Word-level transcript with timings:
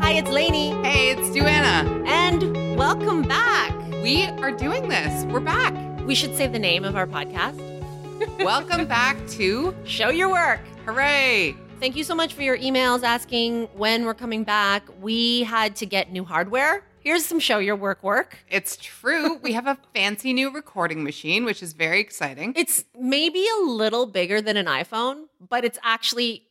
Hi, 0.00 0.12
it's 0.12 0.30
Lainey, 0.30 0.70
Hey, 0.84 1.10
it's 1.10 1.28
Duana. 1.30 2.06
and 2.06 2.76
welcome 2.78 3.22
back. 3.22 3.72
We 4.00 4.26
are 4.26 4.52
doing 4.52 4.88
this. 4.88 5.24
We're 5.24 5.40
back. 5.40 5.74
We 6.06 6.14
should 6.14 6.36
say 6.36 6.46
the 6.46 6.60
name 6.60 6.84
of 6.84 6.94
our 6.94 7.06
podcast. 7.08 7.58
Welcome 8.44 8.86
back 8.86 9.16
to 9.30 9.74
Show 9.84 10.10
your 10.10 10.30
work. 10.30 10.60
Hooray! 10.86 11.56
Thank 11.80 11.96
you 11.96 12.04
so 12.04 12.14
much 12.14 12.34
for 12.34 12.42
your 12.42 12.56
emails 12.58 13.02
asking 13.02 13.64
when 13.74 14.04
we're 14.04 14.14
coming 14.14 14.44
back. 14.44 14.84
We 15.00 15.42
had 15.42 15.74
to 15.76 15.86
get 15.86 16.12
new 16.12 16.24
hardware. 16.24 16.84
Here's 17.02 17.26
some 17.26 17.40
show 17.40 17.58
your 17.58 17.74
work 17.74 18.00
work. 18.04 18.38
It's 18.48 18.76
true. 18.76 19.34
we 19.42 19.54
have 19.54 19.66
a 19.66 19.76
fancy 19.92 20.32
new 20.32 20.52
recording 20.52 21.02
machine, 21.02 21.44
which 21.44 21.60
is 21.60 21.72
very 21.72 21.98
exciting. 21.98 22.52
It's 22.54 22.84
maybe 22.96 23.44
a 23.58 23.64
little 23.64 24.06
bigger 24.06 24.40
than 24.40 24.56
an 24.56 24.66
iPhone, 24.66 25.24
but 25.40 25.64
it's 25.64 25.80
actually 25.82 26.46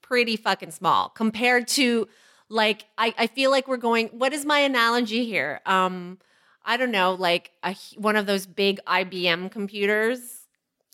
pretty 0.00 0.36
fucking 0.36 0.70
small 0.70 1.08
compared 1.08 1.66
to 1.68 2.06
like 2.48 2.84
I, 2.96 3.12
I 3.18 3.26
feel 3.26 3.50
like 3.50 3.66
we're 3.66 3.76
going 3.76 4.06
what 4.08 4.32
is 4.32 4.46
my 4.46 4.60
analogy 4.60 5.24
here? 5.24 5.60
Um 5.66 6.18
I 6.64 6.76
don't 6.76 6.92
know, 6.92 7.14
like 7.14 7.50
a, 7.64 7.74
one 7.96 8.14
of 8.14 8.26
those 8.26 8.46
big 8.46 8.78
IBM 8.86 9.50
computers 9.50 10.46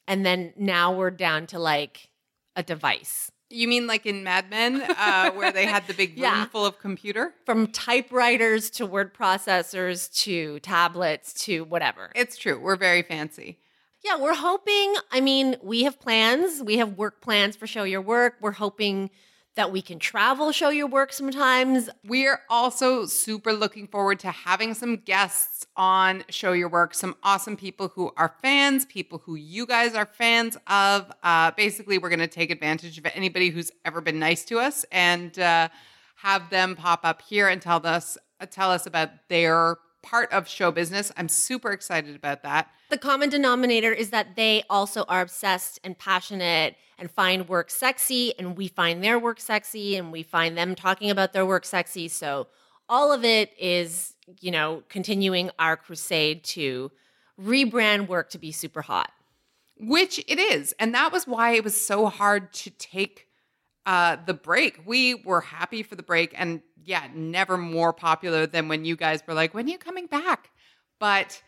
and 0.09 0.25
then 0.25 0.55
now 0.57 0.95
we're 0.95 1.11
down 1.11 1.47
to 1.49 1.59
like 1.59 2.09
a 2.57 2.63
device. 2.63 3.31
You 3.51 3.69
mean 3.69 3.87
like 3.87 4.07
in 4.07 4.25
Mad 4.25 4.51
Men, 4.51 4.83
uh, 4.83 5.31
where 5.33 5.53
they 5.53 5.67
had 5.67 5.87
the 5.87 5.95
big 5.95 6.11
room 6.15 6.23
Yeah. 6.23 6.47
full 6.47 6.67
of 6.67 6.79
computer? 6.79 7.35
From 7.47 7.69
typewriters 7.69 8.71
to 8.71 8.87
word 8.87 9.15
processors 9.15 10.13
to 10.23 10.59
tablets 10.61 11.33
to 11.45 11.65
whatever. 11.65 12.11
It's 12.15 12.37
true. 12.37 12.59
We're 12.59 12.77
very 12.77 13.03
fancy. 13.03 13.59
Yeah, 14.05 14.19
we're 14.19 14.35
hoping. 14.35 14.95
I 15.13 15.21
mean, 15.21 15.57
we 15.63 15.85
have 15.85 15.99
plans. 16.01 16.63
We 16.63 16.79
have 16.79 16.99
work 16.99 17.21
plans 17.23 17.57
for 17.57 17.67
Show 17.67 17.85
Your 17.85 18.03
Work. 18.03 18.35
We're 18.41 18.53
hoping 18.53 19.11
that 19.57 19.71
we 19.71 19.81
can 19.81 19.99
travel 19.99 20.51
Show 20.51 20.71
Your 20.71 20.89
Work 20.89 21.13
sometimes. 21.13 21.89
We're 22.05 22.41
also 22.51 23.07
super 23.07 23.53
looking 23.53 23.87
forward 23.87 24.19
to 24.21 24.31
having 24.31 24.75
some 24.75 24.97
guests 24.97 25.67
on 25.77 26.25
Show 26.29 26.53
Your 26.53 26.69
Work, 26.69 26.95
some 26.95 27.17
awesome 27.23 27.57
people 27.57 27.89
who 27.89 28.13
are 28.17 28.35
fans, 28.43 28.85
people 28.85 29.19
who 29.25 29.37
you 29.37 29.67
guys 29.67 29.95
are 29.95 30.07
fans 30.07 30.57
of. 30.67 31.11
Uh, 31.23 31.53
basically, 31.53 31.99
we're 31.99 32.09
going 32.09 32.19
to 32.19 32.27
take 32.27 32.51
advantage 32.51 32.99
of 32.99 33.07
anybody 33.15 33.51
who's 33.51 33.71
ever 33.85 34.01
been 34.01 34.19
nice 34.19 34.45
to 34.47 34.59
us 34.59 34.85
and 34.91 35.39
uh, 35.39 35.69
have 36.17 36.51
them 36.51 36.75
pop 36.75 37.01
up 37.05 37.23
here 37.23 37.49
and 37.49 37.63
tell 37.63 37.85
us 37.87 38.19
uh, 38.41 38.47
tell 38.47 38.71
us 38.71 38.87
about 38.87 39.11
their 39.29 39.77
part 40.05 40.33
of 40.33 40.47
show 40.49 40.71
business. 40.71 41.11
I'm 41.17 41.29
super 41.29 41.73
excited 41.73 42.15
about 42.15 42.43
that. 42.45 42.71
The 42.91 42.99
common 42.99 43.31
denominator 43.31 43.93
is 43.93 44.11
that 44.11 44.37
they 44.37 44.63
also 44.71 45.03
are 45.09 45.23
obsessed 45.23 45.81
and 45.83 45.99
passionate 45.99 46.77
and 46.99 47.11
find 47.11 47.49
work 47.49 47.71
sexy, 47.71 48.39
and 48.39 48.57
we 48.57 48.69
find 48.69 49.03
their 49.03 49.19
work 49.19 49.41
sexy, 49.41 49.97
and 49.97 50.13
we 50.13 50.23
find 50.23 50.57
them 50.57 50.75
talking 50.77 51.11
about 51.11 51.33
their 51.33 51.45
work 51.47 51.65
sexy. 51.65 52.07
So, 52.09 52.47
all 52.89 53.13
of 53.13 53.25
it 53.25 53.51
is, 53.59 54.15
you 54.41 54.51
know, 54.53 54.83
continuing 54.89 55.51
our 55.59 55.77
crusade 55.77 56.45
to 56.45 56.93
rebrand 57.41 58.07
work 58.09 58.31
to 58.31 58.39
be 58.39 58.53
super 58.53 58.83
hot. 58.83 59.11
which 59.77 60.19
it 60.29 60.39
is 60.39 60.73
and 60.79 60.95
that 60.95 61.13
was 61.13 61.27
why 61.27 61.51
it 61.53 61.65
was 61.65 61.75
so 61.85 62.07
hard 62.07 62.53
to 62.53 62.71
take 62.71 63.27
uh 63.87 64.17
the 64.25 64.35
break 64.35 64.81
we 64.87 65.15
were 65.15 65.41
happy 65.41 65.83
for 65.83 65.97
the 65.97 66.03
break 66.03 66.33
and 66.37 66.63
yeah 66.85 67.09
never 67.15 67.57
more 67.57 67.93
popular 67.93 68.47
than 68.47 68.69
when 68.69 68.85
you 68.85 68.97
guys 68.97 69.23
were 69.27 69.35
like 69.35 69.55
when 69.55 69.67
are 69.67 69.71
you 69.71 69.79
coming 69.79 70.07
back 70.07 70.51
but 70.99 71.43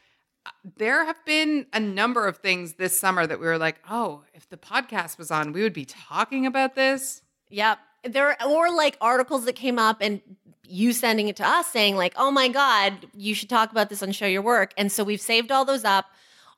uh, 0.45 0.51
there 0.77 1.05
have 1.05 1.23
been 1.25 1.67
a 1.73 1.81
number 1.81 2.27
of 2.27 2.39
things 2.39 2.75
this 2.75 2.99
summer 2.99 3.27
that 3.27 3.41
we 3.41 3.47
were 3.47 3.59
like 3.59 3.77
oh 3.91 4.23
if 4.35 4.49
the 4.49 4.57
podcast 4.57 5.19
was 5.19 5.31
on 5.31 5.53
we 5.53 5.63
would 5.63 5.73
be 5.73 5.85
talking 5.85 6.47
about 6.47 6.75
this 6.75 7.23
Yep. 7.51 7.79
There 8.05 8.37
or 8.47 8.71
like 8.71 8.97
articles 9.01 9.45
that 9.47 9.55
came 9.55 9.79
up 9.79 9.99
and 10.01 10.21
you 10.69 10.93
sending 10.93 11.29
it 11.29 11.37
to 11.37 11.47
us 11.47 11.67
saying 11.67 11.97
like, 11.97 12.15
"Oh 12.17 12.31
my 12.31 12.49
god, 12.49 13.07
you 13.17 13.35
should 13.35 13.49
talk 13.49 13.71
about 13.71 13.89
this 13.89 14.03
on 14.03 14.13
Show 14.13 14.27
Your 14.27 14.43
Work." 14.43 14.73
And 14.77 14.91
so 14.91 15.05
we've 15.05 15.21
saved 15.21 15.51
all 15.51 15.65
those 15.65 15.85
up. 15.85 16.07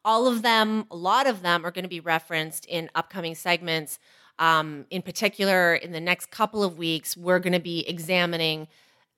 All 0.04 0.26
of 0.26 0.42
them, 0.42 0.86
a 0.90 0.96
lot 0.96 1.26
of 1.26 1.42
them 1.42 1.64
are 1.64 1.70
going 1.70 1.84
to 1.84 1.88
be 1.88 2.00
referenced 2.00 2.64
in 2.66 2.90
upcoming 2.94 3.34
segments. 3.34 3.98
Um, 4.38 4.86
in 4.90 5.02
particular, 5.02 5.74
in 5.74 5.92
the 5.92 6.00
next 6.00 6.30
couple 6.30 6.62
of 6.62 6.78
weeks, 6.78 7.16
we're 7.16 7.40
going 7.40 7.52
to 7.52 7.60
be 7.60 7.88
examining 7.88 8.68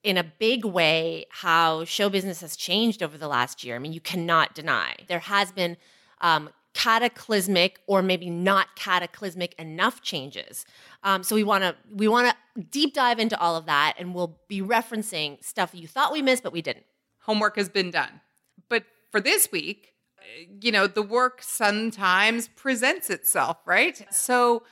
in 0.02 0.16
a 0.16 0.24
big 0.24 0.64
way 0.64 1.26
how 1.30 1.84
show 1.84 2.08
business 2.08 2.40
has 2.40 2.56
changed 2.56 3.02
over 3.02 3.18
the 3.18 3.28
last 3.28 3.62
year. 3.62 3.76
I 3.76 3.78
mean, 3.78 3.92
you 3.92 4.00
cannot 4.00 4.54
deny 4.54 4.94
there 5.08 5.18
has 5.18 5.52
been 5.52 5.76
um, 6.22 6.50
cataclysmic 6.72 7.80
or 7.86 8.00
maybe 8.00 8.30
not 8.30 8.76
cataclysmic 8.76 9.54
enough 9.58 10.00
changes. 10.00 10.64
Um, 11.02 11.22
so 11.22 11.34
we 11.34 11.44
want 11.44 11.64
to 11.64 11.76
we 11.94 12.08
want 12.08 12.34
to 12.56 12.62
deep 12.62 12.94
dive 12.94 13.18
into 13.18 13.38
all 13.38 13.56
of 13.56 13.66
that, 13.66 13.94
and 13.98 14.14
we'll 14.14 14.38
be 14.48 14.62
referencing 14.62 15.42
stuff 15.44 15.74
you 15.74 15.86
thought 15.86 16.12
we 16.12 16.22
missed 16.22 16.42
but 16.42 16.52
we 16.52 16.62
didn't. 16.62 16.84
homework 17.20 17.56
has 17.56 17.68
been 17.68 17.90
done 17.90 18.20
but 18.68 18.84
for 19.10 19.20
this 19.20 19.50
week 19.52 19.94
uh, 20.18 20.22
you 20.60 20.72
know 20.72 20.86
the 20.86 21.02
work 21.02 21.42
sometimes 21.42 22.48
presents 22.48 23.10
itself 23.10 23.58
right 23.66 24.06
so 24.10 24.62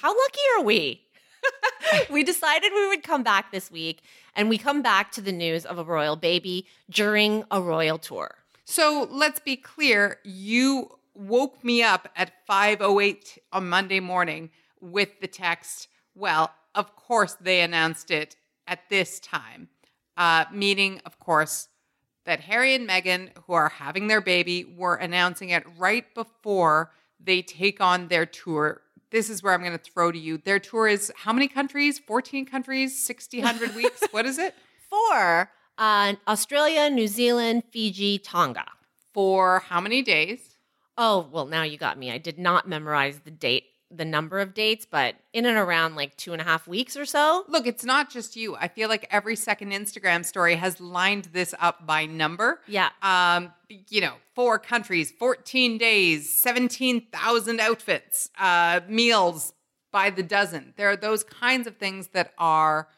How 0.00 0.08
lucky 0.08 0.40
are 0.56 0.64
we? 0.64 1.02
we 2.10 2.22
decided 2.22 2.72
we 2.74 2.88
would 2.88 3.02
come 3.02 3.22
back 3.22 3.52
this 3.52 3.70
week, 3.70 4.00
and 4.34 4.48
we 4.48 4.56
come 4.56 4.80
back 4.80 5.12
to 5.12 5.20
the 5.20 5.30
news 5.30 5.66
of 5.66 5.76
a 5.76 5.84
royal 5.84 6.16
baby 6.16 6.66
during 6.88 7.44
a 7.50 7.60
royal 7.60 7.98
tour. 7.98 8.36
So 8.64 9.06
let's 9.10 9.40
be 9.40 9.56
clear. 9.56 10.18
You 10.24 10.98
woke 11.12 11.62
me 11.62 11.82
up 11.82 12.08
at 12.16 12.32
5:08 12.46 13.38
on 13.52 13.68
Monday 13.68 14.00
morning 14.00 14.48
with 14.80 15.20
the 15.20 15.26
text. 15.26 15.88
Well, 16.14 16.54
of 16.74 16.96
course 16.96 17.36
they 17.38 17.60
announced 17.60 18.10
it 18.10 18.36
at 18.66 18.88
this 18.88 19.20
time, 19.20 19.68
uh, 20.16 20.46
meaning, 20.50 21.02
of 21.04 21.18
course, 21.18 21.68
that 22.24 22.40
Harry 22.40 22.74
and 22.74 22.88
Meghan, 22.88 23.36
who 23.44 23.52
are 23.52 23.68
having 23.68 24.06
their 24.06 24.22
baby, 24.22 24.64
were 24.64 24.94
announcing 24.94 25.50
it 25.50 25.64
right 25.76 26.14
before 26.14 26.90
they 27.22 27.42
take 27.42 27.82
on 27.82 28.08
their 28.08 28.24
tour. 28.24 28.80
This 29.10 29.28
is 29.28 29.42
where 29.42 29.52
I'm 29.52 29.60
going 29.60 29.72
to 29.72 29.78
throw 29.78 30.12
to 30.12 30.18
you. 30.18 30.38
Their 30.38 30.60
tour 30.60 30.86
is 30.86 31.12
how 31.16 31.32
many 31.32 31.48
countries? 31.48 31.98
14 31.98 32.46
countries, 32.46 32.98
60, 33.04 33.38
100 33.38 33.74
weeks. 33.74 34.02
What 34.12 34.26
is 34.26 34.38
it? 34.38 34.54
Four 34.90 35.50
uh, 35.78 36.14
Australia, 36.28 36.90
New 36.90 37.08
Zealand, 37.08 37.64
Fiji, 37.72 38.18
Tonga. 38.18 38.66
For 39.12 39.60
how 39.60 39.80
many 39.80 40.02
days? 40.02 40.56
Oh, 40.96 41.28
well, 41.32 41.46
now 41.46 41.62
you 41.62 41.78
got 41.78 41.98
me. 41.98 42.12
I 42.12 42.18
did 42.18 42.38
not 42.38 42.68
memorize 42.68 43.20
the 43.24 43.30
date, 43.30 43.64
the 43.90 44.04
number 44.04 44.38
of 44.38 44.54
dates, 44.54 44.86
but 44.88 45.16
in 45.32 45.46
and 45.46 45.58
around 45.58 45.96
like 45.96 46.16
two 46.16 46.32
and 46.32 46.40
a 46.40 46.44
half 46.44 46.68
weeks 46.68 46.96
or 46.96 47.04
so. 47.04 47.44
Look, 47.48 47.66
it's 47.66 47.84
not 47.84 48.10
just 48.10 48.36
you. 48.36 48.54
I 48.56 48.68
feel 48.68 48.88
like 48.88 49.06
every 49.10 49.34
second 49.36 49.72
Instagram 49.72 50.24
story 50.24 50.54
has 50.54 50.80
lined 50.80 51.24
this 51.32 51.54
up 51.58 51.86
by 51.86 52.06
number. 52.06 52.60
Yeah. 52.68 52.90
Um, 53.02 53.52
you 53.88 54.00
know, 54.00 54.14
four 54.34 54.58
countries, 54.58 55.10
14 55.10 55.78
days, 55.78 56.40
17,000 56.40 57.60
outfits, 57.60 58.30
uh, 58.38 58.80
meals 58.88 59.52
by 59.90 60.10
the 60.10 60.22
dozen. 60.22 60.72
There 60.76 60.88
are 60.88 60.96
those 60.96 61.24
kinds 61.24 61.66
of 61.66 61.76
things 61.76 62.08
that 62.08 62.32
are, 62.38 62.88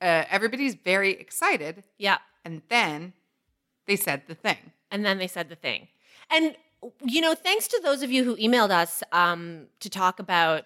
uh, 0.00 0.24
everybody's 0.30 0.74
very 0.74 1.12
excited. 1.12 1.82
Yeah. 1.98 2.18
And 2.44 2.62
then 2.68 3.12
they 3.86 3.96
said 3.96 4.22
the 4.28 4.34
thing. 4.34 4.72
And 4.90 5.04
then 5.04 5.18
they 5.18 5.26
said 5.26 5.48
the 5.48 5.56
thing. 5.56 5.88
And, 6.30 6.56
you 7.02 7.20
know, 7.20 7.34
thanks 7.34 7.68
to 7.68 7.80
those 7.82 8.02
of 8.02 8.10
you 8.10 8.24
who 8.24 8.36
emailed 8.36 8.70
us 8.70 9.02
um, 9.12 9.66
to 9.80 9.90
talk 9.90 10.18
about 10.18 10.64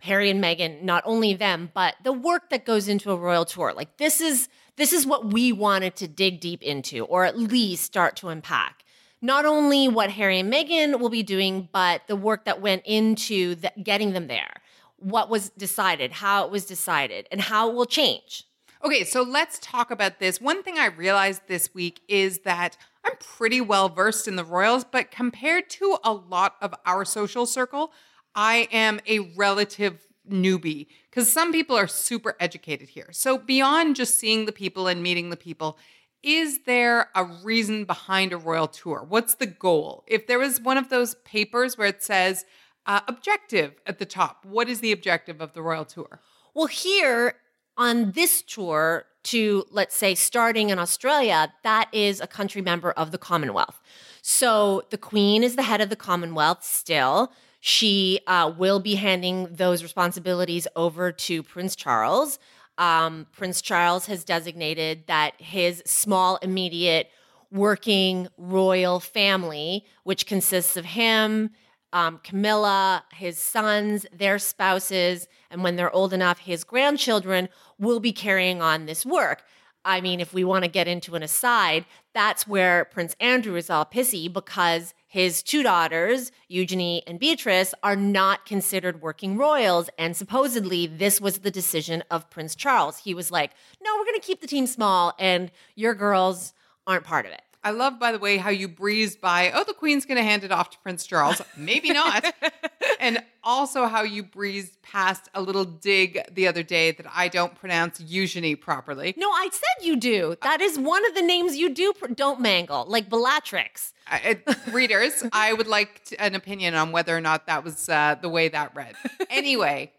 Harry 0.00 0.30
and 0.30 0.42
Meghan, 0.42 0.82
not 0.82 1.02
only 1.06 1.34
them, 1.34 1.70
but 1.74 1.94
the 2.02 2.12
work 2.12 2.50
that 2.50 2.64
goes 2.64 2.88
into 2.88 3.10
a 3.10 3.16
royal 3.16 3.44
tour. 3.44 3.72
Like 3.74 3.98
this 3.98 4.20
is 4.20 4.48
this 4.76 4.92
is 4.92 5.06
what 5.06 5.32
we 5.32 5.52
wanted 5.52 5.94
to 5.96 6.08
dig 6.08 6.40
deep 6.40 6.62
into, 6.62 7.04
or 7.04 7.24
at 7.24 7.38
least 7.38 7.84
start 7.84 8.16
to 8.16 8.28
unpack. 8.28 8.84
Not 9.20 9.44
only 9.44 9.88
what 9.88 10.10
Harry 10.10 10.38
and 10.38 10.50
Meghan 10.50 10.98
will 10.98 11.10
be 11.10 11.22
doing, 11.22 11.68
but 11.72 12.02
the 12.06 12.16
work 12.16 12.46
that 12.46 12.62
went 12.62 12.82
into 12.86 13.56
the, 13.56 13.70
getting 13.82 14.12
them 14.12 14.28
there. 14.28 14.62
What 14.96 15.28
was 15.28 15.50
decided, 15.50 16.12
how 16.12 16.46
it 16.46 16.50
was 16.50 16.64
decided, 16.64 17.28
and 17.30 17.40
how 17.42 17.68
it 17.68 17.74
will 17.74 17.84
change. 17.84 18.44
Okay, 18.82 19.04
so 19.04 19.22
let's 19.22 19.58
talk 19.58 19.90
about 19.90 20.18
this. 20.18 20.40
One 20.40 20.62
thing 20.62 20.78
I 20.78 20.86
realized 20.86 21.42
this 21.46 21.74
week 21.74 22.00
is 22.08 22.40
that 22.40 22.78
I'm 23.04 23.16
pretty 23.18 23.60
well 23.60 23.88
versed 23.88 24.28
in 24.28 24.36
the 24.36 24.44
royals, 24.44 24.84
but 24.84 25.10
compared 25.10 25.70
to 25.70 25.98
a 26.04 26.12
lot 26.12 26.56
of 26.60 26.74
our 26.84 27.04
social 27.04 27.46
circle, 27.46 27.92
I 28.34 28.68
am 28.70 29.00
a 29.06 29.20
relative 29.36 30.06
newbie 30.28 30.86
because 31.08 31.30
some 31.30 31.52
people 31.52 31.76
are 31.76 31.86
super 31.86 32.36
educated 32.38 32.90
here. 32.90 33.08
So, 33.12 33.38
beyond 33.38 33.96
just 33.96 34.18
seeing 34.18 34.44
the 34.44 34.52
people 34.52 34.86
and 34.86 35.02
meeting 35.02 35.30
the 35.30 35.36
people, 35.36 35.78
is 36.22 36.64
there 36.64 37.08
a 37.14 37.24
reason 37.24 37.84
behind 37.84 38.32
a 38.32 38.36
royal 38.36 38.68
tour? 38.68 39.04
What's 39.08 39.34
the 39.34 39.46
goal? 39.46 40.04
If 40.06 40.26
there 40.26 40.38
was 40.38 40.60
one 40.60 40.76
of 40.76 40.90
those 40.90 41.14
papers 41.24 41.78
where 41.78 41.88
it 41.88 42.02
says 42.02 42.44
uh, 42.86 43.00
objective 43.08 43.80
at 43.86 43.98
the 43.98 44.06
top, 44.06 44.44
what 44.44 44.68
is 44.68 44.80
the 44.80 44.92
objective 44.92 45.40
of 45.40 45.54
the 45.54 45.62
royal 45.62 45.86
tour? 45.86 46.20
Well, 46.54 46.66
here 46.66 47.36
on 47.76 48.12
this 48.12 48.42
tour 48.42 49.06
to, 49.24 49.64
let's 49.70 49.96
say, 49.96 50.14
starting 50.14 50.70
in 50.70 50.78
Australia, 50.78 51.52
that 51.62 51.88
is 51.92 52.20
a 52.20 52.26
country 52.26 52.62
member 52.62 52.92
of 52.92 53.10
the 53.10 53.18
Commonwealth. 53.18 53.80
So 54.22 54.82
the 54.90 54.98
Queen 54.98 55.42
is 55.42 55.56
the 55.56 55.62
head 55.62 55.80
of 55.80 55.90
the 55.90 55.96
Commonwealth 55.96 56.64
still. 56.64 57.32
She 57.60 58.20
uh, 58.26 58.52
will 58.56 58.80
be 58.80 58.94
handing 58.94 59.48
those 59.50 59.82
responsibilities 59.82 60.66
over 60.76 61.12
to 61.12 61.42
Prince 61.42 61.76
Charles. 61.76 62.38
Um, 62.78 63.26
Prince 63.32 63.60
Charles 63.60 64.06
has 64.06 64.24
designated 64.24 65.06
that 65.06 65.34
his 65.38 65.82
small, 65.84 66.36
immediate, 66.36 67.10
working 67.52 68.28
royal 68.38 69.00
family, 69.00 69.84
which 70.04 70.26
consists 70.26 70.76
of 70.76 70.84
him, 70.84 71.50
um, 71.92 72.20
Camilla, 72.22 73.04
his 73.12 73.38
sons, 73.38 74.06
their 74.12 74.38
spouses, 74.38 75.28
and 75.50 75.62
when 75.62 75.76
they're 75.76 75.94
old 75.94 76.12
enough, 76.12 76.38
his 76.38 76.64
grandchildren 76.64 77.48
will 77.78 78.00
be 78.00 78.12
carrying 78.12 78.62
on 78.62 78.86
this 78.86 79.04
work. 79.04 79.42
I 79.84 80.00
mean, 80.00 80.20
if 80.20 80.34
we 80.34 80.44
want 80.44 80.64
to 80.64 80.70
get 80.70 80.88
into 80.88 81.14
an 81.14 81.22
aside, 81.22 81.86
that's 82.12 82.46
where 82.46 82.84
Prince 82.84 83.16
Andrew 83.18 83.56
is 83.56 83.70
all 83.70 83.86
pissy 83.86 84.30
because 84.30 84.92
his 85.06 85.42
two 85.42 85.62
daughters, 85.62 86.30
Eugenie 86.48 87.02
and 87.06 87.18
Beatrice, 87.18 87.74
are 87.82 87.96
not 87.96 88.44
considered 88.44 89.00
working 89.00 89.38
royals. 89.38 89.88
And 89.98 90.14
supposedly, 90.14 90.86
this 90.86 91.20
was 91.20 91.38
the 91.38 91.50
decision 91.50 92.04
of 92.10 92.28
Prince 92.30 92.54
Charles. 92.54 92.98
He 92.98 93.14
was 93.14 93.30
like, 93.30 93.52
no, 93.82 93.90
we're 93.96 94.04
going 94.04 94.20
to 94.20 94.26
keep 94.26 94.42
the 94.42 94.46
team 94.46 94.66
small, 94.66 95.14
and 95.18 95.50
your 95.74 95.94
girls 95.94 96.52
aren't 96.86 97.04
part 97.04 97.24
of 97.24 97.32
it. 97.32 97.42
I 97.62 97.72
love, 97.72 97.98
by 98.00 98.10
the 98.12 98.18
way, 98.18 98.38
how 98.38 98.48
you 98.48 98.68
breezed 98.68 99.20
by, 99.20 99.50
oh, 99.52 99.64
the 99.64 99.74
Queen's 99.74 100.06
going 100.06 100.16
to 100.16 100.22
hand 100.22 100.44
it 100.44 100.50
off 100.50 100.70
to 100.70 100.78
Prince 100.78 101.06
Charles. 101.06 101.42
Maybe 101.58 101.92
not. 101.92 102.34
and 103.00 103.22
also 103.44 103.84
how 103.86 104.02
you 104.02 104.22
breezed 104.22 104.80
past 104.80 105.28
a 105.34 105.42
little 105.42 105.66
dig 105.66 106.20
the 106.32 106.46
other 106.48 106.62
day 106.62 106.92
that 106.92 107.04
I 107.14 107.28
don't 107.28 107.54
pronounce 107.54 108.00
Eugenie 108.00 108.56
properly. 108.56 109.12
No, 109.18 109.28
I 109.28 109.48
said 109.52 109.86
you 109.86 109.96
do. 109.96 110.36
That 110.42 110.62
is 110.62 110.78
one 110.78 111.04
of 111.06 111.14
the 111.14 111.20
names 111.22 111.56
you 111.56 111.68
do 111.74 111.92
pr- 111.92 112.14
don't 112.14 112.40
mangle, 112.40 112.86
like 112.88 113.10
Bellatrix. 113.10 113.92
I, 114.06 114.38
readers, 114.72 115.22
I 115.32 115.52
would 115.52 115.66
like 115.68 116.02
to, 116.06 116.20
an 116.20 116.34
opinion 116.34 116.74
on 116.74 116.92
whether 116.92 117.14
or 117.14 117.20
not 117.20 117.46
that 117.46 117.62
was 117.62 117.88
uh, 117.90 118.16
the 118.20 118.28
way 118.30 118.48
that 118.48 118.74
read. 118.74 118.94
Anyway, 119.28 119.92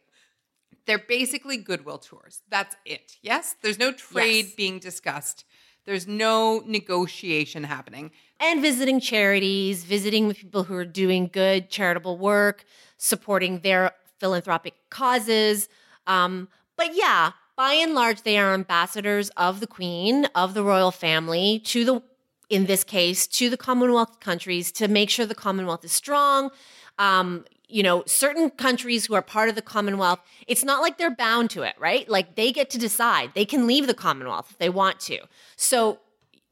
they're 0.85 0.99
basically 0.99 1.57
goodwill 1.57 1.99
tours. 1.99 2.41
That's 2.49 2.75
it. 2.85 3.17
Yes? 3.21 3.55
There's 3.61 3.79
no 3.79 3.91
trade 3.91 4.45
Yes. 4.45 4.55
being 4.55 4.79
discussed. 4.79 5.45
There's 5.85 6.07
no 6.07 6.61
negotiation 6.65 7.63
happening. 7.63 8.11
and 8.39 8.59
visiting 8.61 8.99
charities, 8.99 9.83
visiting 9.83 10.25
with 10.27 10.37
people 10.37 10.63
who 10.63 10.75
are 10.75 10.85
doing 10.85 11.29
good 11.31 11.69
charitable 11.69 12.17
work, 12.17 12.65
supporting 12.97 13.59
their 13.59 13.91
philanthropic 14.19 14.73
causes. 14.89 15.69
Um, 16.07 16.47
but 16.75 16.95
yeah, 16.95 17.33
by 17.55 17.73
and 17.73 17.93
large, 17.93 18.23
they 18.23 18.39
are 18.39 18.53
ambassadors 18.55 19.29
of 19.37 19.59
the 19.59 19.67
Queen, 19.67 20.25
of 20.33 20.55
the 20.55 20.63
royal 20.63 20.89
family, 20.89 21.59
to 21.65 21.85
the, 21.85 22.01
in 22.49 22.65
this 22.65 22.83
case, 22.83 23.27
to 23.27 23.49
the 23.49 23.57
Commonwealth 23.57 24.19
countries 24.19 24.71
to 24.71 24.87
make 24.87 25.11
sure 25.11 25.27
the 25.27 25.35
Commonwealth 25.35 25.85
is 25.85 25.91
strong. 25.91 26.49
Um, 26.97 27.45
you 27.71 27.83
know, 27.83 28.03
certain 28.05 28.49
countries 28.49 29.05
who 29.05 29.13
are 29.13 29.21
part 29.21 29.49
of 29.49 29.55
the 29.55 29.61
Commonwealth, 29.61 30.19
it's 30.47 30.63
not 30.63 30.81
like 30.81 30.97
they're 30.97 31.15
bound 31.15 31.49
to 31.51 31.63
it, 31.63 31.75
right? 31.79 32.07
Like 32.09 32.35
they 32.35 32.51
get 32.51 32.69
to 32.71 32.77
decide. 32.77 33.31
They 33.33 33.45
can 33.45 33.67
leave 33.67 33.87
the 33.87 33.93
Commonwealth 33.93 34.47
if 34.51 34.57
they 34.57 34.69
want 34.69 34.99
to. 35.01 35.19
So 35.55 35.99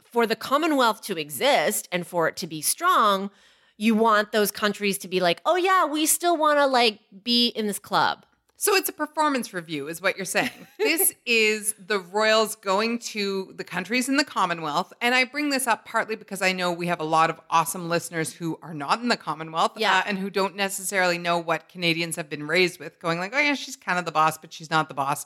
for 0.04 0.26
the 0.26 0.36
Commonwealth 0.36 1.02
to 1.04 1.18
exist 1.18 1.88
and 1.92 2.06
for 2.06 2.28
it 2.28 2.36
to 2.38 2.48
be 2.48 2.62
strong, 2.62 3.30
you 3.78 3.96
want 3.96 4.32
those 4.32 4.52
countries 4.52 4.98
to 5.00 5.08
be 5.08 5.20
like, 5.20 5.42
oh 5.46 5.56
yeah, 5.56 5.86
we 5.86 6.06
still 6.06 6.36
want 6.36 6.60
to 6.60 6.66
like 6.66 7.00
be 7.24 7.48
in 7.50 7.68
this 7.68 7.80
club. 7.80 8.26
So 8.62 8.76
it's 8.76 8.90
a 8.90 8.94
performance 8.94 9.54
review, 9.54 9.88
is 9.88 10.02
what 10.02 10.18
you're 10.18 10.26
saying. 10.26 10.50
this 10.80 11.14
is 11.26 11.74
the 11.80 11.98
royals 11.98 12.56
going 12.58 13.00
to 13.00 13.54
the 13.56 13.64
countries 13.64 14.10
in 14.10 14.18
the 14.18 14.26
Commonwealth. 14.26 14.92
And 15.00 15.16
I 15.16 15.24
bring 15.24 15.50
this 15.50 15.66
up 15.66 15.86
partly 15.86 16.18
because 16.18 16.42
I 16.42 16.52
know 16.52 16.70
we 16.70 16.88
have 16.88 17.00
a 17.00 17.06
lot 17.06 17.30
of 17.30 17.40
awesome 17.50 17.88
listeners 17.88 18.34
who 18.34 18.60
are 18.62 18.74
not 18.74 19.00
in 19.00 19.08
the 19.08 19.16
Commonwealth 19.16 19.72
Yeah. 19.78 20.00
uh, 20.00 20.04
and 20.06 20.20
who 20.20 20.30
don't 20.30 20.58
necessarily 20.58 21.18
know 21.18 21.38
what 21.38 21.70
Canadians 21.70 22.18
have 22.18 22.30
been 22.30 22.46
raised 22.46 22.82
with, 22.82 23.00
going 23.00 23.18
like, 23.18 23.32
oh, 23.34 23.40
yeah, 23.40 23.54
she's 23.54 23.78
kind 23.78 23.98
of 23.98 24.04
the 24.04 24.12
boss, 24.12 24.38
but 24.38 24.52
she's 24.52 24.70
not 24.70 24.90
the 24.90 24.94
boss. 24.94 25.26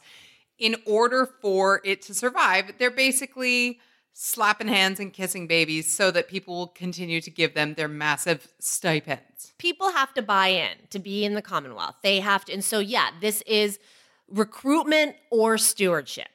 In 0.60 0.76
order 0.86 1.28
for 1.42 1.82
it 1.84 2.04
to 2.04 2.14
survive, 2.14 2.74
they're 2.78 2.92
basically 2.92 3.80
slapping 4.14 4.68
hands 4.68 5.00
and 5.00 5.12
kissing 5.12 5.48
babies 5.48 5.92
so 5.92 6.12
that 6.12 6.28
people 6.28 6.56
will 6.56 6.68
continue 6.68 7.20
to 7.20 7.32
give 7.32 7.56
them 7.56 7.74
their 7.74 7.88
massive 7.88 8.48
stipends. 8.60 9.33
People 9.64 9.94
have 9.94 10.14
to 10.16 10.22
buy 10.22 10.50
in 10.50 10.76
to 10.90 11.00
be 11.00 11.24
in 11.24 11.36
the 11.36 11.42
Commonwealth. 11.42 11.96
They 12.04 12.20
have 12.20 12.44
to. 12.46 12.54
And 12.54 12.62
so, 12.62 12.80
yeah, 12.80 13.12
this 13.22 13.42
is 13.44 13.80
recruitment 14.28 15.16
or 15.32 15.58
stewardship. 15.58 16.28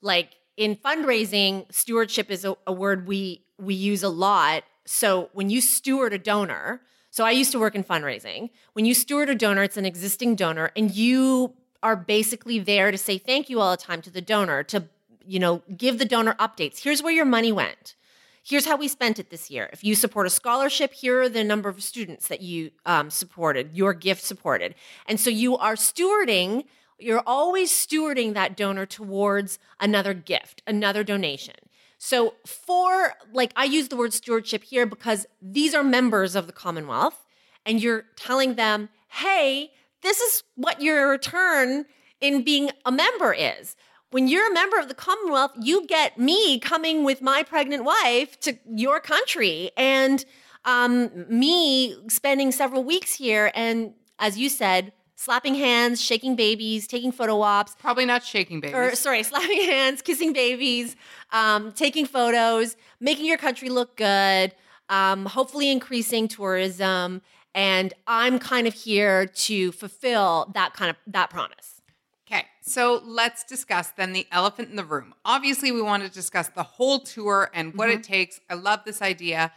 Like 0.00 0.30
in 0.56 0.76
fundraising, 0.76 1.70
stewardship 1.70 2.30
is 2.30 2.42
a, 2.46 2.56
a 2.66 2.72
word 2.72 3.06
we 3.06 3.44
we 3.58 3.74
use 3.74 4.02
a 4.02 4.08
lot. 4.08 4.64
So 4.86 5.28
when 5.34 5.50
you 5.50 5.60
steward 5.60 6.14
a 6.14 6.18
donor, 6.18 6.80
so 7.10 7.26
I 7.26 7.32
used 7.32 7.52
to 7.52 7.58
work 7.58 7.74
in 7.74 7.84
fundraising. 7.84 8.48
When 8.72 8.86
you 8.86 8.94
steward 8.94 9.28
a 9.28 9.34
donor, 9.34 9.62
it's 9.62 9.76
an 9.76 9.84
existing 9.84 10.36
donor, 10.36 10.70
and 10.74 10.90
you 10.90 11.52
are 11.82 11.96
basically 11.96 12.58
there 12.60 12.90
to 12.90 12.96
say 12.96 13.18
thank 13.18 13.50
you 13.50 13.60
all 13.60 13.72
the 13.72 13.82
time 13.82 14.00
to 14.02 14.10
the 14.10 14.22
donor, 14.22 14.62
to 14.62 14.88
you 15.26 15.38
know, 15.38 15.62
give 15.76 15.98
the 15.98 16.06
donor 16.06 16.34
updates. 16.40 16.78
Here's 16.78 17.02
where 17.02 17.12
your 17.12 17.26
money 17.26 17.52
went. 17.52 17.94
Here's 18.50 18.66
how 18.66 18.74
we 18.74 18.88
spent 18.88 19.20
it 19.20 19.30
this 19.30 19.48
year. 19.48 19.70
If 19.72 19.84
you 19.84 19.94
support 19.94 20.26
a 20.26 20.30
scholarship, 20.30 20.92
here 20.92 21.20
are 21.20 21.28
the 21.28 21.44
number 21.44 21.68
of 21.68 21.80
students 21.84 22.26
that 22.26 22.40
you 22.40 22.72
um, 22.84 23.08
supported, 23.08 23.76
your 23.76 23.94
gift 23.94 24.24
supported. 24.24 24.74
And 25.06 25.20
so 25.20 25.30
you 25.30 25.56
are 25.56 25.76
stewarding, 25.76 26.64
you're 26.98 27.22
always 27.24 27.70
stewarding 27.70 28.34
that 28.34 28.56
donor 28.56 28.86
towards 28.86 29.60
another 29.78 30.14
gift, 30.14 30.62
another 30.66 31.04
donation. 31.04 31.54
So, 31.96 32.34
for 32.44 33.12
like, 33.32 33.52
I 33.54 33.66
use 33.66 33.86
the 33.86 33.96
word 33.96 34.12
stewardship 34.12 34.64
here 34.64 34.84
because 34.84 35.26
these 35.40 35.72
are 35.72 35.84
members 35.84 36.34
of 36.34 36.48
the 36.48 36.52
Commonwealth, 36.52 37.24
and 37.64 37.80
you're 37.80 38.06
telling 38.16 38.56
them, 38.56 38.88
hey, 39.10 39.70
this 40.02 40.18
is 40.18 40.42
what 40.56 40.82
your 40.82 41.08
return 41.08 41.84
in 42.20 42.42
being 42.42 42.72
a 42.84 42.90
member 42.90 43.32
is. 43.32 43.76
When 44.10 44.26
you're 44.26 44.50
a 44.50 44.52
member 44.52 44.76
of 44.78 44.88
the 44.88 44.94
Commonwealth, 44.94 45.52
you 45.60 45.86
get 45.86 46.18
me 46.18 46.58
coming 46.58 47.04
with 47.04 47.22
my 47.22 47.44
pregnant 47.44 47.84
wife 47.84 48.40
to 48.40 48.58
your 48.68 48.98
country 48.98 49.70
and 49.76 50.24
um, 50.64 51.26
me 51.28 51.96
spending 52.08 52.50
several 52.50 52.82
weeks 52.82 53.14
here. 53.14 53.52
And 53.54 53.94
as 54.18 54.36
you 54.36 54.48
said, 54.48 54.92
slapping 55.14 55.54
hands, 55.54 56.00
shaking 56.02 56.34
babies, 56.34 56.88
taking 56.88 57.12
photo 57.12 57.40
ops, 57.40 57.76
Probably 57.78 58.04
not 58.04 58.24
shaking 58.24 58.58
babies. 58.58 58.74
or 58.74 58.96
sorry, 58.96 59.22
slapping 59.32 59.62
hands, 59.62 60.02
kissing 60.02 60.32
babies, 60.32 60.96
um, 61.30 61.70
taking 61.70 62.04
photos, 62.04 62.76
making 62.98 63.26
your 63.26 63.38
country 63.38 63.68
look 63.68 63.96
good, 63.96 64.52
um, 64.88 65.26
hopefully 65.26 65.70
increasing 65.70 66.26
tourism. 66.26 67.22
And 67.54 67.94
I'm 68.08 68.40
kind 68.40 68.66
of 68.66 68.74
here 68.74 69.26
to 69.26 69.70
fulfill 69.72 70.50
that 70.54 70.72
kind 70.74 70.90
of 70.90 70.96
that 71.06 71.30
promise. 71.30 71.79
Okay, 72.30 72.44
so 72.62 73.02
let's 73.04 73.42
discuss 73.42 73.90
then 73.90 74.12
the 74.12 74.26
elephant 74.30 74.70
in 74.70 74.76
the 74.76 74.84
room. 74.84 75.14
Obviously, 75.24 75.72
we 75.72 75.82
want 75.82 76.04
to 76.04 76.08
discuss 76.08 76.48
the 76.48 76.62
whole 76.62 77.00
tour 77.00 77.50
and 77.52 77.74
what 77.74 77.90
it 77.90 78.04
takes. 78.04 78.40
I 78.48 78.54
love 78.54 78.80
this 78.84 79.02
idea. 79.02 79.50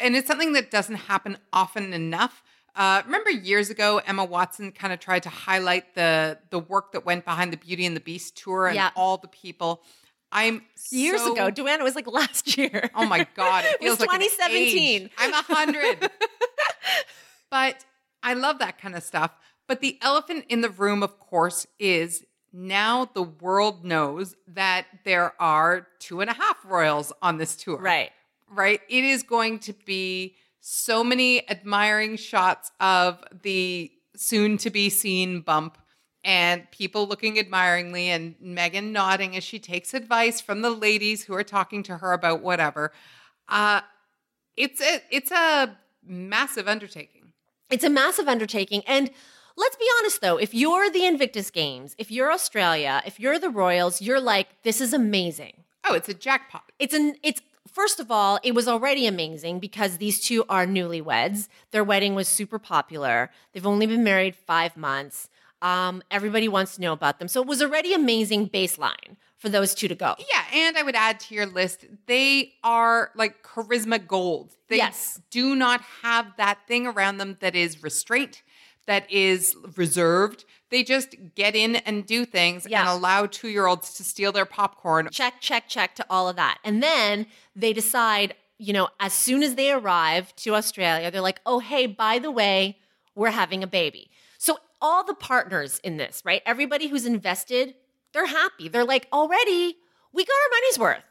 And 0.00 0.16
it's 0.16 0.26
something 0.26 0.54
that 0.54 0.70
doesn't 0.70 0.94
happen 0.94 1.36
often 1.52 1.92
enough. 1.92 2.42
Uh, 2.74 3.02
remember 3.04 3.30
years 3.30 3.68
ago, 3.68 4.00
Emma 4.06 4.24
Watson 4.24 4.72
kind 4.72 4.92
of 4.92 5.00
tried 5.00 5.22
to 5.24 5.28
highlight 5.28 5.94
the 5.94 6.38
the 6.50 6.58
work 6.58 6.92
that 6.92 7.04
went 7.04 7.24
behind 7.26 7.52
the 7.52 7.56
Beauty 7.58 7.84
and 7.84 7.94
the 7.94 8.00
Beast 8.00 8.36
tour 8.36 8.66
and 8.68 8.74
Yeah. 8.76 8.90
all 8.96 9.18
the 9.18 9.28
people. 9.28 9.82
I'm 10.32 10.62
Years 10.90 11.20
so- 11.20 11.32
ago, 11.34 11.46
it 11.48 11.82
was 11.82 11.94
like 11.94 12.06
last 12.10 12.56
year. 12.56 12.90
Oh 12.94 13.04
my 13.06 13.26
god, 13.36 13.64
it 13.66 13.76
It 13.82 13.88
was 13.90 13.98
feels 13.98 14.00
like 14.00 14.14
an 14.14 14.20
2017. 14.26 15.02
age. 15.02 15.10
I'm 15.18 15.32
a 15.32 15.42
hundred. 15.42 16.10
but 17.50 17.84
I 18.22 18.34
love 18.34 18.58
that 18.60 18.80
kind 18.80 18.96
of 18.96 19.02
stuff. 19.02 19.30
But 19.66 19.80
the 19.80 19.98
elephant 20.02 20.44
in 20.48 20.60
the 20.60 20.70
room, 20.70 21.02
of 21.02 21.18
course, 21.18 21.66
is 21.78 22.24
now 22.52 23.06
the 23.14 23.22
world 23.22 23.84
knows 23.84 24.36
that 24.46 24.86
there 25.04 25.32
are 25.40 25.88
two 25.98 26.20
and 26.20 26.30
a 26.30 26.34
half 26.34 26.64
royals 26.64 27.12
on 27.22 27.38
this 27.38 27.56
tour. 27.56 27.78
Right. 27.78 28.10
Right. 28.50 28.80
It 28.88 29.04
is 29.04 29.22
going 29.22 29.58
to 29.60 29.72
be 29.72 30.36
so 30.60 31.02
many 31.02 31.48
admiring 31.50 32.16
shots 32.16 32.70
of 32.78 33.22
the 33.42 33.90
soon 34.16 34.56
to 34.58 34.70
be 34.70 34.90
seen 34.90 35.40
bump 35.40 35.78
and 36.22 36.70
people 36.70 37.06
looking 37.06 37.38
admiringly 37.38 38.08
and 38.08 38.34
Meghan 38.42 38.92
nodding 38.92 39.36
as 39.36 39.44
she 39.44 39.58
takes 39.58 39.92
advice 39.92 40.40
from 40.40 40.62
the 40.62 40.70
ladies 40.70 41.24
who 41.24 41.34
are 41.34 41.42
talking 41.42 41.82
to 41.82 41.98
her 41.98 42.12
about 42.12 42.42
whatever. 42.42 42.92
Uh, 43.48 43.80
It's 44.56 44.80
a 44.80 45.02
it's 45.10 45.32
a 45.32 45.76
massive 46.06 46.68
undertaking. 46.68 47.32
It's 47.70 47.84
a 47.84 47.90
massive 47.90 48.28
undertaking. 48.28 48.82
And 48.86 49.10
let's 49.56 49.76
be 49.76 49.86
honest 50.00 50.20
though, 50.20 50.36
if 50.36 50.54
you're 50.54 50.90
the 50.90 51.04
Invictus 51.06 51.50
Games, 51.50 51.94
if 51.98 52.10
you're 52.10 52.32
Australia, 52.32 53.02
if 53.06 53.18
you're 53.20 53.38
the 53.38 53.50
Royals, 53.50 54.00
you're 54.02 54.20
like, 54.20 54.62
this 54.62 54.80
is 54.80 54.92
amazing. 54.92 55.64
Oh, 55.84 55.94
it's 55.94 56.08
a 56.08 56.14
jackpot. 56.14 56.72
It's 56.78 56.94
an 56.94 57.16
it's 57.22 57.40
first 57.70 58.00
of 58.00 58.10
all, 58.10 58.38
it 58.42 58.54
was 58.54 58.66
already 58.68 59.06
amazing 59.06 59.58
because 59.60 59.98
these 59.98 60.20
two 60.20 60.44
are 60.48 60.66
newlyweds. 60.66 61.48
Their 61.72 61.84
wedding 61.84 62.14
was 62.14 62.28
super 62.28 62.58
popular. 62.58 63.30
They've 63.52 63.66
only 63.66 63.86
been 63.86 64.04
married 64.04 64.34
five 64.34 64.76
months. 64.76 65.28
Um, 65.62 66.02
everybody 66.10 66.46
wants 66.48 66.74
to 66.76 66.82
know 66.82 66.92
about 66.92 67.18
them. 67.18 67.28
So 67.28 67.40
it 67.40 67.46
was 67.46 67.62
already 67.62 67.94
amazing 67.94 68.50
baseline 68.50 69.16
for 69.38 69.48
those 69.48 69.74
two 69.74 69.88
to 69.88 69.94
go. 69.94 70.14
Yeah, 70.18 70.44
and 70.52 70.76
I 70.76 70.82
would 70.82 70.94
add 70.94 71.20
to 71.20 71.34
your 71.34 71.46
list, 71.46 71.84
they 72.06 72.52
are 72.62 73.10
like 73.14 73.42
charisma 73.42 74.06
gold. 74.06 74.56
They 74.68 74.76
Yes. 74.76 75.20
do 75.30 75.54
not 75.54 75.80
have 76.02 76.36
that 76.36 76.58
thing 76.66 76.86
around 76.86 77.16
them 77.18 77.36
that 77.40 77.54
is 77.54 77.82
restraint, 77.82 78.42
that 78.86 79.10
is 79.10 79.56
reserved. 79.76 80.44
They 80.70 80.82
just 80.82 81.14
get 81.34 81.54
in 81.54 81.76
and 81.76 82.04
do 82.06 82.24
things 82.24 82.66
Yeah. 82.68 82.80
and 82.80 82.88
allow 82.88 83.26
two 83.26 83.48
year 83.48 83.66
olds 83.66 83.94
to 83.94 84.04
steal 84.04 84.32
their 84.32 84.44
popcorn. 84.46 85.08
check, 85.12 85.34
check, 85.40 85.68
check 85.68 85.94
to 85.96 86.06
all 86.10 86.28
of 86.28 86.36
that. 86.36 86.58
And 86.64 86.82
then 86.82 87.26
they 87.54 87.72
decide, 87.72 88.34
you 88.58 88.72
know, 88.72 88.88
as 89.00 89.12
soon 89.12 89.42
as 89.42 89.54
they 89.54 89.70
arrive 89.70 90.34
to 90.36 90.54
Australia, 90.54 91.10
they're 91.10 91.20
like, 91.20 91.40
oh, 91.46 91.58
hey, 91.60 91.86
by 91.86 92.18
the 92.18 92.30
way, 92.30 92.78
we're 93.14 93.30
having 93.30 93.62
a 93.62 93.66
baby. 93.66 94.10
So 94.38 94.58
all 94.80 95.04
the 95.04 95.14
partners 95.14 95.80
in 95.84 95.96
this, 95.96 96.22
right? 96.24 96.42
Everybody 96.44 96.88
who's 96.88 97.06
invested, 97.06 97.74
they're 98.12 98.26
happy. 98.26 98.68
They're 98.68 98.84
like, 98.84 99.06
already, 99.12 99.76
we 100.12 100.24
got 100.24 100.32
our 100.34 100.50
money's 100.60 100.78
worth. 100.78 101.04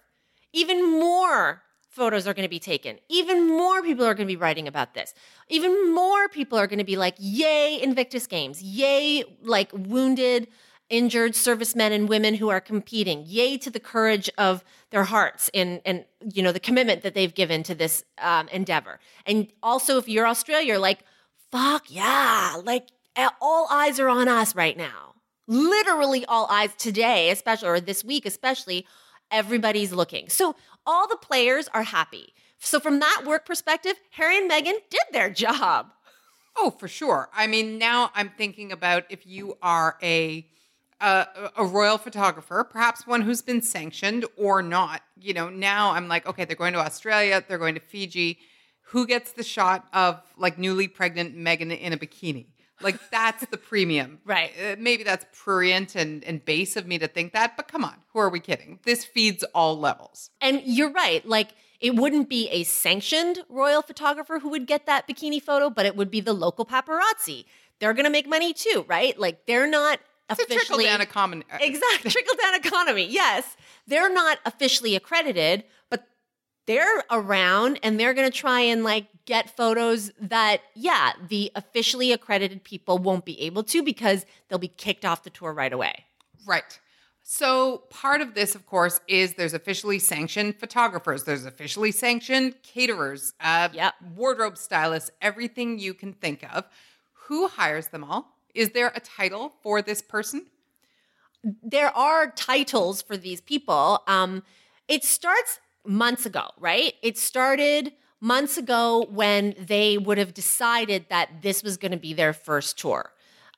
Even 0.51 0.91
more 0.99 1.63
photos 1.93 2.25
are 2.27 2.33
going 2.33 2.45
to 2.45 2.49
be 2.49 2.59
taken. 2.59 2.97
Even 3.07 3.47
more 3.47 3.81
people 3.83 4.05
are 4.05 4.15
going 4.15 4.27
to 4.27 4.31
be 4.31 4.35
writing 4.35 4.67
about 4.67 4.95
this. 4.95 5.13
Even 5.47 5.93
more 5.93 6.27
people 6.27 6.57
are 6.57 6.65
going 6.65 6.79
to 6.79 6.85
be 6.85 6.95
like, 6.95 7.15
yay, 7.19 7.79
Invictus 7.81 8.25
Games. 8.25 8.61
Yay, 8.63 9.23
like 9.43 9.71
wounded, 9.73 10.47
injured 10.89 11.35
servicemen 11.35 11.91
and 11.91 12.09
women 12.09 12.33
who 12.33 12.49
are 12.49 12.59
competing. 12.59 13.23
Yay 13.27 13.57
to 13.59 13.69
the 13.69 13.79
courage 13.79 14.29
of 14.37 14.63
their 14.89 15.03
hearts 15.03 15.51
and, 15.53 15.81
and 15.85 16.05
you 16.33 16.41
know, 16.41 16.51
the 16.51 16.59
commitment 16.59 17.03
that 17.03 17.13
they've 17.13 17.33
given 17.33 17.61
to 17.63 17.75
this 17.75 18.03
um, 18.19 18.47
endeavor. 18.49 18.99
And 19.25 19.47
also, 19.61 19.97
if 19.97 20.09
you're 20.09 20.27
Australia, 20.27 20.65
you're 20.65 20.79
like, 20.79 20.99
fuck 21.51 21.85
yeah, 21.89 22.55
like 22.63 22.87
all 23.39 23.67
eyes 23.69 23.99
are 23.99 24.09
on 24.09 24.27
us 24.27 24.55
right 24.55 24.75
now. 24.75 25.13
Literally 25.47 26.25
all 26.25 26.47
eyes 26.49 26.71
today, 26.75 27.29
especially, 27.29 27.67
or 27.67 27.79
this 27.79 28.03
week, 28.03 28.25
especially, 28.25 28.87
everybody's 29.29 29.91
looking. 29.91 30.29
So 30.29 30.55
all 30.85 31.07
the 31.07 31.17
players 31.17 31.67
are 31.73 31.83
happy. 31.83 32.33
So 32.59 32.79
from 32.79 32.99
that 32.99 33.23
work 33.25 33.45
perspective, 33.45 33.95
Harry 34.11 34.37
and 34.37 34.49
Meghan 34.49 34.77
did 34.89 35.03
their 35.11 35.29
job. 35.29 35.87
Oh, 36.55 36.69
for 36.69 36.87
sure. 36.87 37.29
I 37.33 37.47
mean, 37.47 37.77
now 37.77 38.11
I'm 38.15 38.29
thinking 38.29 38.71
about 38.71 39.03
if 39.09 39.25
you 39.25 39.57
are 39.61 39.97
a 40.01 40.47
a, 41.03 41.65
royal 41.65 41.97
photographer, 41.97 42.63
perhaps 42.63 43.05
one 43.05 43.21
who's 43.21 43.41
been 43.41 43.61
sanctioned 43.61 44.25
or 44.37 44.61
not. 44.61 45.01
You 45.19 45.33
know, 45.33 45.49
now 45.49 45.91
I'm 45.91 46.07
like, 46.07 46.25
okay, 46.25 46.45
they're 46.45 46.55
going 46.55 46.73
to 46.73 46.79
Australia, 46.79 47.43
they're 47.45 47.57
going 47.57 47.75
to 47.75 47.81
Fiji. 47.81 48.39
Who 48.87 49.05
gets 49.07 49.33
the 49.33 49.43
shot 49.43 49.85
of 49.93 50.21
like 50.37 50.57
newly 50.57 50.87
pregnant 50.87 51.35
Meghan 51.35 51.77
in 51.77 51.93
a 51.93 51.97
bikini? 51.97 52.45
Like 52.81 52.99
that's 53.11 53.45
the 53.45 53.57
premium, 53.57 54.19
Right. 54.25 54.51
Uh, 54.61 54.75
maybe 54.79 55.03
that's 55.03 55.25
prurient 55.33 55.95
and 55.95 56.23
and 56.23 56.43
base 56.43 56.75
of 56.75 56.87
me 56.87 56.97
to 56.99 57.07
think 57.07 57.33
that, 57.33 57.55
but 57.55 57.67
come 57.67 57.83
on, 57.85 57.95
who 58.13 58.19
are 58.19 58.29
we 58.29 58.39
kidding? 58.39 58.79
This 58.83 59.05
feeds 59.05 59.43
all 59.55 59.79
levels. 59.79 60.29
And 60.41 60.61
you're 60.65 60.91
right. 60.91 61.25
Like 61.25 61.49
it 61.79 61.95
wouldn't 61.95 62.29
be 62.29 62.49
a 62.49 62.63
sanctioned 62.63 63.43
royal 63.49 63.81
photographer 63.81 64.39
who 64.39 64.49
would 64.49 64.67
get 64.67 64.85
that 64.85 65.07
bikini 65.07 65.41
photo, 65.41 65.69
but 65.69 65.85
it 65.85 65.95
would 65.95 66.09
be 66.09 66.21
the 66.21 66.33
local 66.33 66.65
paparazzi. 66.65 67.45
They're 67.79 67.93
going 67.93 68.05
to 68.05 68.09
make 68.09 68.27
money 68.27 68.53
too, 68.53 68.85
right? 68.87 69.17
Like 69.19 69.45
they're 69.47 69.67
not 69.67 69.99
officially 70.29 70.55
It's 70.55 70.63
a 70.63 70.67
trickle 70.67 70.85
down 70.85 71.01
economy. 71.01 71.43
Exactly. 71.59 72.09
Trickle 72.11 72.35
down 72.41 72.55
economy. 72.55 73.07
Yes. 73.09 73.57
They're 73.85 74.11
not 74.13 74.39
officially 74.45 74.95
accredited, 74.95 75.65
they're 76.65 77.03
around 77.11 77.79
and 77.83 77.99
they're 77.99 78.13
going 78.13 78.29
to 78.29 78.37
try 78.37 78.61
and 78.61 78.83
like 78.83 79.07
get 79.25 79.55
photos 79.55 80.11
that, 80.19 80.61
yeah, 80.75 81.13
the 81.29 81.51
officially 81.55 82.11
accredited 82.11 82.63
people 82.63 82.97
won't 82.97 83.25
be 83.25 83.39
able 83.41 83.63
to 83.63 83.83
because 83.83 84.25
they'll 84.47 84.59
be 84.59 84.67
kicked 84.67 85.05
off 85.05 85.23
the 85.23 85.29
tour 85.29 85.53
right 85.53 85.73
away. 85.73 86.05
Right. 86.45 86.79
So 87.21 87.83
part 87.89 88.19
of 88.19 88.33
this, 88.33 88.53
of 88.53 88.65
course, 88.65 88.99
is 89.07 89.35
there's 89.35 89.53
officially 89.53 89.97
sanctioned 89.99 90.59
photographers, 90.59 91.23
there's 91.23 91.45
officially 91.45 91.91
sanctioned 91.91 92.55
caterers, 92.63 93.33
uh, 93.39 93.69
Yep. 93.71 93.93
wardrobe 94.15 94.57
stylists, 94.57 95.09
everything 95.21 95.79
you 95.79 95.93
can 95.93 96.13
think 96.13 96.45
of. 96.53 96.65
Who 97.27 97.47
hires 97.47 97.87
them 97.87 98.03
all? 98.03 98.35
Is 98.53 98.71
there 98.71 98.91
a 98.93 98.99
title 98.99 99.53
for 99.63 99.81
this 99.81 100.01
person? 100.01 100.47
there 101.61 101.95
are 101.95 102.31
titles 102.31 103.01
for 103.01 103.17
these 103.17 103.41
people. 103.41 104.01
Um, 104.07 104.43
it 104.87 105.03
starts 105.03 105.59
months 105.85 106.25
ago, 106.25 106.49
right? 106.59 106.93
It 107.01 107.17
started 107.17 107.93
months 108.19 108.57
ago 108.57 109.05
when 109.09 109.53
they 109.59 109.97
would 109.97 110.17
have 110.17 110.33
decided 110.33 111.05
that 111.09 111.41
this 111.41 111.61
was 111.61 111.77
going 111.77 111.91
to 111.91 111.97
be 111.97 112.13
their 112.13 112.33
first 112.33 112.79
tour. 112.79 113.11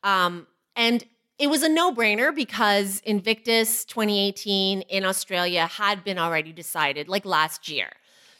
Um, 0.03 0.47
and 0.75 1.03
it 1.37 1.47
was 1.47 1.63
a 1.63 1.69
no 1.69 1.93
brainer 1.93 2.33
because 2.33 3.01
Invictus 3.05 3.85
2018 3.85 4.81
in 4.81 5.05
Australia 5.05 5.67
had 5.67 6.03
been 6.03 6.17
already 6.17 6.51
decided 6.51 7.07
like 7.07 7.25
last 7.25 7.69
year. 7.69 7.89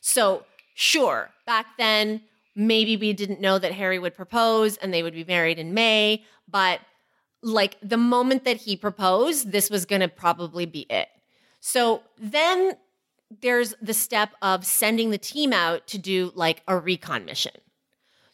So, 0.01 0.45
sure, 0.73 1.31
back 1.45 1.77
then, 1.77 2.21
maybe 2.55 2.95
we 2.95 3.13
didn't 3.13 3.41
know 3.41 3.59
that 3.59 3.73
Harry 3.73 3.99
would 3.99 4.15
propose 4.15 4.77
and 4.77 4.93
they 4.93 5.03
would 5.03 5.13
be 5.13 5.25
married 5.25 5.59
in 5.59 5.73
May, 5.73 6.23
but 6.49 6.79
like 7.43 7.77
the 7.83 7.97
moment 7.97 8.45
that 8.45 8.57
he 8.57 8.75
proposed, 8.75 9.51
this 9.51 9.69
was 9.69 9.85
going 9.85 10.01
to 10.01 10.07
probably 10.07 10.65
be 10.65 10.81
it. 10.89 11.09
So 11.59 12.01
then 12.17 12.73
there's 13.41 13.73
the 13.81 13.93
step 13.93 14.31
of 14.41 14.65
sending 14.65 15.09
the 15.09 15.17
team 15.17 15.53
out 15.53 15.87
to 15.87 15.97
do 15.97 16.31
like 16.35 16.61
a 16.67 16.77
recon 16.77 17.25
mission. 17.25 17.53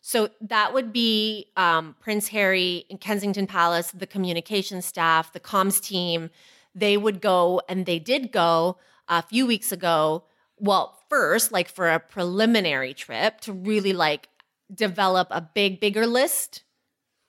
So 0.02 0.30
that 0.42 0.74
would 0.74 0.92
be 0.92 1.48
um, 1.56 1.96
Prince 2.00 2.30
Harry 2.30 2.86
in 2.90 2.98
Kensington 2.98 3.46
Palace, 3.46 3.92
the 3.92 4.08
communication 4.08 4.82
staff, 4.82 5.32
the 5.32 5.40
comms 5.40 5.82
team. 5.82 6.32
They 6.74 6.98
would 6.98 7.22
go, 7.22 7.62
and 7.70 7.86
they 7.86 8.00
did 8.00 8.32
go 8.32 8.78
a 9.08 9.22
few 9.22 9.46
weeks 9.46 9.72
ago. 9.72 10.24
Well, 10.58 10.98
first, 11.10 11.52
like 11.52 11.70
for 11.70 11.90
a 11.90 12.00
preliminary 12.00 12.94
trip 12.94 13.42
to 13.42 13.54
really 13.54 13.94
like 13.94 14.28
develop 14.74 15.28
a 15.32 15.42
big, 15.42 15.80
bigger 15.80 16.08
list 16.08 16.64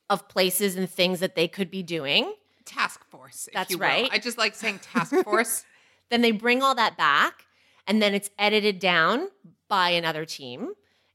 of 0.08 0.28
places 0.28 0.76
and 0.76 0.88
things 0.88 1.20
that 1.20 1.34
they 1.34 1.48
could 1.48 1.70
be 1.70 1.82
doing. 1.82 2.32
Task 2.64 3.04
force. 3.10 3.48
That's 3.52 3.74
right. 3.76 4.08
I 4.12 4.18
just 4.18 4.38
like 4.38 4.54
saying 4.54 4.78
task 4.92 5.14
force. 5.24 5.64
Then 6.10 6.20
they 6.20 6.30
bring 6.30 6.62
all 6.62 6.74
that 6.74 6.96
back, 6.96 7.46
and 7.86 8.00
then 8.02 8.14
it's 8.14 8.30
edited 8.38 8.78
down 8.78 9.28
by 9.68 9.90
another 9.90 10.24
team, 10.24 10.72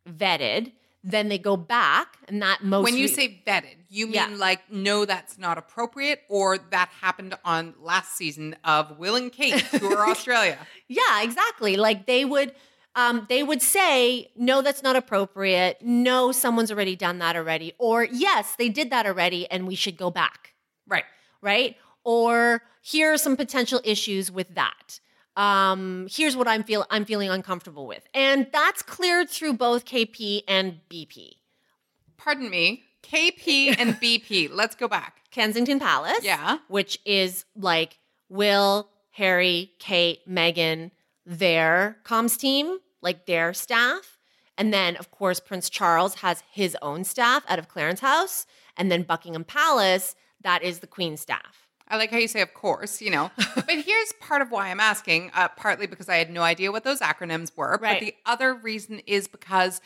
vetted. 0.09 0.71
Then 1.03 1.29
they 1.29 1.37
go 1.37 1.55
back, 1.55 2.17
and 2.27 2.41
that 2.41 2.63
most 2.63 2.83
when 2.83 2.95
you 2.95 3.03
re- 3.05 3.13
say 3.13 3.41
vetted, 3.47 3.75
you 3.89 4.07
mean 4.07 4.15
Yeah. 4.15 4.27
like, 4.37 4.69
no, 4.69 5.05
that's 5.05 5.37
not 5.37 5.57
appropriate, 5.57 6.21
or 6.27 6.57
that 6.57 6.89
happened 7.01 7.35
on 7.45 7.75
last 7.79 8.17
season 8.17 8.55
of 8.65 8.97
Will 8.97 9.15
and 9.15 9.31
Kate, 9.31 9.61
who 9.61 9.95
are 9.95 10.09
Australia. 10.09 10.57
Yeah, 10.89 11.21
exactly. 11.21 11.77
Like 11.77 12.07
they 12.07 12.25
would 12.25 12.53
um, 12.95 13.27
they 13.29 13.43
would 13.43 13.61
say, 13.61 14.31
no, 14.35 14.63
that's 14.63 14.81
not 14.81 14.95
appropriate. 14.95 15.77
No, 15.83 16.31
someone's 16.31 16.71
already 16.71 16.95
done 16.95 17.19
that 17.19 17.35
already. 17.35 17.73
Or 17.77 18.03
yes, 18.03 18.55
they 18.57 18.69
did 18.69 18.89
that 18.89 19.05
already 19.05 19.49
and 19.51 19.67
we 19.67 19.75
should 19.75 19.97
go 19.97 20.09
back. 20.09 20.55
Right. 20.87 21.03
Right. 21.39 21.77
Or 22.03 22.63
here 22.81 23.13
are 23.13 23.17
some 23.19 23.37
potential 23.37 23.81
issues 23.83 24.31
with 24.31 24.55
that. 24.55 24.99
Um, 25.37 26.07
here's 26.09 26.35
what 26.35 26.47
I'm 26.47 26.63
feel 26.63 26.85
I'm 26.89 27.05
feeling 27.05 27.29
uncomfortable 27.29 27.87
with. 27.87 28.05
And 28.13 28.47
that's 28.51 28.81
cleared 28.81 29.29
through 29.29 29.53
both 29.53 29.85
KP 29.85 30.41
and 30.47 30.79
BP. 30.89 31.35
Pardon 32.17 32.49
me. 32.49 32.83
KP 33.03 33.75
and 33.77 33.93
BP. 34.01 34.49
Let's 34.51 34.75
go 34.75 34.87
back. 34.87 35.21
Kensington 35.31 35.79
Palace. 35.79 36.23
Yeah. 36.23 36.57
Which 36.67 36.99
is 37.05 37.45
like 37.55 37.99
Will, 38.29 38.89
Harry, 39.11 39.71
Kate, 39.79 40.27
Meghan, 40.27 40.91
their 41.25 41.97
comms 42.03 42.37
team, 42.37 42.79
like 43.01 43.27
their 43.27 43.53
staff. 43.53 44.17
And 44.57 44.73
then, 44.73 44.95
of 44.95 45.11
course, 45.11 45.39
Prince 45.39 45.69
Charles 45.69 46.15
has 46.15 46.43
his 46.51 46.75
own 46.81 47.03
staff 47.03 47.43
out 47.47 47.59
of 47.59 47.67
Clarence 47.67 47.99
House. 47.99 48.47
And 48.75 48.91
then 48.91 49.03
Buckingham 49.03 49.43
Palace, 49.43 50.15
that 50.41 50.63
is 50.63 50.79
the 50.79 50.87
Queen's 50.87 51.21
staff. 51.21 51.66
I 51.89 51.97
like 51.97 52.11
how 52.11 52.17
you 52.17 52.27
say, 52.27 52.41
of 52.41 52.53
course, 52.53 53.01
you 53.01 53.09
know. 53.11 53.31
but 53.55 53.65
here's 53.69 54.13
part 54.19 54.41
of 54.41 54.51
why 54.51 54.69
I'm 54.69 54.79
asking, 54.79 55.31
uh, 55.33 55.47
partly 55.49 55.87
because 55.87 56.09
I 56.09 56.15
had 56.17 56.29
no 56.29 56.41
idea 56.43 56.71
what 56.71 56.83
those 56.83 56.99
acronyms 56.99 57.51
were. 57.55 57.79
Right. 57.81 57.99
But 57.99 58.05
the 58.05 58.15
other 58.25 58.53
reason 58.53 58.99
is 59.07 59.27
because 59.27 59.79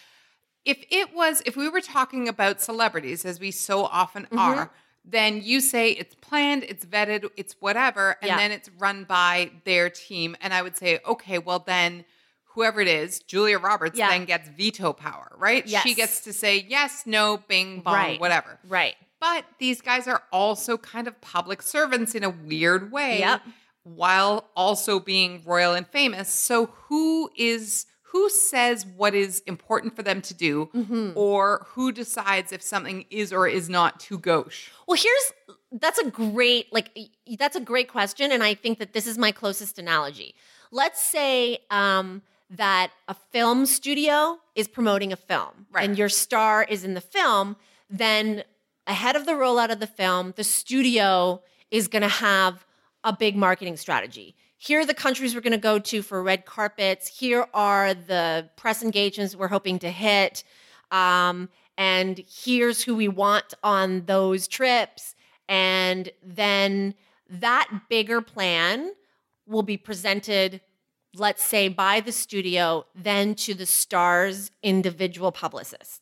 if 0.65 0.83
it 0.89 1.13
was, 1.15 1.41
if 1.45 1.55
we 1.55 1.69
were 1.69 1.81
talking 1.81 2.27
about 2.27 2.61
celebrities, 2.61 3.25
as 3.25 3.39
we 3.39 3.51
so 3.51 3.85
often 3.85 4.23
Mm-hmm. 4.25 4.37
are, 4.39 4.71
then 5.03 5.41
you 5.41 5.61
say 5.61 5.91
it's 5.91 6.13
planned, 6.15 6.63
it's 6.63 6.85
vetted, 6.85 7.27
it's 7.35 7.55
whatever, 7.59 8.17
and 8.21 8.29
Yeah. 8.29 8.37
then 8.37 8.51
it's 8.51 8.69
run 8.77 9.03
by 9.03 9.49
their 9.65 9.89
team. 9.89 10.35
And 10.41 10.53
I 10.53 10.61
would 10.61 10.77
say, 10.77 10.99
okay, 11.07 11.39
well, 11.39 11.57
then 11.59 12.05
whoever 12.53 12.81
it 12.81 12.87
is, 12.87 13.19
Julia 13.19 13.57
Roberts, 13.57 13.97
Yeah. 13.97 14.09
then 14.09 14.25
gets 14.25 14.47
veto 14.49 14.93
power, 14.93 15.31
right? 15.39 15.65
Yes. 15.65 15.83
She 15.83 15.95
gets 15.95 16.19
to 16.21 16.33
say 16.33 16.65
yes, 16.69 17.03
no, 17.07 17.37
bing, 17.37 17.81
bong, 17.81 17.93
Right. 17.95 18.19
whatever. 18.19 18.59
Right. 18.67 18.95
But 19.21 19.45
these 19.59 19.79
guys 19.81 20.05
are 20.07 20.23
also 20.33 20.77
kind 20.77 21.07
of 21.07 21.21
public 21.21 21.61
servants 21.61 22.13
in 22.15 22.23
a 22.25 22.29
weird 22.29 22.91
way. 22.91 23.19
Yep. 23.19 23.41
While 23.83 24.49
also 24.55 24.99
being 24.99 25.41
royal 25.45 25.73
and 25.73 25.87
famous. 25.87 26.27
So 26.29 26.65
who 26.89 27.29
is 27.37 27.85
who 28.11 28.29
says 28.29 28.85
what 28.85 29.15
is 29.15 29.39
important 29.47 29.95
for 29.95 30.03
them 30.03 30.21
to 30.21 30.33
do 30.33 30.69
Mm-hmm. 30.75 31.11
or 31.15 31.65
who 31.69 31.91
decides 31.93 32.51
if 32.51 32.61
something 32.61 33.05
is 33.09 33.31
or 33.31 33.47
is 33.47 33.69
not 33.69 33.99
too 34.01 34.19
gauche? 34.19 34.69
Well, 34.87 34.97
here's 35.01 35.31
that's 35.71 35.97
a 35.99 36.09
great 36.11 36.71
like 36.73 36.89
that's 37.39 37.55
a 37.55 37.61
great 37.61 37.87
question, 37.87 38.31
and 38.31 38.43
I 38.43 38.53
think 38.53 38.79
that 38.79 38.91
this 38.93 39.07
is 39.07 39.17
my 39.17 39.31
closest 39.31 39.79
analogy. 39.79 40.35
Let's 40.71 41.01
say 41.01 41.59
um, 41.71 42.21
that 42.49 42.91
a 43.07 43.15
film 43.31 43.65
studio 43.65 44.39
is 44.55 44.67
promoting 44.67 45.11
a 45.13 45.15
film, 45.17 45.65
Right. 45.71 45.87
and 45.87 45.97
your 45.97 46.09
star 46.09 46.63
is 46.63 46.83
in 46.83 46.93
the 46.95 47.01
film. 47.01 47.55
Then 47.89 48.43
ahead 48.87 49.15
of 49.15 49.25
the 49.25 49.33
rollout 49.33 49.71
of 49.71 49.79
the 49.79 49.87
film, 49.87 50.33
the 50.35 50.43
studio 50.43 51.41
is 51.69 51.87
going 51.87 52.01
to 52.01 52.07
have 52.07 52.65
a 53.03 53.15
big 53.15 53.35
marketing 53.35 53.77
strategy. 53.77 54.35
Here 54.57 54.81
are 54.81 54.85
the 54.85 54.93
countries 54.93 55.33
we're 55.33 55.41
going 55.41 55.51
to 55.53 55.57
go 55.57 55.79
to 55.79 56.01
for 56.01 56.21
red 56.21 56.45
carpets. 56.45 57.07
Here 57.07 57.47
are 57.53 57.93
the 57.93 58.49
press 58.57 58.83
engagements 58.83 59.35
we're 59.35 59.47
hoping 59.47 59.79
to 59.79 59.89
hit. 59.89 60.43
Um, 60.91 61.49
and 61.77 62.23
here's 62.29 62.83
who 62.83 62.95
we 62.95 63.07
want 63.07 63.55
on 63.63 64.05
those 64.05 64.47
trips. 64.47 65.15
And 65.49 66.11
then 66.23 66.93
that 67.27 67.67
bigger 67.89 68.21
plan 68.21 68.91
will 69.47 69.63
be 69.63 69.77
presented, 69.77 70.61
let's 71.15 71.43
say, 71.43 71.67
by 71.67 71.99
the 71.99 72.11
studio, 72.11 72.85
then 72.93 73.33
to 73.35 73.53
the 73.53 73.65
star's 73.65 74.51
individual 74.61 75.31
publicists 75.31 76.01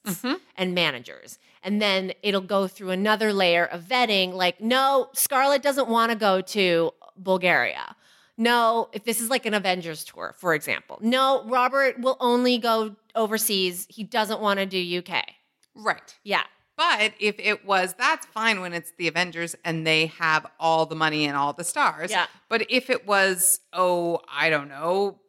and 0.58 0.76
managers. 0.76 1.40
And 1.64 1.82
then 1.82 2.14
it'll 2.24 2.42
go 2.42 2.68
through 2.68 2.92
another 2.92 3.34
layer 3.34 3.66
of 3.66 3.84
vetting 3.84 4.34
like, 4.34 4.62
no, 4.62 5.10
Scarlett 5.14 5.62
doesn't 5.62 5.90
want 5.90 6.12
to 6.12 6.18
go 6.18 6.42
to 6.42 6.92
Bulgaria. 7.18 7.96
No, 8.38 8.88
if 8.94 9.04
this 9.04 9.20
is 9.20 9.30
like 9.30 9.46
an 9.46 9.54
Avengers 9.54 10.06
tour, 10.06 10.34
for 10.38 10.54
example. 10.54 10.98
No, 11.02 11.44
Robert 11.46 12.00
will 12.00 12.16
only 12.22 12.58
go 12.58 12.96
overseas. 13.14 13.86
He 13.90 14.06
doesn't 14.06 14.40
want 14.40 14.60
to 14.60 14.66
do 14.66 15.00
UK. 15.00 15.26
Right. 15.76 16.18
Yeah. 16.24 16.44
But 16.78 17.12
if 17.20 17.38
it 17.40 17.66
was, 17.66 17.94
that's 17.96 18.26
fine 18.28 18.62
when 18.62 18.72
it's 18.72 18.94
the 18.98 19.10
Avengers 19.10 19.54
and 19.66 19.86
they 19.86 20.06
have 20.06 20.46
all 20.58 20.86
the 20.86 20.96
money 20.96 21.26
and 21.26 21.36
all 21.36 21.52
the 21.52 21.66
stars. 21.66 22.10
Yeah. 22.10 22.28
But 22.48 22.72
if 22.72 22.90
it 22.90 23.06
was, 23.06 23.60
oh, 23.74 24.22
I 24.34 24.50
don't 24.50 24.70
know, 24.70 25.20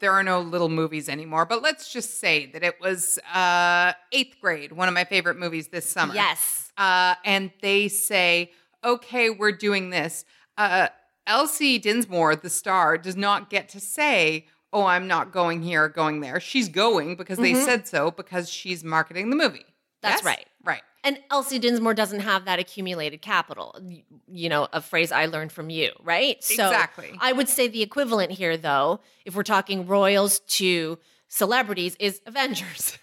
there 0.00 0.12
are 0.12 0.22
no 0.22 0.40
little 0.40 0.68
movies 0.68 1.08
anymore. 1.08 1.44
But 1.44 1.62
let's 1.62 1.92
just 1.92 2.20
say 2.20 2.46
that 2.46 2.62
it 2.62 2.80
was 2.80 3.18
uh, 3.34 3.92
eighth 4.12 4.36
grade, 4.40 4.72
one 4.72 4.88
of 4.88 4.94
my 4.94 5.04
favorite 5.04 5.38
movies 5.38 5.68
this 5.68 5.88
summer. 5.88 6.14
Yes. 6.14 6.72
Uh, 6.76 7.14
and 7.24 7.50
they 7.62 7.88
say, 7.88 8.52
okay, 8.84 9.30
we're 9.30 9.52
doing 9.52 9.90
this. 9.90 10.24
Uh, 10.56 10.88
Elsie 11.26 11.78
Dinsmore, 11.78 12.36
the 12.36 12.50
star, 12.50 12.96
does 12.96 13.16
not 13.16 13.50
get 13.50 13.68
to 13.70 13.80
say, 13.80 14.46
oh, 14.72 14.84
I'm 14.84 15.06
not 15.06 15.32
going 15.32 15.62
here 15.62 15.84
or 15.84 15.88
going 15.88 16.20
there. 16.20 16.40
She's 16.40 16.68
going 16.68 17.16
because 17.16 17.38
they 17.38 17.54
said 17.54 17.86
so 17.88 18.10
because 18.10 18.48
she's 18.48 18.84
marketing 18.84 19.30
the 19.30 19.36
movie. 19.36 19.58
Mm-hmm. 19.60 19.68
That's 20.02 20.22
Yes? 20.22 20.24
right. 20.24 20.46
Right. 20.64 20.82
And 21.08 21.18
Elsie 21.30 21.58
Dinsmore 21.58 21.94
doesn't 21.94 22.20
have 22.20 22.44
that 22.44 22.58
accumulated 22.58 23.22
capital. 23.22 23.74
You 24.30 24.50
know, 24.50 24.68
a 24.74 24.82
phrase 24.82 25.10
I 25.10 25.24
learned 25.24 25.52
from 25.52 25.70
you, 25.70 25.90
right? 26.02 26.44
So 26.44 26.66
Exactly. 26.66 27.16
I 27.18 27.32
would 27.32 27.48
say 27.48 27.66
the 27.66 27.80
equivalent 27.80 28.30
here, 28.30 28.58
though, 28.58 29.00
if 29.24 29.34
we're 29.34 29.42
talking 29.42 29.86
royals 29.86 30.40
to 30.40 30.98
celebrities, 31.28 31.96
is 31.98 32.20
Avengers. 32.26 32.98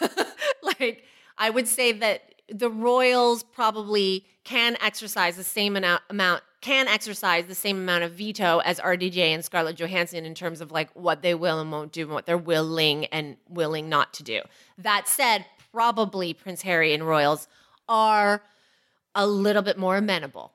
like, 0.62 1.04
I 1.36 1.50
would 1.50 1.68
say 1.68 1.92
that 1.92 2.34
the 2.48 2.70
royals 2.70 3.42
probably 3.42 4.24
can 4.44 4.78
exercise 4.80 5.36
the 5.36 5.44
same 5.44 5.76
amount, 5.76 6.00
amount 6.08 6.42
can 6.62 6.88
exercise 6.88 7.44
the 7.44 7.54
same 7.54 7.76
amount 7.76 8.04
of 8.04 8.12
veto 8.12 8.60
as 8.60 8.80
RDJ 8.80 9.18
and 9.18 9.44
Scarlett 9.44 9.76
Johansson 9.76 10.24
in 10.24 10.34
terms 10.34 10.62
of 10.62 10.72
like 10.72 10.88
what 10.94 11.20
they 11.20 11.34
will 11.34 11.60
and 11.60 11.70
won't 11.70 11.92
do 11.92 12.04
and 12.04 12.12
what 12.12 12.24
they're 12.24 12.38
willing 12.38 13.04
and 13.06 13.36
willing 13.50 13.90
not 13.90 14.14
to 14.14 14.22
do. 14.22 14.40
That 14.78 15.06
said, 15.06 15.44
probably 15.74 16.32
Prince 16.32 16.62
Harry 16.62 16.94
and 16.94 17.06
royals 17.06 17.48
are 17.88 18.42
a 19.14 19.26
little 19.26 19.60
bit 19.62 19.76
more 19.76 19.96
amenable. 19.96 20.52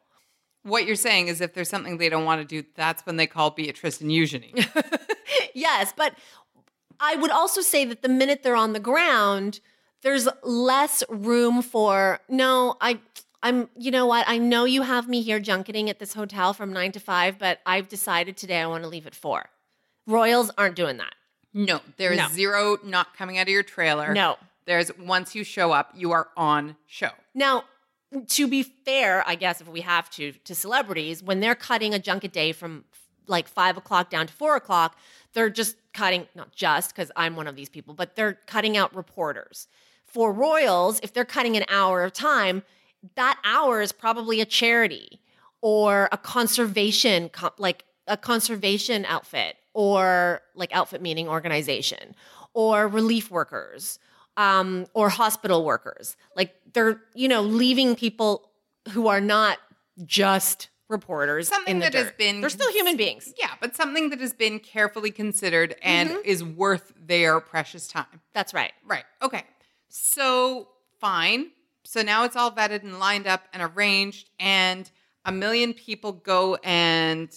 What 0.63 0.85
you're 0.85 0.95
saying 0.95 1.27
is 1.27 1.41
if 1.41 1.53
there's 1.53 1.69
something 1.69 1.97
they 1.97 2.07
don't 2.09 2.23
want 2.25 2.41
to 2.41 2.45
do, 2.47 2.67
that's 2.75 3.05
when 3.05 3.17
they 3.17 3.27
call 3.27 3.49
Beatrice 3.51 3.99
and 4.01 4.11
Eugenie. 4.11 4.53
yes, 5.53 5.93
but 5.95 6.15
I 7.01 7.15
would 7.15 7.31
also 7.31 7.61
say 7.61 7.83
that 7.85 8.01
the 8.01 8.09
minute 8.09 8.43
they're 8.43 8.55
on 8.55 8.71
the 8.73 8.79
ground, 8.79 9.59
there's 10.03 10.27
less 10.43 11.03
room 11.09 11.61
for 11.61 12.19
no, 12.29 12.75
I 12.79 12.99
I'm 13.43 13.69
you 13.77 13.91
know 13.91 14.05
what? 14.05 14.25
I 14.27 14.37
know 14.37 14.63
you 14.65 14.81
have 14.83 15.07
me 15.09 15.21
here 15.21 15.39
junketing 15.39 15.89
at 15.89 15.99
this 15.99 16.13
hotel 16.13 16.53
from 16.53 16.71
9 16.73 16.93
to 16.93 16.99
5, 16.99 17.37
but 17.39 17.59
I've 17.65 17.87
decided 17.89 18.35
today 18.37 18.59
I 18.61 18.67
want 18.67 18.83
to 18.83 18.89
leave 18.89 19.07
at 19.07 19.15
4. 19.15 19.49
Royals 20.07 20.49
aren't 20.57 20.75
doing 20.75 20.97
that. 20.97 21.13
no, 21.53 21.79
there's 21.97 22.17
No. 22.17 22.27
zero 22.29 22.77
not 22.83 23.15
coming 23.17 23.37
out 23.37 23.43
of 23.43 23.49
your 23.49 23.63
trailer. 23.63 24.13
No. 24.13 24.37
There's 24.69 24.95
once 24.99 25.33
you 25.33 25.43
show 25.43 25.71
up, 25.71 25.93
you 25.95 26.11
are 26.11 26.27
on 26.37 26.75
show. 26.85 27.09
Now, 27.33 27.63
to 28.27 28.47
be 28.47 28.61
fair, 28.61 29.23
I 29.25 29.33
guess 29.33 29.61
if 29.61 29.67
we 29.67 29.81
have 29.81 30.11
to, 30.11 30.31
to 30.31 30.53
celebrities, 30.53 31.23
when 31.23 31.39
they're 31.39 31.55
cutting 31.55 31.95
a 31.95 31.99
junket 31.99 32.31
day 32.31 32.51
from 32.51 32.85
like 33.25 33.47
five 33.47 33.77
o'clock 33.77 34.11
down 34.11 34.27
to 34.27 34.33
four 34.33 34.55
o'clock, 34.55 34.95
they're 35.33 35.49
just 35.49 35.75
cutting, 35.91 36.27
not 36.35 36.51
just 36.51 36.93
because 36.93 37.11
I'm 37.15 37.35
one 37.35 37.47
of 37.47 37.55
these 37.55 37.67
people, 37.67 37.95
but 37.95 38.15
they're 38.15 38.37
cutting 38.45 38.77
out 38.77 38.95
reporters. 38.95 39.67
For 40.05 40.31
royals, 40.31 40.99
if 41.01 41.13
they're 41.13 41.25
cutting 41.25 41.57
an 41.57 41.65
hour 41.67 42.03
of 42.03 42.13
time, 42.13 42.61
that 43.15 43.39
hour 43.43 43.81
is 43.81 43.91
probably 43.91 44.39
a 44.39 44.45
charity 44.45 45.19
or 45.61 46.09
a 46.11 46.17
conservation, 46.17 47.31
like 47.57 47.85
a 48.05 48.17
conservation 48.17 49.03
outfit 49.05 49.55
or 49.73 50.41
like 50.53 50.71
outfit 50.75 51.01
meaning 51.01 51.27
organization 51.27 52.13
or 52.53 52.87
relief 52.87 53.31
workers 53.31 53.97
um, 54.43 54.85
or 54.93 55.09
hospital 55.09 55.65
workers. 55.65 56.15
Like 56.35 56.51
they're, 56.73 57.01
you 57.13 57.27
know, 57.27 57.41
leaving 57.41 57.95
people 57.95 58.49
who 58.93 59.07
are 59.07 59.21
not 59.21 59.57
just 60.05 60.69
reporters 60.87 61.47
Something 61.47 61.79
that 61.79 61.93
has 61.93 62.11
been 62.17 62.41
They're 62.41 62.49
still 62.49 62.71
human 62.71 62.97
beings. 62.97 63.31
Yeah, 63.37 63.51
but 63.61 63.75
something 63.75 64.09
that 64.09 64.19
has 64.21 64.33
been 64.33 64.59
carefully 64.59 65.11
considered 65.11 65.75
and 65.83 66.09
Mm-hmm. 66.09 66.21
is 66.25 66.43
worth 66.43 66.93
their 66.97 67.39
precious 67.41 67.87
time. 67.87 68.21
That's 68.33 68.53
right. 68.53 68.71
Right. 68.87 69.03
Okay. 69.21 69.43
So 69.89 70.69
fine. 70.99 71.51
So 71.83 72.01
now 72.01 72.23
it's 72.23 72.35
all 72.35 72.51
vetted 72.51 72.83
and 72.83 72.97
lined 72.99 73.27
up 73.27 73.43
and 73.53 73.61
arranged, 73.63 74.29
and 74.39 74.89
a 75.25 75.31
million 75.31 75.73
people 75.73 76.11
go 76.13 76.55
and 76.63 77.29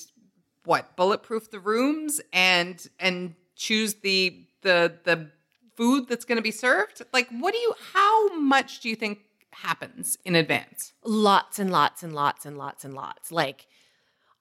what 0.64 0.96
bulletproof 0.96 1.50
the 1.50 1.58
rooms 1.60 2.20
and 2.32 2.86
and 3.00 3.34
choose 3.56 3.94
the 4.02 4.46
the 4.62 4.98
the 5.04 5.30
food 5.76 6.08
that's 6.08 6.24
going 6.24 6.36
to 6.36 6.42
be 6.42 6.50
served. 6.50 7.02
Like, 7.12 7.28
what 7.30 7.52
do 7.52 7.58
you? 7.58 7.74
How 7.92 8.34
much 8.36 8.80
do 8.80 8.88
you 8.88 8.96
think 8.96 9.20
happens 9.52 10.18
in 10.24 10.34
advance? 10.34 10.92
Lots 11.04 11.58
and 11.58 11.70
lots 11.70 12.02
and 12.02 12.12
lots 12.12 12.46
and 12.46 12.56
lots 12.56 12.84
and 12.84 12.94
lots. 12.94 13.30
Like, 13.30 13.66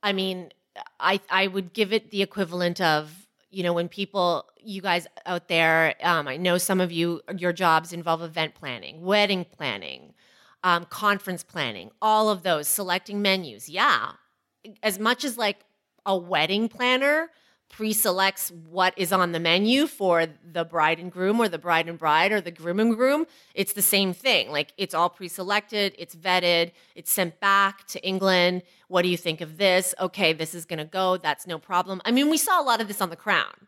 I 0.04 0.14
mean, 0.14 0.52
I 1.00 1.20
I 1.30 1.48
would 1.48 1.74
give 1.74 1.94
it 1.94 2.12
the 2.12 2.22
equivalent 2.22 2.82
of 2.82 3.28
you 3.52 3.64
know 3.64 3.74
when 3.74 3.90
people 3.90 4.46
you 4.64 4.82
guys 4.82 5.08
out 5.26 5.48
there 5.50 5.94
um, 6.02 6.28
i 6.28 6.38
know 6.38 6.58
some 6.58 6.80
of 6.80 6.92
you 6.92 7.22
your 7.38 7.54
jobs 7.54 7.94
involve 7.94 8.22
event 8.22 8.56
planning 8.56 9.02
wedding 9.02 9.46
planning 9.46 10.14
um, 10.64 10.86
conference 10.86 11.44
planning 11.44 11.92
all 12.02 12.30
of 12.30 12.44
those 12.44 12.68
selecting 12.68 13.22
menus 13.22 13.70
yeah 13.70 14.14
as 14.82 14.98
much 14.98 15.24
as 15.24 15.38
like 15.38 15.58
a 16.06 16.18
wedding 16.18 16.70
planner 16.70 17.30
pre-selects 17.72 18.52
what 18.70 18.94
is 18.98 19.12
on 19.12 19.32
the 19.32 19.40
menu 19.40 19.88
for 19.88 20.28
the 20.52 20.66
bride 20.66 21.00
and 21.00 21.12
groom 21.12 21.40
or 21.40 21.48
the 21.48 21.58
bride 21.58 21.88
and 21.88 21.98
bride 21.98 22.32
or 22.32 22.42
the 22.42 22.52
groom 22.52 22.80
and 22.80 22.96
groom 22.96 23.26
it's 23.56 23.74
the 23.74 23.82
same 23.82 24.14
thing. 24.14 24.52
Like 24.52 24.74
it's 24.78 24.94
all 24.94 25.10
pre-selected 25.10 25.96
it's 25.98 26.16
vetted 26.16 26.72
it's 26.96 27.12
sent 27.12 27.40
back 27.40 27.88
to 27.88 28.06
england. 28.06 28.64
What 28.88 29.04
do 29.04 29.08
you 29.08 29.18
think 29.18 29.42
of 29.42 29.58
this? 29.58 29.96
Okay 30.00 30.34
this 30.34 30.54
is 30.54 30.66
going 30.66 30.80
to 30.80 30.86
go 30.86 31.18
that's 31.18 31.48
no 31.48 31.58
problem. 31.58 32.02
I 32.06 32.12
mean 32.12 32.30
we 32.30 32.38
saw 32.38 32.62
a 32.62 32.66
lot 32.66 32.82
of 32.82 32.88
this 32.88 33.02
on 33.02 33.10
the 33.10 33.16
crown. 33.16 33.68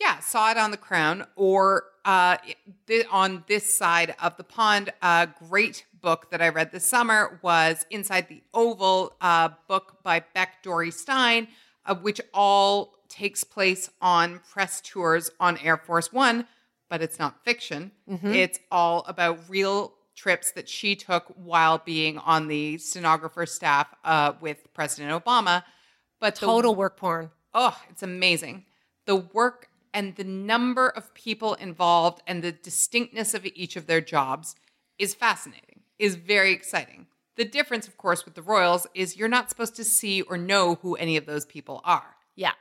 Yeah, 0.00 0.18
saw 0.20 0.50
it 0.50 0.56
on 0.56 0.70
the 0.70 0.78
crown 0.78 1.26
or 1.36 1.84
uh, 2.06 2.38
th- 2.86 3.06
on 3.10 3.44
this 3.48 3.76
side 3.76 4.14
of 4.22 4.36
the 4.38 4.44
pond. 4.44 4.90
A 5.02 5.28
great 5.48 5.84
book 6.00 6.30
that 6.30 6.40
I 6.40 6.48
read 6.48 6.72
this 6.72 6.86
summer 6.86 7.38
was 7.42 7.84
Inside 7.90 8.28
the 8.28 8.42
Oval, 8.54 9.14
a 9.20 9.52
book 9.68 9.98
by 10.02 10.24
Beck 10.34 10.62
Dorey-Stein, 10.62 11.48
uh, 11.84 11.94
which 11.94 12.20
all 12.32 12.94
takes 13.10 13.44
place 13.44 13.90
on 14.00 14.40
press 14.50 14.80
tours 14.80 15.30
on 15.38 15.58
Air 15.58 15.76
Force 15.76 16.12
One, 16.12 16.46
but 16.88 17.02
it's 17.02 17.18
not 17.18 17.44
fiction. 17.44 17.92
It's 18.34 18.58
all 18.70 19.04
about 19.06 19.38
real 19.48 19.94
trips 20.16 20.52
that 20.52 20.68
she 20.68 20.96
took 20.96 21.26
while 21.36 21.78
being 21.78 22.18
on 22.18 22.48
the 22.48 22.78
stenographer 22.78 23.46
staff 23.46 23.88
uh, 24.04 24.32
with 24.40 24.72
President 24.74 25.12
Obama. 25.12 25.64
But 26.20 26.36
the 26.36 26.46
total 26.46 26.74
work 26.74 26.96
porn 26.96 27.30
Oh, 27.52 27.76
it's 27.88 28.02
amazing. 28.02 28.64
The 29.06 29.16
work 29.16 29.68
and 29.92 30.14
the 30.16 30.24
number 30.24 30.88
of 30.88 31.12
people 31.14 31.54
involved 31.54 32.22
and 32.26 32.42
the 32.42 32.52
distinctness 32.52 33.34
of 33.34 33.44
each 33.44 33.76
of 33.76 33.86
their 33.86 34.00
jobs 34.00 34.54
is 34.98 35.14
fascinating, 35.14 35.80
is 35.98 36.14
very 36.14 36.52
exciting. 36.52 37.06
The 37.36 37.44
difference, 37.44 37.88
of 37.88 37.96
course, 37.96 38.24
with 38.24 38.34
the 38.34 38.42
royals 38.42 38.86
is 38.94 39.16
you're 39.16 39.28
not 39.28 39.48
supposed 39.48 39.74
to 39.76 39.84
see 39.84 40.22
or 40.22 40.36
know 40.36 40.76
who 40.82 40.94
any 40.94 41.16
of 41.16 41.26
those 41.26 41.46
people 41.46 41.80
are. 41.84 42.16
Yeah. 42.36 42.52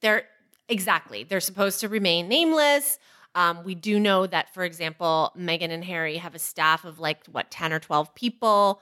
They're 0.00 0.24
exactly. 0.68 1.24
They're 1.24 1.40
supposed 1.40 1.80
to 1.80 1.88
remain 1.88 2.28
nameless. 2.28 2.98
Um, 3.34 3.62
we 3.64 3.74
do 3.74 4.00
know 4.00 4.26
that, 4.26 4.52
for 4.52 4.64
example, 4.64 5.32
Meghan 5.38 5.70
and 5.70 5.84
Harry 5.84 6.16
have 6.16 6.34
a 6.34 6.38
staff 6.38 6.84
of 6.84 6.98
like 6.98 7.26
what, 7.26 7.50
10 7.50 7.72
or 7.72 7.78
12 7.78 8.14
people. 8.14 8.80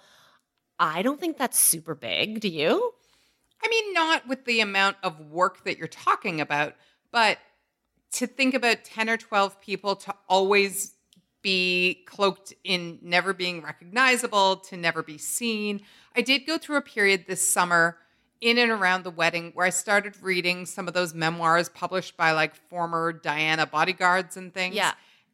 I 0.79 1.03
don't 1.03 1.21
think 1.21 1.37
that's 1.37 1.59
super 1.59 1.95
big. 1.95 2.41
Do 2.41 2.49
you? 2.49 2.93
I 3.63 3.69
mean, 3.69 3.93
not 3.93 4.27
with 4.29 4.45
the 4.45 4.61
amount 4.61 4.97
of 5.03 5.21
work 5.21 5.65
that 5.65 5.77
you're 5.77 5.89
talking 5.89 6.41
about, 6.41 6.75
but 7.11 7.39
to 8.13 8.27
think 8.27 8.55
about 8.55 8.85
10 8.85 9.11
or 9.11 9.17
12 9.17 9.61
people 9.61 9.97
to 9.97 10.15
always 10.29 10.95
be 11.43 12.03
cloaked 12.07 12.55
in 12.65 12.99
never 13.03 13.33
being 13.33 13.63
recognizable, 13.63 14.57
to 14.57 14.77
never 14.77 15.03
be 15.03 15.19
seen. 15.19 15.81
I 16.17 16.23
did 16.23 16.47
go 16.47 16.59
through 16.59 16.77
a 16.77 16.83
period 16.83 17.25
this 17.27 17.47
summer 17.47 17.99
in 18.40 18.59
and 18.59 18.70
around 18.70 19.05
the 19.05 19.11
wedding 19.11 19.51
where 19.55 19.66
I 19.66 19.70
started 19.70 20.14
reading 20.22 20.66
some 20.66 20.87
of 20.88 20.94
those 20.94 21.14
memoirs 21.14 21.68
published 21.68 22.16
by 22.16 22.33
like 22.33 22.55
former 22.55 23.12
Diana 23.12 23.66
bodyguards 23.66 24.37
and 24.37 24.53
things. 24.55 24.74
Yeah. 24.74 24.92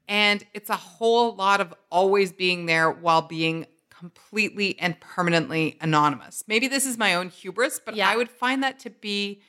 And 0.08 0.44
it's 0.54 0.70
a 0.70 0.76
whole 0.76 1.34
lot 1.34 1.60
of 1.60 1.74
always 1.90 2.32
being 2.32 2.66
there 2.66 2.90
while 2.90 3.22
being 3.22 3.66
completely 3.90 4.78
and 4.78 4.98
permanently 5.00 5.78
anonymous. 5.80 6.44
Maybe 6.46 6.68
this 6.68 6.84
is 6.86 6.98
my 6.98 7.14
own 7.14 7.28
hubris, 7.28 7.80
but 7.84 7.94
Yeah. 7.96 8.08
I 8.08 8.16
would 8.16 8.30
find 8.30 8.62
that 8.62 8.78
to 8.80 8.90
be 8.90 9.40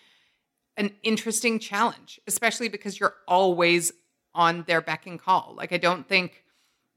an 0.77 0.91
interesting 1.03 1.59
challenge, 1.59 2.19
especially 2.27 2.67
because 2.69 2.99
you're 2.99 3.15
always 3.27 3.91
on 4.33 4.63
their 4.63 4.81
beck 4.81 5.07
and 5.07 5.19
call. 5.19 5.53
Like, 5.57 5.71
I 5.71 5.77
don't 5.77 6.07
think 6.07 6.43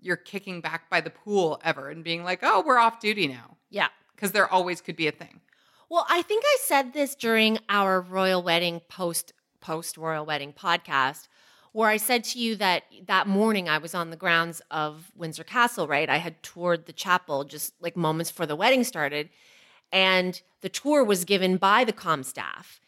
you're 0.01 0.17
kicking 0.17 0.61
back 0.61 0.91
by 0.91 1.01
the 1.01 1.11
pool 1.11 1.61
ever 1.65 1.89
and 1.89 2.03
being 2.05 2.25
like, 2.25 2.41
oh, 2.43 2.63
we're 2.67 2.79
off 2.79 3.01
duty 3.01 3.29
now. 3.29 3.57
Yeah. 3.71 3.89
Because 4.15 4.33
there 4.33 4.53
always 4.53 4.81
could 4.81 4.97
be 4.97 5.07
a 5.07 5.13
thing. 5.13 5.41
Well, 5.91 6.05
I 6.11 6.21
think 6.21 6.45
I 6.47 6.59
said 6.61 6.93
this 6.93 7.15
during 7.15 7.59
our 7.71 8.03
royal 8.03 8.43
wedding 8.43 8.81
post 8.89 9.33
post 9.61 9.97
royal 9.97 10.27
wedding 10.27 10.53
podcast 10.53 11.29
where 11.73 11.89
I 11.89 11.97
said 11.97 12.25
to 12.25 12.39
you 12.39 12.57
that 12.57 12.85
that 13.07 13.27
morning 13.27 13.71
I 13.71 13.79
was 13.79 13.95
on 13.95 14.11
the 14.11 14.17
grounds 14.17 14.61
of 14.71 15.11
Windsor 15.17 15.45
Castle, 15.45 15.89
right? 15.89 16.11
I 16.11 16.19
had 16.19 16.43
toured 16.43 16.85
the 16.85 16.93
chapel 16.93 17.45
just 17.45 17.73
like 17.81 17.97
moments 17.97 18.31
before 18.31 18.45
the 18.45 18.55
wedding 18.55 18.85
started 18.85 19.31
and 19.91 20.41
the 20.61 20.69
tour 20.69 21.03
was 21.03 21.25
given 21.25 21.57
by 21.57 21.85
the 21.85 21.93
com 21.93 22.23
staff. 22.23 22.81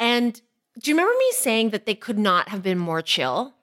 And 0.00 0.40
do 0.80 0.90
you 0.90 0.96
remember 0.96 1.16
me 1.18 1.32
saying 1.32 1.70
that 1.70 1.84
they 1.84 1.94
could 1.94 2.18
not 2.18 2.48
have 2.48 2.62
been 2.62 2.78
more 2.78 3.02
chill? 3.02 3.54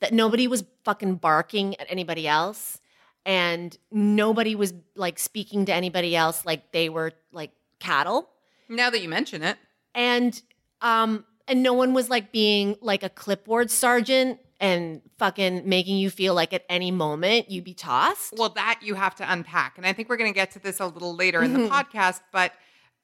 That 0.00 0.12
nobody 0.12 0.46
was 0.48 0.64
fucking 0.84 1.16
barking 1.16 1.80
at 1.80 1.86
anybody 1.88 2.28
else 2.28 2.78
and 3.24 3.78
nobody 3.90 4.54
was 4.54 4.74
like 4.96 5.18
speaking 5.18 5.64
to 5.64 5.72
anybody 5.72 6.14
else 6.14 6.44
like 6.44 6.72
they 6.72 6.90
were 6.90 7.12
like 7.32 7.50
cattle 7.78 8.28
Now 8.68 8.90
that 8.90 9.00
you 9.00 9.08
mention 9.08 9.42
it, 9.42 9.56
and 9.94 10.40
um 10.80 11.24
and 11.46 11.62
no 11.62 11.72
one 11.74 11.92
was 11.94 12.08
like 12.08 12.32
being 12.32 12.76
like 12.80 13.02
a 13.02 13.08
clipboard 13.08 13.70
sergeant 13.70 14.40
and 14.60 15.02
fucking 15.18 15.68
making 15.68 15.98
you 15.98 16.10
feel 16.10 16.34
like 16.34 16.52
at 16.52 16.64
any 16.68 16.90
moment 16.90 17.50
you'd 17.50 17.64
be 17.64 17.74
tossed. 17.74 18.34
well, 18.36 18.48
that 18.50 18.80
you 18.82 18.94
have 18.94 19.14
to 19.16 19.30
unpack. 19.30 19.76
And 19.76 19.86
I 19.86 19.92
think 19.92 20.08
we're 20.08 20.16
going 20.16 20.32
to 20.32 20.34
get 20.34 20.52
to 20.52 20.58
this 20.58 20.80
a 20.80 20.86
little 20.86 21.14
later 21.14 21.42
in 21.42 21.52
the 21.52 21.68
podcast. 21.68 22.20
But 22.32 22.52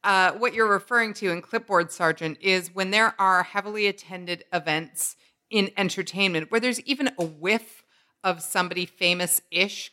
uh, 0.02 0.32
what 0.32 0.54
you're 0.54 0.70
referring 0.70 1.12
to 1.14 1.30
in 1.30 1.42
Clipboard 1.42 1.92
Sergeant 1.92 2.38
is 2.40 2.74
when 2.74 2.90
there 2.90 3.14
are 3.20 3.42
heavily 3.42 3.86
attended 3.86 4.44
events 4.52 5.16
in 5.50 5.70
entertainment 5.76 6.50
where 6.50 6.60
there's 6.60 6.80
even 6.82 7.10
a 7.18 7.24
whiff 7.24 7.84
of 8.22 8.40
somebody 8.40 8.86
famous 8.86 9.42
ish 9.50 9.90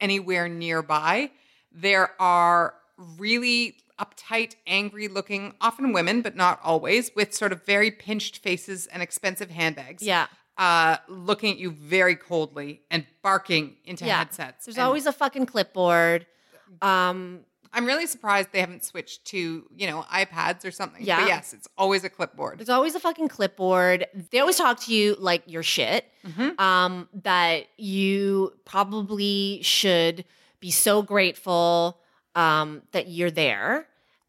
anywhere 0.00 0.48
nearby, 0.48 1.30
there 1.72 2.10
are 2.20 2.74
really 3.16 3.76
uptight, 3.98 4.56
angry 4.66 5.08
looking, 5.08 5.54
often 5.60 5.92
women, 5.92 6.22
but 6.22 6.36
not 6.36 6.60
always, 6.62 7.10
with 7.14 7.32
sort 7.34 7.52
of 7.52 7.64
very 7.64 7.90
pinched 7.90 8.38
faces 8.38 8.86
and 8.88 9.02
expensive 9.02 9.50
handbags. 9.50 10.02
Yeah. 10.02 10.26
Uh, 10.58 10.96
looking 11.08 11.52
at 11.52 11.58
you 11.58 11.70
very 11.70 12.16
coldly 12.16 12.82
and 12.90 13.06
barking 13.22 13.76
into 13.84 14.06
Yeah. 14.06 14.18
headsets. 14.18 14.64
There's 14.66 14.76
And 14.76 14.84
always 14.84 15.06
a 15.06 15.12
fucking 15.12 15.46
clipboard. 15.46 16.26
Um 16.82 17.40
I'm 17.72 17.84
really 17.84 18.06
surprised 18.06 18.52
they 18.52 18.60
haven't 18.60 18.84
switched 18.84 19.26
to, 19.26 19.68
you 19.76 19.86
know, 19.86 20.02
iPads 20.10 20.64
or 20.64 20.70
something. 20.70 21.04
Yeah. 21.04 21.20
But 21.20 21.28
yes, 21.28 21.52
it's 21.52 21.68
always 21.76 22.04
a 22.04 22.08
clipboard. 22.08 22.58
There's 22.58 22.70
always 22.70 22.94
a 22.94 23.00
fucking 23.00 23.28
clipboard. 23.28 24.06
They 24.30 24.38
always 24.38 24.56
talk 24.56 24.80
to 24.84 24.94
you 24.94 25.14
like 25.18 25.42
you're 25.44 25.62
shit. 25.62 26.10
Mhm. 26.26 26.58
Um, 26.58 27.06
that 27.22 27.66
you 27.76 28.54
probably 28.64 29.60
should 29.62 30.24
be 30.58 30.70
so 30.70 31.02
grateful 31.02 32.00
um, 32.36 32.82
that 32.92 33.08
you're 33.08 33.32
there. 33.32 33.88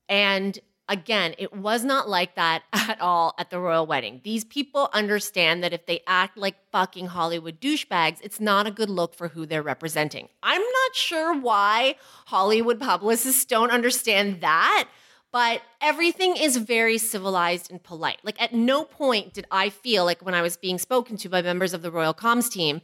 And 0.09 0.57
again, 0.89 1.35
it 1.37 1.53
was 1.53 1.83
not 1.83 2.09
like 2.09 2.33
that 2.35 2.63
at 2.73 2.99
all 2.99 3.35
at 3.37 3.51
the 3.51 3.59
royal 3.59 3.85
wedding. 3.85 4.21
These 4.23 4.45
people 4.45 4.89
understand 4.93 5.63
that 5.63 5.73
if 5.73 5.85
they 5.85 6.01
act 6.07 6.37
like 6.37 6.55
fucking 6.71 7.07
Hollywood 7.07 7.61
douchebags, 7.61 8.17
it's 8.23 8.39
not 8.39 8.65
a 8.65 8.71
good 8.71 8.89
look 8.89 9.13
for 9.13 9.27
who 9.27 9.45
they're 9.45 9.61
representing. 9.61 10.29
I'm 10.41 10.61
not 10.61 10.95
sure 10.95 11.39
why 11.39 11.97
Hollywood 12.25 12.79
publicists 12.79 13.45
don't 13.45 13.69
understand 13.69 14.41
that 14.41 14.87
but 15.31 15.61
everything 15.81 16.37
is 16.37 16.57
very 16.57 16.97
civilized 16.97 17.69
and 17.69 17.83
polite. 17.83 18.17
Like 18.23 18.41
at 18.41 18.53
no 18.53 18.83
point 18.83 19.33
did 19.33 19.45
I 19.51 19.69
feel 19.69 20.05
like 20.05 20.23
when 20.25 20.33
I 20.33 20.41
was 20.41 20.57
being 20.57 20.77
spoken 20.77 21.17
to 21.17 21.29
by 21.29 21.41
members 21.41 21.73
of 21.73 21.81
the 21.81 21.91
Royal 21.91 22.13
Comms 22.13 22.49
team 22.49 22.81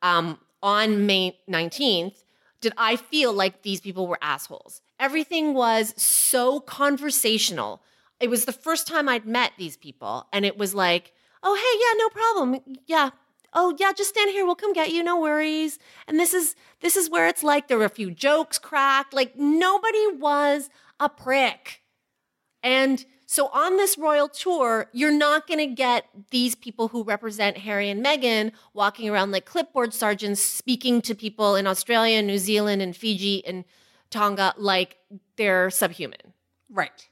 um, 0.00 0.38
on 0.62 1.06
May 1.06 1.38
19th, 1.48 2.21
did 2.62 2.72
I 2.78 2.96
feel 2.96 3.32
like 3.34 3.62
these 3.62 3.80
people 3.80 4.06
were 4.06 4.18
assholes. 4.22 4.80
Everything 4.98 5.52
was 5.52 5.92
so 6.00 6.60
conversational. 6.60 7.82
It 8.20 8.30
was 8.30 8.46
the 8.46 8.52
first 8.52 8.86
time 8.86 9.08
I'd 9.08 9.26
met 9.26 9.52
these 9.58 9.76
people, 9.76 10.26
and 10.32 10.46
it 10.46 10.56
was 10.56 10.74
like, 10.74 11.12
oh, 11.42 11.54
hey, 11.54 11.78
yeah, 11.82 11.98
no 11.98 12.08
problem. 12.08 12.78
Yeah. 12.86 13.10
Oh 13.52 13.76
yeah, 13.78 13.92
just 13.92 14.10
stand 14.10 14.30
here. 14.30 14.46
We'll 14.46 14.54
come 14.54 14.72
get 14.72 14.92
you. 14.92 15.02
No 15.02 15.20
worries. 15.20 15.78
And 16.08 16.18
this 16.18 16.32
is 16.32 16.54
this 16.80 16.96
is 16.96 17.10
where 17.10 17.28
it's 17.28 17.42
like 17.42 17.68
there 17.68 17.76
were 17.76 17.84
a 17.84 17.90
few 17.90 18.10
jokes 18.10 18.58
cracked. 18.58 19.12
Like 19.12 19.36
nobody 19.36 20.06
was 20.14 20.70
a 20.98 21.10
prick. 21.10 21.82
And 22.62 23.04
so 23.32 23.46
on 23.46 23.78
this 23.78 23.96
royal 23.96 24.28
tour, 24.28 24.90
you're 24.92 25.10
not 25.10 25.46
going 25.46 25.58
to 25.58 25.74
get 25.74 26.04
these 26.32 26.54
people 26.54 26.88
who 26.88 27.02
represent 27.02 27.56
Harry 27.56 27.88
and 27.88 28.04
Meghan 28.04 28.52
walking 28.74 29.08
around 29.08 29.30
like 29.30 29.46
clipboard 29.46 29.94
sergeants 29.94 30.42
speaking 30.42 31.00
to 31.00 31.14
people 31.14 31.56
in 31.56 31.66
Australia, 31.66 32.20
New 32.20 32.36
Zealand, 32.36 32.82
and 32.82 32.94
Fiji 32.94 33.42
and 33.46 33.64
Tonga 34.10 34.52
like 34.58 34.98
they're 35.36 35.70
subhuman. 35.70 36.34
Right. 36.68 37.08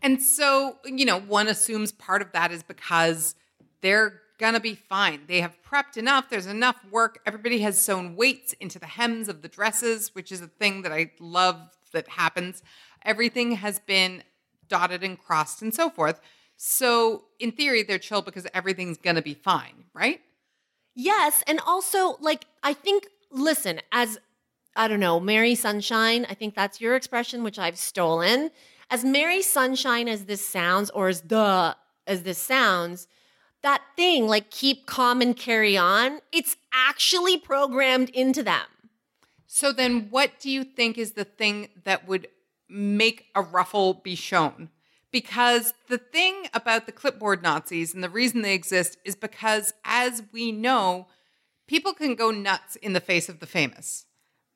And 0.00 0.22
so, 0.22 0.78
you 0.86 1.04
know, 1.04 1.20
one 1.20 1.48
assumes 1.48 1.92
part 1.92 2.22
of 2.22 2.32
that 2.32 2.50
is 2.50 2.62
because 2.62 3.34
they're 3.82 4.22
going 4.38 4.54
to 4.54 4.60
be 4.60 4.74
fine. 4.74 5.24
They 5.26 5.42
have 5.42 5.58
prepped 5.62 5.98
enough, 5.98 6.30
there's 6.30 6.46
enough 6.46 6.82
work. 6.90 7.20
Everybody 7.26 7.58
has 7.58 7.78
sewn 7.78 8.16
weights 8.16 8.54
into 8.54 8.78
the 8.78 8.86
hems 8.86 9.28
of 9.28 9.42
the 9.42 9.48
dresses, 9.48 10.14
which 10.14 10.32
is 10.32 10.40
a 10.40 10.46
thing 10.46 10.80
that 10.80 10.92
I 10.92 11.10
love 11.20 11.60
that 11.92 12.08
happens. 12.08 12.62
Everything 13.04 13.52
has 13.52 13.80
been 13.80 14.22
dotted 14.68 15.02
and 15.02 15.18
crossed 15.18 15.62
and 15.62 15.72
so 15.74 15.90
forth. 15.90 16.20
So, 16.56 17.24
in 17.38 17.52
theory, 17.52 17.82
they're 17.84 17.98
chill 17.98 18.22
because 18.22 18.46
everything's 18.52 18.98
going 18.98 19.16
to 19.16 19.22
be 19.22 19.34
fine, 19.34 19.84
right? 19.94 20.20
Yes, 20.94 21.44
and 21.46 21.60
also 21.64 22.16
like 22.20 22.46
I 22.64 22.72
think 22.72 23.06
listen, 23.30 23.80
as 23.92 24.18
I 24.74 24.88
don't 24.88 24.98
know, 24.98 25.20
Mary 25.20 25.54
Sunshine, 25.54 26.26
I 26.28 26.34
think 26.34 26.54
that's 26.54 26.80
your 26.80 26.96
expression 26.96 27.44
which 27.44 27.58
I've 27.58 27.78
stolen. 27.78 28.50
As 28.90 29.04
Mary 29.04 29.42
Sunshine 29.42 30.08
as 30.08 30.24
this 30.24 30.46
sounds 30.46 30.90
or 30.90 31.08
as 31.08 31.20
the 31.20 31.76
as 32.08 32.24
this 32.24 32.38
sounds, 32.38 33.06
that 33.62 33.82
thing 33.94 34.26
like 34.26 34.50
keep 34.50 34.86
calm 34.86 35.20
and 35.20 35.36
carry 35.36 35.76
on, 35.76 36.20
it's 36.32 36.56
actually 36.72 37.36
programmed 37.36 38.10
into 38.10 38.42
them. 38.42 38.66
So, 39.46 39.72
then 39.72 40.08
what 40.10 40.40
do 40.40 40.50
you 40.50 40.64
think 40.64 40.98
is 40.98 41.12
the 41.12 41.24
thing 41.24 41.68
that 41.84 42.08
would 42.08 42.26
make 42.68 43.26
a 43.34 43.42
ruffle 43.42 43.94
be 43.94 44.14
shown? 44.14 44.68
Because 45.10 45.72
the 45.88 45.98
thing 45.98 46.44
about 46.52 46.84
the 46.86 46.92
clipboard 46.92 47.42
Nazis 47.42 47.94
and 47.94 48.04
the 48.04 48.10
reason 48.10 48.42
they 48.42 48.54
exist 48.54 48.98
is 49.04 49.16
because, 49.16 49.72
as 49.84 50.22
we 50.32 50.52
know, 50.52 51.06
people 51.66 51.94
can 51.94 52.14
go 52.14 52.30
nuts 52.30 52.76
in 52.76 52.92
the 52.92 53.00
face 53.00 53.28
of 53.28 53.40
the 53.40 53.46
famous. 53.46 54.04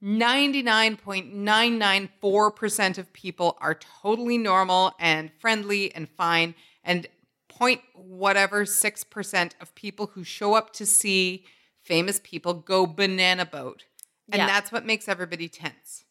99.994% 0.03 2.99
of 2.99 3.13
people 3.13 3.57
are 3.61 3.79
totally 4.03 4.39
normal 4.39 4.93
and 4.99 5.31
friendly 5.39 5.95
and 5.95 6.09
fine, 6.09 6.55
and 6.83 7.07
point 7.49 7.81
whatever 7.95 8.65
6% 8.65 9.53
of 9.61 9.75
people 9.75 10.07
who 10.15 10.25
show 10.25 10.55
up 10.55 10.73
to 10.75 10.87
see 10.87 11.45
famous 11.83 12.21
people 12.23 12.55
go 12.55 12.87
banana 12.87 13.45
boat. 13.47 13.85
And 14.31 14.41
Yeah. 14.41 14.47
that's 14.47 14.71
what 14.73 14.87
makes 14.87 15.09
everybody 15.09 15.49
tense. 15.49 16.05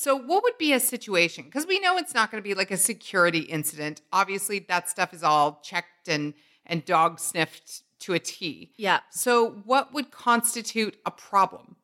So, 0.00 0.14
what 0.14 0.44
would 0.44 0.56
be 0.58 0.72
a 0.72 0.78
situation? 0.78 1.42
Because 1.46 1.66
we 1.66 1.80
know 1.80 1.96
it's 1.96 2.14
not 2.14 2.30
going 2.30 2.40
to 2.40 2.48
be 2.48 2.54
like 2.54 2.70
a 2.70 2.76
security 2.76 3.40
incident. 3.40 4.00
Obviously, 4.12 4.60
that 4.68 4.88
stuff 4.88 5.12
is 5.12 5.24
all 5.24 5.60
checked 5.64 6.06
and 6.06 6.34
and 6.64 6.84
dog 6.84 7.18
sniffed 7.18 7.82
to 8.02 8.14
a 8.14 8.20
T. 8.20 8.70
Yeah. 8.76 9.00
So, 9.10 9.60
what 9.64 9.92
would 9.92 10.12
constitute 10.12 10.96
a 11.04 11.10
problem? 11.10 11.74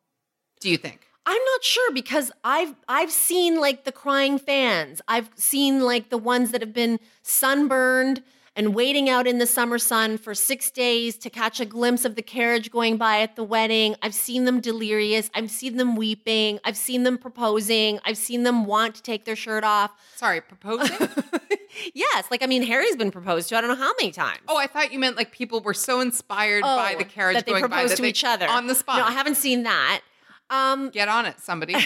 Do 0.61 0.69
you 0.69 0.77
think? 0.77 1.01
I'm 1.25 1.41
not 1.55 1.63
sure 1.65 1.91
because 1.91 2.31
I've 2.41 2.75
I've 2.87 3.11
seen 3.11 3.59
like 3.59 3.83
the 3.83 3.91
crying 3.91 4.39
fans. 4.39 5.01
I've 5.09 5.29
seen 5.35 5.81
like 5.81 6.09
the 6.09 6.17
ones 6.17 6.51
that 6.51 6.61
have 6.61 6.73
been 6.73 7.01
sunburned 7.21 8.23
and 8.55 8.73
waiting 8.73 9.09
out 9.09 9.27
in 9.27 9.37
the 9.39 9.45
summer 9.45 9.77
sun 9.77 10.17
for 10.17 10.33
6 10.33 10.71
days 10.71 11.17
to 11.17 11.29
catch 11.29 11.59
a 11.59 11.65
glimpse 11.65 12.05
of 12.05 12.15
the 12.15 12.21
carriage 12.21 12.71
going 12.71 12.97
by 12.97 13.21
at 13.21 13.35
the 13.35 13.43
wedding. 13.43 13.95
I've 14.01 14.13
seen 14.15 14.45
them 14.45 14.61
delirious. 14.61 15.29
I've 15.33 15.51
seen 15.51 15.77
them 15.77 15.95
weeping. 15.95 16.59
I've 16.63 16.77
seen 16.77 17.03
them 17.03 17.17
proposing. 17.17 17.99
I've 18.05 18.17
seen 18.17 18.43
them 18.43 18.65
want 18.65 18.95
to 18.95 19.01
take 19.03 19.25
their 19.25 19.35
shirt 19.35 19.63
off. 19.63 19.91
Sorry, 20.15 20.39
proposing? 20.41 21.09
yes, 21.93 22.25
like 22.31 22.41
I 22.43 22.45
mean 22.47 22.63
Harry's 22.63 22.95
been 22.95 23.11
proposed 23.11 23.49
to 23.49 23.57
I 23.57 23.61
don't 23.61 23.69
know 23.69 23.75
how 23.75 23.91
many 23.99 24.11
times. 24.11 24.39
oh, 24.47 24.57
I 24.57 24.67
thought 24.67 24.93
you 24.93 24.99
meant 24.99 25.17
like 25.17 25.31
people 25.31 25.59
were 25.61 25.73
so 25.73 25.99
inspired 25.99 26.61
by 26.63 26.93
Oh, 26.95 26.97
the 26.97 27.03
carriage 27.05 27.35
that 27.35 27.45
they 27.45 27.51
going 27.51 27.63
by 27.63 27.67
proposed 27.67 27.91
that 27.93 27.95
to 27.97 28.01
they- 28.03 28.09
each 28.09 28.23
other 28.23 28.47
on 28.47 28.67
the 28.67 28.75
spot. 28.75 28.97
No, 28.99 29.03
I 29.05 29.11
haven't 29.11 29.35
seen 29.35 29.63
that. 29.63 30.01
Um, 30.49 30.89
Get 30.91 31.07
on 31.09 31.25
it, 31.25 31.39
somebody. 31.39 31.75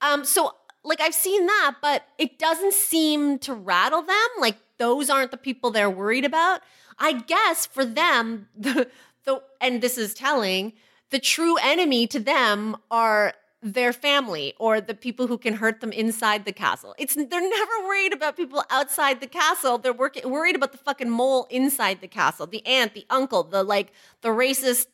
Um, 0.00 0.24
so 0.24 0.54
like 0.84 1.00
I've 1.00 1.12
seen 1.14 1.46
that, 1.46 1.76
but 1.82 2.04
it 2.18 2.38
doesn't 2.38 2.72
seem 2.72 3.38
to 3.40 3.52
rattle 3.52 4.02
them. 4.02 4.28
Like 4.38 4.56
those 4.78 5.10
aren't 5.10 5.30
the 5.30 5.36
people 5.36 5.70
they're 5.70 5.90
worried 5.90 6.24
about. 6.24 6.60
I 6.98 7.12
guess 7.12 7.66
for 7.66 7.84
them, 7.84 8.48
the 8.56 8.88
the 9.24 9.42
and 9.60 9.80
this 9.80 9.98
is 9.98 10.14
telling, 10.14 10.72
the 11.10 11.18
true 11.18 11.56
enemy 11.58 12.06
to 12.08 12.18
them 12.18 12.76
are 12.90 13.34
their 13.60 13.92
family 13.92 14.54
or 14.58 14.80
the 14.80 14.94
people 14.94 15.26
who 15.26 15.36
can 15.36 15.54
hurt 15.54 15.80
them 15.80 15.90
inside 15.90 16.44
the 16.44 16.52
castle. 16.52 16.94
It's 16.96 17.14
they're 17.14 17.26
never 17.28 17.72
worried 17.84 18.12
about 18.12 18.36
people 18.36 18.62
outside 18.70 19.20
the 19.20 19.26
castle. 19.26 19.78
They're 19.78 19.92
working 19.92 20.30
worried 20.30 20.54
about 20.54 20.72
the 20.72 20.78
fucking 20.78 21.10
mole 21.10 21.46
inside 21.50 22.00
the 22.00 22.08
castle. 22.08 22.46
The 22.46 22.64
aunt, 22.66 22.94
the 22.94 23.04
uncle, 23.10 23.42
the 23.42 23.62
like 23.62 23.92
the 24.22 24.28
racist 24.28 24.86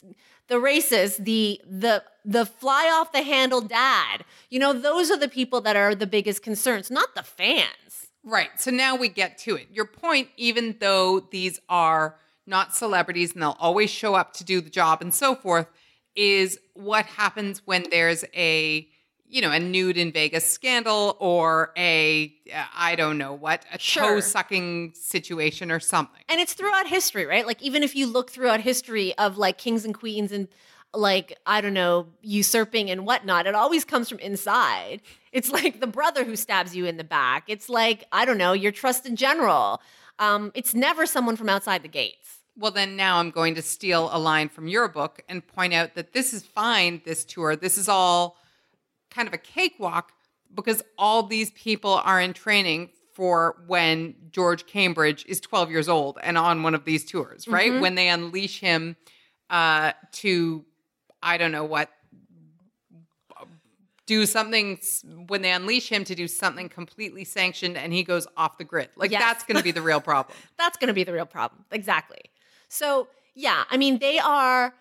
the 0.48 0.56
racist, 0.56 1.24
the 1.24 1.60
the 1.68 2.02
the 2.24 2.46
fly 2.46 2.90
off 2.92 3.12
the 3.12 3.22
handle 3.22 3.60
dad. 3.60 4.24
You 4.50 4.58
know, 4.58 4.72
those 4.72 5.10
are 5.10 5.18
the 5.18 5.28
people 5.28 5.60
that 5.62 5.76
are 5.76 5.94
the 5.94 6.06
biggest 6.06 6.42
concerns, 6.42 6.90
not 6.90 7.14
the 7.14 7.22
fans. 7.22 7.68
Right. 8.24 8.48
So 8.58 8.70
now 8.70 8.96
we 8.96 9.08
get 9.08 9.38
to 9.38 9.56
it. 9.56 9.68
Your 9.70 9.84
point, 9.84 10.28
even 10.36 10.76
though 10.80 11.20
these 11.20 11.60
are 11.68 12.16
not 12.46 12.74
celebrities 12.74 13.32
and 13.32 13.42
they'll 13.42 13.56
always 13.60 13.90
show 13.90 14.14
up 14.14 14.32
to 14.34 14.44
do 14.44 14.60
the 14.60 14.70
job 14.70 15.02
and 15.02 15.12
so 15.12 15.34
forth, 15.34 15.66
is 16.16 16.58
what 16.74 17.06
happens 17.06 17.62
when 17.64 17.84
there's 17.90 18.24
a 18.34 18.88
you 19.26 19.40
know 19.40 19.50
a 19.50 19.58
nude 19.58 19.96
in 19.96 20.12
Vegas 20.12 20.46
scandal 20.46 21.16
or 21.18 21.72
a 21.76 22.32
uh, 22.54 22.64
I 22.76 22.94
don't 22.94 23.18
know 23.18 23.32
what 23.32 23.64
a 23.72 23.78
Sure. 23.78 24.14
toe 24.16 24.20
sucking 24.20 24.92
situation 24.94 25.70
or 25.72 25.80
something. 25.80 26.22
And 26.28 26.40
it's 26.40 26.52
throughout 26.54 26.86
history, 26.86 27.26
right? 27.26 27.46
Like 27.46 27.60
even 27.62 27.82
if 27.82 27.96
you 27.96 28.06
look 28.06 28.30
throughout 28.30 28.60
history 28.60 29.16
of 29.18 29.36
like 29.36 29.58
kings 29.58 29.84
and 29.84 29.94
queens 29.94 30.30
and 30.30 30.46
like 30.92 31.36
I 31.46 31.60
don't 31.60 31.74
know 31.74 32.06
usurping 32.22 32.90
and 32.90 33.04
whatnot, 33.06 33.46
it 33.46 33.54
always 33.54 33.84
comes 33.84 34.08
from 34.08 34.18
inside. 34.20 35.02
It's 35.34 35.50
like 35.50 35.80
the 35.80 35.86
brother 35.86 36.24
who 36.24 36.36
stabs 36.36 36.74
you 36.74 36.86
in 36.86 36.96
the 36.96 37.04
back. 37.04 37.44
It's 37.48 37.68
like 37.68 38.04
I 38.12 38.24
don't 38.24 38.38
know 38.38 38.52
your 38.52 38.72
trusted 38.72 39.16
general. 39.16 39.82
Um, 40.18 40.52
it's 40.54 40.74
never 40.74 41.06
someone 41.06 41.36
from 41.36 41.48
outside 41.48 41.82
the 41.82 41.88
gates. 41.88 42.38
Well, 42.56 42.70
then 42.70 42.94
now 42.94 43.18
I'm 43.18 43.30
going 43.30 43.56
to 43.56 43.62
steal 43.62 44.08
a 44.12 44.18
line 44.18 44.48
from 44.48 44.68
your 44.68 44.86
book 44.86 45.22
and 45.28 45.44
point 45.44 45.74
out 45.74 45.96
that 45.96 46.12
this 46.12 46.32
is 46.32 46.44
fine, 46.46 47.02
this 47.04 47.24
tour. 47.24 47.56
This 47.56 47.76
is 47.76 47.88
all 47.88 48.36
kind 49.10 49.26
of 49.26 49.34
a 49.34 49.38
cakewalk 49.38 50.12
because 50.54 50.80
all 50.96 51.24
these 51.24 51.50
people 51.50 51.94
are 52.04 52.20
in 52.20 52.32
training 52.32 52.90
for 53.12 53.56
when 53.66 54.14
George 54.30 54.66
Cambridge 54.66 55.24
is 55.26 55.40
12 55.40 55.70
years 55.70 55.88
old 55.88 56.18
and 56.22 56.38
on 56.38 56.62
one 56.62 56.74
of 56.74 56.84
these 56.84 57.04
tours, 57.04 57.48
right? 57.48 57.80
When 57.80 57.96
they 57.96 58.08
unleash 58.08 58.60
him 58.60 58.96
uh, 59.50 59.92
to, 60.12 60.64
I 61.22 61.38
don't 61.38 61.52
know 61.52 61.64
what, 61.64 61.90
do 64.06 64.26
something 64.26 64.78
when 65.28 65.42
they 65.42 65.50
unleash 65.50 65.88
him 65.90 66.04
to 66.04 66.14
do 66.14 66.28
something 66.28 66.68
completely 66.68 67.24
sanctioned 67.24 67.76
and 67.76 67.92
he 67.92 68.02
goes 68.02 68.26
off 68.36 68.58
the 68.58 68.64
grid. 68.64 68.90
Like 68.96 69.10
Yes. 69.10 69.22
that's 69.22 69.44
going 69.44 69.56
to 69.56 69.62
be 69.62 69.70
the 69.70 69.82
real 69.82 70.00
problem. 70.10 70.36
That's 70.58 70.76
going 70.76 70.88
to 70.88 70.94
be 70.94 71.04
the 71.04 71.12
real 71.12 71.26
problem. 71.26 71.64
Exactly. 71.70 72.20
So, 72.68 73.08
yeah, 73.34 73.64
I 73.70 73.76
mean, 73.76 73.98
they 73.98 74.18
are, 74.18 74.74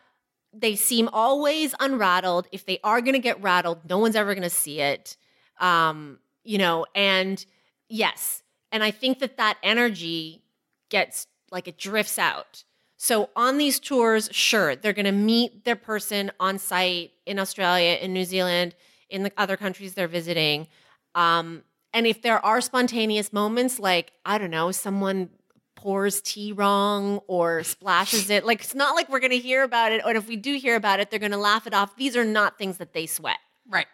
they 0.53 0.75
seem 0.75 1.07
always 1.13 1.73
unrattled. 1.79 2.47
If 2.51 2.65
they 2.65 2.79
are 2.83 2.99
going 3.01 3.13
to 3.13 3.19
get 3.19 3.41
rattled, 3.41 3.79
no 3.89 3.97
one's 3.97 4.15
ever 4.15 4.33
going 4.33 4.43
to 4.43 4.49
see 4.49 4.81
it. 4.81 5.15
Um, 5.59 6.19
you 6.43 6.57
know, 6.57 6.85
and 6.93 7.43
yes. 7.87 8.43
And 8.71 8.83
I 8.83 8.91
think 8.91 9.19
that 9.19 9.37
that 9.37 9.57
energy 9.63 10.43
gets 10.89 11.27
like 11.51 11.67
it 11.67 11.77
drifts 11.77 12.19
out. 12.19 12.63
So 12.97 13.29
on 13.35 13.57
these 13.57 13.79
tours, 13.79 14.29
sure, 14.31 14.75
they're 14.75 14.93
going 14.93 15.05
to 15.05 15.11
meet 15.11 15.65
their 15.65 15.75
person 15.75 16.31
on 16.39 16.57
site 16.57 17.11
in 17.25 17.37
Australia, 17.39 17.97
in 18.01 18.13
New 18.13 18.25
Zealand, 18.25 18.75
in 19.09 19.23
the 19.23 19.31
other 19.37 19.57
countries 19.57 19.93
they're 19.93 20.07
visiting. 20.07 20.67
Um, 21.15 21.63
and 21.93 22.07
if 22.07 22.21
there 22.21 22.43
are 22.43 22.61
spontaneous 22.61 23.31
moments, 23.31 23.79
like, 23.79 24.13
I 24.25 24.37
don't 24.37 24.51
know, 24.51 24.71
someone 24.71 25.29
pours 25.75 26.21
tea 26.21 26.51
wrong 26.51 27.19
or 27.27 27.63
splashes 27.63 28.29
it, 28.29 28.45
like, 28.45 28.61
it's 28.61 28.75
not 28.75 28.95
like 28.95 29.09
we're 29.09 29.19
going 29.19 29.31
to 29.31 29.37
hear 29.37 29.63
about 29.63 29.91
it. 29.91 30.01
Or 30.05 30.15
if 30.15 30.27
we 30.27 30.35
do 30.35 30.55
hear 30.55 30.75
about 30.75 30.99
it, 30.99 31.11
they're 31.11 31.19
going 31.19 31.31
to 31.31 31.37
laugh 31.37 31.67
it 31.67 31.73
off. 31.73 31.95
These 31.95 32.15
are 32.15 32.25
not 32.25 32.57
things 32.57 32.77
that 32.77 32.93
they 32.93 33.05
sweat. 33.05 33.37
Right. 33.69 33.87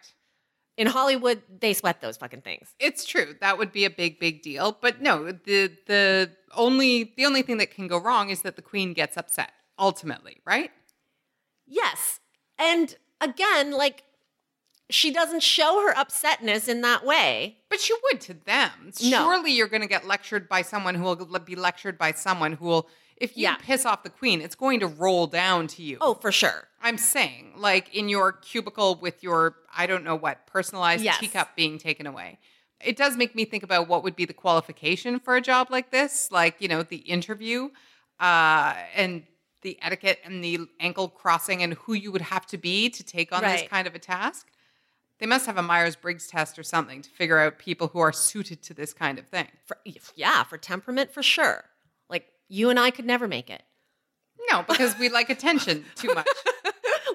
In 0.76 0.86
Hollywood, 0.86 1.42
they 1.60 1.74
sweat 1.74 2.00
those 2.00 2.16
fucking 2.16 2.40
things. 2.40 2.74
It's 2.78 3.04
true. 3.04 3.34
That 3.42 3.58
would 3.58 3.70
be 3.70 3.84
a 3.84 3.90
big, 3.90 4.18
big 4.18 4.40
deal. 4.40 4.78
But 4.80 5.02
no, 5.02 5.30
the 5.30 5.70
the 5.86 6.30
only 6.54 7.12
the 7.18 7.26
only 7.26 7.42
thing 7.42 7.58
that 7.58 7.70
can 7.70 7.86
go 7.86 7.98
wrong 7.98 8.30
is 8.30 8.42
that 8.42 8.56
the 8.56 8.62
queen 8.62 8.94
gets 8.94 9.18
upset 9.18 9.52
ultimately, 9.78 10.40
right? 10.46 10.70
Yes. 11.66 12.20
And 12.58 12.96
again, 13.20 13.72
like, 13.72 14.04
she 14.90 15.12
doesn't 15.12 15.42
show 15.42 15.80
her 15.86 15.94
upsetness 15.94 16.68
in 16.68 16.80
that 16.82 17.04
way. 17.04 17.56
But 17.68 17.80
she 17.80 17.94
would 18.04 18.20
to 18.22 18.34
them. 18.34 18.70
No. 19.02 19.18
Surely 19.24 19.52
you're 19.52 19.68
going 19.68 19.82
to 19.82 19.88
get 19.88 20.06
lectured 20.06 20.48
by 20.48 20.62
someone 20.62 20.94
who 20.94 21.04
will 21.04 21.16
be 21.38 21.56
lectured 21.56 21.96
by 21.98 22.12
someone 22.12 22.52
who 22.52 22.64
will. 22.66 22.88
If 23.16 23.36
you 23.36 23.42
Yeah. 23.42 23.56
piss 23.56 23.84
off 23.84 24.02
the 24.02 24.08
queen, 24.10 24.40
it's 24.40 24.54
going 24.54 24.80
to 24.80 24.86
roll 24.86 25.26
down 25.26 25.66
to 25.68 25.82
you. 25.82 25.98
Oh, 26.00 26.14
for 26.14 26.32
sure. 26.32 26.68
I'm 26.80 26.96
saying, 26.96 27.52
like 27.56 27.94
in 27.94 28.08
your 28.08 28.32
cubicle 28.32 28.94
with 28.94 29.22
your, 29.22 29.56
I 29.76 29.86
don't 29.86 30.04
know 30.04 30.16
what, 30.16 30.46
personalized 30.46 31.04
Yes. 31.04 31.18
teacup 31.18 31.54
being 31.54 31.76
taken 31.78 32.06
away. 32.06 32.38
It 32.82 32.96
does 32.96 33.18
make 33.18 33.34
me 33.34 33.44
think 33.44 33.62
about 33.62 33.88
what 33.88 34.02
would 34.04 34.16
be 34.16 34.24
the 34.24 34.32
qualification 34.32 35.20
for 35.20 35.36
a 35.36 35.42
job 35.42 35.66
like 35.70 35.90
this, 35.90 36.32
like, 36.32 36.56
you 36.62 36.68
know, 36.68 36.82
the 36.82 36.96
interview 36.96 37.68
uh, 38.18 38.74
and 38.94 39.24
the 39.62 39.78
etiquette 39.82 40.20
and 40.24 40.42
the 40.42 40.60
ankle 40.80 41.08
crossing 41.08 41.62
and 41.62 41.74
who 41.74 41.92
you 41.92 42.10
would 42.12 42.22
have 42.22 42.46
to 42.46 42.56
be 42.56 42.88
to 42.88 43.04
take 43.04 43.32
on 43.32 43.42
this 43.42 43.68
kind 43.68 43.86
of 43.86 43.94
a 43.94 43.98
task. 43.98 44.46
They 45.20 45.26
must 45.26 45.46
have 45.46 45.58
a 45.58 45.62
Myers 45.62 45.96
Briggs 45.96 46.26
test 46.26 46.58
or 46.58 46.62
something 46.62 47.02
to 47.02 47.10
figure 47.10 47.38
out 47.38 47.58
people 47.58 47.88
who 47.88 48.00
are 48.00 48.12
suited 48.12 48.62
to 48.64 48.74
this 48.74 48.92
kind 48.92 49.18
of 49.18 49.26
thing. 49.26 49.48
For, 49.66 49.76
yeah, 50.14 50.42
for 50.44 50.56
temperament, 50.58 51.12
for 51.12 51.22
sure. 51.22 51.64
Like, 52.08 52.26
you 52.48 52.70
and 52.70 52.80
I 52.80 52.90
could 52.90 53.04
never 53.04 53.28
make 53.28 53.50
it. 53.50 53.62
No, 54.50 54.64
because 54.66 54.98
we 54.98 55.10
like 55.10 55.30
attention 55.30 55.84
too 55.94 56.14
much. 56.14 56.26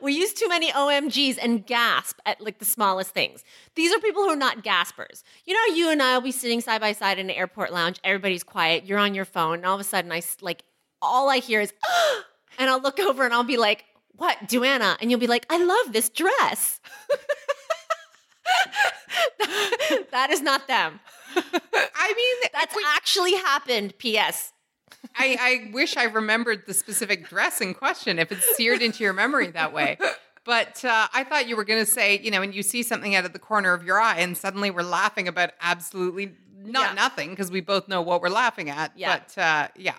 We 0.05 0.13
use 0.13 0.33
too 0.33 0.47
many 0.47 0.71
OMGs 0.71 1.39
and 1.41 1.65
gasp 1.65 2.19
at 2.27 2.39
like 2.39 2.59
the 2.59 2.65
smallest 2.65 3.09
things. 3.09 3.43
These 3.73 3.91
are 3.91 3.99
people 3.99 4.21
who 4.21 4.29
are 4.29 4.35
not 4.35 4.61
gaspers. 4.61 5.23
You 5.45 5.55
know, 5.55 5.75
you 5.75 5.89
and 5.89 5.99
I 5.99 6.13
will 6.13 6.21
be 6.21 6.31
sitting 6.31 6.61
side 6.61 6.79
by 6.79 6.91
side 6.91 7.17
in 7.17 7.31
an 7.31 7.35
airport 7.35 7.73
lounge. 7.73 7.99
Everybody's 8.03 8.43
quiet. 8.43 8.85
You're 8.85 8.99
on 8.99 9.15
your 9.15 9.25
phone, 9.25 9.55
and 9.55 9.65
all 9.65 9.73
of 9.73 9.81
a 9.81 9.83
sudden, 9.83 10.11
I 10.11 10.21
like 10.41 10.61
all 11.01 11.27
I 11.31 11.37
hear 11.37 11.59
is, 11.59 11.73
and 12.59 12.69
I'll 12.69 12.81
look 12.81 12.99
over 12.99 13.25
and 13.25 13.33
I'll 13.33 13.43
be 13.43 13.57
like, 13.57 13.85
"What, 14.15 14.37
Duana?" 14.47 14.95
And 15.01 15.09
you'll 15.09 15.19
be 15.19 15.25
like, 15.25 15.47
"I 15.49 15.57
love 15.57 15.91
this 15.91 16.09
dress." 16.09 16.79
that 20.11 20.29
is 20.31 20.41
not 20.41 20.67
them. 20.67 20.99
I 21.35 22.13
mean, 22.15 22.49
That's 22.53 22.75
actually 22.95 23.33
happened. 23.35 23.97
P.S. 23.97 24.53
I, 25.17 25.37
I 25.39 25.71
wish 25.73 25.97
I 25.97 26.03
remembered 26.05 26.63
the 26.67 26.73
specific 26.73 27.27
dress 27.29 27.61
in 27.61 27.73
question 27.73 28.19
if 28.19 28.31
it's 28.31 28.55
seared 28.55 28.81
into 28.81 29.03
your 29.03 29.13
memory 29.13 29.47
that 29.51 29.73
way. 29.73 29.97
But 30.45 30.83
uh, 30.85 31.07
I 31.13 31.23
thought 31.23 31.47
you 31.47 31.55
were 31.55 31.63
going 31.65 31.83
to 31.83 31.89
say, 31.89 32.19
you 32.19 32.31
know, 32.31 32.39
when 32.39 32.53
you 32.53 32.63
see 32.63 32.83
something 32.83 33.15
out 33.15 33.25
of 33.25 33.33
the 33.33 33.39
corner 33.39 33.73
of 33.73 33.83
your 33.83 33.99
eye 33.99 34.17
and 34.19 34.37
suddenly 34.37 34.71
we're 34.71 34.83
laughing 34.83 35.27
about 35.27 35.51
absolutely 35.61 36.33
not 36.63 36.89
Yeah. 36.89 36.93
nothing 36.93 37.29
because 37.31 37.49
we 37.51 37.61
both 37.61 37.87
know 37.87 38.01
what 38.01 38.21
we're 38.21 38.29
laughing 38.29 38.69
at. 38.69 38.91
Yeah. 38.95 39.19
But 39.35 39.41
uh, 39.41 39.67
yeah. 39.77 39.95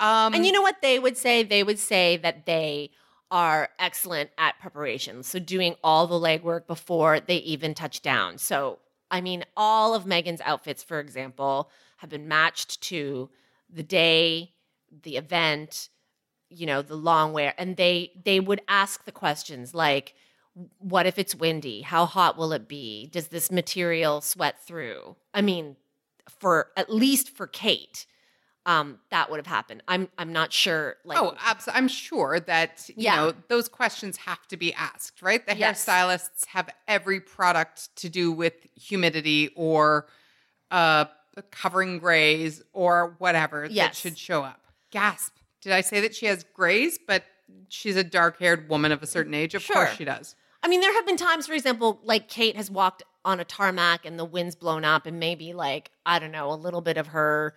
Um, 0.00 0.34
And 0.34 0.46
you 0.46 0.52
know 0.52 0.62
what 0.62 0.76
they 0.82 0.98
would 0.98 1.16
say? 1.16 1.42
They 1.42 1.62
would 1.62 1.78
say 1.78 2.16
that 2.18 2.46
they 2.46 2.90
are 3.30 3.68
excellent 3.78 4.30
at 4.38 4.58
preparation. 4.58 5.22
So 5.22 5.38
doing 5.38 5.74
all 5.84 6.06
the 6.06 6.14
legwork 6.14 6.66
before 6.66 7.20
they 7.20 7.36
even 7.36 7.74
touch 7.74 8.00
down. 8.02 8.38
So, 8.38 8.78
I 9.10 9.20
mean, 9.20 9.44
all 9.56 9.94
of 9.94 10.04
Meghan's 10.04 10.40
outfits, 10.44 10.82
for 10.82 11.00
example, 11.00 11.70
have 11.98 12.10
been 12.10 12.28
matched 12.28 12.80
to 12.82 13.28
the 13.70 13.82
day, 13.82 14.52
the 15.02 15.16
event, 15.16 15.88
you 16.48 16.66
know, 16.66 16.82
the 16.82 16.96
long 16.96 17.32
wear. 17.32 17.54
And 17.58 17.76
they 17.76 18.12
they 18.24 18.40
would 18.40 18.62
ask 18.68 19.04
the 19.04 19.12
questions 19.12 19.74
like, 19.74 20.14
what 20.78 21.06
if 21.06 21.18
it's 21.18 21.34
windy? 21.34 21.82
How 21.82 22.06
hot 22.06 22.36
will 22.36 22.52
it 22.52 22.68
be? 22.68 23.08
Does 23.12 23.28
this 23.28 23.50
material 23.50 24.20
sweat 24.20 24.64
through? 24.64 25.16
I 25.34 25.42
mean, 25.42 25.76
for 26.40 26.68
at 26.76 26.92
least 26.92 27.30
for 27.30 27.46
Kate 27.46 28.06
um, 28.68 28.98
that 29.10 29.30
would 29.30 29.38
have 29.38 29.46
happened. 29.46 29.82
I'm 29.88 30.08
I'm 30.18 30.32
not 30.32 30.52
sure. 30.52 30.96
Like, 31.04 31.18
oh, 31.18 31.34
abs- 31.40 31.68
I'm 31.72 31.88
sure 31.88 32.38
that 32.40 32.88
you 32.90 32.94
Yeah. 33.04 33.16
know 33.16 33.32
those 33.48 33.66
questions 33.68 34.18
have 34.18 34.46
to 34.48 34.56
be 34.58 34.72
asked, 34.74 35.22
right? 35.22 35.44
The 35.46 35.56
Yes. 35.56 35.84
hairstylists 35.86 36.44
have 36.48 36.68
every 36.86 37.18
product 37.18 37.96
to 37.96 38.08
do 38.10 38.30
with 38.30 38.52
humidity 38.76 39.50
or 39.56 40.06
uh, 40.70 41.06
covering 41.50 41.98
grays 41.98 42.62
or 42.74 43.16
whatever 43.18 43.68
that 43.70 43.96
should 43.96 44.18
show 44.18 44.42
up. 44.42 44.60
Gasp! 44.90 45.34
Did 45.62 45.72
I 45.72 45.80
say 45.80 46.00
that 46.00 46.14
she 46.14 46.26
has 46.26 46.44
grays? 46.52 46.98
But 46.98 47.24
she's 47.70 47.96
a 47.96 48.04
dark-haired 48.04 48.68
woman 48.68 48.92
of 48.92 49.02
a 49.02 49.06
certain 49.06 49.32
age. 49.32 49.54
Of 49.54 49.66
course, 49.66 49.94
she 49.96 50.04
does. 50.04 50.36
I 50.62 50.68
mean, 50.68 50.80
there 50.82 50.92
have 50.92 51.06
been 51.06 51.16
times, 51.16 51.46
for 51.46 51.54
example, 51.54 52.00
like 52.04 52.28
Kate 52.28 52.56
has 52.56 52.70
walked 52.70 53.02
on 53.24 53.40
a 53.40 53.44
tarmac 53.44 54.04
and 54.04 54.18
the 54.18 54.24
wind's 54.26 54.56
blown 54.56 54.84
up, 54.84 55.06
and 55.06 55.18
maybe 55.18 55.54
like 55.54 55.90
I 56.04 56.18
don't 56.18 56.32
know, 56.32 56.52
a 56.52 56.54
little 56.66 56.82
bit 56.82 56.98
of 56.98 57.08
her. 57.08 57.54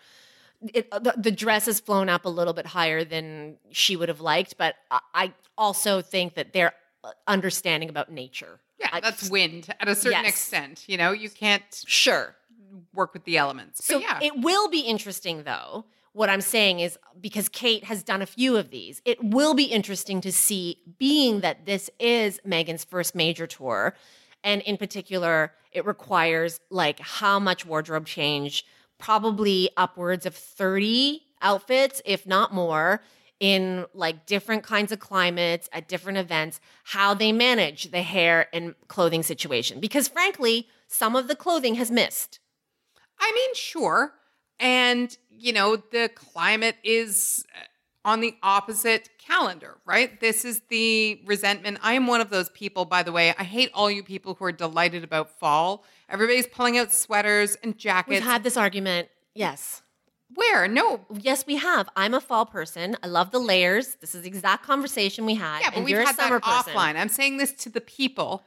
It, 0.74 0.88
uh, 0.92 1.00
the, 1.00 1.14
the 1.18 1.32
dress 1.32 1.66
has 1.66 1.80
flown 1.80 2.08
up 2.10 2.26
a 2.26 2.30
little 2.30 2.54
bit 2.54 2.68
higher 2.68 3.04
than 3.04 3.58
she 3.72 3.96
would 3.96 4.10
have 4.10 4.22
liked, 4.22 4.58
but 4.58 4.76
I, 4.92 5.34
also 5.58 6.02
think 6.02 6.34
that 6.36 6.54
they're 6.54 6.74
uh, 7.04 7.12
understanding 7.28 7.90
about 7.90 8.12
nature. 8.12 8.60
Yeah, 8.80 8.90
I- 8.94 9.00
that's 9.02 9.30
wind 9.30 9.74
at 9.80 9.88
a 9.88 9.94
certain 9.96 10.24
Yes. 10.24 10.30
extent. 10.34 10.86
You 10.88 10.98
know, 10.98 11.12
you 11.12 11.30
can't 11.30 11.64
Sure. 11.86 12.36
work 12.94 13.14
with 13.14 13.26
the 13.26 13.38
elements. 13.38 13.86
So 13.86 14.00
but 14.00 14.04
yeah, 14.04 14.20
it 14.22 14.40
will 14.40 14.70
be 14.70 14.80
interesting, 14.80 15.44
though. 15.44 15.86
What 16.14 16.30
I'm 16.30 16.42
saying 16.42 16.80
is 16.80 16.98
because 17.20 17.48
Kate 17.50 17.84
has 17.86 18.02
done 18.02 18.22
a 18.22 18.26
few 18.26 18.56
of 18.58 18.70
these, 18.72 19.02
it 19.06 19.24
will 19.24 19.54
be 19.54 19.66
interesting 19.66 20.20
to 20.22 20.32
see, 20.32 20.78
being 20.98 21.42
that 21.42 21.66
this 21.66 21.90
is 22.00 22.40
Meghan's 22.46 22.84
first 22.84 23.14
major 23.14 23.46
tour. 23.46 23.94
And 24.44 24.62
in 24.64 24.78
particular, 24.78 25.54
it 25.72 25.86
requires 25.86 26.60
like 26.70 27.00
how 27.00 27.40
much 27.40 27.66
wardrobe 27.66 28.08
change, 28.08 28.66
probably 29.02 29.70
upwards 29.76 30.26
of 30.26 30.36
30 30.36 31.22
outfits, 31.42 32.02
if 32.06 32.26
not 32.26 32.54
more, 32.54 33.02
in 33.42 33.86
like 33.96 34.28
different 34.28 34.64
kinds 34.64 34.92
of 34.92 35.00
climates 35.00 35.68
at 35.74 35.88
different 35.88 36.20
events, 36.20 36.62
how 36.86 37.14
they 37.14 37.32
manage 37.32 37.90
the 37.92 38.04
hair 38.04 38.48
and 38.54 38.76
clothing 38.88 39.24
situation. 39.24 39.80
Because 39.80 40.08
frankly, 40.08 40.68
some 40.88 41.16
of 41.16 41.28
the 41.28 41.36
clothing 41.36 41.76
has 41.76 41.90
missed. 41.90 42.40
I 43.20 43.32
mean, 43.34 43.56
sure. 43.56 44.14
And, 44.60 45.16
you 45.30 45.54
know, 45.54 45.76
the 45.76 46.10
climate 46.14 46.76
is 46.84 47.44
uh, 47.56 48.10
on 48.10 48.20
the 48.20 48.36
opposite 48.44 49.10
calendar, 49.18 49.78
right? 49.86 50.20
This 50.20 50.46
is 50.46 50.62
the 50.70 51.22
resentment. 51.26 51.80
I 51.82 51.94
am 51.94 52.06
one 52.06 52.22
of 52.22 52.30
those 52.30 52.50
people, 52.50 52.86
by 52.86 53.02
the 53.02 53.12
way. 53.12 53.34
I 53.38 53.44
hate 53.44 53.72
all 53.74 53.90
you 53.90 54.04
people 54.04 54.36
who 54.36 54.46
are 54.46 54.52
delighted 54.52 55.04
about 55.04 55.40
fall. 55.40 55.84
Everybody's 56.12 56.48
pulling 56.48 56.78
out 56.78 56.92
sweaters 56.92 57.58
and 57.64 57.78
jackets. 57.78 58.10
We've 58.10 58.24
had 58.24 58.44
this 58.44 58.58
argument. 58.58 59.08
Yes. 59.34 59.82
Where? 60.34 60.68
No. 60.68 61.06
Yes, 61.14 61.46
we 61.46 61.58
have. 61.58 61.90
I'm 61.96 62.14
a 62.14 62.22
fall 62.22 62.46
person. 62.46 62.98
I 63.04 63.08
love 63.08 63.32
the 63.32 63.40
layers. 63.40 63.96
This 63.96 64.16
is 64.16 64.22
the 64.22 64.28
exact 64.28 64.66
conversation 64.66 65.26
we 65.26 65.36
had. 65.36 65.62
Yeah, 65.62 65.70
but 65.70 65.78
and 65.78 65.86
we've 65.86 65.98
had 65.98 66.18
that 66.18 66.30
person. 66.30 66.74
offline. 66.74 66.96
I'm 66.96 67.10
saying 67.10 67.38
this 67.38 67.54
to 67.54 67.70
the 67.70 67.82
people. 67.82 68.44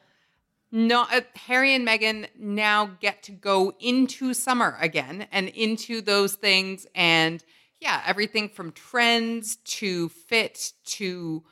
No, 0.72 1.02
uh, 1.02 1.20
Harry 1.46 1.74
and 1.74 1.86
Meghan 1.86 2.26
now 2.38 2.86
get 3.00 3.22
to 3.24 3.32
go 3.32 3.74
into 3.80 4.34
summer 4.34 4.76
again 4.80 5.26
and 5.30 5.48
into 5.50 6.00
those 6.00 6.34
things. 6.34 6.86
And 6.94 7.44
yeah, 7.80 8.02
everything 8.06 8.48
from 8.48 8.72
trends 8.72 9.56
to 9.56 10.08
fit 10.08 10.72
to 10.86 11.44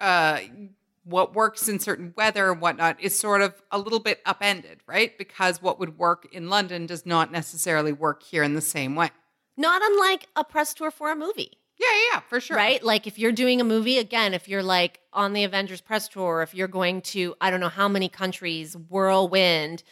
uh, 0.00 0.40
what 1.08 1.34
works 1.34 1.68
in 1.68 1.80
certain 1.80 2.12
weather 2.16 2.52
and 2.52 2.60
whatnot 2.60 3.00
is 3.00 3.18
sort 3.18 3.40
of 3.40 3.62
a 3.70 3.78
little 3.78 3.98
bit 3.98 4.20
upended, 4.26 4.80
right? 4.86 5.16
Because 5.16 5.62
what 5.62 5.78
would 5.78 5.98
work 5.98 6.28
in 6.32 6.50
London 6.50 6.86
does 6.86 7.06
not 7.06 7.32
necessarily 7.32 7.92
work 7.92 8.22
here 8.22 8.42
in 8.42 8.54
the 8.54 8.60
same 8.60 8.94
way. 8.94 9.10
Not 9.56 9.80
unlike 9.82 10.26
a 10.36 10.44
press 10.44 10.74
tour 10.74 10.90
for 10.90 11.10
a 11.10 11.16
movie. 11.16 11.58
Yeah, 11.78 11.86
yeah, 11.86 12.00
yeah, 12.14 12.20
for 12.20 12.40
sure. 12.40 12.56
Right? 12.56 12.82
Like 12.82 13.06
if 13.06 13.18
you're 13.18 13.32
doing 13.32 13.60
a 13.60 13.64
movie, 13.64 13.98
again, 13.98 14.34
if 14.34 14.48
you're 14.48 14.62
like 14.62 15.00
on 15.12 15.32
the 15.32 15.44
Avengers 15.44 15.80
press 15.80 16.08
tour, 16.08 16.42
if 16.42 16.54
you're 16.54 16.68
going 16.68 17.02
to, 17.02 17.34
I 17.40 17.50
don't 17.50 17.60
know 17.60 17.68
how 17.68 17.88
many 17.88 18.08
countries, 18.08 18.76
whirlwind, 18.76 19.82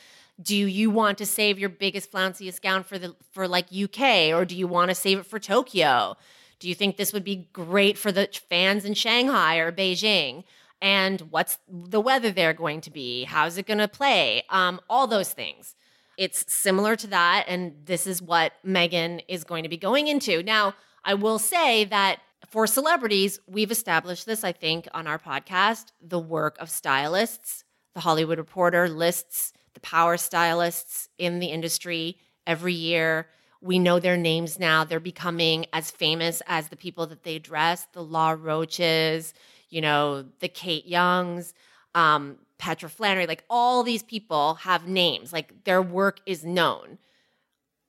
do 0.40 0.54
you 0.54 0.90
want 0.90 1.18
to 1.18 1.26
save 1.26 1.58
your 1.58 1.68
biggest 1.68 2.10
flounciest 2.10 2.60
gown 2.60 2.82
for 2.82 2.98
the 2.98 3.16
for 3.32 3.48
like 3.48 3.66
UK 3.72 4.34
or 4.34 4.44
do 4.44 4.54
you 4.54 4.66
want 4.66 4.90
to 4.90 4.94
save 4.94 5.18
it 5.18 5.26
for 5.26 5.38
Tokyo? 5.38 6.16
Do 6.58 6.68
you 6.68 6.74
think 6.74 6.96
this 6.96 7.12
would 7.12 7.24
be 7.24 7.48
great 7.52 7.96
for 7.96 8.12
the 8.12 8.28
fans 8.48 8.84
in 8.84 8.94
Shanghai 8.94 9.56
or 9.56 9.72
Beijing? 9.72 10.44
And 10.82 11.20
what's 11.30 11.58
the 11.68 12.00
weather 12.00 12.30
there 12.30 12.52
going 12.52 12.80
to 12.82 12.90
be? 12.90 13.24
How's 13.24 13.58
it 13.58 13.66
going 13.66 13.78
to 13.78 13.88
play? 13.88 14.44
Um, 14.50 14.80
all 14.88 15.06
those 15.06 15.32
things. 15.32 15.74
It's 16.16 16.50
similar 16.52 16.96
to 16.96 17.06
that. 17.08 17.44
And 17.48 17.74
this 17.84 18.06
is 18.06 18.22
what 18.22 18.52
Meghan 18.64 19.22
is 19.28 19.44
going 19.44 19.62
to 19.62 19.68
be 19.68 19.76
going 19.76 20.08
into. 20.08 20.42
Now, 20.42 20.74
I 21.04 21.14
will 21.14 21.38
say 21.38 21.84
that 21.84 22.20
for 22.48 22.66
celebrities, 22.66 23.40
we've 23.46 23.70
established 23.70 24.26
this, 24.26 24.44
I 24.44 24.52
think, 24.52 24.88
on 24.94 25.06
our 25.06 25.18
podcast 25.18 25.86
the 26.00 26.18
work 26.18 26.56
of 26.58 26.70
stylists. 26.70 27.64
The 27.94 28.00
Hollywood 28.00 28.38
Reporter 28.38 28.88
lists 28.88 29.52
the 29.74 29.80
power 29.80 30.16
stylists 30.16 31.08
in 31.18 31.38
the 31.38 31.48
industry 31.48 32.18
every 32.46 32.72
year. 32.72 33.28
We 33.60 33.78
know 33.78 33.98
their 33.98 34.16
names 34.16 34.58
now. 34.58 34.84
They're 34.84 35.00
becoming 35.00 35.66
as 35.72 35.90
famous 35.90 36.42
as 36.46 36.68
the 36.68 36.76
people 36.76 37.06
that 37.08 37.24
they 37.24 37.38
dress 37.38 37.86
the 37.92 38.02
Law 38.02 38.36
Roaches, 38.38 39.34
you 39.76 39.82
know, 39.82 40.24
the 40.40 40.48
Kate 40.48 40.86
Youngs, 40.86 41.52
um, 41.94 42.38
Petra 42.56 42.88
Flannery. 42.88 43.26
Like 43.26 43.44
all 43.50 43.82
these 43.82 44.02
people 44.02 44.54
have 44.54 44.88
names, 44.88 45.34
like 45.34 45.64
their 45.64 45.82
work 45.82 46.20
is 46.24 46.46
known. 46.46 46.96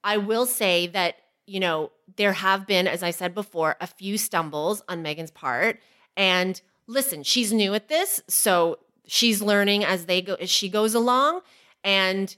I 0.04 0.18
will 0.18 0.46
say 0.46 0.88
that, 0.88 1.16
you 1.46 1.62
know, 1.62 1.92
there 2.18 2.34
have 2.34 2.68
been, 2.68 2.90
as 2.90 3.04
I 3.04 3.12
said 3.12 3.34
before, 3.34 3.78
a 3.80 3.88
few 3.88 4.18
stumbles 4.18 4.84
on 4.90 5.02
Meghan's 5.02 5.32
part. 5.32 5.80
And 6.18 6.60
listen, 6.88 7.24
she's 7.24 7.54
new 7.54 7.74
at 7.74 7.88
this. 7.88 8.22
So 8.28 8.80
she's 9.06 9.42
learning 9.42 9.86
as 9.86 10.08
they 10.08 10.22
go 10.22 10.34
as 10.34 10.50
she 10.50 10.68
goes 10.68 10.94
along. 10.94 11.40
And 11.86 12.36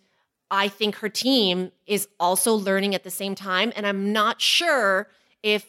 I 0.52 0.68
think 0.68 0.98
her 0.98 1.10
team 1.10 1.72
is 1.88 2.08
also 2.20 2.54
learning 2.54 2.94
at 2.94 3.04
the 3.04 3.10
same 3.10 3.34
time. 3.34 3.74
And 3.76 3.88
I'm 3.88 4.14
not 4.14 4.42
sure 4.42 5.08
if 5.42 5.66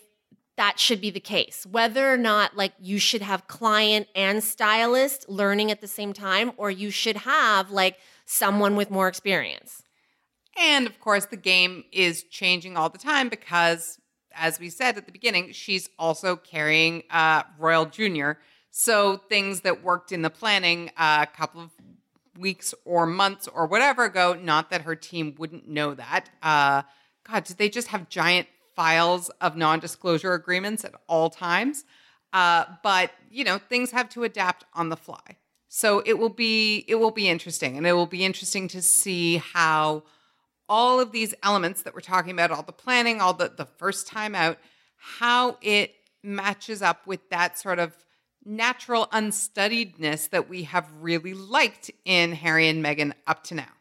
that 0.61 0.79
should 0.79 1.01
be 1.01 1.09
the 1.09 1.21
case. 1.21 1.65
Whether 1.65 2.13
or 2.13 2.19
not 2.19 2.55
like 2.55 2.75
you 2.79 2.99
should 2.99 3.23
have 3.23 3.49
client 3.49 4.09
and 4.15 4.45
stylist 4.45 5.27
learning 5.27 5.71
at 5.71 5.81
the 5.81 5.89
same 5.89 6.13
time, 6.13 6.53
or 6.59 6.71
you 6.71 6.91
should 6.91 7.17
have 7.17 7.71
like 7.71 7.97
someone 8.27 8.77
with 8.77 8.91
more 8.91 9.09
experience. 9.09 9.83
And 10.59 10.87
of 10.87 11.01
course, 11.01 11.25
the 11.25 11.39
game 11.39 11.85
is 11.93 12.25
changing 12.25 12.77
all 12.77 12.91
the 12.91 12.99
time 12.99 13.31
because, 13.31 13.99
as 14.35 14.61
we 14.61 14.69
said 14.69 14.99
at 14.99 15.07
the 15.07 15.13
beginning, 15.13 15.53
she's 15.53 15.89
also 15.99 16.37
carrying 16.37 17.05
uh, 17.09 17.45
Royal 17.59 17.87
Junior. 17.87 18.39
So 18.71 19.17
things 19.17 19.63
that 19.63 19.83
worked 19.83 20.13
in 20.13 20.21
the 20.21 20.29
planning 20.29 20.91
uh, 20.99 21.25
a 21.27 21.37
couple 21.39 21.63
of 21.63 21.71
weeks 22.39 22.75
or 22.85 23.07
months 23.07 23.49
or 23.49 23.65
whatever 23.65 24.05
ago, 24.05 24.35
not 24.35 24.69
that 24.69 24.83
her 24.83 24.95
team 24.95 25.37
wouldn't 25.39 25.67
know 25.67 25.95
that. 25.95 26.29
Uh, 26.43 26.83
God, 27.27 27.45
did 27.45 27.57
they 27.57 27.71
just 27.71 27.89
have 27.89 28.11
giant 28.11 28.47
files 28.81 29.29
of 29.43 29.59
non 29.59 29.79
disclosure 29.79 30.33
agreements 30.33 30.87
at 30.87 30.95
all 31.07 31.29
times? 31.29 31.85
Uh, 32.33 32.65
but 32.83 33.11
you 33.31 33.45
know, 33.45 33.59
things 33.59 33.91
have 33.91 34.09
to 34.09 34.25
adapt 34.25 34.65
on 34.73 34.89
the 34.89 34.97
fly. 34.97 35.37
So 35.69 36.03
it 36.07 36.19
will 36.19 36.31
be 36.31 36.87
it 36.89 36.95
will 36.95 37.11
be 37.11 37.29
interesting, 37.29 37.77
and 37.77 37.87
it 37.87 37.93
will 37.93 38.07
be 38.07 38.25
interesting 38.25 38.69
to 38.69 38.81
see 38.81 39.37
how 39.37 40.05
all 40.67 40.99
of 40.99 41.13
these 41.13 41.35
elements 41.43 41.83
that 41.83 41.95
we're 41.95 42.01
talking 42.01 42.33
about, 42.33 42.51
all 42.51 42.63
the 42.63 42.73
planning, 42.73 43.21
all 43.21 43.35
the 43.35 43.53
the 43.55 43.67
first 43.67 44.07
time 44.07 44.35
out, 44.35 44.57
how 44.97 45.59
it 45.61 45.95
matches 46.23 46.81
up 46.81 47.07
with 47.07 47.29
that 47.29 47.59
sort 47.59 47.79
of 47.79 47.95
natural 48.47 49.09
unstudiedness 49.13 50.31
that 50.31 50.49
we 50.49 50.63
have 50.63 50.87
really 51.01 51.35
liked 51.35 51.91
in 52.07 52.33
Harry 52.33 52.67
and 52.69 52.83
Meghan 52.83 53.13
up 53.27 53.45
to 53.45 53.55
now. 53.55 53.75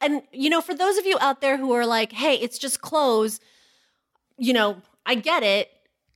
And, 0.00 0.22
you 0.32 0.48
know, 0.48 0.62
for 0.62 0.74
those 0.74 0.96
of 0.96 1.06
you 1.06 1.18
out 1.20 1.40
there 1.40 1.58
who 1.58 1.72
are 1.72 1.86
like, 1.86 2.12
hey, 2.12 2.34
it's 2.34 2.58
just 2.58 2.80
clothes, 2.80 3.40
you 4.38 4.52
know, 4.52 4.82
I 5.04 5.14
get 5.14 5.42
it. 5.42 5.70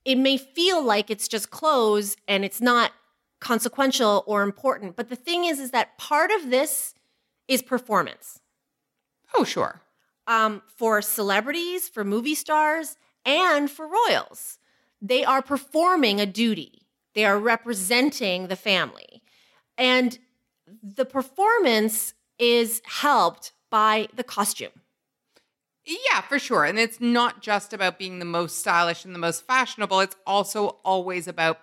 It 0.05 0.17
may 0.17 0.37
feel 0.37 0.83
like 0.83 1.11
it's 1.11 1.29
just 1.29 1.51
clothes 1.51 2.17
and 2.27 2.45
it's 2.45 2.61
not 2.61 2.93
consequential 3.41 4.25
or 4.27 4.43
important. 4.43 4.97
But 4.97 5.09
the 5.09 5.17
thing 5.17 5.45
is, 5.45 5.59
is 5.59 5.71
that 5.71 5.99
part 5.99 6.31
of 6.31 6.51
this 6.51 6.95
is 7.49 7.63
performance. 7.63 8.41
Oh, 9.35 9.45
sure. 9.45 9.83
Um, 10.27 10.63
for 10.77 11.03
celebrities, 11.03 11.89
for 11.89 12.05
movie 12.05 12.35
stars, 12.35 12.97
and 13.25 13.71
for 13.71 13.87
royals. 13.87 14.59
They 15.03 15.25
are 15.25 15.43
performing 15.43 16.21
a 16.21 16.27
duty. 16.27 16.87
They 17.15 17.25
are 17.25 17.39
representing 17.39 18.47
the 18.47 18.57
family. 18.57 19.23
And 19.77 20.19
the 20.83 21.05
performance 21.05 22.15
is 22.39 22.83
helped 22.85 23.53
by 23.71 24.09
the 24.15 24.25
costume. 24.25 24.71
Yeah, 25.91 26.21
for 26.21 26.39
sure. 26.39 26.65
And 26.65 26.79
it's 26.79 27.01
not 27.01 27.43
just 27.43 27.73
about 27.73 27.99
being 27.99 28.21
the 28.21 28.25
most 28.25 28.59
stylish 28.59 29.05
and 29.05 29.13
the 29.13 29.19
most 29.19 29.45
fashionable, 29.45 30.01
it's 30.01 30.15
also 30.25 30.77
always 30.85 31.27
about 31.27 31.59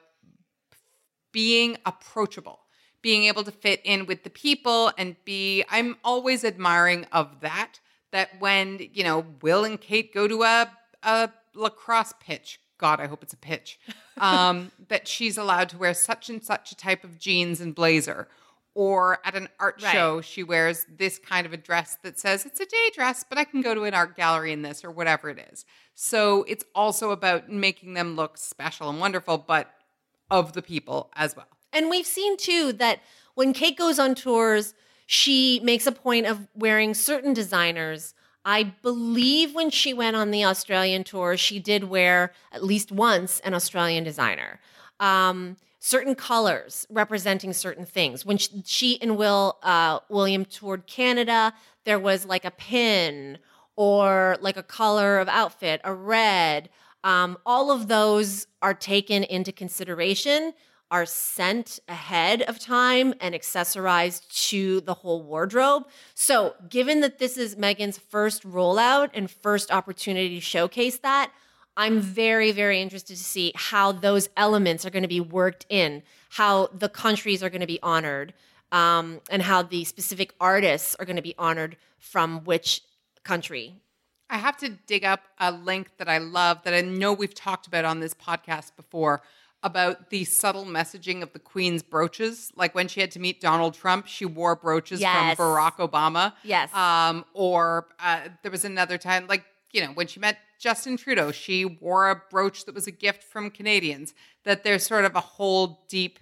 being 1.31 1.77
approachable, 1.85 2.59
being 3.01 3.23
able 3.23 3.45
to 3.45 3.51
fit 3.51 3.79
in 3.85 4.05
with 4.05 4.23
the 4.23 4.29
people 4.29 4.91
and 4.97 5.15
be 5.23 5.63
I'm 5.69 5.95
always 6.03 6.43
admiring 6.43 7.05
of 7.11 7.39
that 7.41 7.79
that 8.11 8.39
when, 8.39 8.79
you 8.93 9.03
know, 9.03 9.25
Will 9.41 9.63
and 9.63 9.79
Kate 9.79 10.13
go 10.13 10.27
to 10.27 10.43
a 10.43 10.71
a 11.03 11.29
lacrosse 11.53 12.13
pitch, 12.19 12.59
God, 12.77 12.99
I 12.99 13.07
hope 13.07 13.23
it's 13.23 13.33
a 13.33 13.37
pitch, 13.37 13.79
um, 14.17 14.71
that 14.89 15.07
she's 15.07 15.37
allowed 15.37 15.69
to 15.69 15.77
wear 15.77 15.93
such 15.93 16.29
and 16.29 16.43
such 16.43 16.71
a 16.71 16.75
type 16.75 17.05
of 17.05 17.17
jeans 17.17 17.61
and 17.61 17.73
blazer. 17.73 18.27
Or 18.79 19.17
at 19.25 19.33
an 19.33 19.49
art 19.59 19.81
Right. 19.81 19.91
show, 19.91 20.21
she 20.21 20.43
wears 20.43 20.85
this 20.87 21.17
kind 21.17 21.47
of 21.47 21.51
a 21.51 21.57
dress 21.57 21.97
that 22.03 22.19
says 22.19 22.45
it's 22.45 22.59
a 22.59 22.65
day 22.65 22.89
dress, 22.93 23.25
but 23.27 23.39
I 23.39 23.43
can 23.43 23.61
go 23.61 23.73
to 23.73 23.85
an 23.85 23.95
art 23.95 24.15
gallery 24.15 24.53
in 24.53 24.61
this 24.61 24.85
or 24.85 24.91
whatever 24.91 25.31
it 25.31 25.39
is. 25.51 25.65
So 25.95 26.43
it's 26.47 26.63
also 26.75 27.09
about 27.09 27.49
making 27.49 27.95
them 27.95 28.15
look 28.15 28.37
special 28.37 28.87
and 28.87 28.99
wonderful, 28.99 29.39
but 29.39 29.73
of 30.29 30.53
the 30.53 30.61
people 30.61 31.09
as 31.15 31.35
well. 31.35 31.47
And 31.73 31.89
we've 31.89 32.05
seen 32.05 32.37
too 32.37 32.71
that 32.73 32.99
when 33.33 33.51
Kate 33.51 33.75
goes 33.75 33.97
on 33.97 34.13
tours, 34.13 34.75
she 35.07 35.59
makes 35.63 35.87
a 35.87 35.91
point 35.91 36.27
of 36.27 36.47
wearing 36.53 36.93
certain 36.93 37.33
designers. 37.33 38.13
I 38.45 38.75
believe 38.83 39.55
when 39.55 39.71
she 39.71 39.91
went 39.91 40.15
on 40.15 40.29
the 40.29 40.45
Australian 40.45 41.03
tour, 41.03 41.35
she 41.35 41.57
did 41.57 41.85
wear 41.85 42.31
at 42.51 42.63
least 42.63 42.91
once 42.91 43.39
an 43.39 43.55
Australian 43.55 44.03
designer. 44.03 44.59
Um, 44.99 45.57
certain 45.79 46.15
colors 46.15 46.85
representing 46.89 47.53
certain 47.53 47.85
things. 47.85 48.25
When 48.25 48.37
she, 48.37 48.63
she 48.65 49.01
and 49.01 49.17
Will 49.17 49.57
uh, 49.63 49.99
William 50.09 50.45
toured 50.45 50.87
Canada, 50.87 51.53
there 51.85 51.99
was 51.99 52.25
like 52.25 52.45
a 52.45 52.51
pin 52.51 53.37
or 53.75 54.37
like 54.41 54.57
a 54.57 54.63
color 54.63 55.19
of 55.19 55.29
outfit, 55.29 55.81
a 55.83 55.93
red. 55.93 56.69
Um, 57.03 57.37
all 57.45 57.71
of 57.71 57.87
those 57.87 58.47
are 58.61 58.73
taken 58.73 59.23
into 59.23 59.51
consideration, 59.51 60.53
are 60.89 61.05
sent 61.05 61.79
ahead 61.87 62.41
of 62.43 62.59
time 62.59 63.13
and 63.21 63.35
accessorized 63.35 64.27
to 64.49 64.81
the 64.81 64.93
whole 64.93 65.21
wardrobe. 65.23 65.83
So, 66.15 66.55
given 66.69 67.01
that 67.01 67.19
this 67.19 67.37
is 67.37 67.55
Meghan's 67.55 67.97
first 67.97 68.43
rollout 68.43 69.09
and 69.13 69.29
first 69.29 69.71
opportunity 69.71 70.35
to 70.35 70.41
showcase 70.41 70.97
that, 70.99 71.31
I'm 71.77 72.01
very, 72.01 72.51
very 72.51 72.81
interested 72.81 73.15
to 73.15 73.23
see 73.23 73.53
how 73.55 73.91
those 73.93 74.27
elements 74.35 74.85
are 74.85 74.89
going 74.89 75.03
to 75.03 75.07
be 75.07 75.21
worked 75.21 75.65
in, 75.69 76.03
how 76.31 76.67
the 76.67 76.89
countries 76.89 77.43
are 77.43 77.49
going 77.49 77.61
to 77.61 77.67
be 77.67 77.79
honored, 77.83 78.33
um, 78.71 79.21
and 79.29 79.41
how 79.43 79.61
the 79.61 79.85
specific 79.85 80.33
artists 80.41 80.95
are 80.95 81.05
going 81.05 81.15
to 81.15 81.21
be 81.21 81.35
honored 81.37 81.77
from 81.99 82.43
which 82.43 82.81
country. 83.23 83.75
I 84.29 84.37
have 84.39 84.57
to 84.57 84.69
dig 84.69 85.05
up 85.05 85.21
a 85.39 85.51
link 85.51 85.91
that 85.99 86.09
I 86.09 86.17
love 86.17 86.63
that 86.63 86.73
I 86.73 86.81
know 86.81 87.13
we've 87.13 87.33
talked 87.33 87.67
about 87.67 87.85
on 87.85 87.99
this 88.01 88.13
podcast 88.13 88.75
before 88.75 89.21
about 89.63 90.09
the 90.09 90.23
subtle 90.25 90.65
messaging 90.65 91.21
of 91.21 91.31
the 91.33 91.39
Queen's 91.39 91.81
brooches. 91.83 92.51
Like 92.55 92.75
when 92.75 92.87
she 92.87 93.01
had 93.01 93.11
to 93.11 93.19
meet 93.19 93.39
Donald 93.39 93.73
Trump, 93.73 94.07
she 94.07 94.25
wore 94.25 94.55
brooches 94.55 94.99
Yes. 94.99 95.37
from 95.37 95.45
Barack 95.45 95.77
Obama. 95.77 96.33
Yes. 96.43 96.73
Um, 96.73 97.23
or 97.33 97.87
uh, 97.99 98.21
there 98.43 98.51
was 98.51 98.65
another 98.65 98.97
time, 98.97 99.27
like, 99.27 99.45
you 99.71 99.81
know, 99.81 99.91
when 99.93 100.07
she 100.07 100.19
met 100.19 100.37
Justin 100.59 100.97
Trudeau, 100.97 101.31
she 101.31 101.65
wore 101.65 102.09
a 102.09 102.21
brooch 102.29 102.65
that 102.65 102.75
was 102.75 102.87
a 102.87 102.91
gift 102.91 103.23
from 103.23 103.51
Canadians. 103.51 104.13
That 104.43 104.63
there's 104.63 104.85
sort 104.85 105.05
of 105.05 105.15
a 105.15 105.19
whole 105.19 105.85
deep 105.87 106.19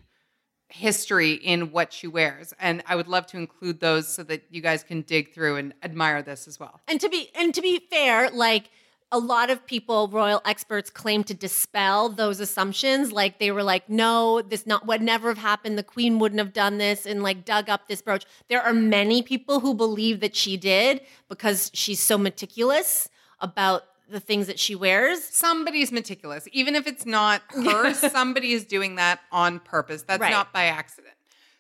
history 0.70 1.34
in 1.34 1.72
what 1.72 1.94
she 1.94 2.08
wears. 2.08 2.54
And 2.60 2.84
I 2.86 2.96
would 2.96 3.08
love 3.08 3.28
to 3.28 3.38
include 3.38 3.80
those 3.80 4.08
so 4.08 4.24
that 4.24 4.44
you 4.50 4.62
guys 4.62 4.84
can 4.84 5.02
dig 5.02 5.34
through 5.34 5.58
and 5.58 5.74
admire 5.84 6.22
this 6.22 6.48
as 6.48 6.60
well. 6.60 6.82
And 6.88 7.00
to 7.02 7.10
be 7.10 7.30
and 7.36 7.54
to 7.54 7.62
be 7.62 7.80
fair, 7.90 8.30
like 8.30 8.70
a 9.12 9.20
lot 9.20 9.50
of 9.50 9.66
people, 9.66 10.08
royal 10.08 10.42
experts 10.46 10.90
claim 10.90 11.24
to 11.24 11.34
dispel 11.34 12.10
those 12.10 12.40
assumptions. 12.40 13.12
Like 13.12 13.40
they 13.40 13.52
were 13.52 13.64
like, 13.64 13.88
no, 13.90 14.42
this 14.42 14.66
not 14.66 14.86
would 14.88 15.02
never 15.02 15.30
have 15.30 15.38
happened. 15.38 15.78
The 15.78 15.84
queen 15.84 16.20
wouldn't 16.20 16.40
have 16.40 16.54
done 16.54 16.80
this 16.80 17.06
and 17.06 17.24
like 17.24 17.46
dug 17.46 17.70
up 17.70 17.88
this 17.88 18.02
brooch. 18.02 18.26
There 18.50 18.62
are 18.62 18.74
many 18.74 19.22
people 19.22 19.60
who 19.60 19.74
believe 19.74 20.20
that 20.20 20.36
she 20.36 20.58
did 20.58 21.02
because 21.30 21.72
she's 21.74 22.00
so 22.00 22.18
meticulous 22.18 23.08
about 23.40 23.84
the 24.10 24.20
things 24.20 24.48
that 24.48 24.60
she 24.60 24.76
wears. 24.76 25.24
somebody's 25.24 25.92
meticulous. 25.92 26.48
Even 26.52 26.76
if 26.76 26.88
it's 26.88 27.06
not 27.06 27.42
her, 27.50 27.94
somebody 28.12 28.54
is 28.54 28.64
doing 28.66 28.96
that 28.96 29.20
on 29.32 29.60
purpose. 29.60 30.04
That's 30.04 30.22
Right. 30.22 30.32
not 30.32 30.54
by 30.54 30.66
accident. 30.66 31.14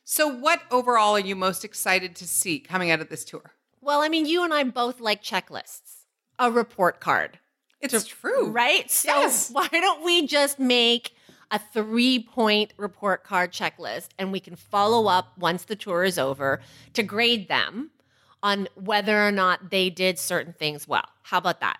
So, 0.03 0.27
what 0.27 0.61
overall 0.69 1.15
are 1.15 1.19
you 1.19 1.35
most 1.35 1.65
excited 1.65 2.15
to 2.17 2.27
see 2.27 2.59
coming 2.59 2.91
out 2.91 2.99
of 3.01 3.09
this 3.09 3.25
tour? 3.25 3.53
Well, 3.81 4.01
I 4.01 4.09
mean, 4.09 4.25
you 4.25 4.43
and 4.43 4.53
I 4.53 4.63
both 4.63 4.99
like 4.99 5.23
checklists. 5.23 6.03
A 6.37 6.51
report 6.51 6.99
card. 6.99 7.39
It's 7.81 8.05
true. 8.05 8.49
Right? 8.49 8.89
So 8.91 9.09
Yes. 9.09 9.49
why 9.51 9.67
don't 9.71 10.03
we 10.03 10.25
just 10.27 10.59
make 10.59 11.15
a 11.51 11.59
three 11.59 12.19
point 12.19 12.73
report 12.77 13.23
card 13.23 13.51
checklist 13.53 14.09
and 14.17 14.31
we 14.31 14.39
can 14.39 14.55
follow 14.55 15.07
up 15.07 15.37
once 15.37 15.63
the 15.65 15.75
tour 15.75 16.03
is 16.03 16.17
over 16.17 16.61
to 16.93 17.03
grade 17.03 17.47
them 17.47 17.91
on 18.41 18.67
whether 18.75 19.25
or 19.27 19.31
not 19.31 19.69
they 19.69 19.89
did 19.89 20.17
certain 20.19 20.53
things 20.53 20.87
well. 20.87 21.07
How 21.23 21.37
about 21.37 21.59
that? 21.61 21.77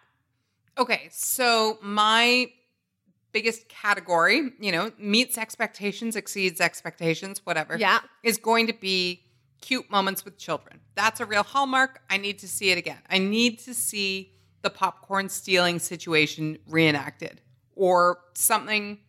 Okay, 0.78 1.08
so 1.12 1.78
my 1.82 2.52
biggest 3.32 3.68
category, 3.68 4.52
you 4.60 4.72
know, 4.72 4.92
meets 4.98 5.38
expectations, 5.38 6.16
exceeds 6.16 6.62
expectations, 6.62 7.42
whatever. 7.44 7.78
Yeah. 7.78 8.00
Is 8.24 8.38
going 8.38 8.68
to 8.68 8.74
be 8.74 9.24
cute 9.62 9.90
moments 9.90 10.24
with 10.24 10.38
children. 10.38 10.80
That's 10.96 11.20
a 11.20 11.26
real 11.26 11.44
hallmark. 11.44 12.02
I 12.10 12.18
need 12.18 12.40
to 12.40 12.48
see 12.48 12.72
it 12.72 12.78
again. 12.78 13.00
I 13.10 13.18
need 13.18 13.60
to 13.60 13.74
see 13.74 14.32
the 14.62 14.70
popcorn 14.70 15.30
stealing 15.30 15.80
situation 15.80 16.58
reenacted 16.68 17.42
or 17.76 18.20
something 18.34 19.00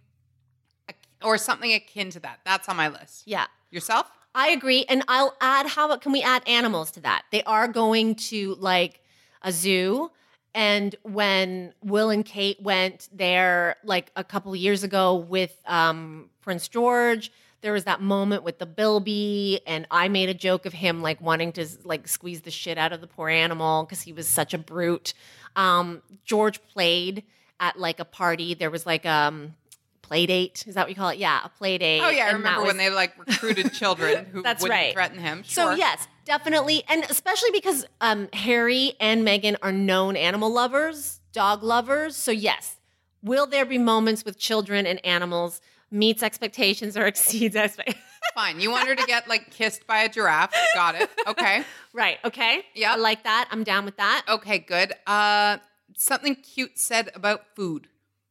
or 1.23 1.39
something 1.39 1.73
akin 1.73 2.11
to 2.11 2.21
that. 2.21 2.41
That's 2.45 2.69
on 2.69 2.77
my 2.77 2.89
list. 2.89 3.23
Yeah. 3.27 3.47
Yourself? 3.71 4.11
I 4.35 4.49
agree. 4.49 4.85
And 4.89 5.03
I'll 5.09 5.35
add 5.41 5.67
how 5.67 5.97
can 5.97 6.12
we 6.12 6.23
add 6.23 6.47
animals 6.47 6.91
to 6.93 7.01
that? 7.01 7.25
They 7.33 7.43
are 7.45 7.69
going 7.69 8.17
to 8.17 8.55
like 8.57 9.01
a 9.43 9.51
zoo. 9.51 10.11
And 10.57 10.96
when 11.02 11.74
Will 11.84 12.09
and 12.09 12.24
Kate 12.24 12.61
went 12.62 13.11
there 13.12 13.76
like 13.84 14.11
a 14.16 14.24
couple 14.24 14.57
years 14.57 14.82
ago 14.82 15.14
with 15.16 15.54
um, 15.66 16.30
Prince 16.40 16.66
George, 16.66 17.30
there 17.61 17.74
was 17.74 17.84
that 17.84 18.00
moment 18.00 18.42
with 18.42 18.59
the 18.59 18.64
Bilby, 18.64 19.61
and 19.66 19.86
I 19.90 20.09
made 20.09 20.30
a 20.30 20.34
joke 20.34 20.64
of 20.64 20.72
him 20.72 21.02
like 21.02 21.20
wanting 21.20 21.52
to 21.52 21.66
like 21.84 22.09
squeeze 22.09 22.40
the 22.40 22.50
shit 22.50 22.78
out 22.78 22.94
of 22.94 23.02
the 23.02 23.07
poor 23.07 23.28
animal 23.28 23.84
because 23.84 24.00
he 24.00 24.14
was 24.14 24.26
such 24.26 24.54
a 24.54 24.59
brute. 24.59 25.12
Um, 25.57 26.00
George 26.24 26.64
played 26.68 27.24
at 27.61 27.78
like 27.78 28.00
a 28.00 28.07
party. 28.07 28.54
There 28.54 28.70
was 28.70 28.86
like 28.86 29.04
um 29.04 29.54
play 30.00 30.24
date. 30.24 30.64
Is 30.66 30.74
that 30.76 30.84
what 30.84 30.88
you 30.88 30.96
call 30.96 31.11
it? 31.11 31.18
Yeah, 31.18 31.40
a 31.44 31.50
play 31.50 31.76
date. 31.76 32.00
Oh 32.02 32.09
yeah, 32.09 32.28
I 32.28 32.30
remember 32.30 32.62
when 32.64 32.78
they 32.78 32.88
like 32.88 33.18
recruited 33.18 33.74
children 33.74 34.24
who 34.32 34.42
That's 34.42 34.62
wouldn't 34.62 34.78
right. 34.78 34.94
threaten 34.94 35.18
him. 35.18 35.44
so 35.44 35.72
yes, 35.72 36.09
definitely, 36.27 36.85
and 36.89 37.05
especially 37.09 37.51
because 37.53 37.87
um, 38.03 38.29
Harry 38.35 38.93
and 39.01 39.27
Meghan 39.27 39.57
are 39.62 39.72
known 39.72 40.16
animal 40.16 40.53
lovers, 40.53 41.20
dog 41.33 41.62
lovers. 41.62 42.14
So 42.16 42.31
yes, 42.33 42.77
will 43.22 43.47
there 43.47 43.64
be 43.64 43.79
moments 43.79 44.24
with 44.24 44.39
children 44.39 44.87
and 44.87 45.03
animals 45.07 45.61
meets 45.91 46.22
expectations 46.22 46.97
or 46.97 47.07
exceeds 47.12 47.57
expectations? 47.57 48.03
Fine. 48.35 48.61
You 48.61 48.70
want 48.70 48.87
her 48.89 48.95
to 48.95 49.07
get 49.07 49.27
like 49.29 49.51
kissed 49.51 49.87
by 49.87 50.03
a 50.03 50.09
giraffe. 50.11 50.53
Got 50.74 50.97
it. 50.97 51.09
Okay. 51.27 51.62
right. 51.95 52.18
Okay. 52.24 52.62
Yeah. 52.74 52.93
I 52.93 52.97
like 52.97 53.24
that. 53.24 53.49
I'm 53.51 53.64
down 53.64 53.87
with 53.87 53.97
that. 53.97 54.24
Okay, 54.29 54.59
good. 54.59 54.93
Uh 55.07 55.57
something 55.97 56.35
cute 56.35 56.79
said 56.79 57.11
about 57.14 57.47
food. 57.55 57.89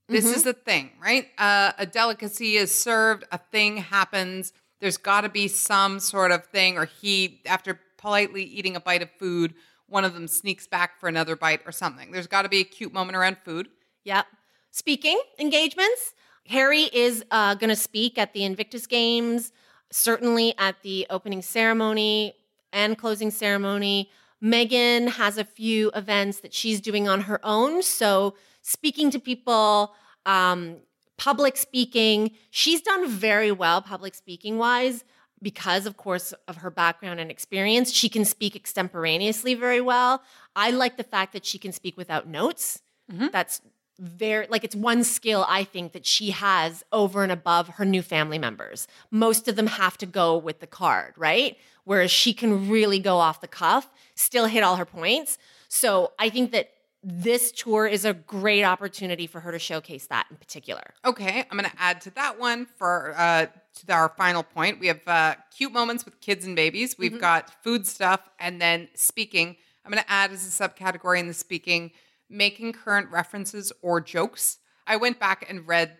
This 0.08 0.26
Mm-hmm. 0.26 0.34
is 0.36 0.44
the 0.44 0.54
thing, 0.54 0.92
right? 1.02 1.30
Uh, 1.40 1.72
a 1.80 1.88
delicacy 1.88 2.58
is 2.58 2.70
served, 2.78 3.24
a 3.32 3.40
thing 3.40 3.78
happens. 3.78 4.54
There's 4.80 4.98
got 4.98 5.22
to 5.22 5.30
be 5.30 5.48
some 5.48 6.00
sort 6.00 6.30
of 6.30 6.46
thing, 6.46 6.78
or 6.78 6.86
he, 6.86 7.42
after 7.48 7.80
politely 7.98 8.44
eating 8.44 8.76
a 8.76 8.80
bite 8.80 9.02
of 9.02 9.10
food, 9.12 9.54
one 9.88 10.04
of 10.04 10.14
them 10.14 10.28
sneaks 10.28 10.68
back 10.68 11.00
for 11.00 11.08
another 11.08 11.36
bite 11.36 11.62
or 11.66 11.72
something. 11.72 12.12
There's 12.12 12.28
got 12.28 12.42
to 12.42 12.50
be 12.50 12.60
a 12.60 12.64
cute 12.64 12.94
moment 12.94 13.16
around 13.16 13.38
food. 13.44 13.70
Yep. 14.04 14.26
Speaking 14.72 15.20
engagements, 15.40 16.14
Harry 16.48 16.84
is 16.84 17.24
uh, 17.32 17.56
going 17.56 17.70
to 17.70 17.76
speak 17.76 18.18
at 18.18 18.34
the 18.34 18.44
Invictus 18.44 18.88
Games, 18.88 19.52
certainly 19.92 20.54
at 20.58 20.82
the 20.84 21.08
opening 21.10 21.42
ceremony 21.42 22.34
and 22.74 22.98
closing 22.98 23.32
ceremony. 23.32 24.10
Meghan 24.44 25.10
has 25.10 25.38
a 25.38 25.44
few 25.44 25.92
events 25.96 26.42
that 26.42 26.54
she's 26.54 26.82
doing 26.82 27.08
on 27.08 27.22
her 27.22 27.40
own. 27.44 27.82
So, 27.82 28.36
speaking 28.62 29.10
to 29.12 29.20
people, 29.20 29.94
um, 30.26 30.78
public 31.18 31.58
speaking, 31.58 32.32
she's 32.52 32.82
done 32.82 33.08
very 33.08 33.52
well 33.52 33.82
public 33.82 34.14
speaking 34.14 34.58
wise 34.58 35.04
because, 35.42 35.86
of 35.86 35.98
course, 35.98 36.34
of 36.48 36.58
her 36.58 36.70
background 36.70 37.20
and 37.20 37.30
experience. 37.30 37.92
She 37.92 38.10
can 38.10 38.26
speak 38.26 38.56
extemporaneously 38.56 39.54
very 39.54 39.82
well. 39.82 40.24
I 40.56 40.72
like 40.72 40.98
the 40.98 41.04
fact 41.04 41.34
that 41.34 41.46
she 41.46 41.58
can 41.58 41.72
speak 41.72 41.98
without 41.98 42.28
notes. 42.28 42.82
Mm-hmm. 43.12 43.28
That's 43.32 43.62
very 43.98 44.46
like 44.50 44.64
it's 44.64 44.76
one 44.76 45.04
skill 45.04 45.46
I 45.48 45.64
think 45.64 45.94
that 45.94 46.06
she 46.06 46.32
has 46.32 46.84
over 46.92 47.24
and 47.24 47.32
above 47.32 47.70
her 47.70 47.86
new 47.86 48.02
family 48.02 48.38
members. 48.38 48.88
Most 49.10 49.48
of 49.48 49.56
them 49.56 49.68
have 49.68 49.98
to 50.00 50.06
go 50.06 50.38
with 50.38 50.60
the 50.60 50.68
card, 50.68 51.14
right? 51.18 51.58
Whereas 51.86 52.12
she 52.12 52.34
can 52.34 52.70
really 52.70 53.00
go 53.00 53.18
off 53.18 53.42
the 53.42 53.48
cuff, 53.48 53.90
still 54.16 54.48
hit 54.48 54.64
all 54.64 54.76
her 54.76 54.86
points. 54.86 55.38
So 55.70 56.12
I 56.20 56.30
think 56.30 56.52
that 56.52 56.72
this 57.08 57.52
tour 57.52 57.86
is 57.86 58.04
a 58.04 58.14
great 58.14 58.64
opportunity 58.64 59.28
for 59.28 59.40
her 59.40 59.52
to 59.52 59.60
showcase 59.60 60.08
that 60.08 60.26
in 60.32 60.38
particular. 60.38 60.82
Okay, 61.06 61.46
I'm 61.52 61.58
going 61.58 61.70
to 61.70 61.80
add 61.80 62.02
to 62.02 62.10
that 62.16 62.40
one 62.40 62.66
for 62.66 63.14
uh, 63.16 63.46
to 63.86 63.94
our 63.94 64.10
final 64.10 64.42
point. 64.42 64.80
We 64.80 64.88
have 64.88 65.08
uh, 65.08 65.36
cute 65.56 65.72
moments 65.72 66.04
with 66.04 66.20
kids 66.20 66.46
and 66.46 66.56
babies. 66.56 66.98
We've 66.98 67.22
got 67.22 67.64
food 67.64 67.86
stuff, 67.86 68.28
and 68.40 68.60
then 68.60 68.90
speaking. 68.96 69.56
I'm 69.86 69.92
going 69.92 70.04
to 70.04 70.12
add 70.12 70.32
as 70.32 70.48
a 70.48 70.68
subcategory 70.68 71.20
in 71.20 71.28
the 71.28 71.34
speaking, 71.36 71.92
making 72.28 72.74
current 72.74 73.12
references 73.12 73.72
or 73.84 74.02
jokes. 74.02 74.58
I 74.88 74.96
went 74.96 75.20
back 75.20 75.46
and 75.48 75.68
read 75.68 75.98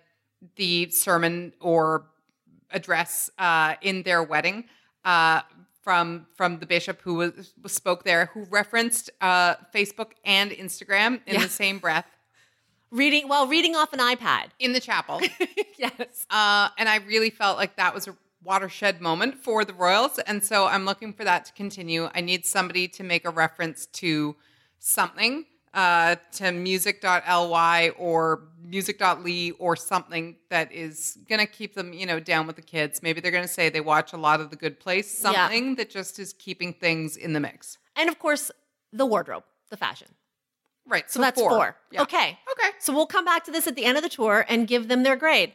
the 0.56 0.90
sermon 0.90 1.54
or 1.62 2.08
address 2.72 3.30
uh, 3.38 3.76
in 3.84 4.02
their 4.02 4.24
wedding 4.24 4.66
uh, 5.06 5.42
from 5.86 6.26
from 6.36 6.60
the 6.60 6.66
bishop 6.66 7.00
who 7.06 7.14
was, 7.22 7.54
spoke 7.68 8.04
there, 8.04 8.24
who 8.34 8.42
referenced 8.50 9.10
uh, 9.22 9.56
Facebook 9.74 10.12
and 10.26 10.52
Instagram 10.52 11.22
in 11.28 11.36
Yeah. 11.36 11.44
the 11.44 11.50
same 11.64 11.78
breath 11.80 12.08
Reading 12.92 13.28
while 13.28 13.48
reading 13.48 13.76
off 13.76 13.92
an 13.94 14.00
iPad. 14.00 14.48
in 14.60 14.72
the 14.74 14.80
chapel. 14.80 15.22
yes. 15.78 16.26
Uh, 16.30 16.70
and 16.78 16.88
I 16.88 16.98
really 17.08 17.30
felt 17.30 17.58
like 17.58 17.76
that 17.78 17.94
was 17.94 18.08
a 18.08 18.16
watershed 18.44 19.02
moment 19.02 19.34
for 19.44 19.66
the 19.66 19.74
Royals. 19.74 20.18
And 20.20 20.44
so 20.44 20.66
I'm 20.68 20.86
looking 20.86 21.12
for 21.14 21.24
that 21.26 21.46
to 21.46 21.54
continue. 21.54 22.10
I 22.14 22.22
need 22.22 22.46
somebody 22.46 22.88
to 22.90 23.04
make 23.04 23.26
a 23.26 23.32
reference 23.32 23.86
to 24.02 24.36
something, 24.80 25.46
uh, 25.76 26.16
to 26.32 26.52
music.ly 26.52 27.90
or 27.98 28.42
music.ly 28.64 29.52
or 29.60 29.76
something 29.76 30.36
that 30.50 30.72
is 30.72 31.18
going 31.30 31.40
to 31.40 31.46
keep 31.46 31.76
them, 31.76 31.94
you 31.94 32.06
know, 32.06 32.20
down 32.20 32.48
with 32.48 32.56
the 32.56 32.62
kids. 32.62 33.04
Maybe 33.04 33.22
they're 33.22 33.32
going 33.32 33.44
to 33.44 33.48
say 33.54 33.70
they 33.70 33.82
watch 33.82 34.14
a 34.14 34.18
lot 34.18 34.40
of 34.42 34.50
The 34.50 34.56
Good 34.56 34.80
Place, 34.80 35.22
Yeah. 35.24 35.34
something 35.34 35.76
that 35.76 35.90
just 35.90 36.18
is 36.18 36.34
keeping 36.34 36.74
things 36.74 37.16
in 37.18 37.34
the 37.34 37.40
mix. 37.40 37.78
And 37.96 38.10
of 38.10 38.18
course, 38.18 38.50
the 38.92 39.06
wardrobe, 39.06 39.44
the 39.70 39.78
fashion. 39.78 40.08
Right. 40.88 41.10
So, 41.12 41.20
that's 41.20 41.40
four. 41.40 41.76
Yeah. 41.92 42.02
Okay. 42.04 42.38
Okay. 42.52 42.70
So 42.80 42.94
we'll 42.94 43.06
come 43.08 43.26
back 43.26 43.44
to 43.46 43.52
this 43.52 43.68
at 43.68 43.76
the 43.76 43.86
end 43.86 43.98
of 43.98 44.04
the 44.04 44.10
tour 44.10 44.46
and 44.48 44.68
give 44.68 44.88
them 44.88 45.04
their 45.04 45.16
grade. 45.16 45.54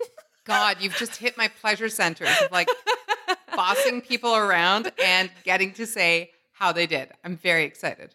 God, 0.44 0.78
you've 0.80 0.96
just 0.96 1.16
hit 1.16 1.36
my 1.36 1.48
pleasure 1.48 1.88
centers 1.88 2.28
of 2.42 2.50
like 2.52 2.68
bossing 3.54 4.00
people 4.00 4.34
around 4.36 4.92
and 5.04 5.30
getting 5.44 5.72
to 5.74 5.86
say 5.86 6.30
how 6.52 6.72
they 6.72 6.86
did. 6.86 7.10
I'm 7.24 7.36
very 7.36 7.64
excited. 7.64 8.14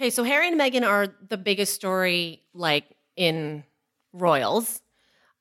Okay, 0.00 0.08
so 0.08 0.24
Harry 0.24 0.48
and 0.48 0.58
Meghan 0.58 0.82
are 0.82 1.08
the 1.28 1.36
biggest 1.36 1.74
story 1.74 2.40
like 2.54 2.86
in 3.16 3.64
royals. 4.14 4.80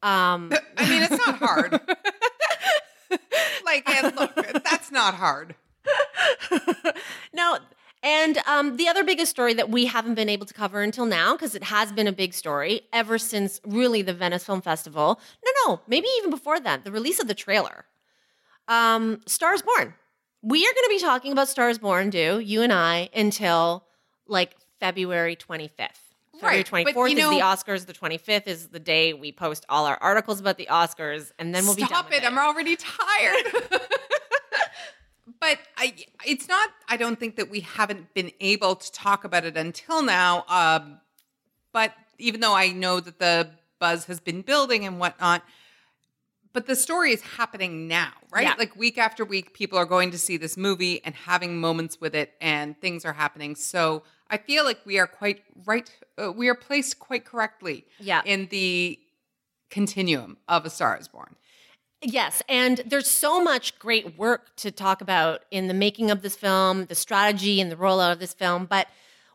Um 0.04 0.52
I 0.78 0.90
mean, 0.90 1.02
it's 1.04 1.26
not 1.26 1.38
hard. 1.38 1.72
like, 3.66 3.90
and 3.90 4.14
look, 4.18 4.36
that's 4.36 4.92
not 4.92 5.14
hard. 5.14 5.56
no, 7.34 7.60
and 8.04 8.38
um, 8.40 8.76
the 8.76 8.90
other 8.90 9.06
biggest 9.06 9.32
story 9.32 9.54
that 9.54 9.70
we 9.70 9.86
haven't 9.86 10.16
been 10.16 10.28
able 10.28 10.46
to 10.46 10.54
cover 10.54 10.82
until 10.82 11.06
now, 11.06 11.36
because 11.36 11.56
it 11.56 11.64
has 11.64 11.94
been 11.94 12.08
a 12.08 12.12
big 12.12 12.34
story 12.34 12.82
ever 12.92 13.18
since 13.18 13.62
really 13.66 14.02
the 14.02 14.14
Venice 14.14 14.44
Film 14.44 14.62
Festival. 14.62 15.22
No, 15.46 15.52
no, 15.68 15.82
maybe 15.88 16.08
even 16.18 16.32
before 16.32 16.60
that, 16.60 16.84
the 16.84 16.92
release 16.92 17.22
of 17.22 17.30
the 17.30 17.34
trailer. 17.34 17.86
Um, 18.68 19.22
Stars 19.26 19.62
Born. 19.62 19.94
We 20.42 20.66
are 20.66 20.74
going 20.74 20.84
to 20.84 20.90
be 20.90 21.00
talking 21.00 21.32
about 21.32 21.48
Stars 21.48 21.78
Born, 21.78 22.10
do 22.10 22.40
you 22.40 22.62
and 22.62 22.74
I, 22.74 23.10
until 23.16 23.86
like 24.30 24.56
February 24.80 25.36
25th. 25.36 25.70
February 26.34 26.64
Right, 26.72 26.86
but 26.86 26.96
24th 26.96 27.10
you 27.12 27.18
is 27.18 27.30
the 27.30 27.42
Oscars. 27.42 27.86
The 27.86 27.94
25th 27.94 28.48
is 28.48 28.68
the 28.68 28.80
day 28.80 29.14
we 29.14 29.32
post 29.32 29.66
all 29.68 29.86
our 29.86 29.98
articles 29.98 30.40
about 30.40 30.58
the 30.58 30.68
Oscars, 30.68 31.32
and 31.38 31.54
then 31.54 31.66
we'll 31.66 31.76
be 31.76 31.82
done 31.82 31.90
Stop 31.90 32.14
it. 32.14 32.24
I'm 32.24 32.38
already 32.38 32.78
tired. 32.78 33.44
but 35.40 35.60
I, 35.78 35.96
it's 36.26 36.48
not, 36.48 36.70
I 36.88 36.98
don't 36.98 37.20
think 37.20 37.36
that 37.36 37.50
we 37.50 37.62
haven't 37.62 38.14
been 38.14 38.32
able 38.40 38.76
to 38.76 38.92
talk 38.92 39.26
about 39.26 39.44
it 39.44 39.58
until 39.58 40.02
now. 40.02 40.46
Um, 40.48 41.00
but 41.74 41.94
even 42.18 42.40
though 42.40 42.56
I 42.56 42.70
know 42.70 43.00
that 43.00 43.20
the 43.20 43.50
buzz 43.80 44.06
has 44.06 44.20
been 44.20 44.42
building 44.42 44.86
and 44.86 45.00
whatnot, 45.00 45.44
but 46.52 46.66
the 46.66 46.76
story 46.76 47.12
is 47.12 47.22
happening 47.22 47.88
now, 47.88 48.12
right? 48.32 48.48
Yeah. 48.48 48.56
Like 48.58 48.76
week 48.76 48.98
after 48.98 49.24
week, 49.24 49.54
people 49.54 49.78
are 49.78 49.86
going 49.86 50.12
to 50.12 50.18
see 50.18 50.38
this 50.38 50.58
movie 50.58 51.04
and 51.06 51.14
having 51.14 51.58
moments 51.58 52.02
with 52.02 52.16
it, 52.16 52.34
and 52.42 52.80
things 52.82 53.06
are 53.06 53.14
happening. 53.14 53.56
So 53.56 54.04
I 54.30 54.38
feel 54.38 54.64
like 54.64 54.80
we 54.86 55.00
are 55.00 55.08
quite 55.08 55.44
right. 55.66 55.90
Uh, 56.18 56.32
we 56.32 56.48
are 56.48 56.56
placed 56.56 57.00
quite 57.00 57.26
correctly 57.26 57.86
Yeah. 58.00 58.22
in 58.26 58.48
the 58.48 59.00
continuum 59.70 60.38
of 60.48 60.66
A 60.66 60.70
Star 60.70 60.98
is 60.98 61.08
Born. 61.08 61.36
Yes, 62.02 62.42
and 62.48 62.82
there's 62.86 63.10
so 63.10 63.44
much 63.44 63.78
great 63.78 64.18
work 64.18 64.56
to 64.58 64.72
talk 64.72 65.02
about 65.02 65.42
in 65.52 65.68
the 65.68 65.74
making 65.74 66.12
of 66.12 66.22
this 66.22 66.36
film, 66.36 66.86
the 66.86 66.96
strategy 66.96 67.60
and 67.60 67.70
the 67.70 67.76
rollout 67.76 68.14
of 68.14 68.20
this 68.20 68.34
film. 68.34 68.66
But 68.66 68.88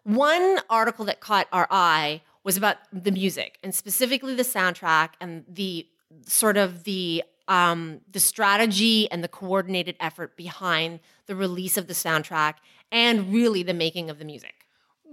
one 0.02 0.60
article 0.70 1.04
that 1.06 1.20
caught 1.20 1.46
our 1.52 1.66
eye 1.70 2.22
was 2.42 2.56
about 2.56 2.76
the 2.92 3.10
music 3.10 3.58
and 3.62 3.74
specifically 3.74 4.34
the 4.34 4.42
soundtrack 4.44 5.10
and 5.20 5.44
the 5.48 5.86
sort 6.26 6.56
of 6.56 6.84
the 6.84 7.22
um, 7.48 8.00
the 8.10 8.20
strategy 8.20 9.10
and 9.10 9.22
the 9.22 9.28
coordinated 9.28 9.96
effort 10.00 10.34
behind 10.34 11.00
the 11.26 11.36
release 11.36 11.76
of 11.76 11.86
the 11.88 11.92
soundtrack 11.92 12.54
and 12.90 13.30
really 13.30 13.62
the 13.62 13.74
making 13.74 14.08
of 14.08 14.18
the 14.18 14.24
music. 14.24 14.53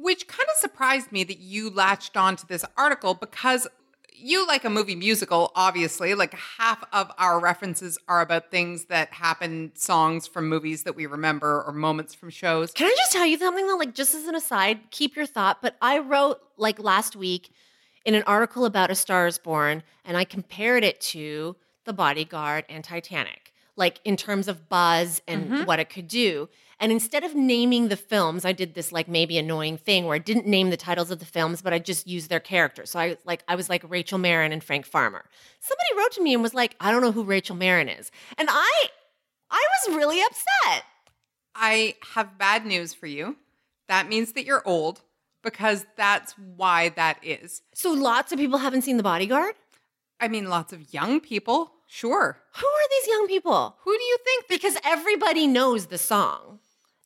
Which 0.01 0.27
kind 0.27 0.47
of 0.49 0.57
surprised 0.57 1.11
me 1.11 1.23
that 1.25 1.39
you 1.39 1.69
latched 1.69 2.17
on 2.17 2.35
to 2.37 2.47
this 2.47 2.65
article 2.77 3.13
because 3.13 3.67
you 4.21 4.45
like 4.47 4.63
a 4.63 4.69
movie 4.69 4.95
musical, 4.95 5.51
obviously. 5.55 6.13
Like 6.13 6.33
half 6.33 6.83
of 6.93 7.11
our 7.17 7.39
references 7.39 7.97
are 8.07 8.21
about 8.21 8.51
things 8.51 8.85
that 8.85 9.13
happen, 9.13 9.71
songs 9.75 10.27
from 10.27 10.47
movies 10.47 10.83
that 10.83 10.95
we 10.95 11.05
remember 11.05 11.63
or 11.63 11.71
moments 11.71 12.13
from 12.13 12.29
shows. 12.29 12.71
Can 12.71 12.87
I 12.87 12.95
just 12.97 13.11
tell 13.11 13.25
you 13.25 13.37
something 13.37 13.67
though? 13.67 13.77
Like, 13.77 13.95
just 13.95 14.13
as 14.15 14.25
an 14.25 14.35
aside, 14.35 14.79
keep 14.91 15.15
your 15.15 15.25
thought. 15.25 15.61
But 15.61 15.75
I 15.81 15.99
wrote 15.99 16.39
like 16.57 16.79
last 16.79 17.15
week 17.15 17.51
in 18.05 18.15
an 18.15 18.23
article 18.23 18.65
about 18.65 18.91
A 18.91 18.95
Star 18.95 19.27
is 19.27 19.37
Born, 19.37 19.83
and 20.05 20.17
I 20.17 20.23
compared 20.23 20.83
it 20.83 20.99
to 21.01 21.55
The 21.85 21.93
Bodyguard 21.93 22.65
and 22.69 22.83
Titanic, 22.83 23.53
like 23.75 23.99
in 24.03 24.17
terms 24.17 24.47
of 24.47 24.69
buzz 24.69 25.21
and 25.27 25.45
mm-hmm. 25.45 25.63
what 25.65 25.79
it 25.79 25.89
could 25.89 26.07
do. 26.07 26.49
And 26.81 26.91
instead 26.91 27.23
of 27.23 27.35
naming 27.35 27.89
the 27.89 27.95
films, 27.95 28.43
I 28.43 28.53
did 28.53 28.73
this 28.73 28.91
like 28.91 29.07
maybe 29.07 29.37
annoying 29.37 29.77
thing 29.77 30.05
where 30.05 30.15
I 30.15 30.19
didn't 30.19 30.47
name 30.47 30.71
the 30.71 30.77
titles 30.77 31.11
of 31.11 31.19
the 31.19 31.25
films, 31.25 31.61
but 31.61 31.73
I 31.73 31.79
just 31.79 32.07
used 32.07 32.29
their 32.29 32.39
characters. 32.39 32.89
So 32.89 32.99
I 32.99 33.17
like 33.23 33.43
I 33.47 33.53
was 33.53 33.69
like 33.69 33.83
Rachel 33.87 34.17
Marron 34.17 34.51
and 34.51 34.63
Frank 34.63 34.87
Farmer. 34.87 35.23
Somebody 35.59 35.89
wrote 35.95 36.11
to 36.13 36.23
me 36.23 36.33
and 36.33 36.41
was 36.41 36.55
like, 36.55 36.75
I 36.79 36.91
don't 36.91 37.03
know 37.03 37.11
who 37.11 37.23
Rachel 37.23 37.55
Marron 37.55 37.87
is. 37.87 38.11
And 38.35 38.49
I 38.51 38.89
I 39.51 39.67
was 39.85 39.95
really 39.95 40.21
upset. 40.21 40.83
I 41.53 41.95
have 42.15 42.39
bad 42.39 42.65
news 42.65 42.95
for 42.95 43.05
you. 43.05 43.37
That 43.87 44.09
means 44.09 44.33
that 44.33 44.45
you're 44.45 44.63
old 44.65 45.01
because 45.43 45.85
that's 45.97 46.33
why 46.33 46.89
that 46.89 47.19
is. 47.21 47.61
So 47.75 47.91
lots 47.91 48.31
of 48.31 48.39
people 48.39 48.57
haven't 48.57 48.83
seen 48.83 48.97
The 48.97 49.03
Bodyguard. 49.03 49.53
I 50.19 50.29
mean, 50.29 50.49
lots 50.49 50.71
of 50.71 50.93
young 50.93 51.19
people, 51.19 51.73
sure. 51.87 52.37
Who 52.55 52.65
are 52.65 52.89
these 52.89 53.07
young 53.11 53.27
people? 53.27 53.75
Who 53.81 53.97
do 53.97 54.03
you 54.03 54.17
think? 54.23 54.47
Because 54.47 54.77
everybody 54.85 55.45
knows 55.45 55.87
the 55.87 55.97
song. 55.97 56.59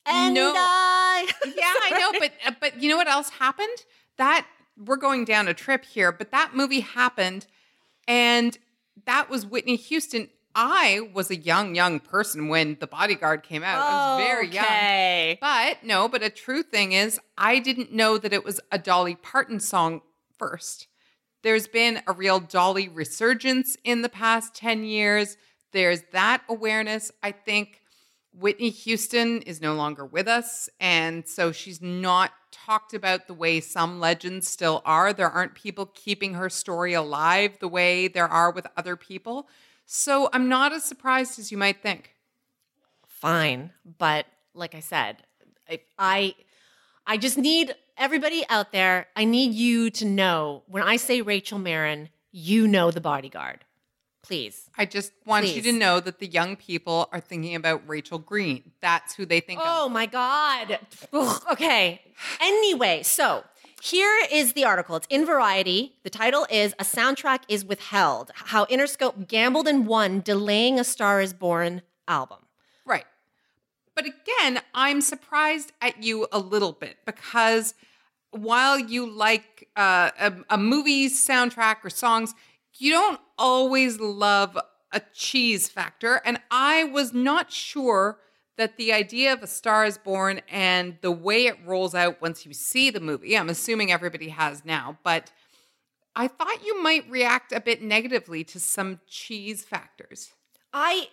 And 0.05 0.33
No. 0.33 0.53
I 0.55 1.27
yeah, 1.45 1.73
I 1.83 1.99
know, 1.99 2.19
but 2.19 2.31
uh, 2.45 2.51
but 2.59 2.81
you 2.81 2.89
know 2.89 2.97
what 2.97 3.07
else 3.07 3.29
happened? 3.29 3.85
That 4.17 4.45
we're 4.77 4.97
going 4.97 5.25
down 5.25 5.47
a 5.47 5.53
trip 5.53 5.85
here, 5.85 6.11
but 6.11 6.31
that 6.31 6.55
movie 6.55 6.81
happened, 6.81 7.47
and 8.07 8.57
that 9.05 9.29
was 9.29 9.45
Whitney 9.45 9.75
Houston. 9.75 10.29
I 10.57 11.09
was 11.13 11.29
a 11.29 11.35
young, 11.35 11.75
young 11.75 11.99
person 11.99 12.47
when 12.47 12.77
The 12.79 12.87
Bodyguard 12.87 13.43
came 13.43 13.61
out. 13.61 13.85
I 13.85 14.15
was 14.15 14.25
very 14.25 14.47
young. 14.47 14.63
But 15.41 15.83
no, 15.83 16.07
but 16.07 16.23
a 16.23 16.29
true 16.29 16.63
thing 16.63 16.93
is, 16.93 17.19
I 17.37 17.59
didn't 17.59 17.91
know 17.91 18.17
that 18.17 18.31
it 18.31 18.45
was 18.45 18.61
a 18.71 18.77
Dolly 18.77 19.15
Parton 19.15 19.59
song 19.59 20.01
first. 20.37 20.87
There's 21.43 21.67
been 21.67 22.01
a 22.07 22.13
real 22.13 22.39
Dolly 22.39 22.87
resurgence 22.87 23.75
in 23.83 24.01
the 24.01 24.09
past 24.09 24.55
10 24.55 24.85
years. 24.85 25.35
There's 25.73 26.03
that 26.13 26.41
awareness. 26.47 27.11
I 27.21 27.33
think 27.33 27.81
Whitney 28.37 28.69
Houston 28.69 29.41
is 29.43 29.61
no 29.61 29.75
longer 29.75 30.05
with 30.05 30.27
us. 30.27 30.69
And 30.79 31.27
so 31.27 31.51
she's 31.51 31.81
not 31.81 32.31
talked 32.51 32.93
about 32.93 33.27
the 33.27 33.33
way 33.33 33.59
some 33.59 33.99
legends 33.99 34.47
still 34.47 34.81
are. 34.85 35.13
There 35.13 35.29
aren't 35.29 35.55
people 35.55 35.87
keeping 35.87 36.33
her 36.33 36.49
story 36.49 36.93
alive 36.93 37.57
the 37.59 37.67
way 37.67 38.07
there 38.07 38.27
are 38.27 38.51
with 38.51 38.67
other 38.77 38.95
people. 38.95 39.47
So 39.85 40.29
I'm 40.33 40.49
not 40.49 40.73
as 40.73 40.83
surprised 40.83 41.39
as 41.39 41.51
you 41.51 41.57
might 41.57 41.81
think. 41.81 42.15
Fine, 43.07 43.71
but 43.97 44.25
like 44.53 44.75
I 44.75 44.79
said, 44.79 45.23
I, 45.69 45.79
I 45.97 46.35
I 47.07 47.17
just 47.17 47.37
need 47.37 47.75
everybody 47.97 48.43
out 48.49 48.71
there. 48.71 49.07
I 49.15 49.25
need 49.25 49.53
you 49.53 49.89
to 49.91 50.05
know 50.05 50.63
when 50.67 50.83
I 50.83 50.95
say 50.97 51.21
Rachel 51.21 51.59
Marron, 51.59 52.09
you 52.31 52.67
know 52.67 52.91
the 52.91 53.01
bodyguard. 53.01 53.64
Please. 54.25 54.69
I 54.77 54.85
just 54.85 55.11
want 55.25 55.47
you 55.47 55.61
to 55.61 55.71
know 55.71 55.99
that 55.99 56.19
the 56.19 56.25
young 56.25 56.55
people 56.55 57.07
are 57.11 57.19
thinking 57.19 57.53
about 57.55 57.83
Rachel 57.87 58.17
Green. 58.17 58.71
That's 58.81 59.13
who 59.15 59.25
they 59.25 59.39
think 59.39 59.61
Oh 59.63 59.85
of. 59.85 59.91
my 59.91 60.07
God. 60.07 60.79
Ugh, 61.13 61.43
okay. 61.51 62.01
Anyway, 62.41 63.03
so 63.03 63.43
here 63.81 64.11
is 64.31 64.53
the 64.53 64.65
article. 64.65 64.95
It's 64.95 65.05
in 65.11 65.25
Variety. 65.27 65.93
The 66.03 66.09
title 66.09 66.47
is 66.49 66.73
A 66.79 66.83
Soundtrack 66.83 67.41
is 67.47 67.63
Withheld 67.63 68.31
How 68.33 68.65
Interscope 68.65 69.27
Gambled 69.27 69.67
and 69.67 69.85
Won, 69.85 70.21
Delaying 70.21 70.79
a 70.79 70.83
Star 70.83 71.21
is 71.21 71.31
Born 71.33 71.83
album. 72.07 72.39
Right. 72.83 73.05
But 73.93 74.05
again, 74.05 74.61
I'm 74.73 75.01
surprised 75.01 75.71
at 75.81 76.01
you 76.03 76.27
a 76.31 76.39
little 76.39 76.71
bit 76.73 76.97
because 77.05 77.75
while 78.31 78.79
you 78.79 79.07
like 79.09 79.69
uh, 79.75 80.09
a, 80.19 80.33
a 80.49 80.57
movie's 80.57 81.25
soundtrack 81.25 81.77
or 81.83 81.89
songs, 81.91 82.33
you 82.77 82.91
don't 82.91 83.19
always 83.37 83.99
love 83.99 84.57
a 84.91 85.01
cheese 85.13 85.67
factor. 85.69 86.21
And 86.25 86.39
I 86.49 86.85
was 86.85 87.13
not 87.13 87.51
sure 87.51 88.19
that 88.57 88.77
the 88.77 88.93
idea 88.93 89.33
of 89.33 89.43
A 89.43 89.47
Star 89.47 89.85
is 89.85 89.97
Born 89.97 90.41
and 90.49 90.97
the 91.01 91.11
way 91.11 91.45
it 91.45 91.57
rolls 91.65 91.93
out 91.93 92.21
once 92.21 92.45
you 92.45 92.53
see 92.53 92.89
the 92.89 93.01
movie, 93.01 93.37
I'm 93.37 93.49
assuming 93.49 93.91
everybody 93.91 94.29
has 94.29 94.63
now, 94.63 94.97
but 95.03 95.31
I 96.15 96.29
thought 96.29 96.65
you 96.65 96.81
might 96.81 97.09
react 97.09 97.51
a 97.51 97.59
bit 97.59 97.81
negatively 97.81 98.45
to 98.45 98.59
some 98.59 99.01
cheese 99.07 99.63
factors. 99.63 100.31
I 100.71 101.09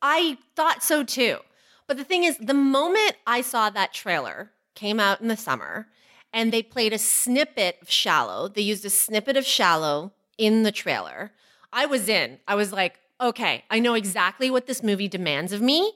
I 0.00 0.38
thought 0.54 0.82
so 0.82 1.04
too. 1.04 1.38
But 1.86 1.98
the 1.98 2.04
thing 2.04 2.24
is, 2.24 2.38
the 2.38 2.54
moment 2.54 3.16
I 3.26 3.42
saw 3.42 3.70
that 3.70 3.92
trailer 3.92 4.50
came 4.74 4.98
out 4.98 5.20
in 5.20 5.28
the 5.28 5.36
summer 5.36 5.88
and 6.32 6.52
they 6.52 6.62
played 6.62 6.92
a 6.92 6.98
snippet 6.98 7.78
of 7.82 7.90
Shallow, 7.90 8.48
they 8.48 8.62
used 8.62 8.84
a 8.84 8.90
snippet 8.90 9.36
of 9.36 9.46
Shallow 9.46 10.12
in 10.38 10.62
the 10.62 10.72
trailer. 10.72 11.32
I 11.72 11.86
was 11.86 12.08
in. 12.08 12.38
I 12.46 12.54
was 12.54 12.72
like, 12.72 12.98
okay, 13.20 13.64
I 13.70 13.78
know 13.78 13.94
exactly 13.94 14.50
what 14.50 14.66
this 14.66 14.82
movie 14.82 15.08
demands 15.08 15.52
of 15.52 15.60
me. 15.60 15.92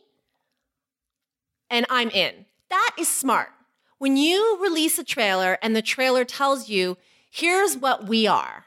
And 1.69 1.87
I'm 1.89 2.11
in. 2.11 2.47
That 2.71 2.91
is 2.99 3.09
smart. 3.09 3.51
When 3.99 4.17
you 4.17 4.59
release 4.63 4.99
a 4.99 5.05
trailer 5.05 5.59
and 5.63 5.77
the 5.77 5.83
trailer 5.83 6.25
tells 6.25 6.69
you, 6.69 6.97
here's 7.31 7.77
what 7.77 8.07
we 8.07 8.27
are, 8.27 8.65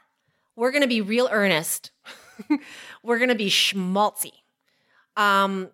we're 0.56 0.70
to 0.82 0.88
be 0.88 1.00
real 1.00 1.28
earnest. 1.30 1.90
we're 3.02 3.18
to 3.28 3.34
be 3.34 3.50
schmaltzy 3.50 4.32
um, 5.16 5.70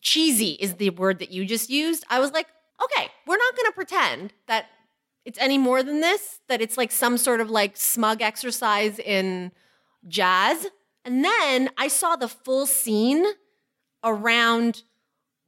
cheesy 0.00 0.50
is 0.50 0.74
the 0.74 0.90
word 0.90 1.18
that 1.18 1.30
you 1.30 1.44
just 1.44 1.70
used. 1.70 2.04
I 2.08 2.20
was 2.20 2.32
like, 2.32 2.46
okay, 2.82 3.08
we're 3.26 3.36
not 3.36 3.56
to 3.66 3.74
pretend 3.74 4.32
that 4.46 4.66
it's 5.26 5.38
any 5.38 5.58
more 5.58 5.82
than 5.82 6.00
this, 6.00 6.40
that 6.48 6.62
it's 6.62 6.78
like 6.78 6.92
some 6.92 7.18
sort 7.18 7.40
of 7.40 7.50
like 7.50 7.76
smug 7.76 8.22
exercise 8.22 9.00
in 9.00 9.50
jazz. 10.06 10.68
And 11.04 11.24
then 11.24 11.68
I 11.76 11.88
saw 11.88 12.14
the 12.14 12.28
full 12.28 12.64
scene 12.64 13.26
around 14.04 14.84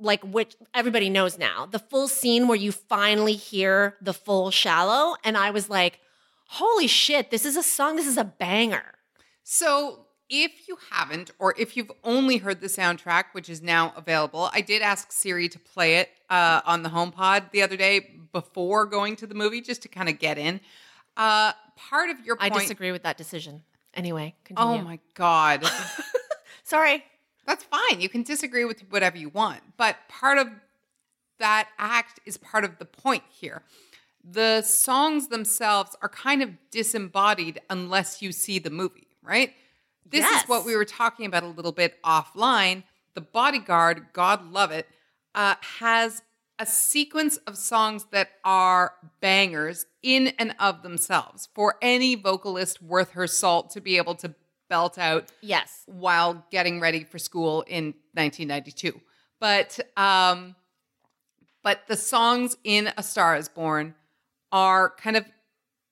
like 0.00 0.22
which 0.24 0.56
everybody 0.74 1.08
knows 1.08 1.38
now, 1.38 1.66
the 1.66 1.78
full 1.78 2.08
scene 2.08 2.48
where 2.48 2.58
you 2.58 2.72
finally 2.72 3.34
hear 3.34 3.96
the 4.02 4.12
full 4.12 4.50
shallow. 4.50 5.14
And 5.22 5.36
I 5.36 5.50
was 5.52 5.70
like, 5.70 6.00
holy 6.46 6.88
shit, 6.88 7.30
this 7.30 7.44
is 7.44 7.56
a 7.56 7.62
song, 7.62 7.94
this 7.94 8.06
is 8.06 8.16
a 8.16 8.24
banger. 8.24 8.94
So, 9.44 10.06
if 10.30 10.68
you 10.68 10.78
haven't, 10.90 11.30
or 11.38 11.54
if 11.58 11.76
you've 11.76 11.90
only 12.04 12.38
heard 12.38 12.60
the 12.60 12.66
soundtrack, 12.66 13.24
which 13.32 13.48
is 13.48 13.62
now 13.62 13.92
available, 13.96 14.50
I 14.52 14.60
did 14.60 14.82
ask 14.82 15.10
Siri 15.10 15.48
to 15.48 15.58
play 15.58 15.96
it 15.96 16.10
uh, 16.28 16.60
on 16.64 16.82
the 16.82 16.90
HomePod 16.90 17.50
the 17.50 17.62
other 17.62 17.76
day 17.76 18.10
before 18.32 18.86
going 18.86 19.16
to 19.16 19.26
the 19.26 19.34
movie, 19.34 19.60
just 19.60 19.82
to 19.82 19.88
kind 19.88 20.08
of 20.08 20.18
get 20.18 20.38
in. 20.38 20.60
Uh, 21.16 21.52
part 21.76 22.10
of 22.10 22.24
your 22.24 22.36
I 22.40 22.48
disagree 22.48 22.92
with 22.92 23.02
that 23.04 23.16
decision. 23.16 23.62
Anyway, 23.94 24.34
continue. 24.44 24.74
Oh 24.74 24.78
my 24.78 24.98
god, 25.14 25.64
Sorry. 26.62 27.02
that's 27.46 27.64
fine. 27.64 28.00
You 28.00 28.08
can 28.08 28.22
disagree 28.22 28.64
with 28.64 28.80
whatever 28.90 29.16
you 29.16 29.30
want, 29.30 29.60
but 29.76 29.96
part 30.08 30.38
of 30.38 30.48
that 31.38 31.68
act 31.78 32.20
is 32.26 32.36
part 32.36 32.64
of 32.64 32.78
the 32.78 32.84
point 32.84 33.22
here. 33.30 33.62
The 34.22 34.62
songs 34.62 35.28
themselves 35.28 35.96
are 36.02 36.08
kind 36.08 36.42
of 36.42 36.50
disembodied 36.70 37.60
unless 37.70 38.20
you 38.20 38.32
see 38.32 38.58
the 38.58 38.70
movie, 38.70 39.08
right? 39.22 39.54
This 40.10 40.20
Yes. 40.22 40.42
is 40.44 40.48
what 40.48 40.64
we 40.64 40.74
were 40.76 40.84
talking 40.84 41.26
about 41.26 41.42
a 41.42 41.48
little 41.48 41.72
bit 41.72 42.00
offline. 42.02 42.84
The 43.14 43.20
Bodyguard, 43.20 44.12
God 44.12 44.50
love 44.52 44.70
it, 44.70 44.88
uh, 45.34 45.56
has 45.78 46.22
a 46.58 46.66
sequence 46.66 47.36
of 47.38 47.56
songs 47.56 48.06
that 48.10 48.30
are 48.44 48.94
bangers 49.20 49.86
in 50.02 50.28
and 50.38 50.54
of 50.58 50.82
themselves 50.82 51.48
for 51.54 51.76
any 51.82 52.14
vocalist 52.14 52.82
worth 52.82 53.12
her 53.12 53.26
salt 53.26 53.70
to 53.70 53.80
be 53.80 53.96
able 53.96 54.14
to 54.16 54.34
belt 54.68 54.98
out 54.98 55.30
Yes. 55.40 55.82
while 55.86 56.44
getting 56.50 56.80
ready 56.80 57.04
for 57.04 57.18
school 57.18 57.62
in 57.62 57.94
1992. 58.14 59.00
But 59.40 59.78
um, 59.96 60.56
but 61.62 61.86
the 61.86 61.96
songs 61.96 62.56
in 62.64 62.92
A 62.96 63.02
Star 63.02 63.36
Is 63.36 63.48
Born 63.48 63.94
are 64.52 64.90
kind 64.90 65.16
of 65.16 65.26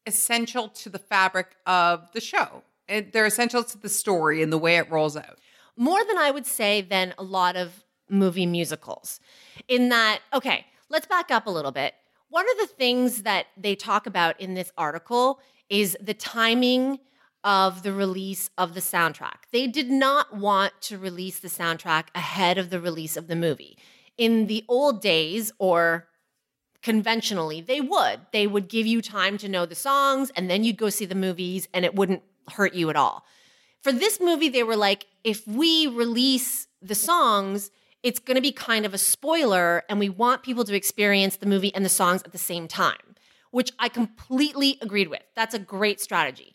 essential 0.06 0.68
to 0.68 0.88
the 0.88 0.98
fabric 0.98 1.56
of 1.66 2.10
the 2.12 2.20
show. 2.20 2.62
And 2.88 3.12
they're 3.12 3.26
essential 3.26 3.64
to 3.64 3.78
the 3.78 3.88
story 3.88 4.42
and 4.42 4.52
the 4.52 4.58
way 4.58 4.76
it 4.76 4.90
rolls 4.90 5.16
out. 5.16 5.38
More 5.76 6.04
than 6.04 6.18
I 6.18 6.30
would 6.30 6.46
say 6.46 6.80
than 6.80 7.14
a 7.18 7.22
lot 7.22 7.56
of 7.56 7.84
movie 8.08 8.46
musicals. 8.46 9.20
In 9.68 9.88
that, 9.88 10.20
okay, 10.32 10.66
let's 10.88 11.06
back 11.06 11.30
up 11.30 11.46
a 11.46 11.50
little 11.50 11.72
bit. 11.72 11.94
One 12.28 12.46
of 12.50 12.68
the 12.68 12.74
things 12.74 13.22
that 13.22 13.46
they 13.56 13.74
talk 13.74 14.06
about 14.06 14.40
in 14.40 14.54
this 14.54 14.72
article 14.76 15.40
is 15.68 15.96
the 16.00 16.14
timing 16.14 17.00
of 17.44 17.82
the 17.82 17.92
release 17.92 18.50
of 18.58 18.74
the 18.74 18.80
soundtrack. 18.80 19.46
They 19.52 19.66
did 19.66 19.90
not 19.90 20.36
want 20.36 20.72
to 20.82 20.98
release 20.98 21.38
the 21.38 21.48
soundtrack 21.48 22.06
ahead 22.14 22.58
of 22.58 22.70
the 22.70 22.80
release 22.80 23.16
of 23.16 23.28
the 23.28 23.36
movie. 23.36 23.78
In 24.18 24.46
the 24.46 24.64
old 24.68 25.00
days, 25.00 25.52
or 25.58 26.08
conventionally, 26.82 27.60
they 27.60 27.80
would. 27.80 28.20
They 28.32 28.46
would 28.46 28.68
give 28.68 28.86
you 28.86 29.00
time 29.00 29.38
to 29.38 29.48
know 29.48 29.66
the 29.66 29.74
songs, 29.74 30.32
and 30.34 30.50
then 30.50 30.64
you'd 30.64 30.76
go 30.76 30.88
see 30.88 31.04
the 31.04 31.14
movies, 31.14 31.68
and 31.72 31.84
it 31.84 31.94
wouldn't 31.94 32.22
hurt 32.50 32.74
you 32.74 32.90
at 32.90 32.96
all. 32.96 33.24
For 33.82 33.92
this 33.92 34.20
movie, 34.20 34.48
they 34.48 34.62
were 34.62 34.76
like, 34.76 35.06
if 35.22 35.46
we 35.46 35.86
release 35.86 36.66
the 36.82 36.94
songs, 36.94 37.70
it's 38.02 38.18
going 38.18 38.36
to 38.36 38.40
be 38.42 38.52
kind 38.52 38.84
of 38.84 38.94
a 38.94 38.98
spoiler, 38.98 39.84
and 39.88 39.98
we 39.98 40.08
want 40.08 40.42
people 40.42 40.64
to 40.64 40.74
experience 40.74 41.36
the 41.36 41.46
movie 41.46 41.74
and 41.74 41.84
the 41.84 41.88
songs 41.90 42.22
at 42.22 42.32
the 42.32 42.38
same 42.38 42.68
time, 42.68 43.16
which 43.50 43.72
I 43.78 43.88
completely 43.88 44.78
agreed 44.80 45.08
with. 45.08 45.22
That's 45.34 45.54
a 45.54 45.58
great 45.58 46.00
strategy. 46.00 46.54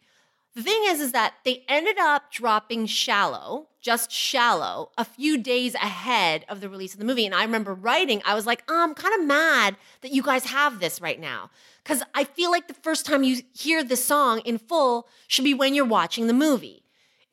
The 0.53 0.63
thing 0.63 0.81
is, 0.87 0.99
is 0.99 1.13
that 1.13 1.35
they 1.45 1.63
ended 1.69 1.97
up 1.97 2.29
dropping 2.29 2.85
Shallow, 2.85 3.69
just 3.79 4.11
Shallow, 4.11 4.91
a 4.97 5.05
few 5.05 5.37
days 5.37 5.75
ahead 5.75 6.43
of 6.49 6.59
the 6.59 6.67
release 6.67 6.93
of 6.93 6.99
the 6.99 7.05
movie. 7.05 7.25
And 7.25 7.33
I 7.33 7.43
remember 7.43 7.73
writing, 7.73 8.21
I 8.25 8.35
was 8.35 8.45
like, 8.45 8.63
oh, 8.67 8.83
I'm 8.83 8.93
kind 8.93 9.17
of 9.17 9.25
mad 9.25 9.77
that 10.01 10.11
you 10.11 10.21
guys 10.21 10.45
have 10.45 10.81
this 10.81 10.99
right 10.99 11.19
now. 11.19 11.49
Because 11.83 12.03
I 12.13 12.23
feel 12.25 12.51
like 12.51 12.67
the 12.67 12.73
first 12.75 13.05
time 13.05 13.23
you 13.23 13.41
hear 13.53 13.83
the 13.83 13.95
song 13.95 14.39
in 14.41 14.57
full 14.57 15.07
should 15.27 15.43
be 15.45 15.53
when 15.53 15.73
you're 15.73 15.85
watching 15.85 16.27
the 16.27 16.33
movie. 16.33 16.83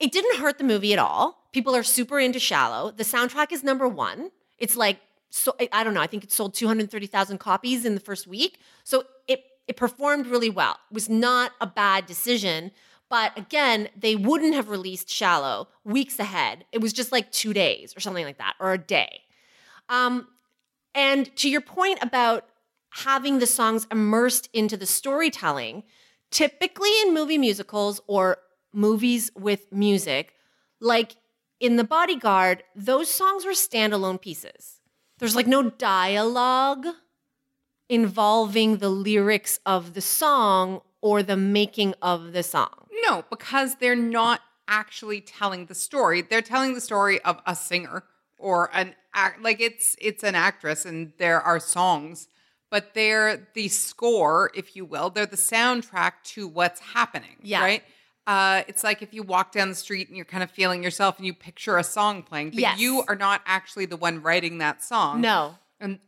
It 0.00 0.12
didn't 0.12 0.38
hurt 0.38 0.58
the 0.58 0.64
movie 0.64 0.92
at 0.92 0.98
all. 0.98 1.44
People 1.52 1.74
are 1.74 1.82
super 1.82 2.18
into 2.18 2.38
Shallow. 2.38 2.90
The 2.90 3.04
soundtrack 3.04 3.52
is 3.52 3.62
number 3.62 3.86
one. 3.88 4.30
It's 4.58 4.76
like, 4.76 5.00
so 5.30 5.54
I- 5.72 5.84
don't 5.84 5.92
know, 5.94 6.00
I 6.00 6.06
think 6.06 6.24
it 6.24 6.32
sold 6.32 6.54
230,000 6.54 7.38
copies 7.38 7.84
in 7.84 7.94
the 7.94 8.00
first 8.00 8.26
week. 8.26 8.58
So 8.84 9.04
it, 9.26 9.44
it 9.66 9.76
performed 9.76 10.26
really 10.26 10.50
well. 10.50 10.78
It 10.90 10.94
was 10.94 11.08
not 11.08 11.52
a 11.60 11.66
bad 11.66 12.06
decision. 12.06 12.70
But 13.10 13.36
again, 13.38 13.88
they 13.96 14.16
wouldn't 14.16 14.54
have 14.54 14.68
released 14.68 15.08
Shallow 15.10 15.68
weeks 15.84 16.18
ahead. 16.18 16.64
It 16.72 16.80
was 16.80 16.92
just 16.92 17.10
like 17.12 17.32
two 17.32 17.52
days 17.52 17.96
or 17.96 18.00
something 18.00 18.24
like 18.24 18.38
that, 18.38 18.54
or 18.60 18.72
a 18.72 18.78
day. 18.78 19.22
Um, 19.88 20.28
and 20.94 21.34
to 21.36 21.48
your 21.48 21.60
point 21.62 21.98
about 22.02 22.44
having 23.04 23.38
the 23.38 23.46
songs 23.46 23.86
immersed 23.90 24.48
into 24.52 24.76
the 24.76 24.86
storytelling, 24.86 25.82
typically 26.30 26.90
in 27.02 27.14
movie 27.14 27.38
musicals 27.38 28.00
or 28.06 28.38
movies 28.72 29.30
with 29.36 29.72
music, 29.72 30.34
like 30.80 31.16
in 31.60 31.76
The 31.76 31.84
Bodyguard, 31.84 32.62
those 32.74 33.10
songs 33.10 33.44
were 33.44 33.52
standalone 33.52 34.20
pieces. 34.20 34.80
There's 35.18 35.34
like 35.34 35.46
no 35.46 35.70
dialogue 35.70 36.86
involving 37.88 38.78
the 38.78 38.88
lyrics 38.88 39.58
of 39.66 39.94
the 39.94 40.00
song 40.00 40.82
or 41.00 41.22
the 41.22 41.36
making 41.36 41.94
of 42.02 42.32
the 42.32 42.42
song. 42.42 42.86
No, 43.06 43.24
because 43.30 43.76
they're 43.76 43.96
not 43.96 44.42
actually 44.68 45.20
telling 45.20 45.66
the 45.66 45.74
story. 45.74 46.22
They're 46.22 46.42
telling 46.42 46.74
the 46.74 46.80
story 46.80 47.20
of 47.22 47.40
a 47.46 47.56
singer 47.56 48.04
or 48.38 48.70
an 48.74 48.94
act 49.14 49.42
like 49.42 49.60
it's 49.60 49.96
it's 50.00 50.22
an 50.22 50.34
actress 50.34 50.84
and 50.84 51.12
there 51.18 51.40
are 51.40 51.58
songs, 51.58 52.28
but 52.70 52.94
they're 52.94 53.48
the 53.54 53.68
score, 53.68 54.50
if 54.54 54.76
you 54.76 54.84
will. 54.84 55.10
They're 55.10 55.26
the 55.26 55.36
soundtrack 55.36 56.12
to 56.34 56.46
what's 56.48 56.80
happening. 56.80 57.36
Yeah. 57.42 57.60
Right? 57.62 57.82
Uh, 58.26 58.62
it's 58.68 58.84
like 58.84 59.00
if 59.00 59.14
you 59.14 59.22
walk 59.22 59.52
down 59.52 59.70
the 59.70 59.74
street 59.74 60.08
and 60.08 60.16
you're 60.16 60.26
kind 60.26 60.42
of 60.42 60.50
feeling 60.50 60.82
yourself 60.82 61.16
and 61.16 61.26
you 61.26 61.32
picture 61.32 61.78
a 61.78 61.84
song 61.84 62.22
playing, 62.22 62.50
but 62.50 62.58
Yes. 62.58 62.78
you 62.78 63.02
are 63.08 63.16
not 63.16 63.40
actually 63.46 63.86
the 63.86 63.96
one 63.96 64.22
writing 64.22 64.58
that 64.58 64.84
song. 64.84 65.22
No. 65.22 65.56
And 65.80 65.98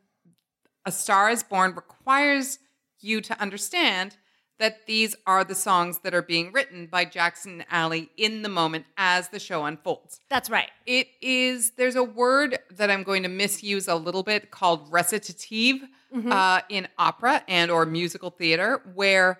A 0.85 0.93
Star 0.93 1.31
is 1.31 1.43
Born 1.43 1.75
requires 1.75 2.59
you 3.01 3.23
to 3.23 3.41
understand 3.41 4.19
that 4.59 4.87
these 4.87 5.17
are 5.27 5.43
the 5.43 5.55
songs 5.55 6.01
that 6.01 6.13
are 6.13 6.21
being 6.21 6.53
written 6.53 6.87
by 6.87 7.07
Jackson 7.07 7.63
and 7.63 7.67
Ally 7.71 8.03
in 8.19 8.43
the 8.43 8.51
moment 8.51 8.85
as 8.99 9.31
the 9.31 9.39
show 9.41 9.65
unfolds. 9.65 10.21
That's 10.29 10.51
right. 10.51 10.69
It 10.85 11.09
is, 11.23 11.71
there's 11.79 11.97
a 11.97 12.05
word 12.05 12.59
that 12.73 12.91
I'm 12.91 13.03
going 13.03 13.23
to 13.23 13.31
misuse 13.31 13.89
a 13.89 13.95
little 13.95 14.23
bit 14.23 14.51
called 14.51 14.87
recitative 14.93 15.89
uh, 16.13 16.61
in 16.69 16.89
opera 16.99 17.43
and 17.47 17.71
or 17.71 17.87
musical 17.87 18.31
theater, 18.31 18.83
where 18.95 19.39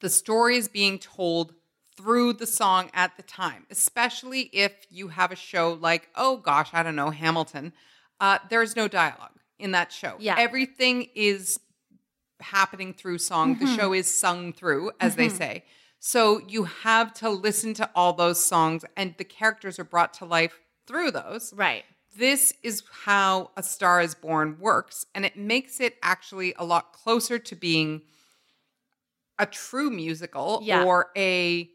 the 0.00 0.08
story 0.08 0.56
is 0.56 0.68
being 0.68 0.98
told 0.98 1.54
through 1.96 2.32
the 2.32 2.46
song 2.46 2.90
at 2.94 3.16
the 3.16 3.22
time, 3.22 3.66
especially 3.70 4.42
if 4.52 4.72
you 4.88 5.08
have 5.08 5.32
a 5.32 5.36
show 5.36 5.72
like, 5.80 6.08
oh 6.14 6.36
gosh, 6.36 6.70
I 6.72 6.82
don't 6.82 6.96
know, 6.96 7.10
Hamilton. 7.10 7.72
Uh, 8.20 8.38
there's 8.50 8.76
no 8.76 8.86
dialogue 8.86 9.38
in 9.58 9.72
that 9.72 9.92
show. 9.92 10.14
Yeah. 10.20 10.36
Everything 10.38 11.08
is 11.14 11.58
happening 12.40 12.94
through 12.94 13.18
song. 13.18 13.58
The 13.58 13.66
show 13.66 13.92
is 13.92 14.12
sung 14.12 14.52
through, 14.52 14.92
as 15.00 15.16
they 15.16 15.28
say. 15.28 15.64
So 15.98 16.40
you 16.46 16.64
have 16.64 17.12
to 17.14 17.30
listen 17.30 17.74
to 17.74 17.90
all 17.94 18.12
those 18.12 18.44
songs, 18.44 18.84
and 18.96 19.14
the 19.18 19.24
characters 19.24 19.78
are 19.80 19.84
brought 19.84 20.14
to 20.14 20.24
life 20.24 20.60
through 20.86 21.10
those. 21.10 21.52
Right. 21.52 21.84
This 22.18 22.52
is 22.64 22.82
how 23.04 23.52
A 23.56 23.62
Star 23.62 24.00
is 24.00 24.16
Born 24.16 24.58
works, 24.58 25.06
and 25.14 25.24
it 25.24 25.36
makes 25.36 25.78
it 25.80 25.96
actually 26.02 26.52
a 26.58 26.64
lot 26.64 26.92
closer 26.92 27.38
to 27.38 27.54
being 27.54 28.02
a 29.38 29.46
true 29.46 29.88
musical 29.88 30.60
Yeah. 30.64 30.82
or 30.84 31.10
a 31.16 31.70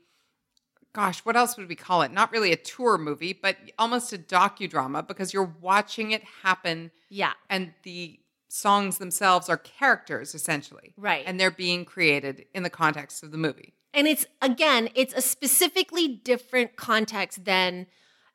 gosh, 0.91 1.19
what 1.21 1.35
else 1.35 1.57
would 1.57 1.67
we 1.69 1.75
call 1.75 2.03
it? 2.03 2.11
Not 2.11 2.31
really 2.31 2.51
a 2.51 2.55
tour 2.57 2.99
movie, 2.99 3.33
but 3.33 3.57
almost 3.79 4.13
a 4.13 4.17
docudrama 4.17 5.07
because 5.07 5.33
you're 5.33 5.55
watching 5.59 6.11
it 6.11 6.23
happen 6.43 6.91
Yeah. 7.09 7.33
and 7.49 7.73
the 7.81 8.19
songs 8.49 8.99
themselves 8.99 9.49
are 9.49 9.57
characters 9.57 10.35
essentially. 10.35 10.93
Right. 10.97 11.23
And 11.25 11.39
they're 11.39 11.49
being 11.49 11.83
created 11.85 12.45
in 12.53 12.61
the 12.61 12.69
context 12.69 13.23
of 13.23 13.31
the 13.31 13.37
movie. 13.39 13.73
And 13.93 14.07
it's 14.07 14.25
again, 14.41 14.89
it's 14.93 15.13
a 15.15 15.21
specifically 15.21 16.07
different 16.09 16.75
context 16.75 17.45
than 17.45 17.87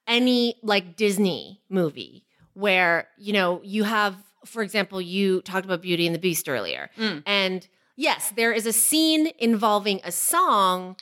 any 0.09 0.57
like 0.63 0.97
Disney 0.97 1.61
movie 1.69 2.25
where, 2.55 3.07
you 3.19 3.33
know, 3.33 3.61
you 3.63 3.85
have, 3.85 4.17
for 4.45 4.63
example, 4.63 5.01
you 5.01 5.43
talked 5.43 5.65
about 5.65 5.83
Beauty 5.83 6.07
and 6.07 6.15
the 6.15 6.19
Beast 6.19 6.49
earlier. 6.49 6.91
Mm. 6.99 7.23
And 7.25 7.69
yes, 7.95 8.33
there 8.35 8.53
is 8.53 8.67
a 8.67 8.73
scene 8.73 9.31
involving 9.39 10.01
a 10.03 10.11
song, 10.11 10.97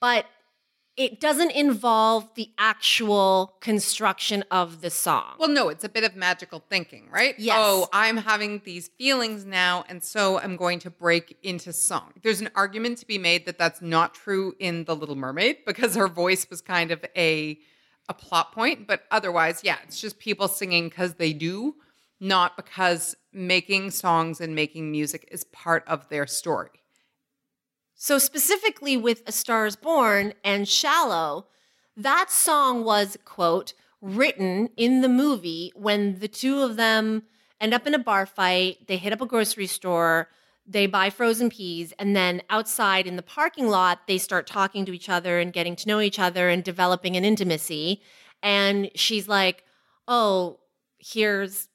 but 0.00 0.26
it 0.96 1.20
doesn't 1.20 1.52
involve 1.52 2.28
the 2.34 2.50
actual 2.58 3.56
construction 3.60 4.44
of 4.50 4.82
the 4.82 4.90
song. 4.90 5.34
Well, 5.38 5.48
no, 5.48 5.70
it's 5.70 5.84
a 5.84 5.88
bit 5.88 6.04
of 6.04 6.14
magical 6.14 6.62
thinking, 6.68 7.08
right? 7.10 7.34
Yes. 7.38 7.56
Oh, 7.58 7.88
I'm 7.94 8.18
having 8.18 8.60
these 8.64 8.88
feelings 8.98 9.46
now, 9.46 9.84
and 9.88 10.04
so 10.04 10.38
I'm 10.38 10.56
going 10.56 10.80
to 10.80 10.90
break 10.90 11.38
into 11.42 11.72
song. 11.72 12.12
There's 12.22 12.42
an 12.42 12.50
argument 12.54 12.98
to 12.98 13.06
be 13.06 13.16
made 13.16 13.46
that 13.46 13.56
that's 13.56 13.80
not 13.80 14.14
true 14.14 14.54
in 14.58 14.84
The 14.84 14.94
Little 14.94 15.16
Mermaid 15.16 15.64
because 15.66 15.94
her 15.96 16.08
voice 16.08 16.46
was 16.50 16.60
kind 16.60 16.90
of 16.90 17.02
a 17.16 17.58
a 18.12 18.14
plot 18.14 18.52
point, 18.52 18.86
but 18.86 19.04
otherwise, 19.10 19.62
yeah, 19.64 19.78
it's 19.84 20.00
just 20.00 20.18
people 20.18 20.46
singing 20.46 20.88
because 20.88 21.14
they 21.14 21.32
do, 21.32 21.76
not 22.20 22.56
because 22.56 23.16
making 23.32 23.90
songs 23.90 24.40
and 24.40 24.54
making 24.54 24.90
music 24.90 25.26
is 25.32 25.44
part 25.44 25.82
of 25.88 26.08
their 26.08 26.26
story. 26.26 26.70
So 27.94 28.18
specifically 28.18 28.96
with 28.96 29.22
A 29.26 29.32
Star 29.32 29.64
is 29.66 29.76
Born 29.76 30.34
and 30.44 30.68
Shallow, 30.68 31.46
that 31.96 32.30
song 32.30 32.84
was, 32.84 33.16
quote, 33.24 33.74
written 34.00 34.68
in 34.76 35.00
the 35.00 35.08
movie 35.08 35.72
when 35.74 36.18
the 36.18 36.28
two 36.28 36.62
of 36.62 36.76
them 36.76 37.22
end 37.60 37.72
up 37.72 37.86
in 37.86 37.94
a 37.94 37.98
bar 37.98 38.26
fight, 38.26 38.86
they 38.88 38.96
hit 38.96 39.12
up 39.12 39.20
a 39.20 39.26
grocery 39.26 39.66
store, 39.66 40.28
they 40.66 40.86
buy 40.86 41.10
frozen 41.10 41.50
peas, 41.50 41.92
and 41.98 42.14
then 42.14 42.42
outside 42.48 43.06
in 43.06 43.16
the 43.16 43.22
parking 43.22 43.68
lot, 43.68 44.00
they 44.06 44.18
start 44.18 44.46
talking 44.46 44.84
to 44.84 44.92
each 44.92 45.08
other 45.08 45.38
and 45.40 45.52
getting 45.52 45.76
to 45.76 45.88
know 45.88 46.00
each 46.00 46.18
other 46.18 46.48
and 46.48 46.62
developing 46.62 47.16
an 47.16 47.24
intimacy. 47.24 48.00
And 48.42 48.90
she's 48.94 49.28
like, 49.28 49.64
Oh, 50.08 50.60
here's 50.98 51.68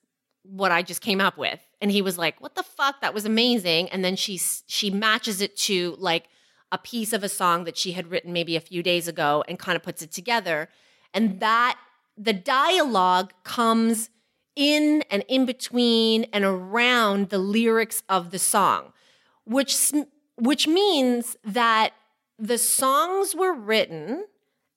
what 0.44 0.72
I 0.72 0.82
just 0.82 1.02
came 1.02 1.22
up 1.22 1.38
with. 1.38 1.60
And 1.82 1.92
he 1.92 2.02
was 2.02 2.18
like, 2.18 2.42
"What 2.42 2.56
the 2.56 2.64
fuck? 2.64 3.02
That 3.02 3.14
was 3.14 3.26
amazing." 3.26 3.90
And 3.90 4.04
then 4.04 4.16
she 4.16 4.38
she 4.38 4.90
matches 4.90 5.42
it 5.42 5.56
to 5.58 5.96
like 6.00 6.28
a 6.72 6.78
piece 6.78 7.14
of 7.14 7.24
a 7.24 7.30
song 7.30 7.64
that 7.66 7.78
she 7.78 7.94
had 7.94 8.10
written 8.10 8.34
maybe 8.34 8.56
a 8.56 8.62
few 8.62 8.84
days 8.84 9.08
ago 9.08 9.44
and 9.48 9.60
kind 9.60 9.76
of 9.76 9.84
puts 9.84 10.02
it 10.02 10.12
together. 10.12 10.70
And 11.14 11.40
that 11.40 11.78
the 12.18 12.34
dialogue 12.34 13.34
comes 13.44 14.10
in 14.58 15.04
and 15.10 15.24
in 15.30 15.46
between 15.46 16.26
and 16.34 16.44
around 16.44 17.30
the 17.30 17.38
lyrics 17.38 18.04
of 18.10 18.32
the 18.32 18.40
song, 18.40 18.92
which 19.46 19.94
which 20.36 20.68
means 20.68 21.38
that 21.44 21.94
the 22.38 22.58
songs 22.58 23.34
were 23.34 23.54
written 23.54 24.26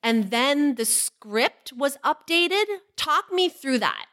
and 0.03 0.31
then 0.31 0.77
the 0.77 0.85
script 0.85 1.73
was 1.73 1.97
updated. 2.05 2.65
Talk 2.97 3.33
me 3.33 3.49
through 3.49 3.79
that. 3.81 4.07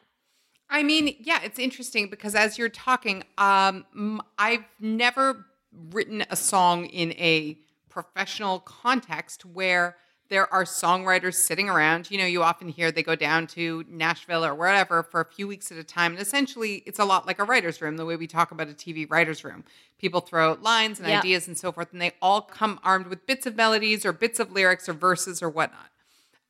I 0.69 0.83
mean, 0.83 1.15
yeah, 1.19 1.39
it's 1.43 1.59
interesting 1.59 2.09
because 2.09 2.35
as 2.35 2.57
you're 2.57 2.67
talking, 2.67 3.23
um, 3.37 4.21
I've 4.37 4.65
never 4.79 5.45
written 5.71 6.25
a 6.29 6.35
song 6.35 6.85
in 6.87 7.13
a 7.13 7.57
professional 7.89 8.59
context 8.59 9.45
where 9.45 9.95
there 10.29 10.51
are 10.53 10.63
songwriters 10.63 11.35
sitting 11.35 11.69
around. 11.69 12.11
You 12.11 12.17
know, 12.17 12.25
you 12.25 12.43
often 12.43 12.67
hear 12.67 12.91
they 12.91 13.03
go 13.03 13.15
down 13.15 13.47
to 13.47 13.85
Nashville 13.89 14.43
or 14.45 14.53
wherever 14.53 15.03
for 15.03 15.21
a 15.21 15.25
few 15.25 15.47
weeks 15.47 15.71
at 15.71 15.77
a 15.77 15.83
time. 15.83 16.11
And 16.13 16.21
essentially, 16.21 16.83
it's 16.85 16.99
a 16.99 17.05
lot 17.05 17.25
like 17.25 17.39
a 17.39 17.43
writer's 17.43 17.81
room, 17.81 17.97
the 17.97 18.05
way 18.05 18.15
we 18.15 18.27
talk 18.27 18.51
about 18.51 18.67
a 18.67 18.73
TV 18.73 19.09
writer's 19.09 19.43
room. 19.43 19.63
People 19.99 20.21
throw 20.21 20.51
out 20.51 20.61
lines 20.61 20.99
and 20.99 21.07
Yeah. 21.07 21.19
ideas 21.19 21.47
and 21.47 21.57
so 21.57 21.71
forth, 21.71 21.91
and 21.91 22.01
they 22.01 22.11
all 22.21 22.41
come 22.41 22.79
armed 22.83 23.07
with 23.07 23.25
bits 23.25 23.45
of 23.45 23.55
melodies 23.55 24.05
or 24.05 24.11
bits 24.11 24.39
of 24.39 24.51
lyrics 24.51 24.87
or 24.87 24.93
verses 24.93 25.41
or 25.41 25.49
whatnot. 25.49 25.89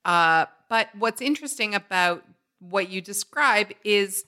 Uh, 0.05 0.45
but 0.69 0.89
what's 0.95 1.21
interesting 1.21 1.75
about 1.75 2.23
what 2.59 2.89
you 2.89 3.01
describe 3.01 3.71
is, 3.83 4.25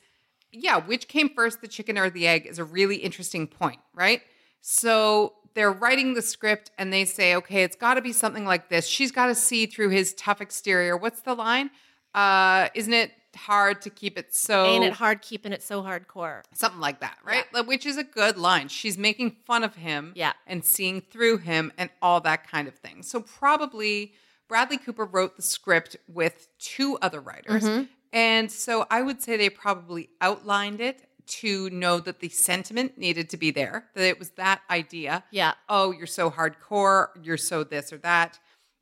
yeah, 0.52 0.78
which 0.78 1.08
came 1.08 1.30
first, 1.30 1.62
the 1.62 1.68
chicken 1.68 1.98
or 1.98 2.10
the 2.10 2.28
egg, 2.28 2.46
is 2.46 2.60
a 2.60 2.64
really 2.64 2.98
interesting 2.98 3.48
point, 3.48 3.80
right? 3.94 4.22
So 4.62 5.34
they're 5.54 5.72
writing 5.72 6.14
the 6.14 6.22
script 6.22 6.72
and 6.78 6.92
they 6.94 7.06
say, 7.06 7.36
okay, 7.36 7.64
it's 7.64 7.76
got 7.76 7.96
to 7.96 8.02
be 8.02 8.12
something 8.14 8.46
like 8.46 8.70
this. 8.70 8.88
She's 8.88 9.12
got 9.12 9.28
to 9.28 9.36
see 9.36 9.66
through 9.66 9.90
his 9.90 10.14
tough 10.14 10.42
exterior. 10.42 10.96
What's 10.98 11.22
the 11.22 11.34
line? 11.34 11.70
Uh, 12.14 12.70
isn't 12.76 12.94
it 12.94 13.12
hard 13.36 13.82
to 13.84 13.90
keep 13.90 14.18
it 14.18 14.34
so 14.34 14.66
Ain't 14.66 14.84
it 14.84 14.94
hard 14.94 15.22
keeping 15.22 15.54
it 15.54 15.62
so 15.62 15.84
hardcore? 15.84 16.42
something 16.54 16.82
like 16.82 17.00
that, 17.02 17.18
right? 17.24 17.46
Like, 17.54 17.68
which 17.68 17.86
is 17.86 17.98
a 17.98 18.04
good 18.04 18.38
line. 18.38 18.68
She's 18.68 18.98
making 18.98 19.38
fun 19.46 19.64
of 19.64 19.76
him 19.76 20.14
Yeah. 20.16 20.34
and 20.48 20.66
seeing 20.66 21.02
through 21.02 21.38
him 21.38 21.72
and 21.78 21.90
all 22.02 22.22
that 22.22 22.50
kind 22.50 22.68
of 22.68 22.74
thing. 22.76 23.04
So 23.04 23.22
probably 23.22 24.14
Bradley 24.48 24.78
Cooper 24.78 25.06
wrote 25.06 25.36
the 25.36 25.44
script 25.44 25.96
with 26.08 26.48
two 26.58 26.98
other 27.02 27.22
writers. 27.22 27.64
Mm-hmm. 27.64 27.84
And 28.12 28.52
so 28.52 28.88
I 28.90 29.04
would 29.04 29.22
say 29.22 29.38
they 29.38 29.52
probably 29.52 30.10
outlined 30.20 30.82
it 30.82 31.04
to 31.30 31.70
know 31.70 32.00
that 32.00 32.20
the 32.20 32.30
sentiment 32.30 32.98
needed 32.98 33.30
to 33.30 33.38
be 33.38 33.52
there, 33.52 33.86
that 33.96 34.04
it 34.04 34.20
was 34.20 34.32
that 34.32 34.62
idea. 34.70 35.24
Yeah. 35.32 35.54
Oh, 35.68 35.92
you're 35.92 36.08
so 36.08 36.30
hardcore, 36.30 37.08
you're 37.24 37.38
so 37.38 37.64
this 37.64 37.94
or 37.94 37.98
that. 38.00 38.40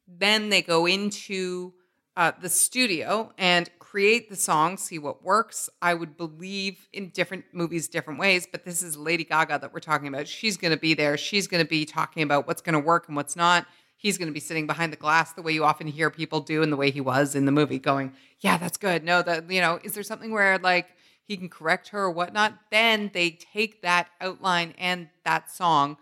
Then 0.08 0.50
they 0.50 0.62
go 0.62 0.86
into 0.86 1.74
uh, 2.16 2.32
the 2.42 2.50
studio 2.50 3.32
and 3.38 3.70
create 3.80 4.30
the 4.30 4.36
song, 4.36 4.78
see 4.78 5.00
what 5.00 5.24
works. 5.24 5.70
I 5.82 5.94
would 5.94 6.18
believe 6.18 6.88
in 6.92 7.10
different 7.10 7.46
movies, 7.54 7.88
different 7.88 8.20
ways, 8.20 8.48
but 8.52 8.66
this 8.66 8.84
is 8.84 8.98
Lady 8.98 9.24
Gaga 9.24 9.60
that 9.60 9.74
we're 9.74 9.80
talking 9.80 10.08
about. 10.08 10.28
She's 10.28 10.58
going 10.58 10.74
to 10.74 10.80
be 10.80 10.94
there. 10.94 11.16
She's 11.16 11.48
going 11.48 11.64
to 11.64 11.70
be 11.70 11.86
talking 11.86 12.24
about 12.24 12.48
what's 12.48 12.62
going 12.62 12.74
to 12.74 12.80
work 12.80 13.08
and 13.08 13.16
what's 13.16 13.36
not. 13.36 13.66
He's 13.96 14.18
going 14.18 14.28
to 14.28 14.34
be 14.34 14.40
sitting 14.40 14.68
behind 14.68 14.92
the 14.92 14.98
glass 14.98 15.34
the 15.34 15.42
way 15.42 15.52
you 15.52 15.64
often 15.64 15.88
hear 15.88 16.10
people 16.10 16.42
do 16.42 16.62
and 16.62 16.72
the 16.72 16.78
way 16.78 16.92
he 16.92 17.02
was 17.02 17.34
in 17.34 17.46
the 17.46 17.52
movie, 17.52 17.80
going, 17.80 18.14
Yeah, 18.40 18.58
that's 18.58 18.78
good. 18.78 19.04
No, 19.04 19.22
that, 19.22 19.50
you 19.50 19.62
know, 19.62 19.80
is 19.84 19.94
there 19.94 20.04
something 20.04 20.32
where 20.32 20.60
like 20.60 20.88
he 21.28 21.38
can 21.38 21.50
correct 21.50 21.90
her 21.90 22.04
or 22.04 22.12
whatnot? 22.12 22.58
Then 22.72 23.12
they 23.14 23.32
take 23.32 23.82
that 23.82 24.10
outline 24.22 24.74
and 24.78 25.10
that 25.26 25.52
song 25.52 25.98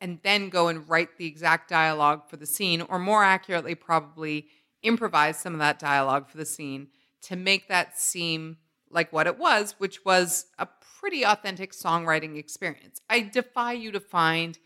and 0.00 0.18
then 0.22 0.48
go 0.48 0.68
and 0.68 0.88
write 0.88 1.18
the 1.18 1.26
exact 1.26 1.68
dialogue 1.68 2.22
for 2.28 2.36
the 2.36 2.46
scene, 2.46 2.80
or 2.80 2.98
more 2.98 3.22
accurately, 3.22 3.74
probably 3.74 4.46
improvise 4.82 5.38
some 5.38 5.52
of 5.52 5.58
that 5.58 5.78
dialogue 5.78 6.28
for 6.28 6.38
the 6.38 6.46
scene 6.46 6.88
to 7.22 7.36
make 7.36 7.68
that 7.68 7.98
seem 7.98 8.56
like 8.90 9.12
what 9.12 9.26
it 9.26 9.38
was, 9.38 9.74
which 9.78 10.04
was 10.04 10.46
a 10.58 10.66
pretty 10.98 11.24
authentic 11.24 11.72
songwriting 11.72 12.36
experience. 12.36 13.00
I 13.08 13.20
defy 13.20 13.72
you 13.72 13.92
to 13.92 14.00
find 14.00 14.58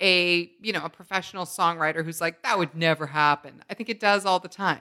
a, 0.00 0.50
you 0.62 0.72
know, 0.72 0.84
a 0.84 0.88
professional 0.88 1.44
songwriter 1.44 2.02
who's 2.02 2.20
like, 2.20 2.42
that 2.42 2.58
would 2.58 2.74
never 2.74 3.06
happen. 3.06 3.62
I 3.68 3.74
think 3.74 3.90
it 3.90 4.00
does 4.00 4.24
all 4.24 4.38
the 4.38 4.48
time. 4.48 4.80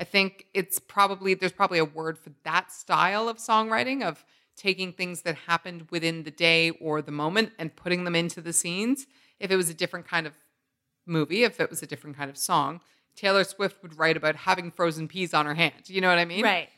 I 0.00 0.04
think 0.04 0.46
it's 0.54 0.78
probably, 0.78 1.34
there's 1.34 1.52
probably 1.52 1.78
a 1.78 1.84
word 1.84 2.18
for 2.18 2.30
that 2.44 2.72
style 2.72 3.28
of 3.28 3.36
songwriting 3.36 4.02
of 4.02 4.24
taking 4.56 4.92
things 4.92 5.22
that 5.22 5.34
happened 5.46 5.88
within 5.90 6.22
the 6.22 6.30
day 6.30 6.70
or 6.70 7.02
the 7.02 7.12
moment 7.12 7.52
and 7.58 7.76
putting 7.76 8.04
them 8.04 8.16
into 8.16 8.40
the 8.40 8.54
scenes. 8.54 9.06
If 9.38 9.50
it 9.50 9.56
was 9.56 9.68
a 9.68 9.74
different 9.74 10.08
kind 10.08 10.26
of 10.26 10.32
movie, 11.06 11.44
if 11.44 11.60
it 11.60 11.68
was 11.68 11.82
a 11.82 11.86
different 11.86 12.16
kind 12.16 12.30
of 12.30 12.38
song, 12.38 12.80
Taylor 13.14 13.44
Swift 13.44 13.82
would 13.82 13.98
write 13.98 14.16
about 14.16 14.36
having 14.36 14.70
frozen 14.70 15.06
peas 15.06 15.34
on 15.34 15.44
her 15.44 15.54
hand. 15.54 15.88
You 15.88 16.00
know 16.00 16.08
what 16.08 16.18
I 16.18 16.24
mean? 16.24 16.44
Right. 16.44 16.70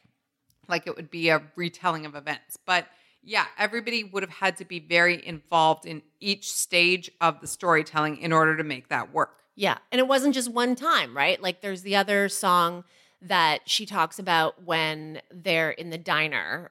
Like 0.69 0.89
it 0.89 0.97
would 0.97 1.11
be 1.11 1.29
a 1.29 1.43
retelling 1.55 2.07
of 2.07 2.17
events. 2.17 2.57
But 2.67 2.87
yeah, 3.23 3.47
everybody 3.57 4.03
would 4.03 4.25
have 4.25 4.31
had 4.31 4.57
to 4.57 4.65
be 4.65 4.81
very 4.81 5.25
involved 5.25 5.87
in 5.87 6.03
each 6.19 6.53
stage 6.53 7.09
of 7.21 7.41
the 7.41 7.47
storytelling 7.47 8.19
in 8.19 8.33
order 8.33 8.57
to 8.57 8.65
make 8.65 8.89
that 8.89 9.13
work. 9.13 9.43
Yeah. 9.55 9.79
And 9.93 10.01
it 10.01 10.09
wasn't 10.09 10.35
just 10.35 10.51
one 10.51 10.75
time, 10.75 11.17
right? 11.17 11.41
Like 11.41 11.61
there's 11.61 11.83
the 11.83 11.95
other 11.95 12.29
song 12.29 12.85
that 13.23 13.61
she 13.67 13.87
talks 13.87 14.19
about 14.19 14.65
when 14.65 15.21
they're 15.31 15.71
in 15.71 15.91
the 15.91 15.99
diner. 15.99 16.71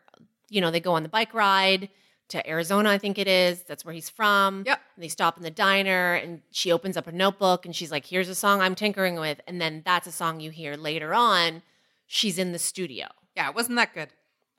You 0.49 0.61
know, 0.61 0.71
they 0.71 0.79
go 0.79 0.93
on 0.93 1.03
the 1.03 1.09
bike 1.09 1.33
ride 1.33 1.89
to 2.29 2.49
Arizona, 2.49 2.89
I 2.89 2.97
think 2.97 3.17
it 3.17 3.27
is. 3.27 3.63
That's 3.63 3.83
where 3.83 3.93
he's 3.93 4.09
from. 4.09 4.63
Yep. 4.65 4.81
And 4.95 5.03
they 5.03 5.09
stop 5.09 5.37
in 5.37 5.43
the 5.43 5.51
diner 5.51 6.13
and 6.13 6.41
she 6.51 6.71
opens 6.71 6.95
up 6.95 7.07
a 7.07 7.11
notebook 7.11 7.65
and 7.65 7.75
she's 7.75 7.91
like, 7.91 8.05
here's 8.05 8.29
a 8.29 8.35
song 8.35 8.61
I'm 8.61 8.75
tinkering 8.75 9.15
with. 9.15 9.41
And 9.47 9.59
then 9.59 9.81
that's 9.85 10.07
a 10.07 10.11
song 10.11 10.39
you 10.39 10.49
hear 10.49 10.75
later 10.75 11.13
on. 11.13 11.61
She's 12.07 12.37
in 12.37 12.53
the 12.53 12.59
studio. 12.59 13.07
Yeah, 13.35 13.49
it 13.49 13.55
wasn't 13.55 13.77
that 13.77 13.93
good. 13.93 14.09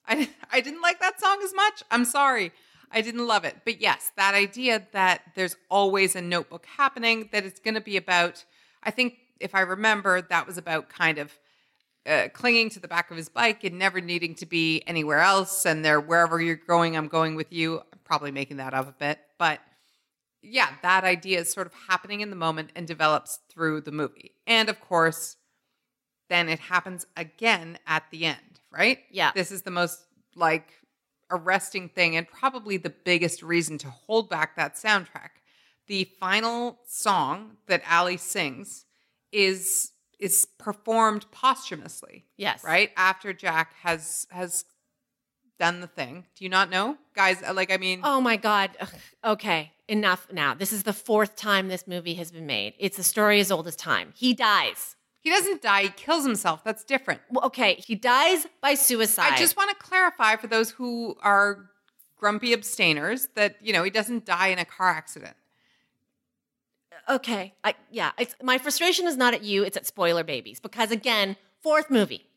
I, 0.07 0.29
I 0.51 0.61
didn't 0.61 0.83
like 0.83 1.01
that 1.01 1.21
song 1.21 1.41
as 1.43 1.55
much. 1.55 1.83
I'm 1.91 2.05
sorry. 2.05 2.53
I 2.91 3.01
didn't 3.01 3.27
love 3.27 3.45
it. 3.45 3.57
But 3.65 3.81
yes, 3.81 4.13
that 4.17 4.35
idea 4.35 4.87
that 4.93 5.23
there's 5.35 5.57
always 5.71 6.15
a 6.15 6.21
notebook 6.21 6.67
happening, 6.67 7.31
that 7.33 7.45
it's 7.47 7.61
going 7.61 7.75
to 7.75 7.81
be 7.81 7.97
about, 7.97 8.45
I 8.83 8.91
think 8.91 9.15
if 9.41 9.55
I 9.55 9.61
remember, 9.61 10.21
that 10.21 10.47
was 10.47 10.59
about 10.59 10.91
kind 10.91 11.19
of 11.19 11.33
uh, 12.07 12.29
clinging 12.33 12.71
to 12.71 12.81
the 12.81 12.89
back 12.89 13.11
of 13.11 13.17
his 13.17 13.29
bike 13.29 13.65
and 13.65 13.79
never 13.79 14.01
needing 14.01 14.35
to 14.37 14.47
be 14.47 14.83
anywhere 14.87 15.21
else. 15.21 15.65
And 15.65 15.85
there, 15.85 16.01
wherever 16.01 16.41
you're 16.41 16.57
going, 16.57 16.97
I'm 16.97 17.09
going 17.09 17.35
with 17.35 17.53
you. 17.53 17.79
I'm 17.79 18.01
probably 18.05 18.31
making 18.31 18.57
that 18.59 18.75
up 18.75 18.89
a 18.89 18.93
bit. 18.93 19.19
But 19.39 19.61
yeah, 20.43 20.71
that 20.83 21.05
idea 21.05 21.41
is 21.41 21.53
sort 21.53 21.67
of 21.67 21.73
happening 21.89 22.21
in 22.21 22.31
the 22.31 22.37
moment 22.37 22.71
and 22.75 22.87
develops 22.87 23.39
through 23.49 23.83
the 23.83 23.93
movie. 23.93 24.33
And 24.47 24.69
of 24.69 24.81
course, 24.81 25.37
then 26.29 26.49
it 26.49 26.59
happens 26.59 27.07
again 27.17 27.79
at 27.87 28.05
the 28.11 28.25
end, 28.25 28.61
right? 28.71 28.99
Yeah. 29.11 29.31
This 29.35 29.53
is 29.53 29.63
the 29.63 29.71
most 29.71 30.05
like 30.35 30.73
arresting 31.31 31.89
thing 31.89 32.17
and 32.17 32.27
probably 32.27 32.77
the 32.77 32.91
biggest 32.91 33.43
reason 33.43 33.79
to 33.79 33.91
hold 33.91 34.29
back 34.29 34.57
that 34.57 34.75
soundtrack. 34.75 35.31
The 35.87 36.05
final 36.19 36.79
song 36.87 37.57
that 37.67 37.83
Ally 37.87 38.17
sings 38.17 38.85
is 39.31 39.92
is 40.23 40.47
performed 40.59 41.27
posthumously. 41.33 42.25
Yes. 42.37 42.63
Right? 42.65 42.91
After 42.97 43.33
Jack 43.33 43.75
has 43.83 44.27
has 44.31 44.65
done 45.59 45.81
the 45.81 45.87
thing. 45.87 46.25
Do 46.37 46.45
you 46.45 46.49
not 46.49 46.71
know? 46.71 46.97
Guys, 47.15 47.43
uh, 47.43 47.53
like 47.55 47.71
I 47.73 47.77
mean 47.77 48.01
Oh 48.03 48.21
my 48.21 48.37
God. 48.37 48.71
Okay, 49.25 49.73
enough 49.89 50.27
now. 50.33 50.55
This 50.55 50.73
is 50.73 50.83
the 50.85 50.93
fourth 50.93 51.37
time 51.37 51.69
this 51.69 51.87
movie 51.87 52.15
has 52.15 52.31
been 52.33 52.47
made. 52.47 52.75
It's 52.79 52.99
a 52.99 53.05
story 53.05 53.39
as 53.41 53.51
old 53.53 53.67
as 53.69 53.77
time. 53.77 54.13
He 54.17 54.35
dies. 54.35 54.97
he 55.21 55.31
doesn't 55.31 55.63
die, 55.63 55.83
he 55.83 55.89
kills 55.91 56.25
himself. 56.25 56.65
That's 56.65 56.83
different. 56.85 57.21
Well, 57.31 57.45
okay, 57.47 57.75
he 57.75 57.95
dies 57.95 58.47
by 58.61 58.75
suicide. 58.75 59.33
I 59.33 59.39
just 59.39 59.57
want 59.57 59.71
to 59.71 59.77
clarify 59.77 60.35
for 60.37 60.49
those 60.49 60.71
who 60.71 61.17
are 61.23 61.71
grumpy 62.17 62.53
abstainers 62.53 63.29
that, 63.37 63.57
you 63.61 63.73
know, 63.73 63.83
he 63.85 63.91
doesn't 63.91 64.25
die 64.25 64.49
in 64.49 64.59
a 64.59 64.65
car 64.65 64.89
accident. 64.91 65.37
Okay, 67.09 67.55
I, 67.65 67.75
yeah. 67.91 68.13
It's, 68.19 68.35
my 68.43 68.59
frustration 68.59 69.07
is 69.07 69.17
not 69.17 69.35
at 69.35 69.43
you; 69.43 69.65
it's 69.65 69.77
at 69.77 69.87
spoiler 69.87 70.25
babies 70.25 70.61
because 70.61 70.91
again, 70.91 71.37
fourth 71.63 71.91
movie, 71.91 72.29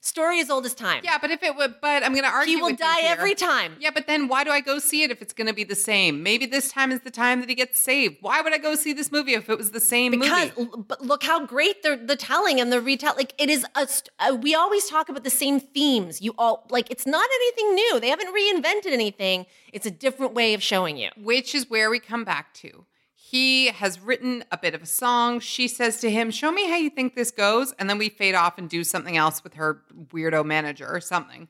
story 0.00 0.40
as 0.40 0.50
old 0.50 0.64
as 0.64 0.74
time. 0.74 1.02
Yeah, 1.04 1.18
but 1.20 1.30
if 1.30 1.42
it 1.42 1.56
would, 1.56 1.76
but 1.80 2.02
I'm 2.02 2.12
going 2.12 2.24
to 2.24 2.30
argue 2.30 2.56
he 2.56 2.62
will 2.62 2.74
die 2.74 3.02
every 3.02 3.34
time. 3.34 3.76
Yeah, 3.80 3.90
but 3.92 4.06
then 4.06 4.28
why 4.28 4.44
do 4.44 4.50
I 4.50 4.60
go 4.60 4.78
see 4.78 5.02
it 5.02 5.10
if 5.10 5.20
it's 5.22 5.32
going 5.32 5.46
to 5.46 5.52
be 5.52 5.64
the 5.64 5.74
same? 5.74 6.22
Maybe 6.22 6.46
this 6.46 6.70
time 6.70 6.92
is 6.92 7.00
the 7.00 7.10
time 7.10 7.40
that 7.40 7.48
he 7.48 7.54
gets 7.54 7.80
saved. 7.80 8.18
Why 8.20 8.40
would 8.40 8.52
I 8.52 8.58
go 8.58 8.74
see 8.74 8.92
this 8.92 9.10
movie 9.12 9.34
if 9.34 9.48
it 9.48 9.58
was 9.58 9.70
the 9.70 9.80
same 9.80 10.12
because 10.12 10.56
movie? 10.56 10.70
but 10.86 11.02
look 11.02 11.22
how 11.22 11.44
great 11.46 11.82
the 11.82 11.96
the 11.96 12.16
telling 12.16 12.60
and 12.60 12.72
the 12.72 12.80
retell 12.80 13.14
like 13.16 13.34
it 13.38 13.50
is 13.50 13.64
a 13.74 13.88
uh, 14.20 14.34
we 14.34 14.54
always 14.54 14.88
talk 14.88 15.08
about 15.08 15.24
the 15.24 15.30
same 15.30 15.60
themes 15.60 16.20
you 16.20 16.34
all 16.38 16.66
like 16.70 16.90
it's 16.90 17.06
not 17.06 17.28
anything 17.40 17.74
new 17.74 18.00
they 18.00 18.08
haven't 18.08 18.34
reinvented 18.34 18.92
anything 18.92 19.46
it's 19.72 19.86
a 19.86 19.90
different 19.90 20.34
way 20.34 20.54
of 20.54 20.62
showing 20.62 20.96
you 20.96 21.10
Which 21.16 21.54
is 21.54 21.68
where 21.68 21.90
we 21.90 21.98
come 21.98 22.24
back 22.24 22.54
to. 22.54 22.84
He 23.30 23.66
has 23.68 24.00
written 24.00 24.42
a 24.50 24.56
bit 24.56 24.74
of 24.74 24.82
a 24.82 24.86
song. 24.86 25.40
She 25.40 25.68
says 25.68 26.00
to 26.00 26.10
him, 26.10 26.30
Show 26.30 26.50
me 26.50 26.66
how 26.68 26.76
you 26.76 26.88
think 26.88 27.14
this 27.14 27.30
goes. 27.30 27.72
And 27.78 27.88
then 27.90 27.98
we 27.98 28.08
fade 28.08 28.34
off 28.34 28.56
and 28.56 28.70
do 28.70 28.84
something 28.84 29.16
else 29.18 29.44
with 29.44 29.54
her 29.54 29.82
weirdo 30.12 30.46
manager 30.46 30.86
or 30.88 31.00
something. 31.00 31.48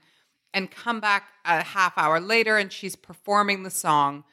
And 0.53 0.70
come 0.70 0.99
back 0.99 1.29
a 1.45 1.62
half 1.62 1.97
hour 1.97 2.18
later 2.18 2.57
and 2.59 2.72
she's 2.72 2.97
performing 2.97 3.62
the 3.62 3.70
song. 3.70 4.24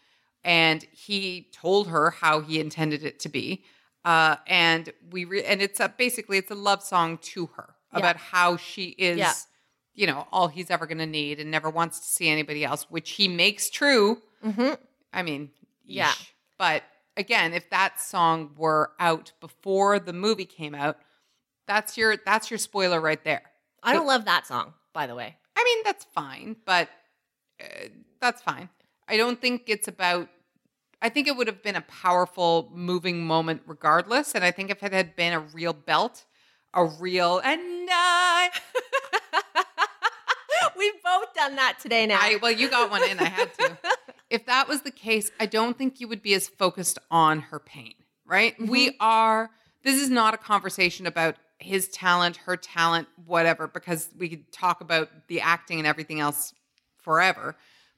And 0.44 0.84
he 0.92 1.50
told 1.52 1.88
her 1.90 2.12
how 2.12 2.40
he 2.40 2.60
intended 2.60 3.04
it 3.04 3.20
to 3.20 3.30
be. 3.30 3.64
Uh, 4.04 4.38
and 4.48 4.92
we 5.12 5.26
re- 5.26 5.44
and 5.44 5.62
it's 5.62 5.80
a, 5.80 5.90
basically 5.90 6.38
it's 6.38 6.50
a 6.52 6.56
love 6.56 6.82
song 6.82 7.18
to 7.20 7.48
her 7.58 7.76
Yeah. 7.94 8.00
about 8.00 8.16
how 8.18 8.58
she 8.58 8.86
is, 8.98 9.18
Yeah. 9.20 9.34
you 9.94 10.08
know, 10.08 10.28
all 10.32 10.48
he's 10.48 10.72
ever 10.72 10.86
going 10.88 10.98
to 11.00 11.06
need 11.06 11.40
and 11.40 11.52
never 11.52 11.70
wants 11.70 12.00
to 12.00 12.06
see 12.08 12.30
anybody 12.30 12.64
else, 12.66 12.88
which 12.90 13.12
he 13.12 13.28
makes 13.28 13.70
true. 13.70 14.22
mm-hmm. 14.44 14.74
I 15.14 15.22
mean, 15.22 15.52
Yeah. 15.86 16.14
But 16.58 16.84
again, 17.18 17.54
if 17.54 17.70
that 17.70 18.00
song 18.00 18.52
were 18.58 18.92
out 19.00 19.32
before 19.40 20.00
the 20.00 20.14
movie 20.14 20.46
came 20.46 20.76
out, 20.76 20.98
that's 21.68 21.98
your 21.98 22.18
that's 22.26 22.52
your 22.52 22.60
spoiler 22.60 23.02
right 23.02 23.24
there. 23.24 23.42
i 23.82 23.92
don't 23.94 24.06
love 24.06 24.26
that 24.26 24.46
song 24.46 24.74
by 24.94 25.08
the 25.08 25.16
way 25.16 25.36
I 25.56 25.64
mean, 25.64 25.84
that's 25.84 26.06
fine, 26.06 26.58
but 26.66 26.90
uh, 27.62 27.88
that's 28.20 28.42
fine. 28.42 28.70
I 29.08 29.18
don't 29.18 29.40
think 29.40 29.64
it's 29.68 29.88
about. 29.88 30.30
I 31.02 31.10
think 31.10 31.28
it 31.28 31.36
would 31.36 31.48
have 31.48 31.62
been 31.62 31.76
a 31.76 31.82
powerful, 31.82 32.72
moving 32.74 33.26
moment 33.26 33.62
regardless. 33.68 34.34
And 34.34 34.44
I 34.44 34.52
think 34.52 34.72
if 34.72 34.82
it 34.82 34.92
had 34.92 35.16
been 35.16 35.34
a 35.34 35.40
real 35.40 35.74
belt, 35.74 36.26
a 36.74 36.86
real 36.86 37.40
and 37.40 37.62
I, 37.92 38.50
we've 40.78 41.04
both 41.04 41.34
done 41.36 41.56
that 41.58 41.78
today 41.80 42.06
now 42.08 42.20
I 42.20 42.38
well, 42.42 42.52
you 42.52 42.70
got 42.70 42.90
one 42.90 43.04
in. 43.10 43.20
I 43.20 43.26
had 43.26 43.54
to. 43.56 43.78
if 44.36 44.46
that 44.48 44.68
was 44.68 44.82
the 44.82 44.92
case, 44.92 45.32
I 45.40 45.46
don't 45.46 45.78
think 45.78 46.02
you 46.02 46.10
would 46.10 46.22
be 46.22 46.34
as 46.34 46.50
focused 46.50 47.00
on 47.10 47.40
her 47.40 47.58
pain, 47.60 47.94
right? 48.26 48.54
Mm-hmm. 48.56 48.70
We 48.70 48.98
are, 49.00 49.50
this 49.82 50.00
is 50.00 50.10
not 50.10 50.34
a 50.34 50.38
conversation 50.38 51.08
about 51.08 51.38
his 51.58 51.88
talent, 51.88 52.36
her 52.38 52.58
talent, 52.58 53.08
whatever, 53.26 53.66
because 53.66 54.10
we 54.18 54.28
could 54.28 54.52
talk 54.52 54.82
about 54.82 55.10
the 55.30 55.40
acting 55.40 55.78
and 55.80 55.88
everything 55.88 56.20
else 56.20 56.54
forever. 56.98 57.56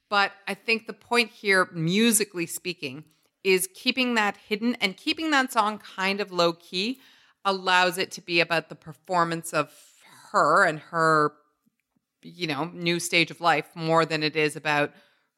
But 0.10 0.32
I 0.48 0.54
think 0.54 0.86
the 0.86 0.94
point 0.94 1.32
here, 1.32 1.68
musically 1.74 2.46
speaking, 2.46 3.04
is 3.44 3.68
keeping 3.74 4.14
that 4.14 4.38
hidden 4.38 4.76
and 4.76 4.96
keeping 4.96 5.32
that 5.32 5.52
song 5.52 5.80
kind 5.80 6.22
of 6.22 6.32
low 6.32 6.54
key 6.54 7.00
allows 7.46 7.98
it 7.98 8.12
to 8.12 8.22
be 8.22 8.42
about 8.42 8.70
the 8.70 8.76
performance 8.76 9.54
of 9.54 9.74
her 10.32 10.66
and 10.66 10.78
her 10.80 11.34
you 12.22 12.48
know, 12.48 12.66
new 12.74 13.00
stage 13.00 13.32
of 13.32 13.42
life 13.42 13.70
more 13.74 14.06
than 14.06 14.22
it 14.22 14.36
is 14.36 14.56
about 14.56 14.92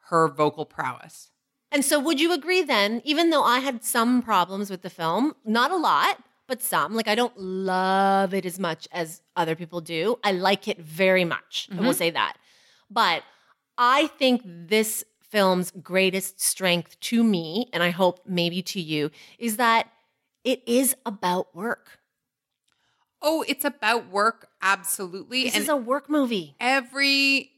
her 0.09 0.27
vocal 0.27 0.65
prowess. 0.65 1.31
And 1.71 1.85
so, 1.85 1.99
would 1.99 2.19
you 2.19 2.33
agree 2.33 2.63
then, 2.63 3.01
even 3.05 3.29
though 3.29 3.43
I 3.43 3.59
had 3.59 3.83
some 3.83 4.21
problems 4.21 4.69
with 4.69 4.81
the 4.81 4.89
film, 4.89 5.35
not 5.45 5.71
a 5.71 5.75
lot, 5.75 6.17
but 6.47 6.61
some, 6.61 6.95
like 6.95 7.07
I 7.07 7.15
don't 7.15 7.37
love 7.37 8.33
it 8.33 8.45
as 8.45 8.59
much 8.59 8.87
as 8.91 9.21
other 9.35 9.55
people 9.55 9.81
do. 9.81 10.17
I 10.23 10.31
like 10.31 10.67
it 10.67 10.79
very 10.79 11.23
much. 11.23 11.69
I 11.71 11.75
will 11.75 11.83
mm-hmm. 11.83 11.91
say 11.91 12.09
that. 12.09 12.37
But 12.89 13.23
I 13.77 14.07
think 14.07 14.41
this 14.45 15.03
film's 15.21 15.71
greatest 15.71 16.41
strength 16.41 16.99
to 17.01 17.23
me, 17.23 17.69
and 17.71 17.83
I 17.83 17.91
hope 17.91 18.21
maybe 18.25 18.63
to 18.63 18.81
you, 18.81 19.11
is 19.37 19.57
that 19.57 19.87
it 20.43 20.63
is 20.67 20.95
about 21.05 21.55
work. 21.55 21.99
Oh, 23.21 23.45
it's 23.47 23.65
about 23.65 24.09
work, 24.09 24.47
absolutely. 24.61 25.43
This 25.43 25.53
and 25.53 25.63
is 25.63 25.69
a 25.69 25.75
work 25.75 26.09
movie. 26.09 26.55
every 26.59 27.51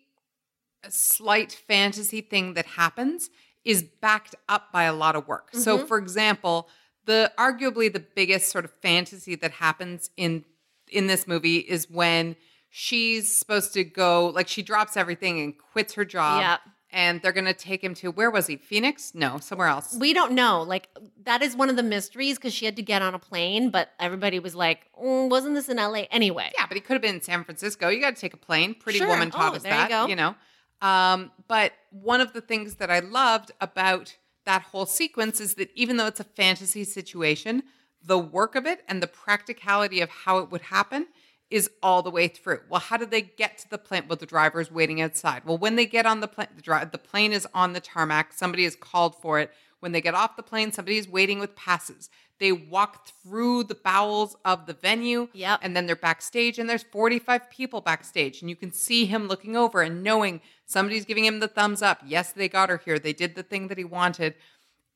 slight 0.89 1.51
fantasy 1.51 2.21
thing 2.21 2.53
that 2.55 2.65
happens 2.65 3.29
is 3.63 3.83
backed 3.83 4.35
up 4.49 4.71
by 4.71 4.83
a 4.83 4.93
lot 4.93 5.15
of 5.15 5.27
work. 5.27 5.49
So, 5.53 5.77
Mm-hmm. 5.77 5.87
for 5.87 5.97
example, 5.97 6.67
the 7.05 7.31
arguably 7.37 7.91
the 7.91 7.99
biggest 7.99 8.51
sort 8.51 8.65
of 8.65 8.71
fantasy 8.81 9.35
that 9.35 9.51
happens 9.51 10.09
in 10.17 10.45
in 10.91 11.07
this 11.07 11.27
movie 11.27 11.57
is 11.57 11.89
when 11.89 12.35
she's 12.69 13.33
supposed 13.35 13.73
to 13.73 13.83
go 13.83 14.27
like 14.27 14.47
she 14.47 14.61
drops 14.61 14.95
everything 14.97 15.39
and 15.39 15.53
quits 15.57 15.93
her 15.93 16.05
job 16.05 16.59
and 16.93 17.21
they're 17.21 17.31
going 17.31 17.45
to 17.45 17.53
take 17.53 17.81
him 17.83 17.93
to 17.95 18.11
where 18.11 18.29
was 18.29 18.47
he? 18.47 18.57
Phoenix? 18.57 19.13
No, 19.15 19.37
somewhere 19.39 19.67
else. 19.67 19.95
We 19.99 20.13
don't 20.13 20.33
know. 20.33 20.61
Like 20.63 20.89
that 21.23 21.41
is 21.41 21.55
one 21.55 21.69
of 21.69 21.75
the 21.75 21.83
mysteries 21.83 22.37
because 22.37 22.53
she 22.53 22.65
had 22.65 22.75
to 22.75 22.81
get 22.81 23.01
on 23.01 23.13
a 23.13 23.19
plane, 23.19 23.69
but 23.69 23.89
everybody 23.99 24.39
was 24.39 24.55
like, 24.55 24.89
"Mm, 25.01 25.29
"Wasn't 25.29 25.53
this 25.55 25.69
in 25.69 25.77
LA 25.77 26.03
anyway?" 26.11 26.51
Yeah, 26.57 26.65
but 26.67 26.75
he 26.75 26.81
could 26.81 26.93
have 26.93 27.01
been 27.01 27.15
in 27.15 27.21
San 27.21 27.43
Francisco. 27.43 27.87
You 27.89 28.01
got 28.01 28.15
to 28.15 28.21
take 28.21 28.33
a 28.33 28.37
plane. 28.37 28.73
Pretty 28.75 28.99
Sure. 28.99 29.07
woman 29.07 29.31
taught 29.31 29.53
Oh, 29.53 29.55
us 29.55 29.63
there 29.63 29.71
you 29.73 29.87
that. 29.87 30.07
go. 30.07 30.13
know. 30.13 30.35
Um, 30.81 31.31
but 31.47 31.73
one 31.91 32.21
of 32.21 32.33
the 32.33 32.41
things 32.41 32.75
that 32.75 32.89
I 32.89 32.99
loved 32.99 33.51
about 33.61 34.17
that 34.45 34.63
whole 34.63 34.85
sequence 34.85 35.39
is 35.39 35.55
that 35.55 35.69
even 35.75 35.97
though 35.97 36.07
it's 36.07 36.19
a 36.19 36.25
fantasy 36.25 36.83
situation, 36.83 37.63
the 38.03 38.17
work 38.17 38.55
of 38.55 38.65
it 38.65 38.83
and 38.87 39.01
the 39.01 39.07
practicality 39.07 40.01
of 40.01 40.09
how 40.09 40.39
it 40.39 40.51
would 40.51 40.61
happen 40.61 41.07
is 41.51 41.69
all 41.83 42.01
the 42.01 42.09
way 42.09 42.27
through. 42.27 42.61
Well, 42.69 42.79
how 42.79 42.97
do 42.97 43.05
they 43.05 43.21
get 43.21 43.57
to 43.59 43.69
the 43.69 43.77
plane? 43.77 44.05
Well, 44.07 44.15
the 44.15 44.25
driver's 44.25 44.71
waiting 44.71 45.01
outside. 45.01 45.43
Well, 45.45 45.57
when 45.57 45.75
they 45.75 45.85
get 45.85 46.05
on 46.05 46.21
the 46.21 46.27
plane, 46.27 46.47
the, 46.55 46.61
dri- 46.61 46.85
the 46.89 46.97
plane 46.97 47.33
is 47.33 47.47
on 47.53 47.73
the 47.73 47.81
tarmac. 47.81 48.33
Somebody 48.33 48.63
is 48.63 48.75
called 48.75 49.15
for 49.21 49.39
it. 49.39 49.51
When 49.81 49.91
they 49.91 50.01
get 50.01 50.13
off 50.13 50.37
the 50.37 50.43
plane, 50.43 50.71
somebody's 50.71 51.09
waiting 51.09 51.39
with 51.39 51.55
passes. 51.55 52.09
They 52.39 52.51
walk 52.51 53.07
through 53.07 53.65
the 53.65 53.75
bowels 53.75 54.35
of 54.45 54.65
the 54.65 54.73
venue. 54.73 55.27
Yep. 55.33 55.59
And 55.61 55.75
then 55.75 55.85
they're 55.85 55.95
backstage, 55.95 56.57
and 56.57 56.69
there's 56.69 56.83
45 56.83 57.49
people 57.51 57.81
backstage. 57.81 58.41
And 58.41 58.49
you 58.49 58.55
can 58.55 58.71
see 58.71 59.05
him 59.05 59.27
looking 59.27 59.57
over 59.57 59.81
and 59.81 60.03
knowing 60.03 60.41
somebody's 60.71 61.05
giving 61.05 61.25
him 61.25 61.39
the 61.39 61.47
thumbs 61.47 61.81
up. 61.81 62.01
Yes, 62.05 62.31
they 62.31 62.47
got 62.49 62.69
her 62.69 62.81
here. 62.83 62.97
They 62.99 63.13
did 63.13 63.35
the 63.35 63.43
thing 63.43 63.67
that 63.67 63.77
he 63.77 63.83
wanted. 63.83 64.35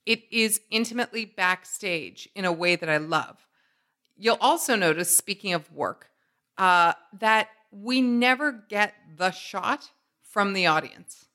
It 0.05 0.23
is 0.31 0.61
intimately 0.71 1.25
backstage 1.25 2.29
in 2.35 2.45
a 2.45 2.51
way 2.51 2.75
that 2.75 2.89
I 2.89 2.97
love. 2.97 3.37
You'll 4.17 4.37
also 4.39 4.75
notice, 4.75 5.15
speaking 5.15 5.53
of 5.53 5.71
work, 5.71 6.09
uh, 6.57 6.93
that 7.19 7.49
we 7.71 8.01
never 8.01 8.51
get 8.69 8.93
the 9.17 9.31
shot 9.31 9.89
from 10.21 10.53
the 10.53 10.67
audience. 10.67 11.25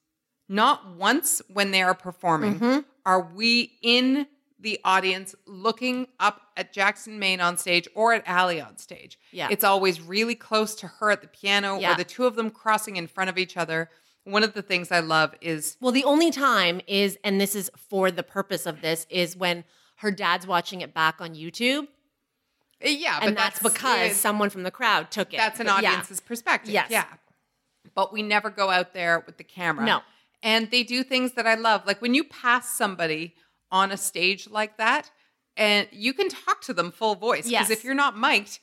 Not 0.48 0.96
once 0.96 1.42
when 1.52 1.70
they 1.70 1.82
are 1.82 1.94
performing 1.94 2.54
Mm-hmm. 2.58 2.78
are 3.04 3.20
we 3.34 3.72
in 3.82 4.26
the 4.58 4.78
audience 4.84 5.34
looking 5.46 6.06
up 6.18 6.42
at 6.56 6.72
Jackson 6.72 7.18
Maine 7.18 7.40
on 7.40 7.56
stage 7.56 7.88
or 7.94 8.12
at 8.12 8.22
Ally 8.26 8.60
on 8.60 8.76
stage. 8.76 9.18
Yeah. 9.32 9.48
It's 9.50 9.64
always 9.64 10.00
really 10.02 10.34
close 10.34 10.74
to 10.76 10.86
her 10.86 11.10
at 11.10 11.22
the 11.22 11.28
piano 11.28 11.78
Yeah. 11.78 11.92
or 11.92 11.96
the 11.96 12.04
two 12.04 12.26
of 12.26 12.36
them 12.36 12.50
crossing 12.50 12.96
in 12.96 13.06
front 13.06 13.30
of 13.30 13.38
each 13.38 13.56
other. 13.56 13.88
One 14.30 14.42
of 14.44 14.54
the 14.54 14.62
things 14.62 14.90
I 14.92 15.00
love 15.00 15.34
is 15.40 15.76
Well, 15.80 15.92
the 15.92 16.04
only 16.04 16.30
time 16.30 16.80
is, 16.86 17.18
and 17.24 17.40
this 17.40 17.54
is 17.54 17.70
for 17.76 18.10
the 18.10 18.22
purpose 18.22 18.66
of 18.66 18.80
this, 18.80 19.06
is 19.10 19.36
when 19.36 19.64
her 19.96 20.10
dad's 20.10 20.46
watching 20.46 20.80
it 20.80 20.94
back 20.94 21.20
on 21.20 21.34
YouTube. 21.34 21.88
yeah, 22.82 23.18
but 23.20 23.28
and 23.28 23.36
that's, 23.36 23.58
because 23.62 24.12
uh, 24.12 24.14
someone 24.14 24.48
from 24.50 24.62
the 24.62 24.70
crowd 24.70 25.10
took 25.10 25.34
it. 25.34 25.36
that's 25.36 25.60
an 25.60 25.66
But 25.66 25.82
yeah. 25.82 25.90
audience's 25.90 26.20
perspective. 26.20 26.72
Yes. 26.72 26.88
Yeah. 26.90 27.04
But 27.94 28.12
we 28.12 28.22
never 28.22 28.50
go 28.50 28.70
out 28.70 28.94
there 28.94 29.22
with 29.26 29.36
the 29.36 29.44
camera. 29.44 29.84
No. 29.84 30.00
And 30.42 30.70
they 30.70 30.82
do 30.84 31.02
things 31.02 31.32
that 31.32 31.46
I 31.46 31.54
love. 31.54 31.84
Like 31.86 32.00
when 32.00 32.14
you 32.14 32.24
pass 32.24 32.72
somebody 32.72 33.34
on 33.70 33.90
a 33.92 33.96
stage 33.96 34.48
like 34.48 34.78
that, 34.78 35.10
and 35.56 35.86
you 35.92 36.14
can 36.14 36.28
talk 36.30 36.62
to 36.62 36.72
them 36.72 36.90
full 36.90 37.14
voice. 37.16 37.44
Because 37.46 37.68
Yes. 37.68 37.70
if 37.70 37.84
you're 37.84 37.94
not 37.94 38.16
mic'd, 38.16 38.58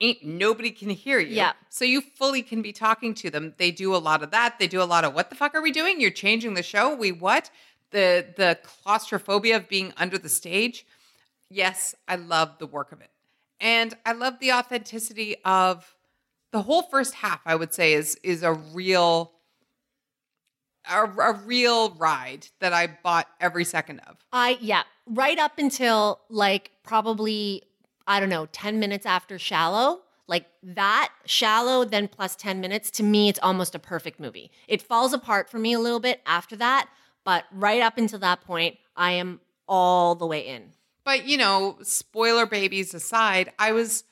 ain't 0.00 0.24
nobody 0.24 0.70
can 0.70 0.90
hear 0.90 1.18
you. 1.18 1.36
Yeah. 1.36 1.52
So 1.68 1.84
you 1.84 2.00
fully 2.00 2.42
can 2.42 2.62
be 2.62 2.72
talking 2.72 3.14
to 3.14 3.30
them. 3.30 3.54
They 3.56 3.70
do 3.70 3.94
a 3.94 3.98
lot 3.98 4.22
of 4.22 4.30
that. 4.30 4.58
They 4.58 4.66
do 4.66 4.82
a 4.82 4.84
lot 4.84 5.04
of 5.04 5.14
what 5.14 5.30
the 5.30 5.36
fuck 5.36 5.54
are 5.54 5.62
we 5.62 5.72
doing? 5.72 6.00
You're 6.00 6.10
changing 6.10 6.54
the 6.54 6.62
show. 6.62 6.94
We 6.94 7.12
what? 7.12 7.50
The 7.90 8.26
the 8.36 8.58
claustrophobia 8.62 9.56
of 9.56 9.68
being 9.68 9.92
under 9.96 10.18
the 10.18 10.28
stage. 10.28 10.86
Yes, 11.48 11.94
I 12.06 12.16
love 12.16 12.58
the 12.58 12.66
work 12.66 12.92
of 12.92 13.00
it. 13.00 13.10
And 13.60 13.94
I 14.06 14.12
love 14.12 14.38
the 14.40 14.52
authenticity 14.52 15.36
of 15.44 15.94
the 16.52 16.62
whole 16.62 16.82
first 16.82 17.14
half, 17.14 17.40
I 17.44 17.54
would 17.54 17.74
say, 17.74 17.94
is 17.94 18.16
is 18.22 18.42
a 18.42 18.52
real 18.52 19.32
a, 20.88 21.04
a 21.04 21.40
real 21.44 21.90
ride 21.94 22.46
that 22.60 22.72
I 22.72 22.86
bought 23.02 23.28
every 23.40 23.64
second 23.64 24.00
of. 24.00 24.16
I 24.32 24.58
yeah, 24.60 24.82
right 25.06 25.38
up 25.38 25.58
until 25.58 26.20
like 26.28 26.70
probably 26.82 27.62
I 28.06 28.20
don't 28.20 28.28
know, 28.28 28.46
10 28.46 28.78
minutes 28.78 29.06
after 29.06 29.38
Shallow. 29.38 30.02
Like 30.26 30.46
that 30.62 31.12
Shallow 31.26 31.84
then 31.84 32.06
plus 32.06 32.36
10 32.36 32.60
minutes 32.60 32.90
to 32.92 33.02
me 33.02 33.28
it's 33.28 33.40
almost 33.42 33.74
a 33.74 33.80
perfect 33.80 34.20
movie. 34.20 34.50
It 34.68 34.80
falls 34.80 35.12
apart 35.12 35.50
for 35.50 35.58
me 35.58 35.72
a 35.72 35.80
little 35.80 35.98
bit 35.98 36.20
after 36.24 36.54
that, 36.56 36.88
but 37.24 37.44
right 37.52 37.82
up 37.82 37.98
until 37.98 38.20
that 38.20 38.40
point 38.42 38.76
I 38.96 39.12
am 39.12 39.40
all 39.66 40.14
the 40.14 40.26
way 40.26 40.46
in. 40.46 40.72
But 41.04 41.26
you 41.26 41.36
know, 41.36 41.78
spoiler 41.82 42.46
babies 42.46 42.94
aside, 42.94 43.52
I 43.58 43.72
was 43.72 44.04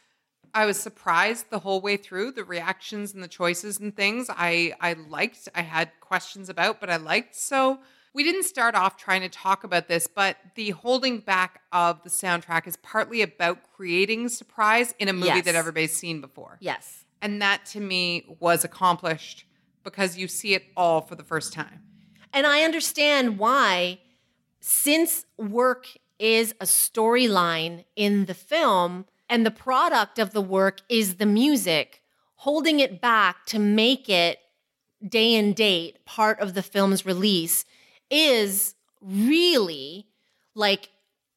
I 0.54 0.66
was 0.66 0.80
surprised 0.80 1.50
the 1.50 1.60
whole 1.60 1.80
way 1.80 1.96
through 1.96 2.32
the 2.32 2.44
reactions 2.44 3.14
and 3.14 3.22
the 3.22 3.28
choices 3.28 3.78
and 3.78 3.94
things. 3.94 4.28
I 4.28 4.74
I 4.80 4.94
liked. 4.94 5.48
I 5.54 5.62
had 5.62 5.90
questions 6.00 6.48
about, 6.48 6.80
but 6.80 6.90
I 6.90 6.96
liked. 6.96 7.36
So 7.36 7.78
we 8.14 8.24
didn't 8.24 8.44
start 8.44 8.74
off 8.74 8.96
trying 8.96 9.20
to 9.22 9.28
talk 9.28 9.64
about 9.64 9.88
this, 9.88 10.06
but 10.06 10.36
the 10.54 10.70
holding 10.70 11.18
back 11.18 11.60
of 11.72 12.02
the 12.02 12.10
soundtrack 12.10 12.66
is 12.66 12.76
partly 12.78 13.22
about 13.22 13.58
creating 13.74 14.28
surprise 14.28 14.94
in 14.98 15.08
a 15.08 15.12
movie 15.12 15.26
Yes. 15.28 15.44
that 15.44 15.54
everybody's 15.54 15.92
seen 15.94 16.20
before. 16.20 16.58
Yes. 16.60 17.04
And 17.22 17.40
that 17.42 17.66
to 17.66 17.80
me 17.80 18.36
was 18.40 18.64
accomplished 18.64 19.44
because 19.84 20.16
you 20.16 20.28
see 20.28 20.54
it 20.54 20.64
all 20.76 21.00
for 21.00 21.14
the 21.14 21.24
first 21.24 21.52
time. 21.52 21.82
And 22.32 22.46
I 22.46 22.62
understand 22.62 23.38
why, 23.38 23.98
since 24.60 25.24
work 25.36 25.86
is 26.18 26.52
a 26.60 26.64
storyline 26.64 27.84
in 27.96 28.26
the 28.26 28.34
film 28.34 29.06
and 29.28 29.44
the 29.46 29.50
product 29.50 30.18
of 30.18 30.32
the 30.32 30.40
work 30.40 30.80
is 30.88 31.16
the 31.16 31.26
music, 31.26 32.02
holding 32.36 32.80
it 32.80 33.00
back 33.00 33.46
to 33.46 33.58
make 33.58 34.08
it 34.08 34.38
day 35.06 35.34
and 35.36 35.54
date 35.54 36.04
part 36.04 36.40
of 36.40 36.54
the 36.54 36.62
film's 36.62 37.06
release 37.06 37.64
is 38.10 38.74
really 39.00 40.06
like 40.54 40.90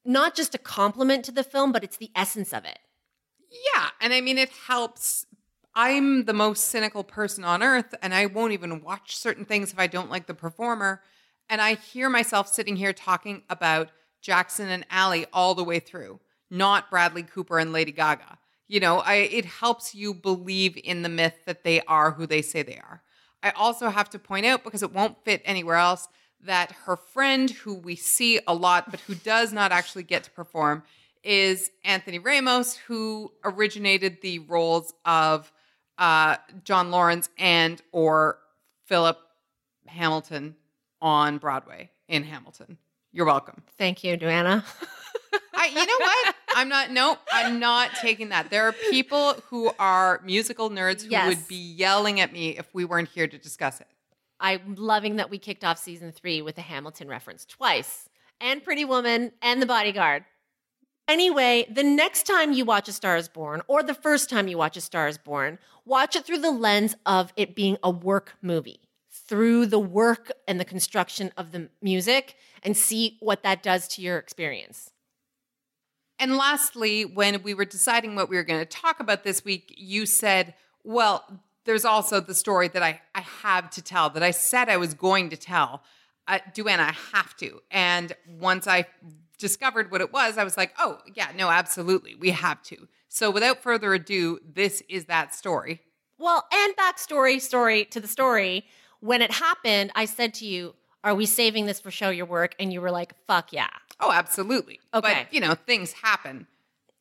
not 0.03 0.35
just 0.35 0.55
a 0.55 0.57
compliment 0.57 1.25
to 1.25 1.31
the 1.31 1.43
film, 1.43 1.71
but 1.71 1.83
it's 1.83 1.97
the 1.97 2.11
essence 2.15 2.53
of 2.53 2.65
it. 2.65 2.79
Yeah. 3.49 3.89
And 3.99 4.13
I 4.13 4.21
mean, 4.21 4.37
it 4.37 4.49
helps. 4.67 5.25
I'm 5.73 6.25
the 6.25 6.33
most 6.33 6.65
cynical 6.65 7.03
person 7.03 7.43
on 7.43 7.63
earth, 7.63 7.95
and 8.01 8.13
I 8.13 8.25
won't 8.25 8.51
even 8.51 8.81
watch 8.81 9.15
certain 9.15 9.45
things 9.45 9.71
if 9.71 9.79
I 9.79 9.87
don't 9.87 10.09
like 10.09 10.27
the 10.27 10.33
performer. 10.33 11.01
And 11.49 11.61
I 11.61 11.75
hear 11.75 12.09
myself 12.09 12.47
sitting 12.47 12.75
here 12.75 12.93
talking 12.93 13.43
about 13.49 13.89
Jackson 14.21 14.69
and 14.69 14.85
Ally 14.89 15.25
all 15.31 15.55
the 15.55 15.63
way 15.63 15.79
through, 15.79 16.19
not 16.49 16.89
Bradley 16.89 17.23
Cooper 17.23 17.57
and 17.57 17.71
Lady 17.71 17.91
Gaga. 17.91 18.37
You 18.67 18.79
know, 18.79 18.99
I, 18.99 19.15
it 19.15 19.45
helps 19.45 19.93
you 19.95 20.13
believe 20.13 20.77
in 20.81 21.01
the 21.01 21.09
myth 21.09 21.35
that 21.45 21.63
they 21.63 21.81
are 21.81 22.11
who 22.11 22.25
they 22.25 22.41
say 22.41 22.63
they 22.63 22.77
are. 22.77 23.01
I 23.43 23.51
also 23.51 23.89
have 23.89 24.09
to 24.11 24.19
point 24.19 24.45
out, 24.45 24.63
because 24.63 24.83
it 24.83 24.93
won't 24.93 25.23
fit 25.23 25.41
anywhere 25.45 25.75
else, 25.75 26.07
that 26.45 26.71
her 26.85 26.95
friend, 26.95 27.49
who 27.49 27.73
we 27.75 27.95
see 27.95 28.39
a 28.47 28.53
lot, 28.53 28.89
but 28.91 28.99
who 29.01 29.15
does 29.15 29.53
not 29.53 29.71
actually 29.71 30.03
get 30.03 30.23
to 30.23 30.31
perform, 30.31 30.83
is 31.23 31.69
Anthony 31.83 32.19
Ramos, 32.19 32.75
who 32.75 33.31
originated 33.43 34.21
the 34.21 34.39
roles 34.39 34.93
of 35.05 35.51
uh, 35.97 36.37
John 36.63 36.89
Laurens 36.89 37.29
and 37.37 37.81
or 37.91 38.37
Philip 38.85 39.19
Hamilton 39.87 40.55
on 41.01 41.37
Broadway 41.37 41.89
in 42.07 42.23
Hamilton. 42.23 42.77
You're 43.11 43.25
welcome. 43.25 43.61
Thank 43.77 44.03
you, 44.03 44.17
Joanna. 44.17 44.63
I, 45.53 45.67
you 45.67 45.75
know 45.75 45.97
what? 45.99 46.35
I'm 46.55 46.69
not. 46.69 46.89
Nope. 46.91 47.19
I'm 47.31 47.59
not 47.59 47.91
taking 48.01 48.29
that. 48.29 48.49
There 48.49 48.67
are 48.67 48.71
people 48.89 49.33
who 49.49 49.71
are 49.77 50.19
musical 50.25 50.69
nerds 50.69 51.03
who 51.03 51.09
Yes. 51.11 51.27
would 51.27 51.47
be 51.47 51.55
yelling 51.55 52.19
at 52.19 52.33
me 52.33 52.57
if 52.57 52.65
we 52.73 52.83
weren't 52.83 53.09
here 53.09 53.27
to 53.27 53.37
discuss 53.37 53.79
it. 53.79 53.87
I'm 54.41 54.75
loving 54.75 55.15
that 55.17 55.29
we 55.29 55.37
kicked 55.37 55.63
off 55.63 55.77
season 55.77 56.11
three 56.11 56.41
with 56.41 56.57
a 56.57 56.61
Hamilton 56.61 57.07
reference 57.07 57.45
twice, 57.45 58.09
and 58.41 58.63
Pretty 58.63 58.83
Woman, 58.83 59.31
and 59.41 59.61
The 59.61 59.67
Bodyguard. 59.67 60.25
Anyway, 61.07 61.67
the 61.69 61.83
next 61.83 62.25
time 62.25 62.51
you 62.51 62.65
watch 62.65 62.89
A 62.89 62.91
Star 62.91 63.17
is 63.17 63.29
Born, 63.29 63.61
or 63.67 63.83
the 63.83 63.93
first 63.93 64.29
time 64.29 64.47
you 64.47 64.57
watch 64.57 64.77
A 64.77 64.81
Star 64.81 65.07
is 65.07 65.17
Born, 65.17 65.59
watch 65.85 66.15
it 66.15 66.25
through 66.25 66.39
the 66.39 66.51
lens 66.51 66.95
of 67.05 67.31
it 67.35 67.55
being 67.55 67.77
a 67.83 67.91
work 67.91 68.35
movie, 68.41 68.79
through 69.11 69.67
the 69.67 69.79
work 69.79 70.31
and 70.47 70.59
the 70.59 70.65
construction 70.65 71.31
of 71.37 71.51
the 71.51 71.69
music, 71.81 72.35
and 72.63 72.75
see 72.75 73.17
what 73.19 73.43
that 73.43 73.61
does 73.61 73.87
to 73.89 74.01
your 74.01 74.17
experience. 74.17 74.91
And 76.17 76.37
lastly, 76.37 77.03
when 77.03 77.43
we 77.43 77.53
were 77.53 77.65
deciding 77.65 78.15
what 78.15 78.29
we 78.29 78.37
were 78.37 78.43
going 78.43 78.59
to 78.59 78.65
talk 78.65 78.99
about 78.99 79.23
this 79.23 79.43
week, 79.43 79.73
you 79.75 80.05
said, 80.05 80.53
well, 80.83 81.41
there's 81.65 81.85
also 81.85 82.19
the 82.19 82.33
story 82.35 82.67
that 82.69 82.81
I, 82.83 83.01
I 83.13 83.21
have 83.21 83.69
to 83.71 83.81
tell, 83.81 84.09
that 84.11 84.23
I 84.23 84.31
said 84.31 84.69
I 84.69 84.77
was 84.77 84.93
going 84.93 85.29
to 85.29 85.37
tell. 85.37 85.83
Uh, 86.27 86.39
Duana, 86.53 86.79
I 86.79 86.95
have 87.13 87.35
to. 87.37 87.61
And 87.71 88.13
once 88.39 88.67
I 88.67 88.85
discovered 89.37 89.91
what 89.91 90.01
it 90.01 90.13
was, 90.13 90.37
I 90.37 90.43
was 90.43 90.57
like, 90.57 90.73
oh, 90.79 90.99
yeah, 91.13 91.29
no, 91.35 91.49
absolutely. 91.49 92.15
We 92.15 92.31
have 92.31 92.61
to. 92.63 92.87
So 93.09 93.29
without 93.31 93.61
further 93.61 93.93
ado, 93.93 94.39
this 94.45 94.81
is 94.87 95.05
that 95.05 95.33
story. 95.35 95.81
Well, 96.17 96.45
and 96.53 96.75
backstory, 96.77 97.41
story 97.41 97.85
to 97.85 97.99
the 97.99 98.07
story. 98.07 98.65
When 98.99 99.21
it 99.21 99.31
happened, 99.31 99.91
I 99.95 100.05
said 100.05 100.33
to 100.35 100.45
you, 100.45 100.75
Are 101.03 101.15
we 101.15 101.25
saving 101.25 101.65
this 101.65 101.79
for 101.79 101.89
show 101.89 102.11
your 102.11 102.27
work? 102.27 102.55
And 102.59 102.71
you 102.71 102.79
were 102.79 102.91
like, 102.91 103.13
Fuck 103.25 103.51
yeah. 103.51 103.69
Oh, 103.99 104.11
absolutely. 104.11 104.79
Okay. 104.93 105.23
But, 105.23 105.33
you 105.33 105.41
know, 105.41 105.55
things 105.55 105.93
happen. 105.93 106.47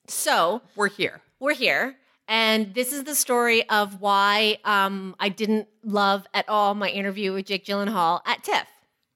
So 0.09 0.63
We're 0.75 0.89
here. 0.89 1.21
we're 1.39 1.55
here. 1.55 1.97
And 2.31 2.74
this 2.74 2.93
is 2.93 3.03
the 3.03 3.16
story 3.16 3.68
of 3.68 4.01
why 4.01 4.59
um, 4.64 5.16
I 5.18 5.31
didn't 5.31 5.66
love 5.83 6.28
at 6.33 6.49
all 6.49 6.76
my 6.76 6.89
interview 6.89 7.33
with 7.33 7.47
Jake 7.47 7.66
Gyllenhaal 7.66 8.20
at 8.24 8.45
TIFF. 8.45 8.68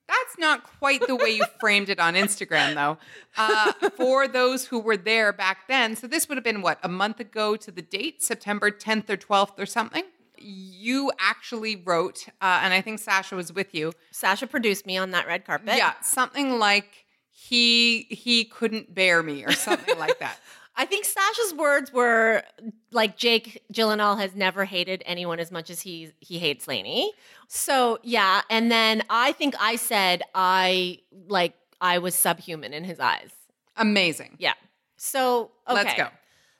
That's 0.08 0.36
not 0.36 0.64
quite 0.64 1.06
the 1.06 1.14
way 1.14 1.30
you 1.30 1.44
framed 1.60 1.88
it 1.88 2.00
on 2.00 2.14
Instagram, 2.14 2.74
though. 2.74 2.98
Uh, 3.36 3.72
for 3.96 4.26
those 4.26 4.66
who 4.66 4.80
were 4.80 4.96
there 4.96 5.32
back 5.32 5.68
then, 5.68 5.94
so 5.94 6.08
this 6.08 6.28
would 6.28 6.36
have 6.36 6.44
been 6.44 6.60
what, 6.60 6.80
a 6.82 6.88
month 6.88 7.20
ago 7.20 7.54
to 7.54 7.70
the 7.70 7.82
date, 7.82 8.20
September 8.20 8.72
10th 8.72 9.08
or 9.08 9.16
12th 9.16 9.60
or 9.60 9.66
something? 9.66 10.02
You 10.36 11.12
actually 11.20 11.76
wrote, 11.76 12.26
uh, 12.42 12.60
and 12.62 12.74
I 12.74 12.80
think 12.80 12.98
Sasha 12.98 13.36
was 13.36 13.52
with 13.52 13.76
you. 13.76 13.92
Sasha 14.10 14.48
produced 14.48 14.86
me 14.86 14.98
on 14.98 15.12
that 15.12 15.28
red 15.28 15.46
carpet. 15.46 15.76
Yeah, 15.76 15.94
something 16.02 16.58
like 16.58 17.06
he 17.30 18.02
he 18.10 18.44
couldn't 18.44 18.94
bear 18.94 19.22
me 19.22 19.44
or 19.44 19.52
something 19.52 19.98
like 19.98 20.18
that. 20.18 20.38
I 20.76 20.86
think 20.86 21.04
Sasha's 21.04 21.54
words 21.54 21.92
were 21.92 22.42
like 22.90 23.16
Jake 23.16 23.62
Gyllenhaal 23.72 24.18
has 24.18 24.34
never 24.34 24.64
hated 24.64 25.02
anyone 25.06 25.38
as 25.38 25.52
much 25.52 25.70
as 25.70 25.80
he 25.80 26.10
he 26.20 26.38
hates 26.38 26.66
Lainey. 26.66 27.12
So 27.48 27.98
yeah, 28.02 28.42
and 28.50 28.70
then 28.72 29.02
I 29.08 29.32
think 29.32 29.54
I 29.60 29.76
said 29.76 30.22
I 30.34 30.98
like 31.28 31.54
I 31.80 31.98
was 31.98 32.14
subhuman 32.14 32.72
in 32.72 32.84
his 32.84 32.98
eyes. 32.98 33.30
Amazing. 33.76 34.36
Yeah. 34.38 34.54
So 34.96 35.52
okay. 35.68 35.84
Let's 35.84 35.94
go. 35.94 36.08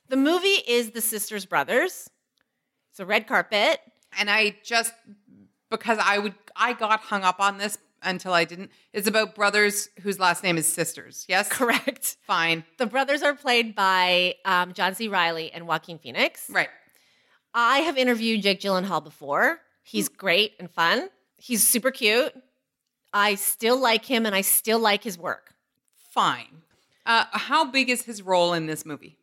The 0.08 0.16
movie 0.16 0.60
is 0.68 0.90
The 0.90 1.00
Sisters 1.00 1.46
Brothers. 1.46 2.10
It's 2.90 3.00
a 3.00 3.06
red 3.06 3.26
carpet. 3.26 3.80
And 4.16 4.30
I 4.30 4.56
just 4.62 4.92
because 5.70 5.98
I 6.00 6.18
would 6.18 6.34
I 6.54 6.72
got 6.74 7.00
hung 7.00 7.24
up 7.24 7.40
on 7.40 7.58
this 7.58 7.78
until 8.04 8.32
I 8.32 8.44
didn't. 8.44 8.70
It's 8.92 9.08
about 9.08 9.34
brothers 9.34 9.88
whose 10.02 10.18
last 10.18 10.42
name 10.42 10.56
is 10.58 10.66
sisters. 10.72 11.24
Yes, 11.28 11.48
Correct. 11.48 12.16
Fine. 12.26 12.64
The 12.78 12.86
brothers 12.86 13.22
are 13.22 13.34
played 13.34 13.74
by 13.74 14.34
um, 14.44 14.72
John 14.72 14.94
C. 14.94 15.08
Reilly 15.08 15.50
and 15.52 15.66
Joaquin 15.66 15.98
Phoenix. 15.98 16.48
Right. 16.50 16.68
I 17.52 17.78
have 17.78 17.96
interviewed 17.96 18.42
Jake 18.42 18.60
Gyllenhaal 18.60 19.02
before. 19.02 19.58
He's 19.82 20.08
Hmm. 20.08 20.14
great 20.16 20.52
and 20.58 20.70
fun. 20.70 21.08
He's 21.36 21.66
super 21.66 21.90
cute. 21.90 22.32
I 23.12 23.34
still 23.36 23.78
like 23.80 24.04
him 24.04 24.26
and 24.26 24.34
I 24.34 24.40
still 24.40 24.78
like 24.78 25.04
his 25.04 25.18
work. 25.18 25.54
Fine. 26.10 26.62
Uh, 27.06 27.24
how 27.32 27.64
big 27.70 27.90
is 27.90 28.02
his 28.02 28.22
role 28.22 28.54
in 28.54 28.66
this 28.66 28.84
movie? 28.86 29.18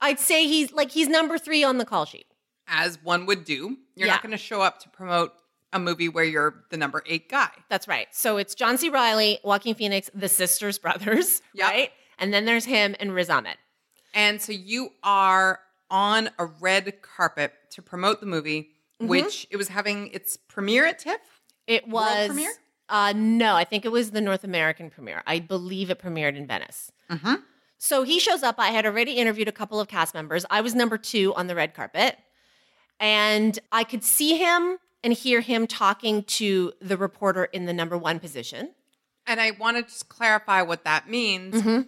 I'd 0.00 0.20
say 0.20 0.46
he's 0.46 0.72
like 0.72 0.90
he's 0.92 1.08
number 1.08 1.38
three 1.38 1.64
on 1.64 1.78
the 1.78 1.84
call 1.84 2.04
sheet. 2.04 2.26
As 2.68 3.02
one 3.02 3.26
would 3.26 3.44
do. 3.44 3.78
You're 3.96 4.06
Yeah. 4.06 4.12
not 4.14 4.22
going 4.22 4.32
to 4.32 4.36
show 4.38 4.60
up 4.60 4.78
to 4.80 4.88
promote 4.90 5.32
a 5.72 5.78
movie 5.78 6.08
where 6.08 6.24
you're 6.24 6.64
the 6.70 6.76
number 6.76 7.02
eight 7.06 7.28
guy. 7.28 7.50
That's 7.68 7.86
right. 7.88 8.08
So 8.12 8.36
it's 8.38 8.54
John 8.54 8.78
C. 8.78 8.88
Reilly, 8.88 9.38
Joaquin 9.44 9.74
Phoenix, 9.74 10.10
the 10.14 10.28
sisters 10.28 10.78
brothers, 10.84 11.42
Yep. 11.54 11.68
right? 11.70 11.90
And 12.18 12.32
then 12.32 12.44
there's 12.46 12.64
him 12.64 12.96
and 13.00 13.14
Riz 13.14 13.28
Ahmed. 13.30 13.56
And 14.14 14.40
so 14.40 14.52
you 14.52 14.90
are 15.02 15.60
on 15.90 16.30
a 16.38 16.46
red 16.46 17.00
carpet 17.02 17.52
to 17.70 17.82
promote 17.82 18.20
the 18.20 18.26
movie, 18.26 18.70
Mm-hmm. 19.00 19.10
which 19.10 19.46
it 19.52 19.56
was 19.56 19.68
having 19.68 20.08
its 20.08 20.36
premiere 20.36 20.84
at 20.84 20.98
TIFF. 20.98 21.20
It 21.68 21.86
was 21.86 22.26
premiere? 22.26 22.52
Uh, 22.88 23.12
no, 23.14 23.54
I 23.54 23.62
think 23.62 23.84
it 23.84 23.92
was 23.92 24.10
the 24.10 24.20
North 24.20 24.42
American 24.42 24.90
premiere. 24.90 25.22
I 25.24 25.38
believe 25.38 25.88
it 25.90 26.00
premiered 26.00 26.34
in 26.36 26.48
Venice. 26.48 26.90
Mm-hmm. 27.08 27.34
So 27.76 28.02
he 28.02 28.18
shows 28.18 28.42
up. 28.42 28.56
I 28.58 28.70
had 28.70 28.86
already 28.86 29.12
interviewed 29.12 29.46
a 29.46 29.52
couple 29.52 29.78
of 29.78 29.86
cast 29.86 30.14
members. 30.14 30.44
I 30.50 30.62
was 30.62 30.74
number 30.74 30.98
two 30.98 31.32
on 31.36 31.46
the 31.46 31.54
red 31.54 31.74
carpet, 31.74 32.16
and 32.98 33.56
I 33.70 33.84
could 33.84 34.02
see 34.02 34.36
him 34.36 34.78
and 35.02 35.12
hear 35.12 35.40
him 35.40 35.66
talking 35.66 36.22
to 36.24 36.72
the 36.80 36.96
reporter 36.96 37.44
in 37.44 37.66
the 37.66 37.72
number 37.72 37.96
one 37.96 38.18
position. 38.18 38.70
And 39.26 39.40
I 39.40 39.52
want 39.52 39.76
to 39.76 39.82
just 39.82 40.08
clarify 40.08 40.62
what 40.62 40.84
that 40.84 41.08
means. 41.08 41.54
Mm-hmm. 41.54 41.82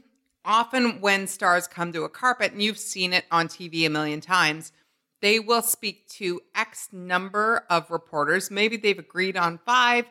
Often, 0.45 1.01
when 1.01 1.27
stars 1.27 1.67
come 1.67 1.93
to 1.93 2.05
a 2.05 2.09
carpet, 2.09 2.53
and 2.53 2.63
you've 2.63 2.79
seen 2.79 3.13
it 3.13 3.25
on 3.31 3.49
TV 3.49 3.87
a 3.87 3.91
million 3.91 4.21
times, 4.21 4.73
they 5.21 5.39
will 5.39 5.63
speak 5.63 6.09
to 6.09 6.41
X 6.55 6.89
number 6.93 7.65
of 7.69 7.91
reporters. 7.91 8.51
Maybe 8.51 8.77
they've 8.77 8.99
agreed 8.99 9.37
on 9.37 9.59
five. 9.67 10.07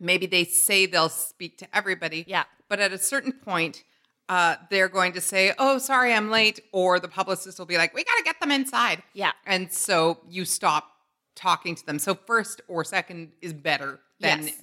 Maybe 0.00 0.26
they 0.26 0.44
say 0.44 0.86
they'll 0.86 1.08
speak 1.08 1.58
to 1.58 1.76
everybody. 1.76 2.24
Yeah. 2.26 2.44
But 2.68 2.80
at 2.80 2.92
a 2.92 2.98
certain 2.98 3.32
point, 3.32 3.84
uh, 4.28 4.56
they're 4.70 4.88
going 4.88 5.12
to 5.12 5.20
say, 5.20 5.52
Oh, 5.58 5.78
sorry, 5.78 6.12
I'm 6.12 6.30
late. 6.30 6.60
Or 6.72 6.98
the 6.98 7.08
publicist 7.08 7.58
will 7.58 7.66
be 7.66 7.76
like, 7.76 7.94
We 7.94 8.04
got 8.04 8.16
to 8.16 8.24
get 8.24 8.40
them 8.40 8.50
inside. 8.50 9.02
Yeah. 9.12 9.32
And 9.46 9.70
so 9.72 10.18
you 10.28 10.44
stop 10.44 10.93
talking 11.34 11.74
to 11.74 11.84
them. 11.86 11.98
So, 11.98 12.14
first 12.14 12.60
or 12.68 12.84
second 12.84 13.32
is 13.42 13.52
better 13.52 14.00
than 14.20 14.44
Yes. 14.46 14.62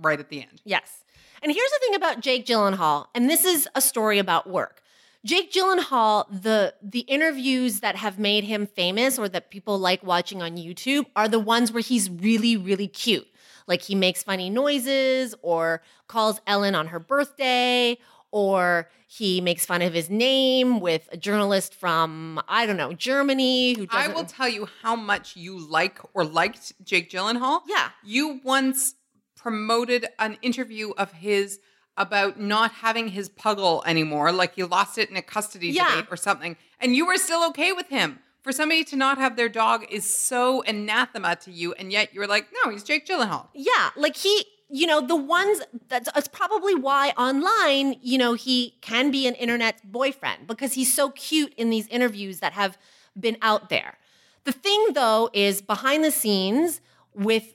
right 0.00 0.18
at 0.20 0.28
the 0.28 0.40
end. 0.42 0.60
Yes. 0.64 1.04
And 1.42 1.50
here's 1.52 1.70
the 1.70 1.78
thing 1.80 1.94
about 1.96 2.20
Jake 2.20 2.46
Gyllenhaal, 2.46 3.06
and 3.14 3.28
this 3.28 3.44
is 3.44 3.68
a 3.74 3.80
story 3.80 4.18
about 4.18 4.48
work. 4.48 4.80
Jake 5.24 5.52
Gyllenhaal, 5.52 6.26
the 6.30 6.74
the 6.82 7.00
interviews 7.00 7.80
that 7.80 7.96
have 7.96 8.18
made 8.18 8.44
him 8.44 8.66
famous 8.66 9.18
or 9.18 9.28
that 9.28 9.50
people 9.50 9.78
like 9.78 10.02
watching 10.02 10.42
on 10.42 10.56
YouTube 10.56 11.06
are 11.14 11.28
the 11.28 11.38
ones 11.38 11.70
where 11.72 11.82
he's 11.82 12.10
really, 12.10 12.56
really 12.56 12.88
cute. 12.88 13.26
Like 13.68 13.82
he 13.82 13.94
makes 13.94 14.22
funny 14.24 14.50
noises 14.50 15.34
or 15.42 15.82
calls 16.08 16.40
Ellen 16.46 16.74
on 16.74 16.88
her 16.88 16.98
birthday, 16.98 17.96
or 18.32 18.88
he 19.06 19.40
makes 19.40 19.64
fun 19.64 19.82
of 19.82 19.92
his 19.92 20.10
name 20.10 20.80
with 20.80 21.08
a 21.12 21.16
journalist 21.16 21.74
from, 21.74 22.40
I 22.48 22.66
don't 22.66 22.76
know, 22.78 22.92
Germany 22.94 23.74
who 23.74 23.86
I 23.90 24.08
will 24.08 24.24
tell 24.24 24.48
you 24.48 24.66
how 24.82 24.96
much 24.96 25.36
you 25.36 25.58
like 25.58 25.98
or 26.14 26.24
liked 26.24 26.72
Jake 26.82 27.10
Gyllenhaal. 27.10 27.60
Yeah. 27.68 27.90
You 28.02 28.40
once 28.42 28.94
promoted 29.36 30.06
an 30.18 30.38
interview 30.42 30.90
of 30.92 31.12
his 31.12 31.60
about 31.98 32.40
not 32.40 32.72
having 32.72 33.08
his 33.08 33.28
puggle 33.28 33.82
anymore, 33.84 34.32
like 34.32 34.54
he 34.54 34.64
lost 34.64 34.96
it 34.96 35.10
in 35.10 35.16
a 35.16 35.22
custody 35.22 35.68
Yeah. 35.68 35.90
debate 35.90 36.06
or 36.10 36.16
something, 36.16 36.56
and 36.80 36.96
you 36.96 37.06
were 37.06 37.18
still 37.18 37.44
okay 37.48 37.72
with 37.72 37.88
him. 37.88 38.18
For 38.42 38.50
somebody 38.50 38.82
to 38.84 38.96
not 38.96 39.18
have 39.18 39.36
their 39.36 39.48
dog 39.48 39.84
is 39.88 40.12
so 40.12 40.62
anathema 40.62 41.36
to 41.36 41.52
you, 41.52 41.74
and 41.74 41.92
yet 41.92 42.12
you're 42.14 42.26
like, 42.26 42.46
no, 42.64 42.70
he's 42.72 42.82
Jake 42.82 43.06
Gyllenhaal. 43.06 43.48
Yeah, 43.54 43.90
like 43.94 44.16
he, 44.16 44.44
you 44.74 44.86
know, 44.86 45.02
the 45.02 45.14
ones 45.14 45.60
that's, 45.88 46.10
that's 46.12 46.28
probably 46.28 46.74
why 46.74 47.10
online, 47.10 47.96
you 48.00 48.16
know, 48.16 48.32
he 48.32 48.74
can 48.80 49.10
be 49.10 49.26
an 49.26 49.34
internet 49.34 49.80
boyfriend 49.84 50.46
because 50.46 50.72
he's 50.72 50.92
so 50.92 51.10
cute 51.10 51.52
in 51.58 51.68
these 51.68 51.86
interviews 51.88 52.40
that 52.40 52.54
have 52.54 52.78
been 53.18 53.36
out 53.42 53.68
there. 53.68 53.98
The 54.44 54.52
thing 54.52 54.94
though 54.94 55.28
is 55.34 55.60
behind 55.60 56.02
the 56.02 56.10
scenes 56.10 56.80
with 57.14 57.52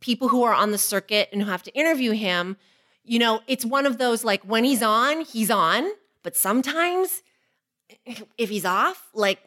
people 0.00 0.28
who 0.28 0.42
are 0.42 0.54
on 0.54 0.70
the 0.70 0.78
circuit 0.78 1.28
and 1.32 1.42
who 1.42 1.50
have 1.50 1.62
to 1.64 1.74
interview 1.74 2.12
him, 2.12 2.56
you 3.04 3.18
know, 3.18 3.42
it's 3.46 3.66
one 3.66 3.84
of 3.84 3.98
those 3.98 4.24
like 4.24 4.42
when 4.44 4.64
he's 4.64 4.82
on, 4.82 5.20
he's 5.20 5.50
on, 5.50 5.90
but 6.22 6.34
sometimes 6.34 7.22
if, 8.06 8.24
if 8.38 8.48
he's 8.48 8.64
off, 8.64 9.10
like 9.12 9.38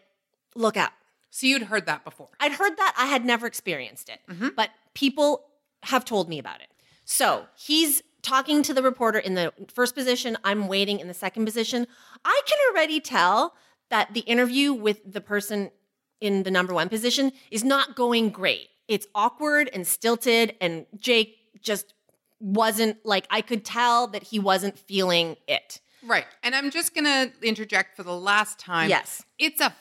look 0.55 0.77
out. 0.77 0.91
So 1.31 1.47
you'd 1.47 1.63
heard 1.63 1.87
that 1.87 2.03
before. 2.05 2.29
I'd 2.39 2.51
heard 2.51 2.77
that. 2.77 2.93
I 2.95 3.07
had 3.07 3.25
never 3.25 3.47
experienced 3.47 4.07
it, 4.07 4.19
mm-hmm. 4.29 4.49
but 4.55 4.69
people 4.93 5.45
have 5.81 6.05
told 6.05 6.29
me 6.29 6.37
about 6.37 6.61
it. 6.61 6.67
So 7.09 7.45
he's 7.55 8.03
talking 8.21 8.61
to 8.63 8.73
the 8.73 8.83
reporter 8.83 9.17
in 9.17 9.33
the 9.33 9.53
first 9.73 9.95
position. 9.95 10.37
I'm 10.43 10.67
waiting 10.67 10.99
in 10.99 11.07
the 11.07 11.13
second 11.13 11.45
position. 11.45 11.87
I 12.25 12.41
can 12.45 12.57
already 12.69 12.99
tell 12.99 13.55
that 13.89 14.13
the 14.13 14.19
interview 14.21 14.73
with 14.73 14.99
the 15.09 15.21
person 15.21 15.71
in 16.19 16.43
the 16.43 16.51
number 16.51 16.73
one 16.73 16.89
position 16.89 17.31
is 17.49 17.63
not 17.63 17.95
going 17.95 18.29
great. 18.29 18.67
It's 18.89 19.07
awkward 19.15 19.69
and 19.71 19.87
stilted, 19.87 20.55
and 20.59 20.85
Jake 20.97 21.37
just 21.61 21.93
wasn't 22.41 22.97
like, 23.05 23.25
I 23.29 23.39
could 23.39 23.63
tell 23.63 24.07
that 24.07 24.23
he 24.23 24.37
wasn't 24.37 24.77
feeling 24.77 25.37
it. 25.47 25.79
Right. 26.03 26.25
And 26.43 26.53
I'm 26.53 26.71
just 26.71 26.93
going 26.93 27.05
to 27.05 27.31
interject 27.41 27.95
for 27.95 28.03
the 28.03 28.15
last 28.15 28.59
time. 28.59 28.89
Yes. 28.89 29.23
It's 29.39 29.61
a 29.61 29.73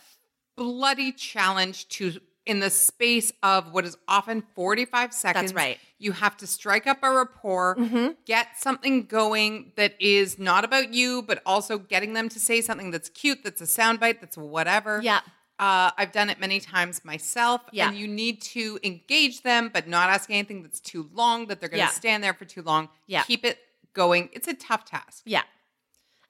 bloody 0.56 1.10
challenge 1.10 1.88
to, 1.88 2.20
in 2.46 2.60
the 2.60 2.70
space 2.70 3.32
of 3.42 3.72
what 3.72 3.84
is 3.84 3.96
often 4.06 4.44
45 4.54 5.12
seconds. 5.12 5.52
That's 5.52 5.54
right. 5.54 5.78
You 5.98 6.12
have 6.12 6.36
to 6.38 6.46
strike 6.46 6.86
up 6.86 6.98
a 7.02 7.10
rapport, 7.10 7.76
Mm-hmm. 7.76 8.08
get 8.26 8.48
something 8.58 9.04
going 9.06 9.72
that 9.76 9.94
is 10.00 10.38
not 10.38 10.64
about 10.64 10.92
you, 10.92 11.22
but 11.22 11.40
also 11.46 11.78
getting 11.78 12.12
them 12.12 12.28
to 12.28 12.38
say 12.40 12.60
something 12.60 12.90
that's 12.90 13.08
cute, 13.08 13.42
that's 13.44 13.60
a 13.60 13.64
soundbite, 13.64 14.20
that's 14.20 14.36
whatever. 14.36 15.00
Yeah. 15.02 15.20
Uh, 15.58 15.90
I've 15.96 16.12
done 16.12 16.28
it 16.28 16.38
many 16.38 16.60
times 16.60 17.02
myself. 17.02 17.62
Yeah. 17.72 17.88
And 17.88 17.96
you 17.96 18.06
need 18.06 18.42
to 18.42 18.78
engage 18.82 19.42
them, 19.42 19.70
but 19.72 19.88
not 19.88 20.10
ask 20.10 20.28
anything 20.30 20.62
that's 20.62 20.80
too 20.80 21.08
long, 21.14 21.46
that 21.46 21.60
they're 21.60 21.70
going 21.70 21.78
to 21.80 21.86
Yeah. 21.86 21.90
stand 21.90 22.22
there 22.22 22.34
for 22.34 22.44
too 22.44 22.60
long. 22.62 22.90
Yeah. 23.06 23.22
Keep 23.22 23.46
it 23.46 23.58
going. 23.94 24.28
It's 24.34 24.48
a 24.48 24.52
tough 24.54 24.84
task. 24.84 25.22
Yeah. 25.24 25.44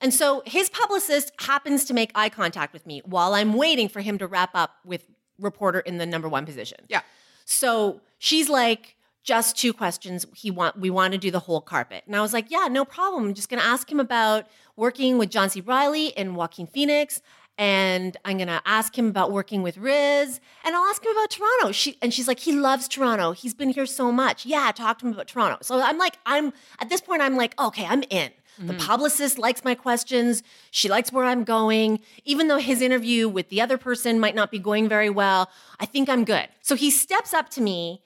And 0.00 0.12
so 0.14 0.42
his 0.46 0.68
publicist 0.70 1.32
happens 1.40 1.84
to 1.86 1.94
make 1.94 2.12
eye 2.14 2.28
contact 2.28 2.72
with 2.72 2.86
me 2.86 3.02
while 3.04 3.34
I'm 3.34 3.54
waiting 3.54 3.88
for 3.88 4.00
him 4.00 4.18
to 4.18 4.26
wrap 4.28 4.50
up 4.54 4.76
with 4.84 5.06
reporter 5.40 5.80
in 5.80 5.98
the 5.98 6.06
number 6.06 6.28
one 6.28 6.46
position. 6.46 6.78
Yeah. 6.88 7.00
So 7.46 8.00
she's 8.18 8.48
like, 8.48 8.95
just 9.26 9.58
two 9.58 9.72
questions. 9.72 10.24
He 10.34 10.50
want 10.50 10.78
we 10.78 10.88
want 10.88 11.12
to 11.12 11.18
do 11.18 11.30
the 11.30 11.40
whole 11.40 11.60
carpet. 11.60 12.04
And 12.06 12.14
I 12.16 12.22
was 12.22 12.32
like, 12.32 12.50
yeah, 12.50 12.68
no 12.70 12.84
problem. 12.84 13.24
I'm 13.24 13.34
just 13.34 13.48
gonna 13.48 13.62
ask 13.62 13.90
him 13.90 14.00
about 14.00 14.46
working 14.76 15.18
with 15.18 15.30
John 15.30 15.50
C. 15.50 15.60
Reilly 15.60 16.16
and 16.16 16.36
Joaquin 16.36 16.68
Phoenix. 16.68 17.20
And 17.58 18.16
I'm 18.24 18.38
gonna 18.38 18.62
ask 18.64 18.96
him 18.96 19.08
about 19.08 19.32
working 19.32 19.62
with 19.62 19.78
Riz, 19.78 20.40
and 20.62 20.76
I'll 20.76 20.84
ask 20.84 21.04
him 21.04 21.10
about 21.12 21.30
Toronto. 21.30 21.72
She 21.72 21.98
and 22.00 22.14
she's 22.14 22.28
like, 22.28 22.38
he 22.38 22.52
loves 22.52 22.86
Toronto. 22.86 23.32
He's 23.32 23.54
been 23.54 23.70
here 23.70 23.86
so 23.86 24.12
much. 24.12 24.46
Yeah, 24.46 24.70
talk 24.72 24.98
to 25.00 25.06
him 25.06 25.12
about 25.12 25.26
Toronto. 25.26 25.58
So 25.62 25.80
I'm 25.80 25.98
like, 25.98 26.18
I'm 26.24 26.52
at 26.78 26.88
this 26.88 27.00
point, 27.00 27.20
I'm 27.20 27.36
like, 27.36 27.58
okay, 27.60 27.84
I'm 27.84 28.04
in. 28.10 28.30
The 28.58 28.72
mm-hmm. 28.72 28.86
publicist 28.86 29.38
likes 29.38 29.64
my 29.64 29.74
questions. 29.74 30.42
She 30.70 30.88
likes 30.88 31.12
where 31.12 31.26
I'm 31.26 31.44
going. 31.44 32.00
Even 32.24 32.48
though 32.48 32.56
his 32.56 32.80
interview 32.80 33.28
with 33.28 33.50
the 33.50 33.60
other 33.60 33.76
person 33.76 34.18
might 34.18 34.34
not 34.34 34.50
be 34.50 34.58
going 34.58 34.88
very 34.88 35.10
well, 35.10 35.50
I 35.78 35.84
think 35.84 36.08
I'm 36.08 36.24
good. 36.24 36.48
So 36.62 36.74
he 36.74 36.90
steps 36.90 37.34
up 37.34 37.50
to 37.50 37.60
me. 37.60 38.00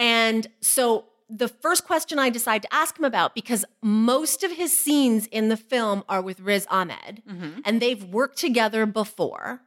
And 0.00 0.48
so 0.60 1.04
the 1.28 1.46
first 1.46 1.84
question 1.84 2.18
I 2.18 2.30
decide 2.30 2.62
to 2.62 2.74
ask 2.74 2.98
him 2.98 3.04
about, 3.04 3.34
because 3.34 3.64
most 3.82 4.42
of 4.42 4.50
his 4.50 4.76
scenes 4.76 5.26
in 5.26 5.48
the 5.48 5.56
film 5.56 6.02
are 6.08 6.22
with 6.22 6.40
Riz 6.40 6.66
Ahmed, 6.70 7.22
mm-hmm. 7.28 7.60
and 7.64 7.80
they've 7.80 8.02
worked 8.02 8.38
together 8.38 8.86
before. 8.86 9.60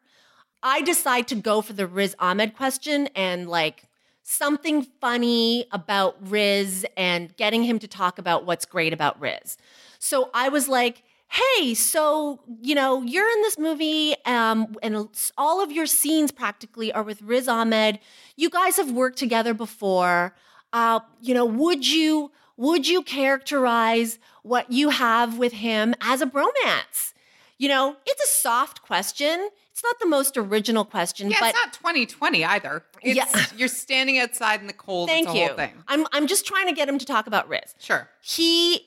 I 0.61 0.81
decide 0.81 1.27
to 1.29 1.35
go 1.35 1.61
for 1.61 1.73
the 1.73 1.87
Riz 1.87 2.15
Ahmed 2.19 2.55
question 2.55 3.07
and 3.15 3.47
like 3.47 3.83
something 4.23 4.87
funny 4.99 5.67
about 5.71 6.17
Riz 6.29 6.85
and 6.97 7.35
getting 7.37 7.63
him 7.63 7.77
to 7.79 7.87
talk 7.87 8.17
about 8.17 8.45
what's 8.45 8.65
great 8.65 8.91
about 8.91 9.21
Riz. 9.21 9.57
So 9.99 10.31
I 10.33 10.49
was 10.49 10.67
like, 10.67 11.03
hey, 11.33 11.73
so, 11.73 12.39
you 12.61 12.75
know, 12.75 13.01
you're 13.01 13.27
in 13.27 13.41
this 13.41 13.57
movie 13.57 14.15
um, 14.25 14.75
and 14.83 15.07
all 15.37 15.63
of 15.63 15.71
your 15.71 15.87
scenes 15.87 16.31
practically 16.31 16.93
are 16.93 17.01
with 17.01 17.21
Riz 17.23 17.47
Ahmed. 17.47 17.99
You 18.35 18.49
guys 18.51 18.77
have 18.77 18.91
worked 18.91 19.17
together 19.17 19.53
before. 19.55 20.35
Uh, 20.71 20.99
you 21.21 21.33
know, 21.33 21.45
would 21.45 21.87
you 21.87 22.31
would 22.55 22.87
you 22.87 23.01
characterize 23.01 24.19
what 24.43 24.71
you 24.71 24.89
have 24.89 25.39
with 25.39 25.53
him 25.53 25.95
as 26.01 26.21
a 26.21 26.27
bromance? 26.27 27.13
You 27.57 27.67
know, 27.67 27.95
it's 28.05 28.23
a 28.23 28.27
soft 28.27 28.83
question. 28.83 29.49
It's 29.71 29.83
not 29.83 29.99
the 29.99 30.05
most 30.05 30.37
original 30.37 30.85
question, 30.85 31.31
Yeah, 31.31 31.37
but 31.39 31.49
it's 31.49 31.57
not 31.65 31.73
2020 31.73 32.45
either. 32.45 32.83
It's, 33.01 33.15
Yeah. 33.15 33.45
You're 33.57 33.67
standing 33.67 34.19
outside 34.19 34.61
in 34.61 34.67
the 34.67 34.73
cold. 34.73 35.09
thank 35.09 35.33
you. 35.33 35.47
Whole 35.47 35.55
thing. 35.55 35.71
I'm 35.87 36.05
I'm 36.11 36.27
just 36.27 36.45
trying 36.45 36.67
to 36.67 36.73
get 36.73 36.87
him 36.87 36.99
to 36.99 37.05
talk 37.05 37.25
about 37.25 37.49
Riz. 37.49 37.73
Sure. 37.79 38.07
He 38.21 38.85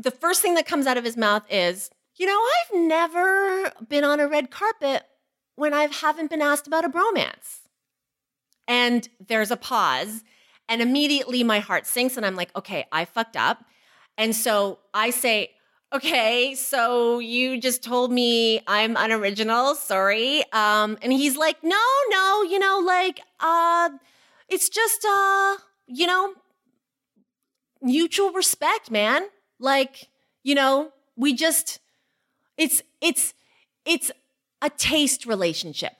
the 0.00 0.10
first 0.10 0.42
thing 0.42 0.54
that 0.54 0.66
comes 0.66 0.86
out 0.86 0.96
of 0.96 1.04
his 1.04 1.16
mouth 1.16 1.42
is, 1.50 1.90
"You 2.16 2.26
know, 2.26 2.40
I've 2.40 2.80
never 2.80 3.72
been 3.88 4.04
on 4.04 4.20
a 4.20 4.28
red 4.28 4.50
carpet 4.50 5.04
when 5.56 5.74
I 5.74 5.86
haven't 5.86 6.30
been 6.30 6.42
asked 6.42 6.66
about 6.66 6.84
a 6.84 6.88
bromance." 6.88 7.60
And 8.66 9.08
there's 9.18 9.50
a 9.50 9.56
pause, 9.56 10.22
and 10.68 10.80
immediately 10.80 11.42
my 11.42 11.60
heart 11.60 11.86
sinks 11.86 12.16
and 12.16 12.24
I'm 12.24 12.36
like, 12.36 12.54
"Okay, 12.56 12.86
I 12.92 13.04
fucked 13.04 13.36
up." 13.36 13.64
And 14.16 14.34
so 14.36 14.80
I 14.92 15.10
say, 15.10 15.50
okay, 15.92 16.54
so 16.54 17.18
you 17.18 17.60
just 17.60 17.82
told 17.82 18.12
me 18.12 18.60
I'm 18.66 18.96
unoriginal. 18.96 19.74
Sorry. 19.74 20.42
Um, 20.52 20.98
and 21.02 21.12
he's 21.12 21.36
like, 21.36 21.62
no, 21.62 21.82
no, 22.10 22.42
you 22.42 22.58
know, 22.58 22.80
like, 22.84 23.20
uh, 23.40 23.90
it's 24.48 24.68
just, 24.68 25.04
uh, 25.04 25.56
you 25.86 26.06
know, 26.06 26.34
mutual 27.82 28.30
respect, 28.32 28.90
man. 28.90 29.26
Like, 29.60 30.08
you 30.42 30.54
know, 30.56 30.90
we 31.16 31.34
just, 31.34 31.78
it's, 32.56 32.82
it's, 33.00 33.34
it's 33.84 34.10
a 34.62 34.70
taste 34.70 35.26
relationship. 35.26 35.92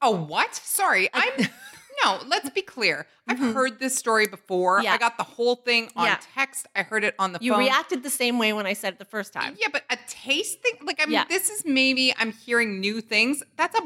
A 0.00 0.10
what? 0.12 0.54
Sorry. 0.54 1.08
I'm 1.12 1.48
No, 2.04 2.20
let's 2.28 2.48
be 2.50 2.62
clear. 2.62 3.08
I've 3.26 3.40
heard 3.40 3.80
this 3.80 3.96
story 3.96 4.28
before. 4.28 4.76
Mm-hmm. 4.76 4.84
Yeah. 4.84 4.92
I 4.92 4.98
got 4.98 5.16
the 5.18 5.24
whole 5.24 5.56
thing 5.56 5.90
on 5.96 6.06
Yeah. 6.06 6.18
text. 6.36 6.66
I 6.76 6.84
heard 6.84 7.02
it 7.02 7.16
on 7.18 7.32
the 7.32 7.40
You 7.42 7.50
phone. 7.52 7.62
You 7.62 7.66
reacted 7.66 8.04
the 8.04 8.10
same 8.10 8.38
way 8.38 8.52
when 8.52 8.66
I 8.66 8.74
said 8.74 8.92
it 8.92 8.98
the 9.00 9.04
first 9.04 9.32
time. 9.32 9.56
Yeah, 9.60 9.66
but 9.72 9.82
a 9.90 9.98
taste 10.06 10.60
thing? 10.62 10.74
Like, 10.84 11.00
I 11.02 11.06
mean, 11.06 11.14
Yeah. 11.14 11.24
this 11.28 11.50
is 11.50 11.64
maybe 11.66 12.14
I'm 12.16 12.30
hearing 12.30 12.78
new 12.78 13.00
things. 13.00 13.42
That's 13.56 13.76
a, 13.76 13.82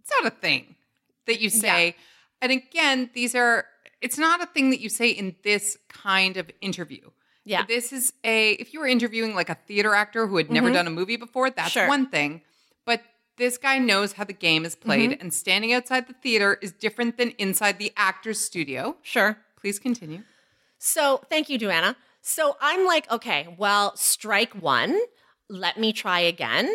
it's 0.00 0.10
not 0.22 0.32
a 0.32 0.34
thing 0.34 0.74
that 1.26 1.40
you 1.40 1.50
say. 1.50 1.96
And 2.40 2.50
again, 2.50 3.10
these 3.12 3.34
are, 3.34 3.66
it's 4.00 4.16
not 4.16 4.42
a 4.42 4.46
thing 4.46 4.70
that 4.70 4.80
you 4.80 4.88
say 4.88 5.10
in 5.10 5.36
this 5.44 5.76
kind 5.90 6.38
of 6.38 6.50
interview. 6.62 7.10
Yeah. 7.44 7.64
This 7.66 7.92
is 7.92 8.12
a, 8.24 8.52
if 8.52 8.72
you 8.74 8.80
were 8.80 8.86
interviewing 8.86 9.34
like 9.34 9.48
a 9.48 9.54
theater 9.66 9.94
actor 9.94 10.26
who 10.26 10.36
had 10.36 10.50
never 10.50 10.70
done 10.70 10.86
a 10.86 10.90
movie 10.90 11.16
before, 11.16 11.50
that's 11.50 11.70
Mm-hmm. 11.70 11.78
Sure. 11.80 11.88
one 11.88 12.06
thing. 12.08 12.42
But 12.84 13.02
this 13.38 13.56
guy 13.58 13.78
knows 13.78 14.12
how 14.12 14.24
the 14.24 14.32
game 14.34 14.64
is 14.64 14.74
played, 14.74 15.10
Mm-hmm. 15.10 15.20
and 15.22 15.32
standing 15.34 15.72
outside 15.72 16.06
the 16.06 16.12
theater 16.14 16.58
is 16.60 16.72
different 16.72 17.16
than 17.16 17.30
inside 17.38 17.78
the 17.78 17.92
actor's 17.96 18.38
studio. 18.40 18.96
Sure. 19.02 19.38
Please 19.60 19.78
continue. 19.78 20.22
So 20.78 21.22
thank 21.30 21.48
you, 21.48 21.58
Duana. 21.58 21.96
So 22.22 22.56
I'm 22.60 22.86
like, 22.86 23.10
okay, 23.10 23.54
well, 23.58 23.96
strike 23.96 24.52
one. 24.54 24.98
Let 25.48 25.78
me 25.78 25.92
try 25.92 26.20
again. 26.20 26.72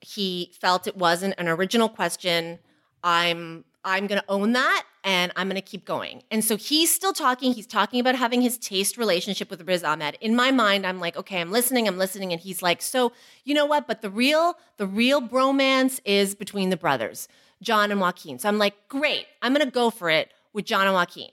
He 0.00 0.52
felt 0.60 0.86
it 0.86 0.96
wasn't 0.96 1.34
an 1.38 1.48
original 1.48 1.88
question. 1.88 2.58
I'm 3.02 3.64
I'm 3.88 4.06
gonna 4.06 4.24
own 4.28 4.52
that 4.52 4.84
and 5.02 5.32
I'm 5.34 5.48
gonna 5.48 5.62
keep 5.62 5.86
going. 5.86 6.22
And 6.30 6.44
so 6.44 6.56
he's 6.56 6.94
still 6.94 7.14
talking. 7.14 7.54
He's 7.54 7.66
talking 7.66 8.00
about 8.00 8.16
having 8.16 8.42
his 8.42 8.58
taste 8.58 8.98
relationship 8.98 9.50
with 9.50 9.66
Riz 9.66 9.82
Ahmed. 9.82 10.18
In 10.20 10.36
my 10.36 10.50
mind, 10.50 10.86
I'm 10.86 11.00
like, 11.00 11.16
okay, 11.16 11.40
I'm 11.40 11.50
listening, 11.50 11.88
I'm 11.88 11.96
listening, 11.96 12.32
and 12.32 12.40
he's 12.40 12.60
like, 12.60 12.82
so 12.82 13.12
you 13.44 13.54
know 13.54 13.64
what? 13.64 13.86
But 13.86 14.02
the 14.02 14.10
real, 14.10 14.58
the 14.76 14.86
real 14.86 15.22
bromance 15.22 16.00
is 16.04 16.34
between 16.34 16.68
the 16.68 16.76
brothers, 16.76 17.28
John 17.62 17.90
and 17.90 18.00
Joaquin. 18.00 18.38
So 18.38 18.48
I'm 18.48 18.58
like, 18.58 18.74
great, 18.88 19.26
I'm 19.40 19.54
gonna 19.54 19.70
go 19.70 19.88
for 19.88 20.10
it 20.10 20.32
with 20.52 20.66
John 20.66 20.86
and 20.86 20.94
Joaquin. 20.94 21.30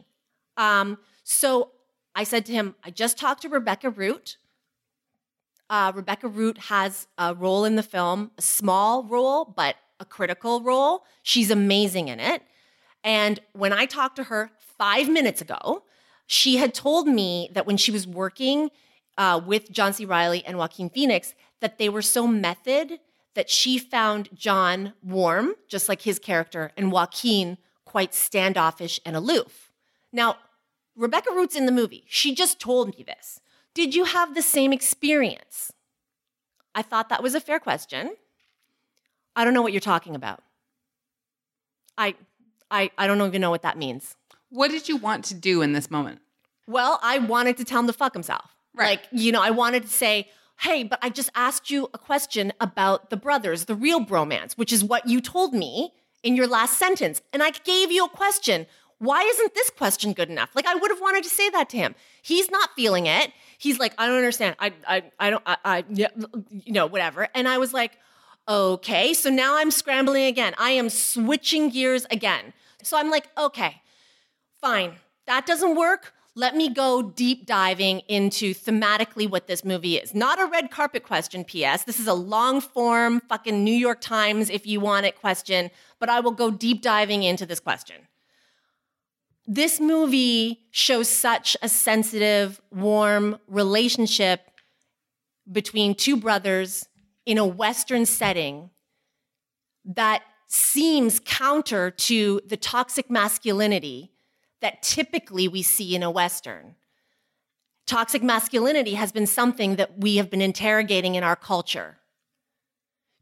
Um, 0.56 0.98
so 1.24 1.72
I 2.16 2.24
said 2.24 2.46
to 2.46 2.54
him, 2.54 2.76
I 2.86 2.90
just 2.90 3.18
talked 3.18 3.42
to 3.42 3.50
Rebecca 3.50 3.90
Root. 3.90 4.38
Uh, 5.70 5.92
Rebecca 5.94 6.30
Root 6.30 6.58
has 6.58 7.08
a 7.18 7.36
role 7.36 7.66
in 7.66 7.76
the 7.76 7.84
film, 7.84 8.32
a 8.38 8.42
small 8.42 9.04
role, 9.04 9.44
but 9.44 9.76
a 10.00 10.06
critical 10.06 10.62
role. 10.62 11.04
She's 11.24 11.52
amazing 11.52 12.08
in 12.08 12.20
it. 12.20 12.42
And 13.04 13.40
when 13.54 13.72
I 13.72 13.86
talked 13.86 14.16
to 14.18 14.24
her 14.24 14.52
five 14.78 15.10
minutes 15.10 15.42
ago, 15.42 15.84
she 16.28 16.58
had 16.58 16.74
told 16.74 17.08
me 17.08 17.50
that 17.54 17.68
when 17.68 17.78
she 17.78 17.92
was 17.92 18.08
working 18.08 18.72
uh, 19.18 19.40
with 19.46 19.72
John 19.72 19.94
C. 19.94 20.06
Reilly 20.06 20.44
and 20.46 20.58
Joaquin 20.58 20.90
Phoenix, 20.90 21.34
that 21.62 21.78
they 21.78 21.88
were 21.88 22.02
so 22.02 22.28
method 22.28 23.00
that 23.36 23.50
she 23.50 23.78
found 23.78 24.30
John 24.34 24.94
warm, 25.04 25.56
just 25.68 25.88
like 25.88 26.02
his 26.02 26.20
character, 26.20 26.72
and 26.76 26.92
Joaquin 26.92 27.58
quite 27.86 28.14
standoffish 28.14 29.00
and 29.06 29.16
aloof. 29.16 29.72
Now, 30.12 30.38
Rebecca 30.96 31.32
Root's 31.32 31.56
in 31.56 31.66
the 31.66 31.72
movie. 31.72 32.06
She 32.08 32.34
just 32.34 32.60
told 32.60 32.98
me 32.98 33.04
this. 33.04 33.40
Did 33.74 33.94
you 33.94 34.06
have 34.06 34.34
the 34.34 34.42
same 34.42 34.72
experience? 34.72 35.74
I 36.74 36.82
thought 36.82 37.10
that 37.10 37.24
was 37.24 37.36
a 37.36 37.42
fair 37.42 37.60
question. 37.60 38.16
I 39.36 39.44
don't 39.44 39.54
know 39.54 39.62
what 39.62 39.74
you're 39.74 39.82
talking 39.82 40.16
about. 40.16 40.42
I 41.98 42.16
I 42.72 42.92
I 42.98 43.08
don't 43.08 43.22
even 43.22 43.42
know 43.42 43.52
what 43.52 43.62
that 43.64 43.78
means. 43.78 44.16
What 44.50 44.72
did 44.72 44.88
you 44.88 44.98
want 44.98 45.26
to 45.26 45.34
do 45.34 45.62
in 45.62 45.74
this 45.74 45.92
moment? 45.92 46.20
Well, 46.68 47.00
I 47.04 47.20
wanted 47.20 47.58
to 47.58 47.66
tell 47.66 47.80
him 47.80 47.88
to 47.88 47.94
fuck 47.94 48.14
himself. 48.14 48.56
Right. 48.74 49.00
Like, 49.00 49.08
you 49.12 49.32
know, 49.32 49.42
I 49.42 49.52
wanted 49.52 49.84
to 49.84 49.90
say, 49.90 50.30
hey, 50.60 50.84
but 50.84 51.00
I 51.02 51.10
just 51.10 51.30
asked 51.36 51.70
you 51.70 51.90
a 51.94 51.98
question 51.98 52.54
about 52.60 53.10
the 53.10 53.18
brothers, 53.18 53.66
the 53.66 53.76
real 53.76 54.02
bromance, 54.04 54.54
which 54.54 54.74
is 54.74 54.84
what 54.84 55.08
you 55.08 55.22
told 55.22 55.54
me 55.54 55.94
in 56.24 56.36
your 56.36 56.48
last 56.48 56.78
sentence. 56.78 57.22
And 57.34 57.44
I 57.44 57.52
gave 57.52 57.92
you 57.92 58.06
a 58.06 58.10
question. 58.10 58.66
Why 59.00 59.22
isn't 59.22 59.54
this 59.54 59.70
question 59.70 60.14
good 60.14 60.30
enough? 60.30 60.52
Like, 60.56 60.66
I 60.66 60.76
would 60.76 60.90
have 60.90 61.02
wanted 61.02 61.24
to 61.24 61.30
say 61.30 61.50
that 61.50 61.70
to 61.70 61.78
him. 61.78 61.96
He's 62.22 62.50
not 62.50 62.70
feeling 62.76 63.06
it. 63.06 63.32
He's 63.58 63.78
like, 63.78 63.94
I 63.98 64.08
don't 64.08 64.18
understand. 64.18 64.56
I, 64.60 64.74
I, 64.88 65.04
I 65.20 65.30
don't, 65.30 65.44
I, 65.46 65.58
I, 65.66 65.86
yeah, 65.90 66.08
you 66.50 66.74
know, 66.74 66.88
whatever. 66.88 67.28
And 67.36 67.48
I 67.48 67.58
was 67.58 67.74
like, 67.74 67.98
okay. 68.48 69.14
So 69.14 69.30
now 69.30 69.58
I'm 69.58 69.72
scrambling 69.72 70.26
again. 70.26 70.54
I 70.58 70.72
am 70.72 70.90
switching 70.90 71.70
gears 71.70 72.06
again. 72.12 72.54
So 72.84 72.98
I'm 72.98 73.10
like, 73.10 73.28
okay, 73.38 73.82
fine. 74.62 74.94
That 75.28 75.46
doesn't 75.46 75.76
work. 75.76 76.14
Let 76.38 76.56
me 76.56 76.70
go 76.70 77.02
deep 77.02 77.46
diving 77.46 78.02
into 78.10 78.54
thematically 78.54 79.30
what 79.30 79.48
this 79.48 79.64
movie 79.64 79.96
is. 79.96 80.14
Not 80.14 80.40
a 80.40 80.46
red 80.46 80.70
carpet 80.70 81.04
question, 81.04 81.46
P.S. 81.46 81.86
This 81.86 81.98
is 81.98 82.08
a 82.08 82.14
long 82.14 82.60
form, 82.60 83.22
fucking 83.30 83.64
New 83.64 83.74
York 83.74 84.02
Times, 84.02 84.50
if 84.50 84.68
you 84.68 84.82
want 84.82 85.06
it 85.06 85.20
question, 85.20 85.72
but 85.98 86.10
I 86.10 86.20
will 86.20 86.34
go 86.34 86.52
deep 86.52 86.82
diving 86.82 87.24
into 87.24 87.46
this 87.46 87.62
question. 87.62 88.08
This 89.48 89.80
movie 89.80 90.66
shows 90.72 91.08
such 91.08 91.56
a 91.62 91.70
sensitive, 91.70 92.60
warm 92.70 93.40
relationship 93.48 94.42
between 95.50 95.96
two 95.96 96.18
brothers 96.18 96.86
in 97.26 97.38
a 97.38 97.46
Western 97.46 98.06
setting 98.06 98.70
that 99.84 100.24
seems 100.48 101.20
counter 101.20 101.92
to 101.92 102.42
the 102.46 102.58
toxic 102.58 103.10
masculinity 103.10 104.12
that 104.62 104.82
typically 104.82 105.48
we 105.48 105.62
see 105.62 105.96
in 105.96 106.04
a 106.04 106.12
Western. 106.12 106.76
Toxic 107.86 108.24
masculinity 108.24 108.96
has 108.96 109.12
been 109.12 109.28
something 109.28 109.76
that 109.76 110.00
we 110.00 110.18
have 110.18 110.30
been 110.30 110.42
interrogating 110.42 111.16
in 111.16 111.24
our 111.24 111.36
culture. 111.36 111.98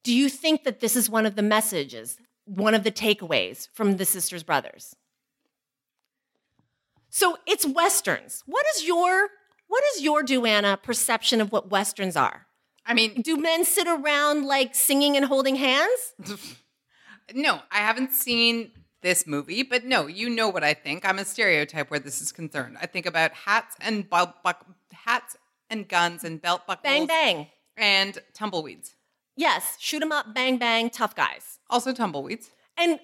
Do 0.04 0.14
you 0.14 0.30
think 0.30 0.64
that 0.64 0.80
this 0.80 0.96
is 0.96 1.10
one 1.10 1.26
of 1.26 1.36
the 1.36 1.42
messages, 1.42 2.18
one 2.46 2.74
of 2.74 2.84
the 2.84 2.92
takeaways 2.92 3.68
from 3.74 3.98
the 3.98 4.06
Sisters 4.06 4.44
Brothers? 4.44 4.96
So 7.10 7.38
it's 7.46 7.66
Westerns. 7.66 8.44
What 8.46 8.66
is 8.76 8.86
your 8.86 9.30
what 9.68 9.84
is 9.96 10.04
your 10.04 10.24
Duana 10.24 10.82
perception 10.82 11.42
of 11.42 11.52
what 11.52 11.72
Westerns 11.72 12.16
are? 12.16 12.48
I 12.86 12.94
mean, 12.94 13.22
Do 13.22 13.38
men 13.38 13.64
sit 13.66 13.88
around 13.88 14.46
like 14.46 14.76
singing 14.76 15.16
and 15.16 15.26
holding 15.26 15.56
hands? 15.56 16.14
no, 17.34 17.60
I 17.72 17.78
haven't 17.78 18.12
seen 18.12 18.72
this 19.02 19.26
movie, 19.28 19.64
but 19.64 19.86
no, 19.86 20.08
you 20.08 20.30
know 20.30 20.50
what 20.50 20.64
I 20.64 20.74
think. 20.74 21.08
I'm 21.08 21.20
a 21.20 21.26
stereotype 21.26 21.90
where 21.92 22.00
this 22.00 22.22
is 22.22 22.32
concerned. 22.32 22.78
I 22.82 22.86
think 22.86 23.06
about 23.06 23.32
hats 23.32 23.76
and 23.82 24.10
belt 24.10 24.44
buck- 24.44 24.66
hats 24.92 25.36
and 25.70 25.88
guns 25.88 26.24
and 26.24 26.42
belt 26.42 26.66
buckles 26.68 26.84
Bang 26.84 27.08
bang. 27.08 27.48
and 27.78 28.18
tumbleweeds. 28.34 28.96
Yes, 29.36 29.78
shoot 29.80 30.02
'em 30.02 30.12
up, 30.12 30.34
bang 30.34 30.58
bang, 30.58 30.90
tough 30.90 31.16
guys. 31.16 31.60
Also 31.70 31.92
tumbleweeds. 31.94 32.50
and 32.78 33.00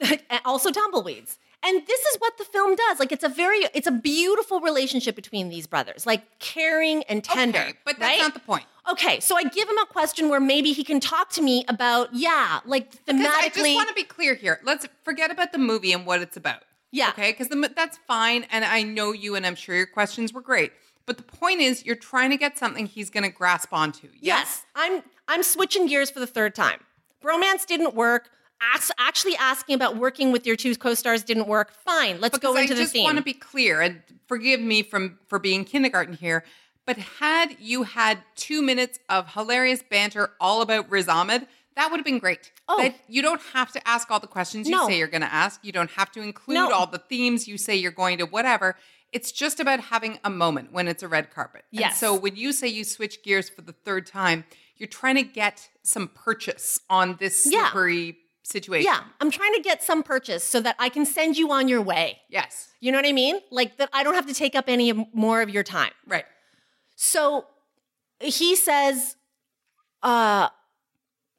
also 0.44 0.70
tumbleweeds. 0.70 1.38
And 1.62 1.86
this 1.86 2.00
is 2.00 2.16
what 2.18 2.38
the 2.38 2.44
film 2.44 2.74
does. 2.74 2.98
Like 2.98 3.12
it's 3.12 3.24
a 3.24 3.28
very 3.28 3.58
it's 3.74 3.86
a 3.86 3.92
beautiful 3.92 4.60
relationship 4.60 5.14
between 5.14 5.50
these 5.50 5.66
brothers, 5.66 6.06
like 6.06 6.38
caring 6.38 7.02
and 7.04 7.22
tender. 7.22 7.58
Okay, 7.58 7.74
but 7.84 7.98
that's 7.98 8.18
right? 8.18 8.20
not 8.20 8.34
the 8.34 8.40
point. 8.40 8.64
Okay, 8.90 9.20
so 9.20 9.36
I 9.36 9.44
give 9.44 9.68
him 9.68 9.76
a 9.78 9.86
question 9.86 10.30
where 10.30 10.40
maybe 10.40 10.72
he 10.72 10.82
can 10.82 11.00
talk 11.00 11.30
to 11.30 11.42
me 11.42 11.64
about 11.68 12.14
yeah, 12.14 12.60
like 12.64 12.90
Because 13.04 13.26
I 13.26 13.50
just 13.50 13.74
want 13.74 13.88
to 13.88 13.94
be 13.94 14.04
clear 14.04 14.34
here. 14.34 14.60
Let's 14.64 14.86
forget 15.04 15.30
about 15.30 15.52
the 15.52 15.58
movie 15.58 15.92
and 15.92 16.06
what 16.06 16.22
it's 16.22 16.36
about. 16.36 16.62
Yeah. 16.92 17.10
Okay. 17.10 17.32
Because 17.32 17.48
that's 17.76 17.98
fine, 18.08 18.46
and 18.50 18.64
I 18.64 18.82
know 18.82 19.12
you, 19.12 19.36
and 19.36 19.46
I'm 19.46 19.54
sure 19.54 19.76
your 19.76 19.86
questions 19.86 20.32
were 20.32 20.40
great. 20.40 20.72
But 21.06 21.16
the 21.16 21.22
point 21.22 21.60
is, 21.60 21.84
you're 21.84 21.96
trying 21.96 22.30
to 22.30 22.36
get 22.36 22.58
something 22.58 22.86
he's 22.86 23.10
going 23.10 23.24
to 23.24 23.30
grasp 23.30 23.72
onto. 23.72 24.08
yes, 24.20 24.64
I'm 24.74 25.02
I'm 25.28 25.42
switching 25.42 25.86
gears 25.86 26.10
for 26.10 26.20
the 26.20 26.26
third 26.26 26.54
time. 26.54 26.80
Bromance 27.22 27.66
didn't 27.66 27.94
work. 27.94 28.30
Actually 28.98 29.36
asking 29.36 29.74
about 29.74 29.96
working 29.96 30.32
with 30.32 30.46
your 30.46 30.56
two 30.56 30.74
co-stars 30.76 31.22
didn't 31.22 31.46
work. 31.46 31.72
Fine, 31.84 32.20
let's 32.20 32.38
because 32.38 32.54
go 32.54 32.60
into 32.60 32.74
I 32.74 32.76
the 32.76 32.82
just 32.82 32.96
want 32.98 33.16
to 33.18 33.22
be 33.24 33.32
clear, 33.32 33.80
and 33.80 34.02
forgive 34.26 34.60
me 34.60 34.82
from 34.82 35.18
for 35.28 35.38
being 35.38 35.64
kindergarten 35.64 36.14
here, 36.14 36.44
but 36.86 36.96
had 36.96 37.56
you 37.58 37.84
had 37.84 38.18
two 38.36 38.62
minutes 38.62 38.98
of 39.08 39.32
hilarious 39.34 39.82
banter 39.82 40.30
all 40.40 40.62
about 40.62 40.90
Riz 40.90 41.08
Ahmed, 41.08 41.46
that 41.76 41.90
would 41.90 41.98
have 41.98 42.04
been 42.04 42.18
great. 42.18 42.52
Oh. 42.68 42.76
That 42.82 42.96
you 43.08 43.22
don't 43.22 43.40
have 43.52 43.72
to 43.72 43.88
ask 43.88 44.10
all 44.10 44.20
the 44.20 44.26
questions 44.26 44.68
you 44.68 44.74
No. 44.76 44.86
say 44.88 44.98
you're 44.98 45.06
going 45.08 45.20
to 45.22 45.32
ask. 45.32 45.60
You 45.64 45.72
don't 45.72 45.90
have 45.92 46.10
to 46.12 46.20
include 46.20 46.54
No. 46.56 46.70
all 46.72 46.86
the 46.86 46.98
themes 46.98 47.46
you 47.48 47.56
say 47.56 47.76
you're 47.76 47.92
going 47.92 48.18
to. 48.18 48.26
Whatever. 48.26 48.76
It's 49.12 49.32
just 49.32 49.58
about 49.60 49.80
having 49.80 50.18
a 50.22 50.30
moment 50.30 50.72
when 50.72 50.86
it's 50.88 51.02
a 51.02 51.08
red 51.08 51.32
carpet. 51.32 51.64
And 51.72 51.80
Yes. 51.80 51.98
so 51.98 52.14
when 52.14 52.36
you 52.36 52.52
say 52.52 52.68
you 52.68 52.84
switch 52.84 53.22
gears 53.22 53.48
for 53.48 53.62
the 53.62 53.72
third 53.72 54.06
time, 54.06 54.44
you're 54.76 54.88
trying 54.88 55.16
to 55.16 55.22
get 55.22 55.68
some 55.82 56.08
purchase 56.08 56.80
on 56.90 57.16
this 57.18 57.46
Yeah. 57.50 57.70
Situation. 58.50 58.90
yeah, 58.90 59.02
I'm 59.20 59.30
trying 59.30 59.54
to 59.54 59.60
get 59.60 59.82
some 59.82 60.02
purchase 60.02 60.44
so 60.44 60.60
that 60.60 60.76
I 60.78 60.88
can 60.88 61.06
send 61.06 61.36
you 61.36 61.50
on 61.52 61.68
your 61.68 61.82
way. 61.82 62.18
Yes. 62.28 62.68
You 62.80 62.92
know 62.92 62.98
what 62.98 63.06
I 63.06 63.12
mean? 63.12 63.40
Like 63.50 63.76
that 63.78 63.88
I 63.92 64.02
don't 64.02 64.14
have 64.14 64.26
to 64.26 64.34
take 64.34 64.54
up 64.54 64.64
any 64.68 64.92
more 65.12 65.42
of 65.42 65.50
your 65.50 65.62
time. 65.62 65.92
Right. 66.06 66.24
So 66.96 67.46
he 68.20 68.56
says, 68.56 69.16
uh, 70.02 70.48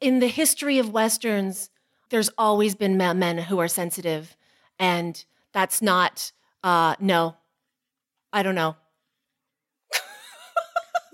in 0.00 0.18
the 0.18 0.28
history 0.28 0.78
of 0.78 0.90
Westerns, 0.90 1.70
there's 2.10 2.30
always 2.36 2.74
been 2.74 2.96
men 2.96 3.38
who 3.38 3.58
are 3.58 3.68
sensitive. 3.68 4.36
And 4.78 5.24
that's 5.52 5.80
not, 5.80 6.32
uh, 6.64 6.96
no, 7.00 7.36
I 8.32 8.42
don't 8.42 8.54
know. 8.54 8.76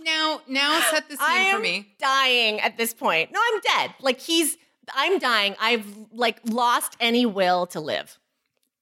Now, 0.01 0.41
now 0.49 0.81
set 0.91 1.09
the 1.09 1.17
scene 1.17 1.27
I 1.29 1.51
for 1.51 1.57
am 1.57 1.63
me. 1.63 1.95
dying 1.99 2.61
at 2.61 2.79
this 2.79 2.95
point. 2.95 3.31
No, 3.31 3.41
I'm 3.43 3.61
dead. 3.61 3.95
Like 4.01 4.21
he's, 4.21 4.57
I'm 4.95 5.19
dying. 5.19 5.55
I've 5.61 5.87
like 6.13 6.41
lost 6.45 6.97
any 7.01 7.27
will 7.27 7.67
to 7.69 7.81
live. 7.81 8.19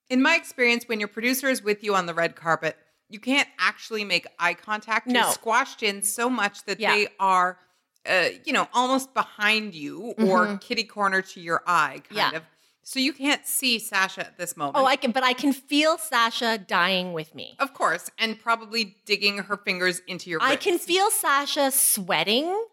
In 0.09 0.21
my 0.21 0.35
experience, 0.35 0.87
when 0.87 0.99
your 0.99 1.09
producer 1.09 1.47
is 1.49 1.61
with 1.63 1.83
you 1.83 1.93
on 1.95 2.05
the 2.05 2.13
red 2.13 2.35
carpet, 2.35 2.77
you 3.09 3.19
can't 3.19 3.47
actually 3.59 4.03
make 4.03 4.25
eye 4.39 4.53
contact. 4.53 5.07
You're 5.07 5.21
No. 5.23 5.31
squashed 5.31 5.83
in 5.83 6.01
so 6.01 6.29
much 6.29 6.63
that 6.65 6.79
Yeah. 6.79 6.93
they 6.95 7.07
are, 7.19 7.57
uh, 8.05 8.29
you 8.45 8.53
know, 8.53 8.67
almost 8.73 9.13
behind 9.13 9.73
you 9.75 10.13
or 10.17 10.57
kitty 10.57 10.83
corner 10.83 11.21
to 11.21 11.39
your 11.41 11.61
eye, 11.67 12.01
kind 12.03 12.05
Mm-hmm. 12.05 12.15
Yeah. 12.17 12.37
of. 12.37 12.43
So 12.83 12.99
you 13.01 13.11
can't 13.11 13.45
see 13.45 13.79
Sasha 13.79 14.21
at 14.21 14.37
this 14.37 14.55
moment. 14.55 14.77
Oh, 14.77 14.85
I 14.85 14.95
can, 14.95 15.11
but 15.11 15.21
I 15.21 15.33
can 15.33 15.51
feel 15.51 15.97
Sasha 15.97 16.57
dying 16.57 17.11
with 17.11 17.35
me. 17.35 17.57
Of 17.59 17.73
course, 17.73 18.09
and 18.17 18.39
probably 18.39 18.95
digging 19.05 19.39
her 19.39 19.57
fingers 19.57 19.99
into 20.07 20.29
your. 20.29 20.41
I 20.41 20.55
can 20.55 20.77
feel 20.79 21.11
Sasha 21.11 21.69
sweating 21.71 22.65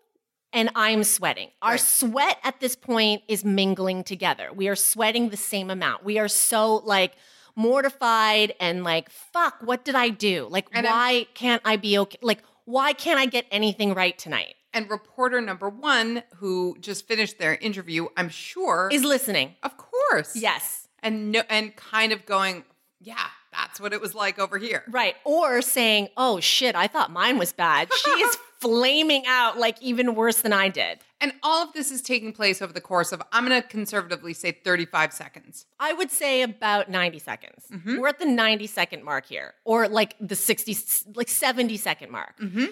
and 0.55 0.71
I'm 0.75 1.05
sweating. 1.05 1.51
Our 1.61 1.73
Right. 1.73 1.81
sweat 1.81 2.39
at 2.45 2.61
this 2.61 2.77
point 2.77 3.23
is 3.29 3.45
mingling 3.45 4.05
together. 4.05 4.51
We 4.55 4.69
are 4.69 4.77
sweating 4.77 5.29
the 5.29 5.37
same 5.37 5.69
amount. 5.71 6.05
We 6.05 6.19
are 6.19 6.29
so 6.29 6.77
like 6.77 7.13
mortified 7.57 8.55
and 8.61 8.85
like, 8.85 9.11
fuck, 9.11 9.57
what 9.61 9.85
did 9.85 9.95
I 9.95 10.09
do? 10.11 10.47
Like, 10.51 10.67
And 10.73 10.87
I'm- 10.87 10.95
why 10.97 11.27
can't 11.35 11.63
I 11.65 11.77
be 11.77 11.99
okay? 11.99 12.19
Like, 12.23 12.43
why 12.65 12.93
can't 12.93 13.19
I 13.19 13.27
get 13.27 13.47
anything 13.51 13.95
right 13.95 14.17
tonight? 14.19 14.55
And 14.73 14.89
reporter 14.91 15.41
number 15.41 15.69
one, 15.69 16.23
who 16.37 16.77
just 16.81 17.07
finished 17.07 17.39
their 17.39 17.55
interview, 17.57 18.09
I'm 18.17 18.29
sure 18.29 18.89
Is 18.93 19.05
listening. 19.05 19.57
of 19.63 19.77
course, 19.77 20.35
Yes. 20.37 20.89
and 21.03 21.31
no, 21.33 21.43
and 21.49 21.77
kind 21.77 22.13
of 22.13 22.27
going, 22.27 22.65
yeah, 23.01 23.27
that's 23.53 23.79
what 23.81 23.93
it 23.93 24.01
was 24.01 24.15
like 24.15 24.39
over 24.39 24.59
here. 24.59 24.83
Right. 24.89 25.17
Or 25.25 25.63
saying, 25.63 26.09
oh 26.17 26.41
shit, 26.41 26.75
I 26.75 26.87
thought 26.89 27.13
mine 27.13 27.39
was 27.39 27.53
bad. 27.53 27.93
She 27.93 28.11
is 28.11 28.37
flaming 28.65 29.25
out 29.27 29.59
like 29.59 29.81
even 29.83 30.15
worse 30.15 30.41
than 30.41 30.55
I 30.55 30.71
did. 30.71 31.01
And 31.21 31.33
all 31.43 31.63
of 31.63 31.75
this 31.75 31.91
is 31.91 32.01
taking 32.01 32.33
place 32.33 32.63
over 32.63 32.73
the 32.73 32.81
course 32.81 33.13
of, 33.13 33.21
I'm 33.31 33.47
going 33.47 33.61
to 33.61 33.69
conservatively 33.69 34.33
say 34.33 34.53
35 34.53 35.13
seconds. 35.13 35.67
I 35.79 35.93
would 35.93 36.11
say 36.11 36.41
about 36.41 36.89
90 36.89 37.19
seconds. 37.19 37.67
Mm-hmm. 37.71 37.99
We're 37.99 38.09
at 38.09 38.19
the 38.19 38.25
90 38.25 38.67
second 38.67 39.05
mark 39.05 39.27
here, 39.27 39.53
or 39.67 39.87
like 39.87 40.17
the 40.19 40.35
60, 40.35 40.77
like 41.15 41.29
70 41.29 41.77
second 41.77 42.11
mark. 42.11 42.39
Mm-hmm. 42.41 42.67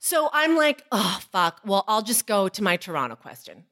So 0.00 0.28
I'm 0.32 0.56
like, 0.56 0.84
oh, 0.90 1.20
fuck. 1.30 1.60
Well, 1.64 1.84
I'll 1.86 2.02
just 2.02 2.26
go 2.26 2.48
to 2.48 2.62
my 2.62 2.76
Toronto 2.76 3.14
question. 3.14 3.64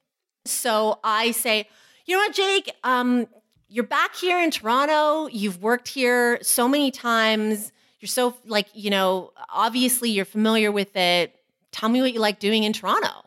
So 0.45 1.01
I 1.03 1.33
say, 1.33 1.69
you 2.05 2.17
know 2.17 2.23
what, 2.23 2.35
Jake? 2.35 2.71
Um, 2.85 3.27
you're 3.69 3.85
back 3.85 4.15
here 4.15 4.41
in 4.41 4.53
Toronto. 4.53 5.27
You've 5.33 5.61
worked 5.61 5.89
here 5.89 6.39
so 6.43 6.69
many 6.69 6.93
times. 6.93 7.73
You're 7.99 8.09
so, 8.09 8.37
like, 8.47 8.69
you 8.73 8.91
know, 8.91 9.33
obviously 9.53 10.11
you're 10.11 10.25
familiar 10.25 10.71
with 10.71 10.95
it. 10.95 11.33
Tell 11.77 11.91
me 11.91 12.01
what 12.01 12.15
you 12.15 12.21
like 12.21 12.39
doing 12.39 12.65
in 12.65 12.73
Toronto. 12.73 13.27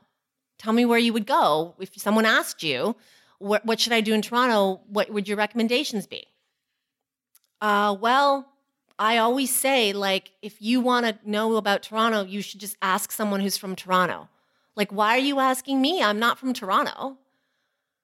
Tell 0.58 0.74
me 0.74 0.84
where 0.84 0.98
you 0.98 1.14
would 1.14 1.28
go 1.28 1.76
if 1.80 1.92
someone 1.98 2.26
asked 2.26 2.64
you, 2.64 2.96
what, 3.38 3.64
what 3.64 3.80
should 3.80 3.94
I 3.94 4.02
do 4.02 4.12
in 4.12 4.24
Toronto? 4.24 4.82
What 4.88 5.12
would 5.12 5.28
your 5.28 5.38
recommendations 5.38 6.08
be? 6.08 6.24
Uh, 7.62 7.96
well, 8.02 8.48
I 8.98 9.20
always 9.20 9.54
say, 9.54 9.94
like, 9.94 10.32
if 10.42 10.60
you 10.64 10.82
want 10.82 11.06
to 11.06 11.30
know 11.30 11.58
about 11.58 11.84
Toronto, 11.84 12.26
you 12.26 12.42
should 12.42 12.60
just 12.60 12.76
ask 12.82 13.12
someone 13.12 13.40
who's 13.40 13.56
from 13.56 13.76
Toronto. 13.76 14.30
Like, 14.76 14.92
why 14.92 15.16
are 15.16 15.20
you 15.20 15.40
asking 15.40 15.80
me? 15.80 16.02
I'm 16.02 16.18
not 16.18 16.40
from 16.40 16.54
Toronto. 16.54 17.18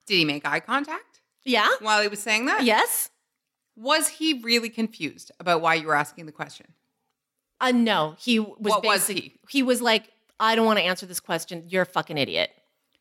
Did 0.05 0.17
he 0.19 0.25
make 0.25 0.45
eye 0.47 0.59
contact 0.59 1.21
Yeah? 1.43 1.67
while 1.79 2.03
he 2.03 2.07
was 2.07 2.19
saying 2.19 2.45
that? 2.45 2.63
Yes? 2.63 3.09
Was 3.75 4.09
he 4.09 4.41
really 4.43 4.69
confused 4.69 5.31
about 5.39 5.61
why 5.61 5.73
you 5.73 5.87
were 5.87 5.95
asking 5.95 6.27
the 6.27 6.31
question? 6.31 6.67
Uh, 7.59 7.71
no, 7.71 8.15
he 8.19 8.39
was 8.39 8.55
What 8.59 8.85
was 8.85 9.07
he? 9.07 9.33
He 9.49 9.63
was 9.63 9.81
like, 9.81 10.11
I 10.39 10.55
don't 10.55 10.65
want 10.65 10.79
to 10.79 10.85
answer 10.85 11.05
this 11.05 11.19
question. 11.19 11.65
You're 11.67 11.83
a 11.83 11.85
fucking 11.85 12.17
idiot. 12.17 12.51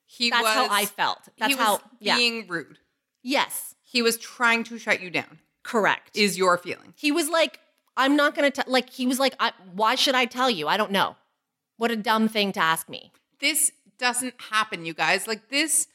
He 0.07 0.31
That's 0.31 0.43
was, 0.43 0.55
how 0.55 0.69
I 0.71 0.87
felt. 0.87 1.19
That's 1.39 1.53
he 1.53 1.55
was 1.57 1.67
how, 1.67 1.81
yeah. 1.99 2.17
being 2.17 2.47
rude. 2.47 2.79
yes, 3.23 3.75
He 3.83 4.03
was 4.03 4.17
trying 4.19 4.65
to 4.65 4.79
shut 4.79 5.01
you 5.01 5.11
down, 5.11 5.39
correct. 5.63 6.17
is 6.17 6.37
your 6.37 6.59
feeling. 6.59 6.95
he 6.97 7.11
was 7.11 7.29
like, 7.29 7.61
I'm 7.97 8.17
not 8.17 8.35
going 8.35 8.51
to, 8.51 8.63
tell 8.63 8.73
like, 8.73 8.91
he 8.91 9.07
was 9.07 9.19
like, 9.19 9.35
I, 9.41 9.53
why 9.73 9.95
should 9.95 10.15
I 10.15 10.25
tell 10.25 10.51
you? 10.51 10.69
I 10.69 10.77
don't 10.77 10.91
know. 10.91 11.17
What 11.77 11.91
a 11.91 11.97
dumb 11.97 12.29
thing 12.29 12.53
to 12.53 12.61
ask 12.61 12.89
me. 12.89 13.13
This 13.41 13.73
doesn't 13.99 14.35
happen, 14.51 14.85
you 14.85 14.95
guys. 14.95 15.27
Like, 15.27 15.49
this 15.49 15.87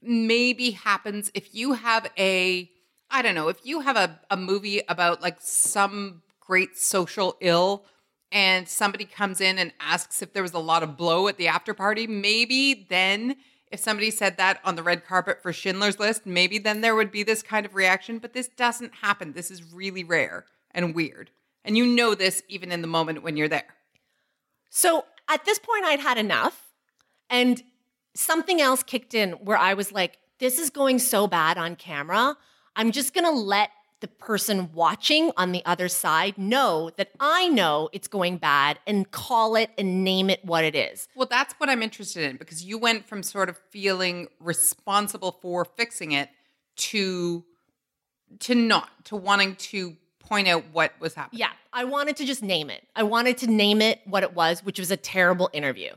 maybe 0.00 0.70
happens 0.72 1.30
if 1.34 1.54
you 1.54 1.74
have 1.74 2.10
a, 2.18 2.70
I 3.10 3.22
don't 3.22 3.34
know, 3.34 3.48
if 3.48 3.58
you 3.64 3.80
have 3.80 3.96
a, 3.96 4.20
a 4.30 4.36
movie 4.36 4.82
about 4.88 5.20
like 5.22 5.36
some 5.40 6.22
great 6.40 6.76
social 6.76 7.36
ill 7.40 7.84
and 8.32 8.66
somebody 8.66 9.04
comes 9.04 9.40
in 9.40 9.58
and 9.58 9.72
asks 9.78 10.22
if 10.22 10.32
there 10.32 10.42
was 10.42 10.54
a 10.54 10.58
lot 10.58 10.82
of 10.82 10.96
blow 10.96 11.28
at 11.28 11.36
the 11.36 11.48
after 11.48 11.74
party, 11.74 12.06
maybe 12.06 12.86
then 12.88 13.36
if 13.70 13.78
somebody 13.78 14.10
said 14.10 14.38
that 14.38 14.60
on 14.64 14.74
the 14.74 14.82
red 14.82 15.06
carpet 15.06 15.42
for 15.42 15.52
Schindler's 15.52 15.98
List, 15.98 16.26
maybe 16.26 16.58
then 16.58 16.80
there 16.80 16.94
would 16.94 17.12
be 17.12 17.22
this 17.22 17.42
kind 17.42 17.64
of 17.64 17.74
reaction, 17.74 18.18
but 18.18 18.32
this 18.32 18.48
doesn't 18.48 18.96
happen. 18.96 19.32
This 19.32 19.50
is 19.50 19.72
really 19.72 20.02
rare 20.02 20.46
and 20.72 20.94
weird. 20.94 21.30
And 21.64 21.76
you 21.76 21.86
know 21.86 22.14
this 22.14 22.42
even 22.48 22.72
in 22.72 22.80
the 22.80 22.88
moment 22.88 23.22
when 23.22 23.36
you're 23.36 23.48
there. 23.48 23.76
So 24.70 25.04
at 25.28 25.44
this 25.44 25.58
point, 25.58 25.84
I'd 25.84 26.00
had 26.00 26.18
enough. 26.18 26.72
And 27.30 27.62
something 28.14 28.60
else 28.60 28.82
kicked 28.82 29.14
in 29.14 29.32
where 29.32 29.56
I 29.56 29.74
was 29.74 29.92
like, 29.92 30.18
this 30.38 30.58
is 30.58 30.70
going 30.70 30.98
so 30.98 31.26
bad 31.26 31.56
on 31.56 31.76
camera. 31.76 32.36
I'm 32.74 32.90
just 32.90 33.14
going 33.14 33.24
to 33.24 33.30
let 33.30 33.70
the 34.02 34.08
person 34.08 34.70
watching 34.74 35.32
on 35.38 35.52
the 35.52 35.64
other 35.64 35.88
side 35.88 36.36
know 36.36 36.90
that 36.96 37.10
I 37.18 37.48
know 37.48 37.88
it's 37.92 38.08
going 38.08 38.36
bad 38.36 38.78
and 38.86 39.10
call 39.10 39.56
it 39.56 39.70
and 39.78 40.04
name 40.04 40.28
it 40.28 40.44
what 40.44 40.64
it 40.64 40.74
is. 40.74 41.08
Well, 41.14 41.28
that's 41.30 41.54
what 41.54 41.70
I'm 41.70 41.82
interested 41.82 42.28
in 42.28 42.36
because 42.36 42.62
you 42.62 42.76
went 42.76 43.06
from 43.06 43.22
sort 43.22 43.48
of 43.48 43.56
feeling 43.70 44.28
responsible 44.40 45.38
for 45.40 45.64
fixing 45.64 46.12
it 46.12 46.28
to 46.76 47.44
to 48.40 48.54
not 48.54 48.88
to 49.06 49.16
wanting 49.16 49.56
to 49.56 49.96
point 50.18 50.48
out 50.48 50.64
what 50.72 50.92
was 51.00 51.14
happening. 51.14 51.40
Yeah, 51.40 51.50
I 51.72 51.84
wanted 51.84 52.16
to 52.16 52.24
just 52.24 52.42
name 52.42 52.70
it. 52.70 52.86
I 52.96 53.02
wanted 53.02 53.38
to 53.38 53.46
name 53.46 53.80
it 53.80 54.00
what 54.04 54.22
it 54.22 54.34
was, 54.34 54.64
which 54.64 54.78
was 54.78 54.90
a 54.90 54.96
terrible 54.96 55.48
interview. 55.52 55.92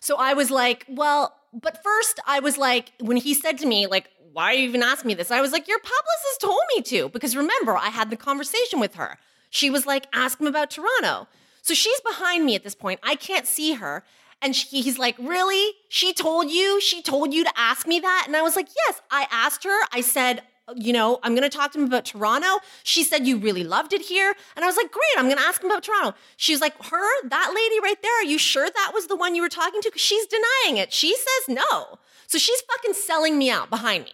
So 0.00 0.16
I 0.16 0.34
was 0.34 0.50
like, 0.50 0.84
well, 0.88 1.34
but 1.52 1.82
first 1.82 2.20
I 2.26 2.40
was 2.40 2.58
like, 2.58 2.92
when 3.00 3.16
he 3.16 3.34
said 3.34 3.58
to 3.58 3.66
me, 3.66 3.86
like, 3.86 4.10
why 4.32 4.46
are 4.46 4.54
you 4.54 4.68
even 4.68 4.82
asking 4.82 5.08
me 5.08 5.14
this? 5.14 5.30
I 5.30 5.40
was 5.40 5.52
like, 5.52 5.66
your 5.66 5.78
publicist 5.78 6.40
told 6.40 6.60
me 6.76 6.82
to. 6.82 7.08
Because 7.08 7.36
remember, 7.36 7.76
I 7.76 7.88
had 7.88 8.10
the 8.10 8.16
conversation 8.16 8.80
with 8.80 8.94
her. 8.94 9.18
She 9.50 9.70
was 9.70 9.86
like, 9.86 10.06
ask 10.12 10.40
him 10.40 10.46
about 10.46 10.70
Toronto. 10.70 11.26
So 11.62 11.74
she's 11.74 12.00
behind 12.00 12.44
me 12.44 12.54
at 12.54 12.64
this 12.64 12.74
point. 12.74 13.00
I 13.02 13.14
can't 13.14 13.46
see 13.46 13.74
her. 13.74 14.04
And 14.40 14.54
she, 14.54 14.80
he's 14.80 14.98
like, 14.98 15.16
really? 15.18 15.74
She 15.88 16.12
told 16.12 16.50
you? 16.50 16.80
She 16.80 17.02
told 17.02 17.34
you 17.34 17.44
to 17.44 17.52
ask 17.56 17.86
me 17.86 17.98
that? 18.00 18.24
And 18.26 18.36
I 18.36 18.42
was 18.42 18.54
like, 18.54 18.68
yes, 18.86 19.00
I 19.10 19.26
asked 19.30 19.64
her. 19.64 19.76
I 19.92 20.00
said, 20.00 20.42
you 20.76 20.92
know, 20.92 21.18
I'm 21.22 21.34
going 21.34 21.48
to 21.48 21.56
talk 21.56 21.72
to 21.72 21.78
him 21.78 21.86
about 21.86 22.04
Toronto. 22.04 22.58
She 22.82 23.04
said 23.04 23.26
you 23.26 23.38
really 23.38 23.64
loved 23.64 23.92
it 23.92 24.02
here. 24.02 24.34
And 24.56 24.64
I 24.64 24.68
was 24.68 24.76
like, 24.76 24.90
great, 24.90 25.02
I'm 25.16 25.26
going 25.26 25.38
to 25.38 25.42
ask 25.42 25.62
him 25.62 25.70
about 25.70 25.82
Toronto. 25.82 26.14
She 26.36 26.52
was 26.52 26.60
like, 26.60 26.74
her, 26.84 27.28
that 27.28 27.52
lady 27.54 27.80
right 27.80 28.00
there, 28.02 28.20
are 28.20 28.24
you 28.24 28.38
sure 28.38 28.68
that 28.68 28.90
was 28.94 29.06
the 29.06 29.16
one 29.16 29.34
you 29.34 29.42
were 29.42 29.48
talking 29.48 29.80
to? 29.80 29.88
Because 29.88 30.02
she's 30.02 30.26
denying 30.26 30.78
it. 30.78 30.92
She 30.92 31.14
says 31.14 31.56
no. 31.56 31.98
So 32.26 32.38
she's 32.38 32.60
fucking 32.60 32.94
selling 32.94 33.38
me 33.38 33.50
out 33.50 33.70
behind 33.70 34.04
me. 34.04 34.12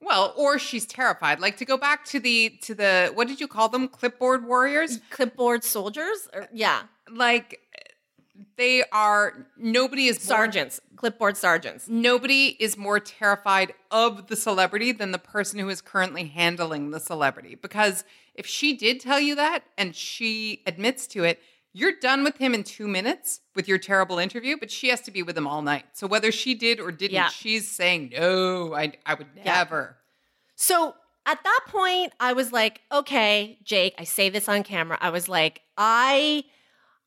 Well, 0.00 0.34
or 0.36 0.58
she's 0.58 0.86
terrified. 0.86 1.40
Like 1.40 1.56
to 1.56 1.64
go 1.64 1.76
back 1.76 2.04
to 2.06 2.20
the 2.20 2.50
to 2.62 2.74
the 2.74 3.10
what 3.14 3.28
did 3.28 3.40
you 3.40 3.48
call 3.48 3.68
them? 3.68 3.88
Clipboard 3.88 4.46
warriors? 4.46 5.00
Clipboard 5.10 5.64
soldiers? 5.64 6.28
Or, 6.32 6.46
yeah. 6.52 6.82
Like 7.10 7.60
they 8.56 8.84
are 8.92 9.46
nobody 9.56 10.06
is 10.06 10.16
more- 10.28 10.36
Sergeants, 10.38 10.80
clipboard 10.96 11.36
sergeants. 11.36 11.88
nobody 11.88 12.56
is 12.60 12.76
more 12.76 12.98
terrified 13.00 13.74
of 13.90 14.26
the 14.28 14.36
celebrity 14.36 14.92
than 14.92 15.12
the 15.12 15.18
person 15.18 15.58
who 15.58 15.68
is 15.68 15.80
currently 15.80 16.24
handling 16.28 16.90
the 16.90 17.00
celebrity. 17.00 17.54
Because 17.54 18.04
if 18.34 18.46
she 18.46 18.76
did 18.76 19.00
tell 19.00 19.20
you 19.20 19.34
that 19.34 19.64
and 19.78 19.94
she 19.94 20.62
admits 20.66 21.06
to 21.08 21.24
it, 21.24 21.40
you're 21.72 21.92
done 22.00 22.24
with 22.24 22.38
him 22.38 22.54
in 22.54 22.64
two 22.64 22.88
minutes 22.88 23.40
with 23.54 23.68
your 23.68 23.76
terrible 23.78 24.18
interview, 24.18 24.56
but 24.58 24.70
she 24.70 24.88
has 24.88 25.02
to 25.02 25.10
be 25.10 25.22
with 25.22 25.36
him 25.36 25.46
all 25.46 25.60
night. 25.60 25.84
So 25.92 26.06
whether 26.06 26.32
she 26.32 26.54
did 26.54 26.80
or 26.80 26.90
didn't, 26.90 27.14
Yeah. 27.14 27.28
she's 27.28 27.70
saying, 27.70 28.12
no, 28.16 28.74
I, 28.74 28.94
I 29.04 29.14
would 29.14 29.26
Yeah. 29.36 29.44
never. 29.44 29.96
So 30.54 30.94
at 31.26 31.42
that 31.44 31.60
point, 31.66 32.14
I 32.18 32.32
was 32.32 32.50
like, 32.52 32.80
okay, 32.90 33.58
Jake, 33.62 33.94
I 33.98 34.04
say 34.04 34.30
this 34.30 34.48
on 34.48 34.62
camera. 34.62 34.96
I 35.02 35.10
was 35.10 35.28
like, 35.28 35.60
I 35.76 36.44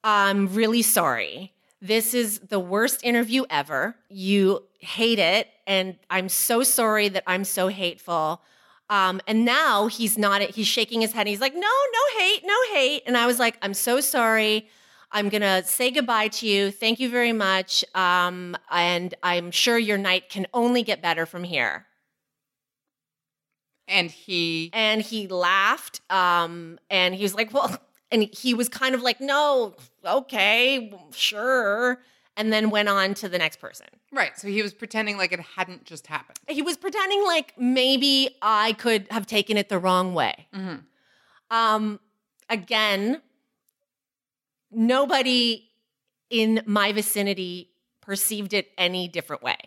am 0.04 0.54
really 0.54 0.82
sorry. 0.82 1.54
This 1.82 2.14
is 2.14 2.40
the 2.40 2.60
worst 2.60 3.04
interview 3.04 3.46
ever. 3.50 3.96
You 4.10 4.64
hate 4.80 5.20
it. 5.20 5.48
And 5.66 5.98
I'm 6.10 6.30
so 6.30 6.64
sorry 6.64 7.10
that 7.10 7.24
I'm 7.28 7.44
so 7.44 7.68
hateful. 7.68 8.42
Um, 8.90 9.22
and 9.28 9.46
now 9.46 9.88
he's 9.88 10.18
not, 10.18 10.42
he's 10.42 10.68
shaking 10.68 11.02
his 11.02 11.14
head. 11.14 11.22
And 11.22 11.30
he's 11.30 11.42
like, 11.42 11.54
no, 11.54 11.60
no 11.62 12.20
hate, 12.20 12.42
no 12.44 12.56
hate. 12.74 13.04
And 13.06 13.16
I 13.18 13.28
was 13.28 13.40
like, 13.40 13.58
I'm 13.62 13.74
so 13.74 14.02
sorry. 14.02 14.68
I'm 15.12 15.30
going 15.30 15.42
to 15.42 15.64
say 15.64 15.92
goodbye 15.92 16.30
to 16.30 16.48
you. 16.48 16.72
Thank 16.72 17.00
you 17.00 17.10
very 17.10 17.34
much. 17.34 17.86
Um, 17.96 18.58
and 18.72 19.14
I'm 19.24 19.52
sure 19.52 19.78
your 19.78 19.98
night 19.98 20.30
can 20.30 20.48
only 20.54 20.84
get 20.84 21.02
better 21.02 21.26
from 21.26 21.44
here 21.44 21.86
And 23.88 24.12
he, 24.12 24.70
and 24.74 25.02
he 25.02 25.28
laughed 25.28 26.02
um 26.10 26.80
and 26.90 27.16
he 27.16 27.24
was 27.24 27.34
like 27.36 27.54
well 27.54 27.78
and 28.12 28.24
he 28.34 28.54
was 28.54 28.70
kind 28.70 28.96
of 28.96 29.02
like 29.02 29.20
no 29.20 29.76
okay 30.06 30.92
sure 31.12 32.00
and 32.38 32.54
then 32.54 32.70
went 32.70 32.88
on 32.90 33.14
to 33.16 33.28
the 33.30 33.38
next 33.38 33.60
person 33.60 33.88
right. 34.12 34.38
So 34.40 34.48
he 34.48 34.62
was 34.62 34.74
pretending 34.74 35.18
like 35.18 35.32
it 35.32 35.40
hadn't 35.40 35.84
just 35.86 36.08
happened. 36.08 36.38
he 36.48 36.62
was 36.62 36.78
pretending 36.78 37.24
like 37.26 37.54
maybe 37.58 38.36
i 38.42 38.74
could 38.74 39.08
have 39.12 39.26
taken 39.28 39.58
it 39.58 39.70
the 39.70 39.80
wrong 39.80 40.14
way 40.14 40.48
Mhm. 40.54 40.84
um 41.52 42.00
again 42.50 43.22
nobody 44.72 45.68
in 46.30 46.62
my 46.66 46.92
vicinity 46.92 47.72
perceived 48.02 48.54
it 48.54 48.68
any 48.78 49.08
different 49.08 49.42
way 49.44 49.58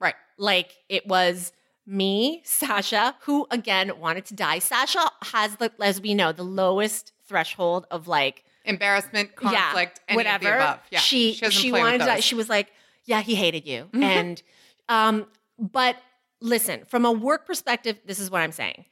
Right. 0.00 0.14
like 0.38 0.74
it 0.88 1.06
was 1.06 1.52
me, 1.84 2.42
Sasha, 2.44 3.16
who 3.22 3.44
again 3.50 3.98
wanted 3.98 4.24
to 4.26 4.34
die. 4.34 4.60
Sasha 4.60 5.10
has 5.32 5.56
the, 5.56 5.72
as 5.82 6.00
we 6.00 6.14
know, 6.14 6.30
the 6.30 6.44
lowest 6.44 7.10
threshold 7.26 7.86
of 7.90 8.06
like 8.06 8.44
Embarrassment, 8.64 9.34
conflict, 9.34 10.00
yeah, 10.06 10.12
any 10.12 10.16
whatever. 10.16 10.36
of 10.36 10.40
the 10.58 10.64
above. 10.64 10.80
Yeah. 10.90 10.98
She 11.00 11.32
doesn't 11.36 11.50
she 11.50 11.72
wanted 11.72 11.98
to 11.98 12.22
She 12.22 12.34
was 12.34 12.48
like, 12.48 12.72
yeah, 13.04 13.20
he 13.20 13.34
hated 13.34 13.66
you, 13.66 13.88
Mhm. 13.92 14.02
and 14.02 14.42
um, 14.88 15.26
but 15.58 15.96
listen, 16.40 16.84
from 16.86 17.04
a 17.04 17.12
work 17.12 17.46
perspective, 17.46 17.98
this 18.04 18.18
is 18.18 18.30
what 18.30 18.40
I'm 18.40 18.52
saying. 18.52 18.84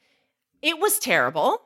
It 0.62 0.78
was 0.78 0.98
terrible. 0.98 1.62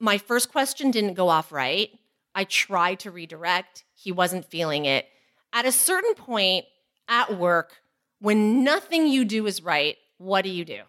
My 0.00 0.18
first 0.18 0.50
question 0.50 0.90
didn't 0.90 1.14
go 1.14 1.28
off 1.28 1.52
right. 1.52 1.90
I 2.34 2.44
tried 2.44 3.00
to 3.00 3.10
redirect. 3.10 3.84
He 3.94 4.10
wasn't 4.12 4.44
feeling 4.44 4.84
it. 4.86 5.06
At 5.52 5.66
a 5.66 5.72
certain 5.72 6.14
point 6.14 6.64
at 7.08 7.38
work, 7.38 7.80
when 8.18 8.64
nothing 8.64 9.06
you 9.06 9.24
do 9.24 9.46
is 9.46 9.62
right, 9.62 9.96
what 10.18 10.42
do 10.42 10.50
you 10.50 10.64
do? 10.64 10.80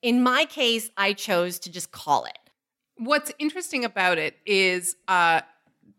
In 0.00 0.22
my 0.22 0.44
case, 0.44 0.90
I 0.96 1.12
chose 1.12 1.58
to 1.60 1.70
just 1.70 1.90
call 1.90 2.24
it. 2.24 2.38
What's 2.98 3.32
interesting 3.38 3.84
about 3.84 4.18
it 4.18 4.36
is 4.44 4.96
uh, 5.06 5.40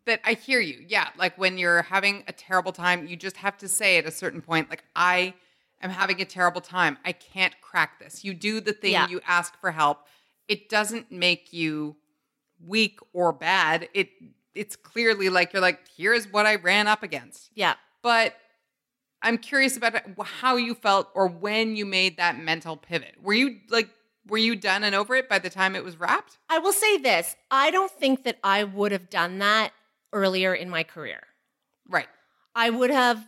that 0.06 0.20
I 0.24 0.34
hear 0.34 0.60
you. 0.60 0.84
Yeah, 0.88 1.08
like 1.18 1.36
when 1.38 1.58
you're 1.58 1.82
having 1.82 2.24
a 2.28 2.32
terrible 2.32 2.72
time, 2.72 3.06
you 3.06 3.16
just 3.16 3.36
have 3.38 3.56
to 3.58 3.68
say 3.68 3.98
at 3.98 4.06
a 4.06 4.10
certain 4.10 4.40
point, 4.40 4.70
like, 4.70 4.84
I 4.94 5.34
am 5.82 5.90
having 5.90 6.20
a 6.20 6.24
terrible 6.24 6.60
time. 6.60 6.98
I 7.04 7.12
can't 7.12 7.54
crack 7.60 7.98
this. 7.98 8.24
You 8.24 8.34
do 8.34 8.60
the 8.60 8.72
thing, 8.72 8.92
Yeah. 8.92 9.08
you 9.08 9.20
ask 9.26 9.58
for 9.60 9.70
help. 9.70 10.06
It 10.48 10.68
doesn't 10.68 11.10
make 11.10 11.52
you 11.52 11.96
weak 12.64 12.98
or 13.12 13.32
bad. 13.32 13.88
It 13.94 14.10
it's 14.52 14.74
clearly 14.74 15.28
like 15.30 15.52
you're 15.52 15.62
like, 15.62 15.78
here's 15.96 16.26
what 16.30 16.44
I 16.44 16.56
ran 16.56 16.88
up 16.88 17.02
against. 17.04 17.50
Yeah. 17.54 17.74
But 18.02 18.34
I'm 19.22 19.38
curious 19.38 19.76
about 19.76 19.94
how 20.22 20.56
you 20.56 20.74
felt 20.74 21.08
or 21.14 21.28
when 21.28 21.76
you 21.76 21.86
made 21.86 22.16
that 22.16 22.36
mental 22.38 22.76
pivot. 22.76 23.14
Were 23.22 23.32
you 23.32 23.58
like, 23.68 23.88
were 24.28 24.38
you 24.38 24.56
done 24.56 24.84
and 24.84 24.94
over 24.94 25.14
it 25.14 25.28
by 25.28 25.38
the 25.38 25.50
time 25.50 25.74
it 25.74 25.84
was 25.84 25.98
wrapped? 25.98 26.38
I 26.48 26.58
will 26.58 26.72
say 26.72 26.98
this 26.98 27.36
I 27.50 27.70
don't 27.70 27.90
think 27.90 28.24
that 28.24 28.38
I 28.42 28.64
would 28.64 28.92
have 28.92 29.10
done 29.10 29.38
that 29.38 29.72
earlier 30.12 30.54
in 30.54 30.70
my 30.70 30.82
career. 30.82 31.22
Right. 31.88 32.08
I 32.54 32.70
would 32.70 32.90
have 32.90 33.26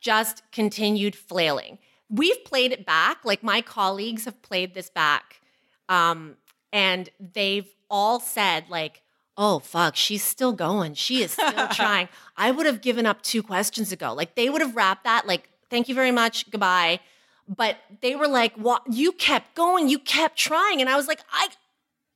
just 0.00 0.42
continued 0.52 1.16
flailing. 1.16 1.78
We've 2.10 2.44
played 2.44 2.72
it 2.72 2.84
back, 2.84 3.24
like 3.24 3.42
my 3.42 3.60
colleagues 3.60 4.26
have 4.26 4.42
played 4.42 4.74
this 4.74 4.90
back. 4.90 5.40
Um, 5.88 6.36
and 6.72 7.08
they've 7.18 7.68
all 7.88 8.20
said, 8.20 8.64
like, 8.68 9.02
oh, 9.36 9.58
fuck, 9.60 9.96
she's 9.96 10.22
still 10.22 10.52
going. 10.52 10.94
She 10.94 11.22
is 11.22 11.32
still 11.32 11.68
trying. 11.72 12.08
I 12.36 12.50
would 12.50 12.66
have 12.66 12.80
given 12.80 13.06
up 13.06 13.22
two 13.22 13.42
questions 13.42 13.92
ago. 13.92 14.12
Like, 14.12 14.34
they 14.34 14.50
would 14.50 14.60
have 14.60 14.76
wrapped 14.76 15.04
that, 15.04 15.26
like, 15.26 15.48
thank 15.70 15.88
you 15.88 15.94
very 15.94 16.10
much, 16.10 16.50
goodbye. 16.50 17.00
But 17.48 17.76
they 18.00 18.16
were 18.16 18.28
like, 18.28 18.54
what? 18.56 18.82
You 18.90 19.12
kept 19.12 19.54
going, 19.54 19.88
you 19.88 19.98
kept 19.98 20.38
trying. 20.38 20.80
And 20.80 20.88
I 20.88 20.96
was 20.96 21.06
like, 21.06 21.20
I, 21.30 21.48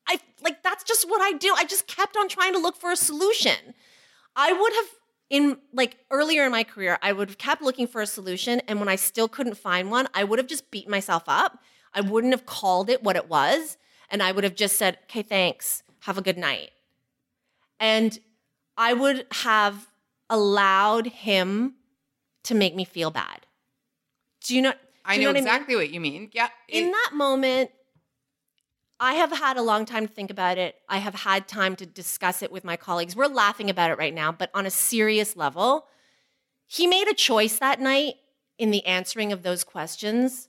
I, 0.07 0.21
like, 0.43 0.63
that's 0.63 0.85
just 0.85 1.09
what 1.09 1.21
I 1.21 1.37
do. 1.37 1.55
I 1.57 1.65
just 1.65 1.87
kept 1.87 2.17
on 2.17 2.29
trying 2.29 2.55
to 2.55 2.59
look 2.59 2.77
for 2.77 2.91
a 2.91 2.97
solution. 2.97 3.75
I 4.35 4.53
would 4.53 4.73
have 4.73 4.87
in 5.31 5.59
like 5.73 5.99
earlier 6.11 6.45
in 6.45 6.53
my 6.53 6.65
career, 6.65 6.99
I 7.03 7.13
would 7.13 7.29
have 7.29 7.39
kept 7.39 7.63
looking 7.63 7.87
for 7.87 8.01
a 8.01 8.07
solution. 8.07 8.61
And 8.67 8.81
when 8.81 8.89
I 8.89 8.97
still 8.97 9.29
couldn't 9.29 9.57
find 9.57 9.91
one, 9.91 10.09
I 10.15 10.25
would 10.25 10.39
have 10.39 10.49
just 10.49 10.71
beat 10.71 10.89
myself 10.89 11.25
up. 11.27 11.59
I 11.95 12.01
wouldn't 12.01 12.33
have 12.33 12.47
called 12.47 12.89
it 12.89 13.03
what 13.03 13.17
it 13.17 13.29
was. 13.29 13.77
And 14.11 14.23
I 14.23 14.33
would 14.33 14.45
have 14.45 14.55
just 14.55 14.77
said, 14.77 14.99
okay, 15.05 15.23
thanks. 15.23 15.83
Have 16.01 16.17
a 16.17 16.23
good 16.23 16.39
night. 16.39 16.71
And 17.79 18.19
I 18.77 18.95
would 18.95 19.27
have 19.33 19.89
allowed 20.31 21.09
him 21.09 21.75
to 22.45 22.55
make 22.55 22.75
me 22.75 22.85
feel 22.85 23.11
bad. 23.11 23.47
Do 24.45 24.57
you 24.57 24.63
know? 24.63 24.73
I 25.09 25.15
you 25.15 25.23
know, 25.23 25.29
what 25.29 25.31
I 25.31 25.41
mean? 25.41 25.45
exactly 25.45 25.77
what 25.77 25.91
you 25.91 26.01
mean. 26.01 26.31
Yeah. 26.33 26.49
in 26.69 26.91
that 26.91 27.11
moment, 27.15 27.71
I 29.01 29.15
have 29.15 29.33
had 29.33 29.57
a 29.57 29.63
long 29.63 29.87
time 29.87 30.07
to 30.07 30.13
think 30.13 30.31
about 30.31 30.59
it. 30.59 30.77
I 30.89 30.99
have 30.99 31.15
had 31.15 31.49
time 31.49 31.77
to 31.77 31.87
discuss 31.87 32.43
it 32.43 32.53
with 32.53 32.65
my 32.65 32.77
colleagues. 32.77 33.17
We're 33.17 33.27
laughing 33.27 33.71
about 33.71 33.91
it 33.91 33.99
right 33.99 34.13
now, 34.13 34.33
but 34.33 34.51
on 34.55 34.67
a 34.67 34.71
serious 34.71 35.37
level, 35.37 35.87
he 36.67 36.87
made 36.87 37.09
a 37.09 37.15
choice 37.15 37.59
that 37.59 37.81
night 37.81 38.17
in 38.59 38.71
the 38.71 38.85
answering 38.85 39.33
of 39.33 39.43
those 39.43 39.65
questions 39.65 40.49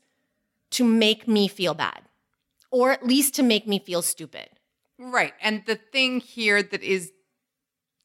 to 0.71 0.83
make 0.83 1.27
me 1.27 1.47
feel 1.47 1.73
bad, 1.73 2.01
or 2.69 2.91
at 2.91 3.05
least 3.05 3.35
to 3.35 3.43
make 3.43 3.67
me 3.67 3.79
feel 3.79 4.01
stupid. 4.01 4.49
Right. 4.97 5.33
And 5.41 5.63
the 5.65 5.75
thing 5.75 6.19
here 6.19 6.61
that 6.61 6.83
is 6.83 7.11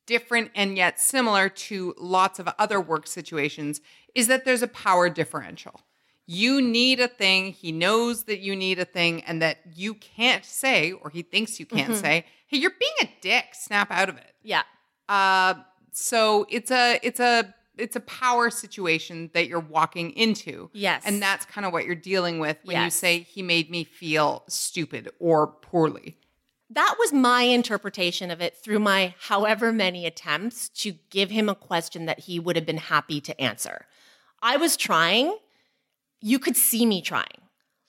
different 0.07 0.51
and 0.55 0.77
yet 0.77 1.01
similar 1.01 1.49
to 1.49 1.95
lots 1.99 2.39
of 2.39 2.49
other 2.59 2.81
work 2.81 3.07
situations 3.07 3.81
is 4.15 4.27
that 4.29 4.45
there's 4.45 4.63
a 4.63 4.69
power 4.69 5.09
differential. 5.09 5.81
You 6.27 6.63
need 6.63 7.01
a 7.01 7.09
thing, 7.09 7.53
he 7.53 7.71
knows 7.73 8.25
that 8.25 8.41
you 8.41 8.57
need 8.57 8.79
a 8.79 8.85
thing, 8.85 9.23
and 9.25 9.43
that 9.43 9.59
you 9.75 9.95
can't 9.95 10.45
say, 10.45 10.93
or 10.93 11.11
he 11.11 11.23
thinks 11.23 11.61
you 11.61 11.67
can't 11.67 11.93
Mhm. 11.93 12.01
say, 12.01 12.25
hey, 12.47 12.57
you're 12.59 12.73
being 12.79 12.93
a 13.03 13.09
dick, 13.21 13.47
snap 13.53 13.91
out 13.91 14.09
of 14.09 14.17
it. 14.17 14.35
Yeah. 14.43 14.63
Uh, 15.09 15.55
so 15.93 16.47
it's 16.49 16.71
a 16.71 16.99
it's 17.03 17.21
a 17.21 17.55
it's 17.77 17.97
a 17.97 18.01
power 18.01 18.51
situation 18.51 19.31
that 19.35 19.49
you're 19.49 19.59
walking 19.59 20.13
into. 20.13 20.71
Yes. 20.73 21.03
And 21.05 21.21
that's 21.21 21.45
kind 21.45 21.67
of 21.67 21.73
what 21.73 21.85
you're 21.85 21.97
dealing 21.97 22.39
with 22.39 22.57
when 22.63 22.83
you 22.85 22.91
say 22.91 23.19
he 23.21 23.43
made 23.43 23.69
me 23.69 23.83
feel 23.85 24.45
stupid 24.49 25.11
or 25.19 25.49
poorly. 25.49 26.17
That 26.71 26.95
was 27.01 27.13
my 27.13 27.43
interpretation 27.43 28.31
of 28.31 28.41
it 28.41 28.57
through 28.57 28.79
my 28.79 29.15
however 29.19 29.73
many 29.73 30.07
attempts 30.07 30.69
to 30.81 30.93
give 31.11 31.31
him 31.31 31.49
a 31.49 31.55
question 31.55 32.07
that 32.07 32.21
he 32.21 32.39
would 32.41 32.55
have 32.57 32.65
been 32.65 32.79
happy 32.79 33.21
to 33.23 33.39
answer. 33.41 33.87
I 34.41 34.57
was 34.57 34.77
trying. 34.77 35.37
You 36.25 36.39
could 36.39 36.57
see 36.57 36.87
me 36.87 37.03
trying. 37.03 37.43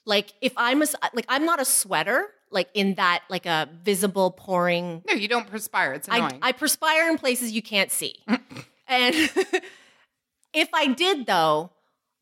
Like 0.06 0.34
if 0.42 0.52
I'm 0.58 0.82
a, 0.82 0.88
like 1.14 1.26
I'm 1.30 1.46
not 1.46 1.62
a 1.62 1.66
sweater, 1.66 2.28
like 2.52 2.68
in 2.74 2.96
that 2.96 3.24
like 3.30 3.46
a 3.46 3.70
visible 3.82 4.32
pouring. 4.32 5.04
No, 5.08 5.14
you 5.14 5.30
don't 5.30 5.48
perspire. 5.48 5.94
It's 5.94 6.10
I, 6.10 6.18
annoying. 6.18 6.40
I 6.42 6.52
perspire 6.52 7.10
in 7.10 7.18
places 7.18 7.54
you 7.54 7.62
can't 7.62 7.90
see. 7.90 8.16
and 8.28 9.16
if 10.54 10.70
I 10.74 10.88
did 10.88 11.26
though, 11.26 11.72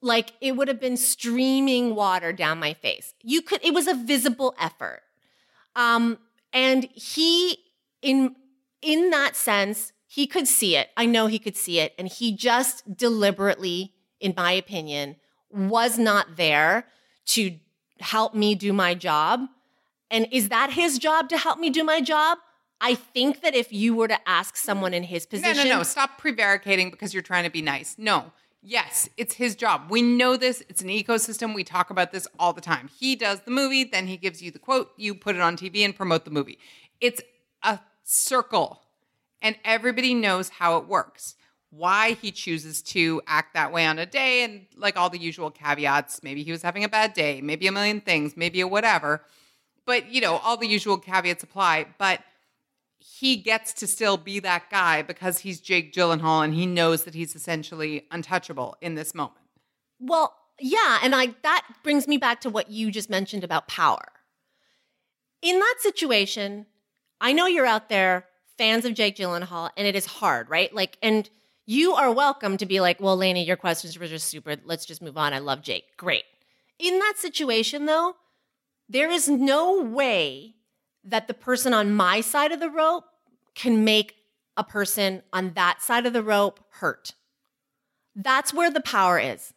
like 0.04 0.34
it 0.40 0.52
would 0.52 0.68
have 0.68 0.80
been 0.80 0.98
streaming 0.98 1.96
water 1.96 2.32
down 2.32 2.60
my 2.60 2.76
face. 2.76 3.16
You 3.24 3.42
could 3.42 3.62
it 3.64 3.74
was 3.74 3.88
a 3.88 3.96
visible 3.96 4.54
effort. 4.60 5.02
Um 5.76 6.20
and 6.54 6.88
he 6.94 7.58
in 8.04 8.36
in 8.84 9.10
that 9.10 9.36
sense, 9.36 9.94
he 10.06 10.28
could 10.28 10.48
see 10.48 10.76
it. 10.76 10.90
I 10.96 11.08
know 11.08 11.26
he 11.26 11.40
could 11.40 11.58
see 11.58 11.80
it 11.80 11.96
and 11.98 12.08
he 12.08 12.38
just 12.38 12.96
deliberately 12.96 13.96
in 14.20 14.36
my 14.38 14.52
opinion 14.52 15.16
was 15.54 15.98
not 15.98 16.36
there 16.36 16.86
to 17.28 17.56
help 18.00 18.34
me 18.34 18.56
do 18.56 18.74
my 18.74 18.94
job. 18.94 19.48
And 20.12 20.28
is 20.32 20.50
that 20.50 20.72
his 20.72 21.00
job 21.00 21.30
to 21.30 21.38
help 21.38 21.60
me 21.60 21.70
do 21.70 21.84
my 21.84 22.02
job? 22.02 22.38
I 22.82 22.96
think 22.96 23.42
that 23.42 23.56
if 23.56 23.72
you 23.72 23.96
were 23.96 24.08
to 24.10 24.18
ask 24.28 24.58
someone 24.58 24.94
in 24.94 25.04
his 25.04 25.26
position. 25.26 25.56
No, 25.56 25.64
no, 25.64 25.78
no. 25.78 25.84
Stop 25.84 26.18
prevaricating 26.18 26.92
because 26.92 27.14
you're 27.14 27.24
trying 27.24 27.46
to 27.46 27.50
be 27.50 27.62
nice. 27.62 27.96
No. 27.98 28.32
Yes, 28.66 29.10
it's 29.18 29.36
his 29.36 29.56
job. 29.56 29.88
We 29.90 30.02
know 30.02 30.38
this. 30.38 30.64
It's 30.70 30.82
an 30.82 30.88
ecosystem. 30.88 31.54
We 31.54 31.66
talk 31.66 31.90
about 31.90 32.14
this 32.14 32.28
all 32.40 32.54
the 32.54 32.62
time. 32.62 32.90
He 32.98 33.16
does 33.16 33.42
the 33.42 33.52
movie, 33.52 33.84
then 33.84 34.08
he 34.08 34.16
gives 34.16 34.42
you 34.42 34.52
the 34.52 34.60
quote, 34.60 34.92
you 34.96 35.16
put 35.16 35.36
it 35.36 35.42
on 35.42 35.58
TV 35.58 35.84
and 35.84 35.94
promote 35.94 36.24
the 36.24 36.32
movie. 36.32 36.58
It's 37.02 37.22
a 37.62 37.80
circle, 38.04 38.82
and 39.42 39.58
everybody 39.66 40.14
knows 40.14 40.48
how 40.48 40.78
it 40.78 40.88
works. 40.88 41.36
Why 41.76 42.12
he 42.14 42.32
chooses 42.32 42.82
to 42.84 43.22
act 43.26 43.54
that 43.56 43.72
way 43.72 43.86
on 43.86 43.98
a 43.98 44.06
day, 44.06 44.44
and 44.44 44.66
like 44.76 44.96
all 44.96 45.10
the 45.10 45.18
usual 45.18 45.50
caveats. 45.50 46.22
Maybe 46.22 46.44
he 46.44 46.52
was 46.52 46.62
having 46.62 46.84
a 46.84 46.90
bad 46.90 47.14
day, 47.14 47.42
maybe 47.42 47.68
a 47.68 47.72
million 47.72 48.02
things, 48.02 48.38
maybe 48.38 48.62
a 48.62 48.68
whatever. 48.68 49.22
But, 49.86 50.12
you 50.12 50.22
know, 50.22 50.38
all 50.38 50.56
the 50.56 50.68
usual 50.68 50.98
caveats 50.98 51.44
apply. 51.44 51.88
But 51.98 52.22
he 53.00 53.36
gets 53.38 53.74
to 53.74 53.88
still 53.88 54.18
be 54.18 54.40
that 54.40 54.70
guy 54.70 55.02
because 55.02 55.40
he's 55.40 55.60
Jake 55.60 55.94
Gyllenhaal 55.94 56.44
and 56.44 56.54
he 56.54 56.66
knows 56.66 57.04
that 57.04 57.14
he's 57.14 57.36
essentially 57.36 58.06
untouchable 58.12 58.78
in 58.82 58.96
this 58.96 59.14
moment. 59.14 59.40
Well, 60.00 60.36
yeah, 60.60 61.00
and 61.04 61.14
I 61.14 61.36
that 61.44 61.66
brings 61.84 62.08
me 62.08 62.18
back 62.18 62.42
to 62.42 62.50
what 62.50 62.70
you 62.70 62.92
just 62.92 63.10
mentioned 63.10 63.44
about 63.44 63.68
power. 63.68 64.12
In 65.42 65.60
that 65.60 65.76
situation, 65.80 66.66
I 67.20 67.34
know 67.34 67.46
you're 67.46 67.66
out 67.66 67.90
there 67.90 68.28
fans 68.58 68.86
of 68.86 68.94
Jake 68.94 69.18
Gyllenhaal 69.18 69.72
and 69.76 69.88
it 69.88 69.96
is 69.96 70.06
hard, 70.06 70.50
right? 70.50 70.74
Like 70.74 70.98
and 71.02 71.30
you 71.66 71.94
are 71.94 72.12
welcome 72.12 72.58
to 72.58 72.66
be 72.66 72.80
like, 72.80 73.00
"Well, 73.00 73.18
Lainey, 73.18 73.44
your 73.44 73.58
questions 73.58 73.98
were 73.98 74.08
just 74.08 74.28
super. 74.28 74.56
Let's 74.64 74.86
just 74.86 75.02
move 75.02 75.18
on. 75.18 75.34
I 75.34 75.40
love 75.40 75.62
Jake." 75.62 75.96
Great. 75.98 76.26
In 76.80 77.00
that 77.00 77.16
situation 77.18 77.86
though, 77.86 78.16
there 78.90 79.10
is 79.10 79.30
no 79.30 79.82
way 79.82 80.56
that 81.04 81.28
the 81.28 81.34
person 81.34 81.74
on 81.74 81.94
my 81.94 82.22
side 82.22 82.52
of 82.52 82.60
the 82.60 82.70
rope 82.70 83.06
can 83.56 83.84
make 83.84 84.16
a 84.56 84.64
person 84.64 85.24
on 85.32 85.54
that 85.54 85.82
side 85.82 86.06
of 86.06 86.14
the 86.14 86.24
rope 86.24 86.60
hurt. 86.70 87.14
That's 88.16 88.54
where 88.54 88.70
the 88.70 88.82
power 88.82 89.20
is. 89.20 89.54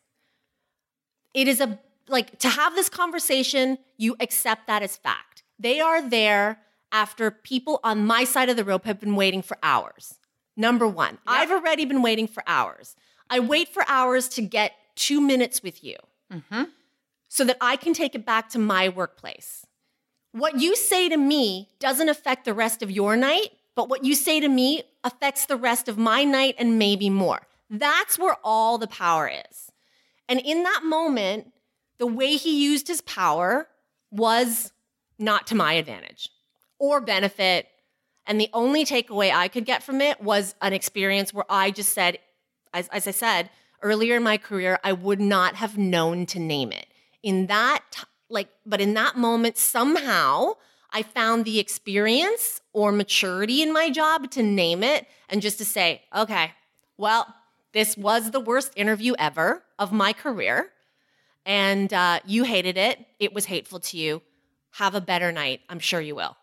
It 1.34 1.48
is 1.48 1.60
a 1.60 1.78
like 2.08 2.38
to 2.38 2.48
have 2.48 2.74
this 2.74 2.88
conversation, 2.88 3.78
you 3.96 4.16
accept 4.20 4.66
that 4.68 4.82
as 4.82 4.96
fact. 4.96 5.42
They 5.58 5.80
are 5.80 6.00
there 6.00 6.60
after 6.92 7.30
people 7.30 7.80
on 7.82 8.06
my 8.06 8.24
side 8.24 8.48
of 8.48 8.56
the 8.56 8.64
rope 8.64 8.84
have 8.84 9.00
been 9.00 9.16
waiting 9.16 9.42
for 9.42 9.58
hours. 9.62 10.14
Number 10.56 10.88
one, 10.88 11.18
I've 11.26 11.50
already 11.50 11.84
been 11.84 12.02
waiting 12.02 12.26
for 12.26 12.42
hours. 12.46 12.96
I 13.28 13.40
wait 13.40 13.68
for 13.68 13.84
hours 13.88 14.28
to 14.30 14.42
get 14.42 14.72
two 14.94 15.20
minutes 15.20 15.62
with 15.62 15.84
you 15.84 15.96
mm-hmm. 16.32 16.64
so 17.28 17.44
that 17.44 17.58
I 17.60 17.76
can 17.76 17.92
take 17.92 18.14
it 18.14 18.24
back 18.24 18.48
to 18.50 18.58
my 18.58 18.88
workplace. 18.88 19.66
What 20.32 20.60
you 20.60 20.76
say 20.76 21.08
to 21.08 21.16
me 21.16 21.70
doesn't 21.78 22.08
affect 22.08 22.44
the 22.44 22.54
rest 22.54 22.82
of 22.82 22.90
your 22.90 23.16
night, 23.16 23.50
but 23.74 23.88
what 23.88 24.04
you 24.04 24.14
say 24.14 24.40
to 24.40 24.48
me 24.48 24.82
affects 25.04 25.46
the 25.46 25.56
rest 25.56 25.88
of 25.88 25.98
my 25.98 26.24
night 26.24 26.54
and 26.58 26.78
maybe 26.78 27.10
more. 27.10 27.40
That's 27.68 28.18
where 28.18 28.36
all 28.44 28.78
the 28.78 28.86
power 28.86 29.28
is. 29.28 29.70
And 30.28 30.40
in 30.40 30.62
that 30.62 30.82
moment, 30.84 31.52
the 31.98 32.06
way 32.06 32.36
he 32.36 32.64
used 32.64 32.88
his 32.88 33.00
power 33.02 33.68
was 34.10 34.72
not 35.18 35.46
to 35.48 35.54
my 35.54 35.74
advantage 35.74 36.28
or 36.78 37.00
benefit. 37.00 37.68
And 38.26 38.40
the 38.40 38.50
only 38.52 38.84
takeaway 38.84 39.32
I 39.32 39.48
could 39.48 39.64
get 39.64 39.82
from 39.82 40.00
it 40.00 40.20
was 40.20 40.54
an 40.60 40.72
experience 40.72 41.32
where 41.32 41.44
I 41.48 41.70
just 41.70 41.92
said, 41.92 42.18
as, 42.74 42.88
as 42.88 43.06
I 43.06 43.12
said 43.12 43.50
earlier 43.82 44.16
in 44.16 44.22
my 44.22 44.36
career, 44.36 44.80
I 44.82 44.92
would 44.92 45.20
not 45.20 45.56
have 45.56 45.78
known 45.78 46.26
to 46.26 46.40
name 46.40 46.72
it. 46.72 46.86
In 47.22 47.46
that, 47.46 47.84
t- 47.90 48.02
like, 48.28 48.48
but 48.64 48.80
in 48.80 48.94
that 48.94 49.16
moment, 49.16 49.56
somehow 49.56 50.54
I 50.90 51.02
found 51.02 51.44
the 51.44 51.58
experience 51.58 52.60
or 52.72 52.90
maturity 52.90 53.62
in 53.62 53.72
my 53.72 53.90
job 53.90 54.30
to 54.32 54.42
name 54.42 54.82
it 54.82 55.06
and 55.28 55.42
just 55.42 55.58
to 55.58 55.64
say, 55.64 56.02
okay, 56.14 56.52
well, 56.96 57.32
this 57.72 57.96
was 57.96 58.30
the 58.30 58.40
worst 58.40 58.72
interview 58.76 59.14
ever 59.18 59.62
of 59.78 59.92
my 59.92 60.12
career. 60.12 60.70
And 61.44 61.92
uh, 61.92 62.20
you 62.26 62.44
hated 62.44 62.76
it. 62.76 63.04
It 63.20 63.32
was 63.32 63.44
hateful 63.44 63.78
to 63.80 63.98
you. 63.98 64.22
Have 64.72 64.94
a 64.94 65.00
better 65.00 65.30
night. 65.30 65.60
I'm 65.68 65.78
sure 65.78 66.00
you 66.00 66.16
will. 66.16 66.36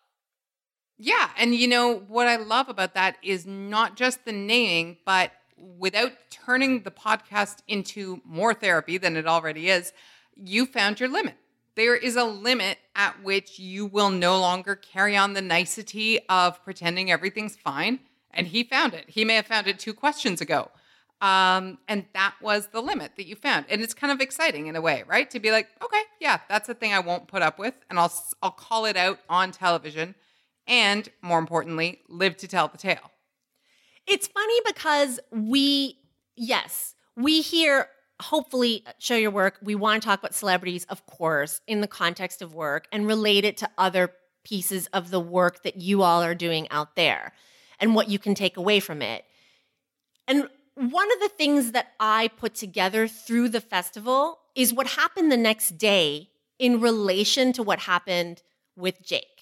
Yeah. 0.97 1.29
And 1.37 1.55
you 1.55 1.67
know, 1.67 2.03
what 2.07 2.27
I 2.27 2.35
love 2.35 2.69
about 2.69 2.93
that 2.93 3.17
is 3.23 3.45
not 3.45 3.95
just 3.95 4.25
the 4.25 4.31
naming, 4.31 4.97
but 5.05 5.31
without 5.57 6.11
turning 6.29 6.83
the 6.83 6.91
podcast 6.91 7.57
into 7.67 8.21
more 8.25 8.53
therapy 8.53 8.97
than 8.97 9.15
it 9.15 9.27
already 9.27 9.69
is, 9.69 9.93
you 10.35 10.65
found 10.65 10.99
your 10.99 11.09
limit. 11.09 11.35
There 11.75 11.95
is 11.95 12.15
a 12.15 12.23
limit 12.23 12.77
at 12.95 13.23
which 13.23 13.57
you 13.57 13.85
will 13.85 14.11
no 14.11 14.39
longer 14.39 14.75
carry 14.75 15.17
on 15.17 15.33
the 15.33 15.41
nicety 15.41 16.19
of 16.29 16.63
pretending 16.63 17.09
everything's 17.11 17.55
fine. 17.55 17.99
And 18.31 18.47
he 18.47 18.63
found 18.63 18.93
it. 18.93 19.05
He 19.09 19.25
may 19.25 19.35
have 19.35 19.47
found 19.47 19.67
it 19.67 19.79
two 19.79 19.93
questions 19.93 20.41
ago. 20.41 20.69
Um, 21.21 21.77
and 21.87 22.05
that 22.13 22.35
was 22.41 22.67
the 22.67 22.81
limit 22.81 23.13
that 23.15 23.25
you 23.25 23.35
found. 23.35 23.65
And 23.69 23.81
it's 23.81 23.93
kind 23.93 24.11
of 24.11 24.19
exciting 24.19 24.67
in 24.67 24.75
a 24.75 24.81
way, 24.81 25.03
right? 25.07 25.29
To 25.31 25.39
be 25.39 25.51
like, 25.51 25.69
okay, 25.83 26.01
yeah, 26.19 26.39
that's 26.49 26.67
a 26.67 26.73
thing 26.73 26.93
I 26.93 26.99
won't 26.99 27.27
put 27.27 27.41
up 27.41 27.57
with. 27.57 27.75
And 27.89 27.97
I'll, 27.97 28.11
I'll 28.41 28.51
call 28.51 28.85
it 28.85 28.97
out 28.97 29.19
on 29.29 29.51
television. 29.51 30.15
And 30.67 31.09
more 31.21 31.39
importantly, 31.39 32.01
live 32.07 32.37
to 32.37 32.47
tell 32.47 32.67
the 32.67 32.77
tale. 32.77 33.11
It's 34.07 34.27
funny 34.27 34.59
because 34.65 35.19
we, 35.31 35.97
yes, 36.35 36.95
we 37.15 37.41
hear, 37.41 37.87
hopefully, 38.21 38.83
show 38.97 39.15
your 39.15 39.31
work. 39.31 39.59
We 39.61 39.75
want 39.75 40.01
to 40.01 40.07
talk 40.07 40.19
about 40.19 40.33
celebrities, 40.35 40.85
of 40.85 41.05
course, 41.05 41.61
in 41.67 41.81
the 41.81 41.87
context 41.87 42.41
of 42.41 42.53
work 42.53 42.87
and 42.91 43.07
relate 43.07 43.45
it 43.45 43.57
to 43.57 43.69
other 43.77 44.13
pieces 44.43 44.87
of 44.87 45.09
the 45.09 45.19
work 45.19 45.63
that 45.63 45.77
you 45.77 46.01
all 46.01 46.21
are 46.21 46.35
doing 46.35 46.69
out 46.69 46.95
there 46.95 47.33
and 47.79 47.95
what 47.95 48.09
you 48.09 48.19
can 48.19 48.35
take 48.35 48.57
away 48.57 48.79
from 48.79 49.01
it. 49.01 49.25
And 50.27 50.47
one 50.75 51.11
of 51.11 51.19
the 51.19 51.29
things 51.29 51.71
that 51.73 51.93
I 51.99 52.29
put 52.29 52.55
together 52.55 53.07
through 53.07 53.49
the 53.49 53.61
festival 53.61 54.39
is 54.55 54.73
what 54.73 54.87
happened 54.87 55.31
the 55.31 55.37
next 55.37 55.77
day 55.77 56.29
in 56.59 56.81
relation 56.81 57.53
to 57.53 57.63
what 57.63 57.79
happened 57.79 58.41
with 58.75 59.01
Jake. 59.03 59.32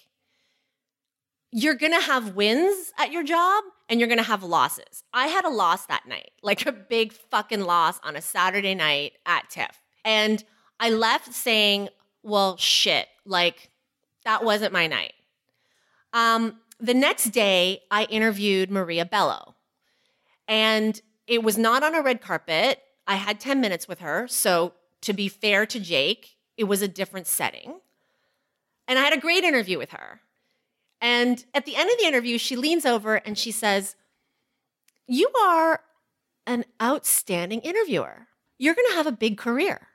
You're 1.52 1.74
gonna 1.74 2.00
have 2.00 2.34
wins 2.34 2.92
at 2.98 3.12
your 3.12 3.22
job 3.22 3.62
and 3.88 4.00
you're 4.00 4.08
gonna 4.08 4.22
have 4.22 4.42
losses. 4.42 5.04
I 5.12 5.26
had 5.26 5.44
a 5.44 5.50
loss 5.50 5.86
that 5.86 6.08
night, 6.08 6.32
like 6.42 6.66
a 6.66 6.72
big 6.72 7.12
fucking 7.12 7.60
loss 7.60 8.00
on 8.02 8.16
a 8.16 8.22
Saturday 8.22 8.74
night 8.74 9.12
at 9.26 9.50
TIFF. 9.50 9.78
And 10.04 10.42
I 10.80 10.90
left 10.90 11.32
saying, 11.32 11.90
well, 12.22 12.56
shit, 12.56 13.06
like 13.24 13.70
that 14.24 14.44
wasn't 14.44 14.72
my 14.72 14.86
night. 14.86 15.12
Um, 16.12 16.58
the 16.80 16.94
next 16.94 17.26
day, 17.26 17.82
I 17.90 18.04
interviewed 18.04 18.70
Maria 18.70 19.04
Bello. 19.04 19.54
And 20.48 21.00
it 21.26 21.42
was 21.42 21.56
not 21.56 21.82
on 21.82 21.94
a 21.94 22.02
red 22.02 22.20
carpet. 22.20 22.82
I 23.06 23.14
had 23.14 23.38
10 23.38 23.60
minutes 23.60 23.86
with 23.86 24.00
her. 24.00 24.26
So, 24.28 24.74
to 25.02 25.12
be 25.12 25.28
fair 25.28 25.66
to 25.66 25.80
Jake, 25.80 26.36
it 26.56 26.64
was 26.64 26.82
a 26.82 26.88
different 26.88 27.26
setting. 27.26 27.80
And 28.86 28.98
I 28.98 29.02
had 29.02 29.12
a 29.12 29.20
great 29.20 29.44
interview 29.44 29.78
with 29.78 29.90
her. 29.90 30.20
And 31.02 31.44
at 31.52 31.66
the 31.66 31.74
end 31.76 31.90
of 31.90 31.98
the 31.98 32.06
interview, 32.06 32.38
she 32.38 32.56
leans 32.56 32.86
over 32.86 33.16
and 33.16 33.36
she 33.36 33.50
says, 33.50 33.96
You 35.08 35.28
are 35.42 35.80
an 36.46 36.64
outstanding 36.80 37.60
interviewer. 37.60 38.28
You're 38.56 38.74
going 38.74 38.88
to 38.90 38.96
have 38.96 39.08
a 39.08 39.12
big 39.12 39.36
career. 39.36 39.88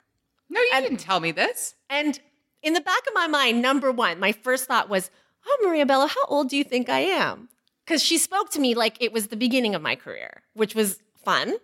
No, 0.50 0.60
you 0.60 0.82
didn't 0.82 0.98
tell 0.98 1.22
me 1.22 1.32
this. 1.32 1.76
And 1.90 2.20
in 2.62 2.74
the 2.74 2.82
back 2.82 3.08
of 3.08 3.14
my 3.14 3.28
mind, 3.28 3.62
number 3.62 3.92
one, 3.92 4.20
my 4.20 4.34
first 4.34 4.66
thought 4.66 4.90
was, 4.90 5.10
Oh, 5.48 5.58
Maria 5.66 5.86
Bello, 5.86 6.08
how 6.08 6.26
old 6.28 6.50
do 6.50 6.58
you 6.58 6.66
think 6.66 6.90
I 6.90 7.00
am? 7.00 7.48
Because 7.86 8.04
she 8.04 8.18
spoke 8.18 8.50
to 8.52 8.60
me 8.60 8.76
like 8.76 8.98
it 9.00 9.14
was 9.14 9.28
the 9.28 9.38
beginning 9.38 9.76
of 9.76 9.82
my 9.82 9.96
career, 9.96 10.44
which 10.54 10.76
was 10.76 11.00
fun, 11.24 11.56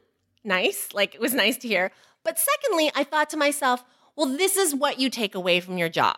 nice. 0.45 0.87
Like 0.93 1.15
it 1.15 1.19
was 1.19 1.33
nice 1.33 1.57
to 1.57 1.67
hear. 1.67 1.91
But 2.23 2.39
secondly, 2.39 2.91
I 2.95 3.03
thought 3.03 3.29
to 3.31 3.37
myself, 3.37 3.83
well, 4.15 4.27
this 4.27 4.55
is 4.55 4.73
what 4.73 4.99
you 4.99 5.09
take 5.09 5.35
away 5.35 5.59
from 5.59 5.77
your 5.77 5.89
job. 5.89 6.15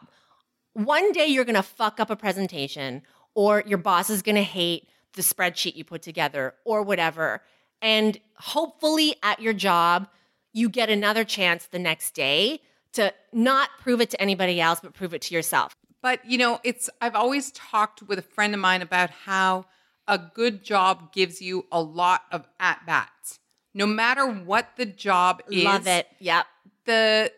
One 0.74 1.12
day 1.12 1.26
you're 1.26 1.46
going 1.46 1.56
to 1.56 1.64
fuck 1.64 2.00
up 2.00 2.10
a 2.10 2.16
presentation, 2.16 3.02
or 3.36 3.64
your 3.68 3.78
boss 3.78 4.10
is 4.10 4.22
going 4.22 4.36
to 4.36 4.44
hate 4.44 4.88
the 5.14 5.22
spreadsheet 5.22 5.76
you 5.76 5.84
put 5.84 6.02
together, 6.02 6.56
or 6.66 6.82
whatever. 6.82 7.42
And 7.82 8.20
hopefully 8.38 9.16
at 9.24 9.40
your 9.40 9.54
job, 9.54 10.08
you 10.52 10.70
get 10.70 10.90
another 10.90 11.24
chance 11.24 11.68
the 11.68 11.80
next 11.80 12.14
day 12.16 12.62
to 12.94 13.14
not 13.32 13.70
prove 13.80 14.02
it 14.02 14.10
to 14.10 14.22
anybody 14.22 14.60
else, 14.60 14.80
but 14.82 14.94
prove 14.94 15.14
it 15.14 15.22
to 15.24 15.34
yourself. 15.36 15.76
But 16.02 16.26
you 16.26 16.38
know, 16.38 16.60
it's 16.64 16.90
I've 17.02 17.16
always 17.16 17.52
talked 17.52 18.04
with 18.04 18.20
a 18.20 18.24
friend 18.24 18.54
of 18.54 18.60
mine 18.60 18.82
about 18.82 19.10
how 19.10 19.66
a 20.08 20.18
good 20.18 20.64
job 20.64 21.12
gives 21.14 21.42
you 21.42 21.66
a 21.72 21.82
lot 21.82 22.22
of 22.32 22.48
at 22.60 22.86
bats. 22.86 23.40
No 23.74 23.86
matter 23.86 24.26
what 24.26 24.70
the 24.78 24.86
job 24.86 25.42
is. 25.52 25.64
Love 25.64 25.88
it. 25.88 26.08
Yep. 26.20 26.46
The 26.86 27.32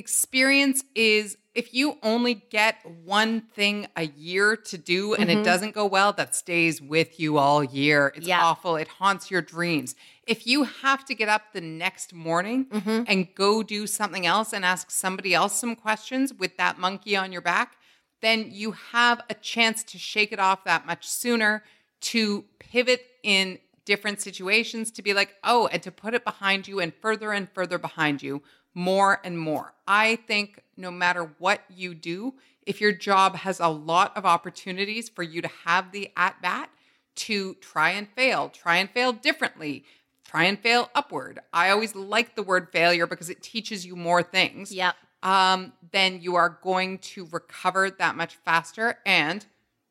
experience 0.00 0.82
is 0.94 1.36
if 1.54 1.74
you 1.74 1.98
only 2.02 2.34
get 2.34 2.76
one 3.04 3.42
thing 3.42 3.86
a 3.96 4.06
year 4.06 4.56
to 4.56 4.78
do 4.78 5.14
and 5.14 5.30
it 5.30 5.34
mm-hmm. 5.34 5.42
doesn't 5.42 5.74
go 5.74 5.84
well, 5.84 6.12
that 6.14 6.34
stays 6.34 6.80
with 6.80 7.20
you 7.20 7.38
all 7.38 7.62
year. 7.62 8.12
It's 8.16 8.26
Yeah. 8.26 8.42
awful. 8.42 8.76
It 8.76 8.88
haunts 8.88 9.30
your 9.30 9.42
dreams. 9.42 9.94
If 10.26 10.46
you 10.46 10.64
have 10.64 11.04
to 11.04 11.14
get 11.14 11.28
up 11.28 11.52
the 11.52 11.60
next 11.60 12.14
morning 12.14 12.66
mm-hmm. 12.66 13.02
and 13.06 13.34
go 13.34 13.62
do 13.62 13.86
something 13.86 14.26
else 14.26 14.52
and 14.52 14.64
ask 14.64 14.90
somebody 14.90 15.34
else 15.34 15.54
some 15.58 15.76
questions 15.76 16.32
with 16.32 16.56
that 16.56 16.78
monkey 16.78 17.14
on 17.14 17.30
your 17.30 17.42
back, 17.42 17.76
then 18.22 18.48
you 18.50 18.72
have 18.72 19.20
a 19.28 19.34
chance 19.34 19.82
to 19.84 19.98
shake 19.98 20.32
it 20.32 20.38
off 20.38 20.64
that 20.64 20.86
much 20.86 21.06
sooner, 21.06 21.62
to 22.00 22.44
pivot 22.58 23.02
in 23.22 23.58
different 23.84 24.20
situations, 24.20 24.90
to 24.92 25.02
be 25.02 25.12
like, 25.12 25.34
oh, 25.42 25.66
and 25.66 25.82
to 25.82 25.90
put 25.90 26.14
it 26.14 26.24
behind 26.24 26.68
you 26.68 26.80
and 26.80 26.92
further 27.02 27.32
and 27.32 27.48
further 27.50 27.78
behind 27.78 28.22
you 28.22 28.42
more 28.74 29.20
and 29.24 29.38
more. 29.38 29.74
I 29.86 30.16
think 30.16 30.62
no 30.76 30.90
matter 30.90 31.30
what 31.38 31.62
you 31.68 31.94
do, 31.94 32.34
if 32.66 32.80
your 32.80 32.92
job 32.92 33.36
has 33.36 33.60
a 33.60 33.68
lot 33.68 34.16
of 34.16 34.24
opportunities 34.24 35.08
for 35.08 35.22
you 35.22 35.42
to 35.42 35.50
have 35.64 35.92
the 35.92 36.10
at 36.16 36.40
bat 36.40 36.70
to 37.16 37.54
try 37.54 37.90
and 37.90 38.08
fail, 38.08 38.48
try 38.48 38.76
and 38.76 38.88
fail 38.90 39.12
differently, 39.12 39.84
try 40.24 40.44
and 40.44 40.58
fail 40.58 40.90
upward. 40.94 41.40
I 41.52 41.70
always 41.70 41.94
like 41.94 42.36
the 42.36 42.42
word 42.42 42.68
failure 42.72 43.06
because 43.06 43.28
it 43.28 43.42
teaches 43.42 43.84
you 43.84 43.96
more 43.96 44.22
things. 44.22 44.72
Yep. 44.72 44.94
Um, 45.22 45.72
then 45.92 46.20
you 46.22 46.36
are 46.36 46.58
going 46.62 46.98
to 46.98 47.26
recover 47.30 47.90
that 47.90 48.16
much 48.16 48.36
faster 48.36 48.98
and 49.04 49.44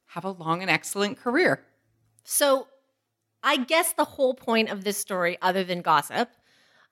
have 0.07 0.25
a 0.25 0.31
long 0.31 0.61
and 0.61 0.71
excellent 0.71 1.17
career. 1.17 1.63
So, 2.23 2.67
I 3.43 3.57
guess 3.57 3.93
the 3.93 4.03
whole 4.03 4.33
point 4.33 4.69
of 4.69 4.83
this 4.83 4.97
story, 4.97 5.37
other 5.41 5.63
than 5.63 5.81
gossip, 5.81 6.29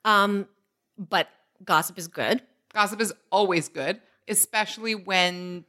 um, 0.06 0.48
but 0.98 1.28
gossip 1.64 1.98
is 1.98 2.08
good. 2.08 2.42
Gossip 2.74 3.02
is 3.02 3.14
always 3.32 3.70
good, 3.70 4.00
especially 4.28 4.96
when 4.96 5.66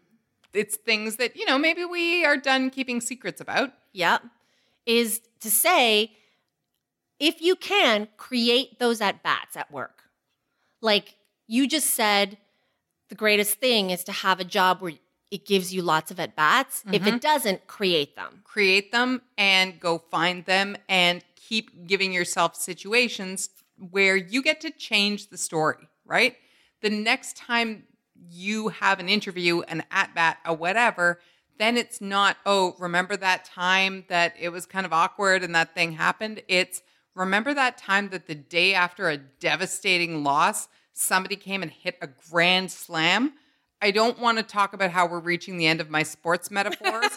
it's 0.53 0.77
things 0.77 1.17
that, 1.17 1.37
you 1.37 1.47
know, 1.47 1.59
maybe 1.59 1.85
we 1.85 2.25
are 2.25 2.37
done 2.37 2.71
keeping 2.71 3.01
secrets 3.01 3.41
about. 3.41 3.73
Yep. 3.93 4.23
Is 4.87 5.21
to 5.41 5.51
say, 5.51 6.13
if 7.19 7.41
you 7.43 7.57
can, 7.57 8.09
create 8.17 8.79
those 8.79 9.01
at 9.01 9.23
bats 9.23 9.57
at 9.57 9.71
work. 9.71 10.05
Like 10.81 11.17
you 11.47 11.67
just 11.67 11.91
said, 11.91 12.39
the 13.09 13.15
greatest 13.15 13.55
thing 13.55 13.91
is 13.91 14.05
to 14.05 14.13
have 14.13 14.41
a 14.41 14.45
job 14.45 14.81
where 14.81 14.93
it 15.31 15.45
gives 15.45 15.75
you 15.75 15.83
lots 15.83 16.11
of 16.11 16.21
at 16.21 16.37
bats. 16.37 16.83
If 16.87 17.07
it 17.07 17.11
mm-hmm. 17.11 17.17
doesn't, 17.19 17.67
create 17.67 18.17
them. 18.17 18.41
create 18.45 18.93
them 18.93 19.23
and 19.37 19.79
go 19.79 19.99
find 20.11 20.45
them 20.45 20.77
and 20.89 21.23
keep 21.37 21.87
giving 21.87 22.13
yourself 22.13 22.57
situations 22.57 23.51
where 23.79 24.17
you 24.17 24.43
get 24.43 24.61
to 24.63 24.71
change 24.71 25.29
the 25.29 25.39
story, 25.39 25.89
right? 26.05 26.37
The 26.83 26.91
next 26.91 27.37
time 27.37 27.85
you 28.31 28.69
have 28.69 28.99
an 29.01 29.09
interview, 29.09 29.61
an 29.63 29.85
at 29.91 30.15
bat, 30.15 30.39
a 30.45 30.53
whatever, 30.53 31.21
then 31.59 31.77
it's 31.77 32.01
not, 32.01 32.37
oh, 32.47 32.75
remember 32.79 33.17
that 33.17 33.45
time 33.45 34.05
that 34.09 34.35
it 34.39 34.51
was 34.51 34.67
kind 34.67 34.87
of 34.87 34.93
awkward 34.93 35.43
and 35.43 35.55
that 35.55 35.75
thing 35.75 35.93
happened? 35.93 36.43
It's 36.49 36.83
remember 37.15 37.53
that 37.55 37.79
time 37.79 38.11
that 38.11 38.27
the 38.27 38.35
day 38.35 38.75
after 38.75 39.09
a 39.09 39.17
devastating 39.17 40.23
loss, 40.23 40.69
somebody 40.93 41.37
came 41.37 41.63
and 41.63 41.71
hit 41.71 41.97
a 42.01 42.09
grand 42.31 42.71
slam? 42.71 43.33
I 43.81 43.93
don't 43.93 44.19
want 44.19 44.39
to 44.39 44.45
talk 44.45 44.73
about 44.73 44.91
how 44.91 45.07
we're 45.07 45.21
reaching 45.21 45.57
the 45.57 45.67
end 45.67 45.81
of 45.81 45.89
my 45.91 46.03
sports 46.03 46.51
metaphors, 46.53 47.11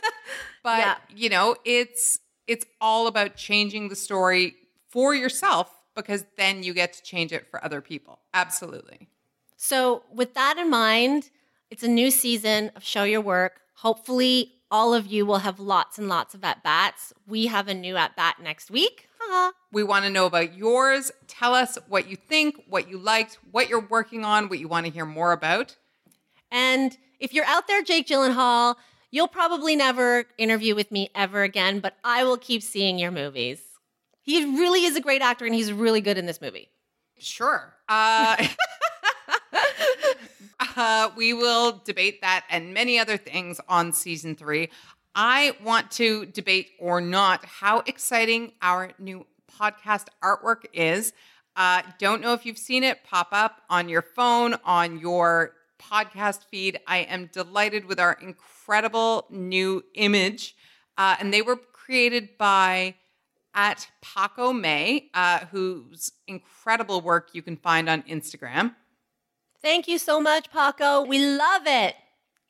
but 0.63 0.79
Yeah. 0.79 0.95
you 1.09 1.29
know, 1.29 1.55
it's 1.65 2.19
it's 2.47 2.65
all 2.79 3.07
about 3.07 3.35
changing 3.35 3.89
the 3.89 3.95
story 3.95 4.55
for 4.89 5.13
yourself 5.15 5.71
because 5.95 6.25
then 6.37 6.63
you 6.63 6.73
get 6.73 6.93
to 6.93 7.03
change 7.03 7.31
it 7.31 7.47
for 7.49 7.63
other 7.63 7.81
people. 7.81 8.19
Absolutely. 8.33 9.09
So, 9.57 10.03
with 10.11 10.33
that 10.33 10.57
in 10.57 10.69
mind, 10.69 11.29
it's 11.69 11.83
a 11.83 11.87
new 11.87 12.11
season 12.11 12.71
of 12.75 12.83
Show 12.83 13.03
Your 13.03 13.21
Work. 13.21 13.61
Hopefully, 13.75 14.53
all 14.71 14.93
of 14.93 15.05
you 15.05 15.25
will 15.25 15.39
have 15.39 15.59
lots 15.59 15.99
and 15.99 16.07
lots 16.07 16.33
of 16.33 16.43
at 16.43 16.63
bats. 16.63 17.13
We 17.27 17.47
have 17.47 17.67
a 17.67 17.73
new 17.73 17.97
at 17.97 18.15
bat 18.15 18.37
next 18.41 18.71
week. 18.71 19.07
Haha. 19.19 19.51
We 19.71 19.83
want 19.83 20.05
to 20.05 20.09
know 20.09 20.25
about 20.25 20.55
yours. 20.57 21.11
Tell 21.27 21.53
us 21.53 21.77
what 21.87 22.09
you 22.09 22.15
think, 22.15 22.63
what 22.67 22.89
you 22.89 22.97
liked, 22.97 23.37
what 23.51 23.69
you're 23.69 23.85
working 23.87 24.25
on, 24.25 24.49
what 24.49 24.59
you 24.59 24.67
want 24.67 24.85
to 24.85 24.91
hear 24.91 25.05
more 25.05 25.31
about. 25.31 25.77
And 26.49 26.97
if 27.19 27.33
you're 27.33 27.45
out 27.45 27.67
there, 27.67 27.83
Jake 27.83 28.07
Gyllenhaal, 28.07 28.75
you'll 29.11 29.27
probably 29.27 29.75
never 29.75 30.25
interview 30.37 30.75
with 30.75 30.91
me 30.91 31.09
ever 31.13 31.43
again, 31.43 31.79
but 31.79 31.95
I 32.03 32.23
will 32.23 32.37
keep 32.37 32.63
seeing 32.63 32.97
your 32.97 33.11
movies. 33.11 33.61
He 34.21 34.45
really 34.45 34.85
is 34.85 34.95
a 34.95 35.01
great 35.01 35.21
actor 35.21 35.45
and 35.45 35.55
he's 35.55 35.71
really 35.71 36.01
good 36.01 36.17
in 36.17 36.25
this 36.25 36.41
movie. 36.41 36.69
Sure. 37.17 37.73
Uh, 37.87 38.47
uh, 40.75 41.09
we 41.15 41.33
will 41.33 41.81
debate 41.85 42.21
that 42.21 42.45
and 42.49 42.73
many 42.73 42.99
other 42.99 43.17
things 43.17 43.59
on 43.67 43.93
season 43.93 44.35
three. 44.35 44.69
I 45.13 45.55
want 45.63 45.91
to 45.91 46.25
debate 46.27 46.69
or 46.79 47.01
not 47.01 47.43
how 47.45 47.79
exciting 47.85 48.53
our 48.61 48.91
new 48.97 49.25
podcast 49.59 50.05
artwork 50.23 50.65
is. 50.73 51.13
Uh, 51.55 51.81
don't 51.99 52.21
know 52.21 52.33
if 52.33 52.45
you've 52.45 52.57
seen 52.57 52.83
it 52.83 53.03
pop 53.03 53.29
up 53.31 53.61
on 53.69 53.89
your 53.89 54.01
phone, 54.01 54.55
on 54.63 54.99
your 54.99 55.53
podcast 55.81 56.45
feed. 56.49 56.79
I 56.87 56.99
am 56.99 57.29
delighted 57.33 57.85
with 57.85 57.99
our 57.99 58.13
incredible 58.21 59.25
new 59.29 59.83
image. 59.95 60.55
Uh, 60.97 61.17
and 61.19 61.33
they 61.33 61.41
were 61.41 61.57
created 61.57 62.37
by 62.37 62.95
at 63.53 63.89
Paco 64.01 64.53
May, 64.53 65.09
uh, 65.13 65.39
whose 65.51 66.11
incredible 66.27 67.01
work 67.01 67.29
you 67.33 67.41
can 67.41 67.57
find 67.57 67.89
on 67.89 68.03
Instagram. 68.03 68.75
Thank 69.61 69.87
you 69.87 69.97
so 69.97 70.19
much, 70.19 70.51
Paco. 70.51 71.03
We 71.05 71.19
love 71.19 71.63
it. 71.65 71.95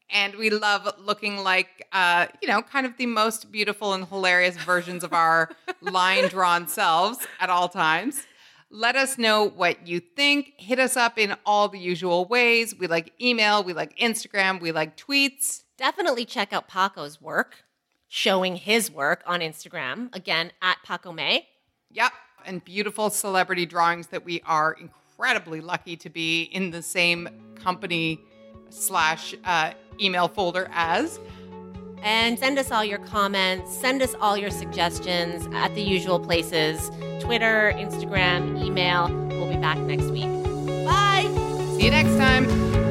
And 0.09 0.35
we 0.35 0.49
love 0.49 0.93
looking 0.99 1.37
like, 1.37 1.87
uh, 1.93 2.27
you 2.41 2.47
know, 2.47 2.61
kind 2.61 2.85
of 2.85 2.97
the 2.97 3.05
most 3.05 3.51
beautiful 3.51 3.93
and 3.93 4.05
hilarious 4.05 4.57
versions 4.57 5.03
of 5.03 5.13
our 5.13 5.49
line 5.81 6.27
drawn 6.27 6.67
selves 6.67 7.19
at 7.39 7.49
all 7.49 7.69
times. 7.69 8.21
Let 8.69 8.95
us 8.95 9.17
know 9.17 9.49
what 9.49 9.87
you 9.87 9.99
think. 9.99 10.53
Hit 10.57 10.79
us 10.79 10.95
up 10.95 11.17
in 11.17 11.35
all 11.45 11.67
the 11.67 11.79
usual 11.79 12.25
ways. 12.25 12.73
We 12.77 12.87
like 12.87 13.11
email, 13.21 13.63
we 13.63 13.73
like 13.73 13.97
Instagram, 13.97 14.61
we 14.61 14.71
like 14.71 14.95
tweets. 14.95 15.63
Definitely 15.77 16.25
check 16.25 16.53
out 16.53 16.69
Paco's 16.69 17.21
work, 17.21 17.63
showing 18.13 18.57
his 18.57 18.91
work 18.91 19.23
on 19.25 19.39
Instagram, 19.39 20.13
again, 20.13 20.51
at 20.61 20.77
Paco 20.83 21.13
May. 21.13 21.47
Yep. 21.91 22.11
And 22.45 22.63
beautiful 22.63 23.09
celebrity 23.09 23.65
drawings 23.65 24.07
that 24.07 24.25
we 24.25 24.41
are 24.45 24.73
incredibly 24.73 25.61
lucky 25.61 25.95
to 25.95 26.09
be 26.09 26.43
in 26.43 26.71
the 26.71 26.81
same 26.81 27.29
company 27.55 28.19
slash 28.69 29.33
uh, 29.45 29.71
email 30.01 30.27
folder 30.27 30.69
as. 30.73 31.21
And 32.03 32.37
send 32.37 32.59
us 32.59 32.69
all 32.69 32.83
your 32.83 32.99
comments, 32.99 33.73
send 33.73 34.01
us 34.01 34.13
all 34.19 34.35
your 34.35 34.51
suggestions 34.51 35.47
at 35.53 35.73
the 35.73 35.81
usual 35.81 36.19
places 36.19 36.89
Twitter, 37.21 37.71
Instagram, 37.77 38.61
email. 38.61 39.07
We'll 39.29 39.49
be 39.49 39.57
back 39.57 39.77
next 39.77 40.07
week. 40.07 40.27
Bye. 40.85 41.31
See 41.77 41.85
you 41.85 41.91
next 41.91 42.17
time. 42.17 42.90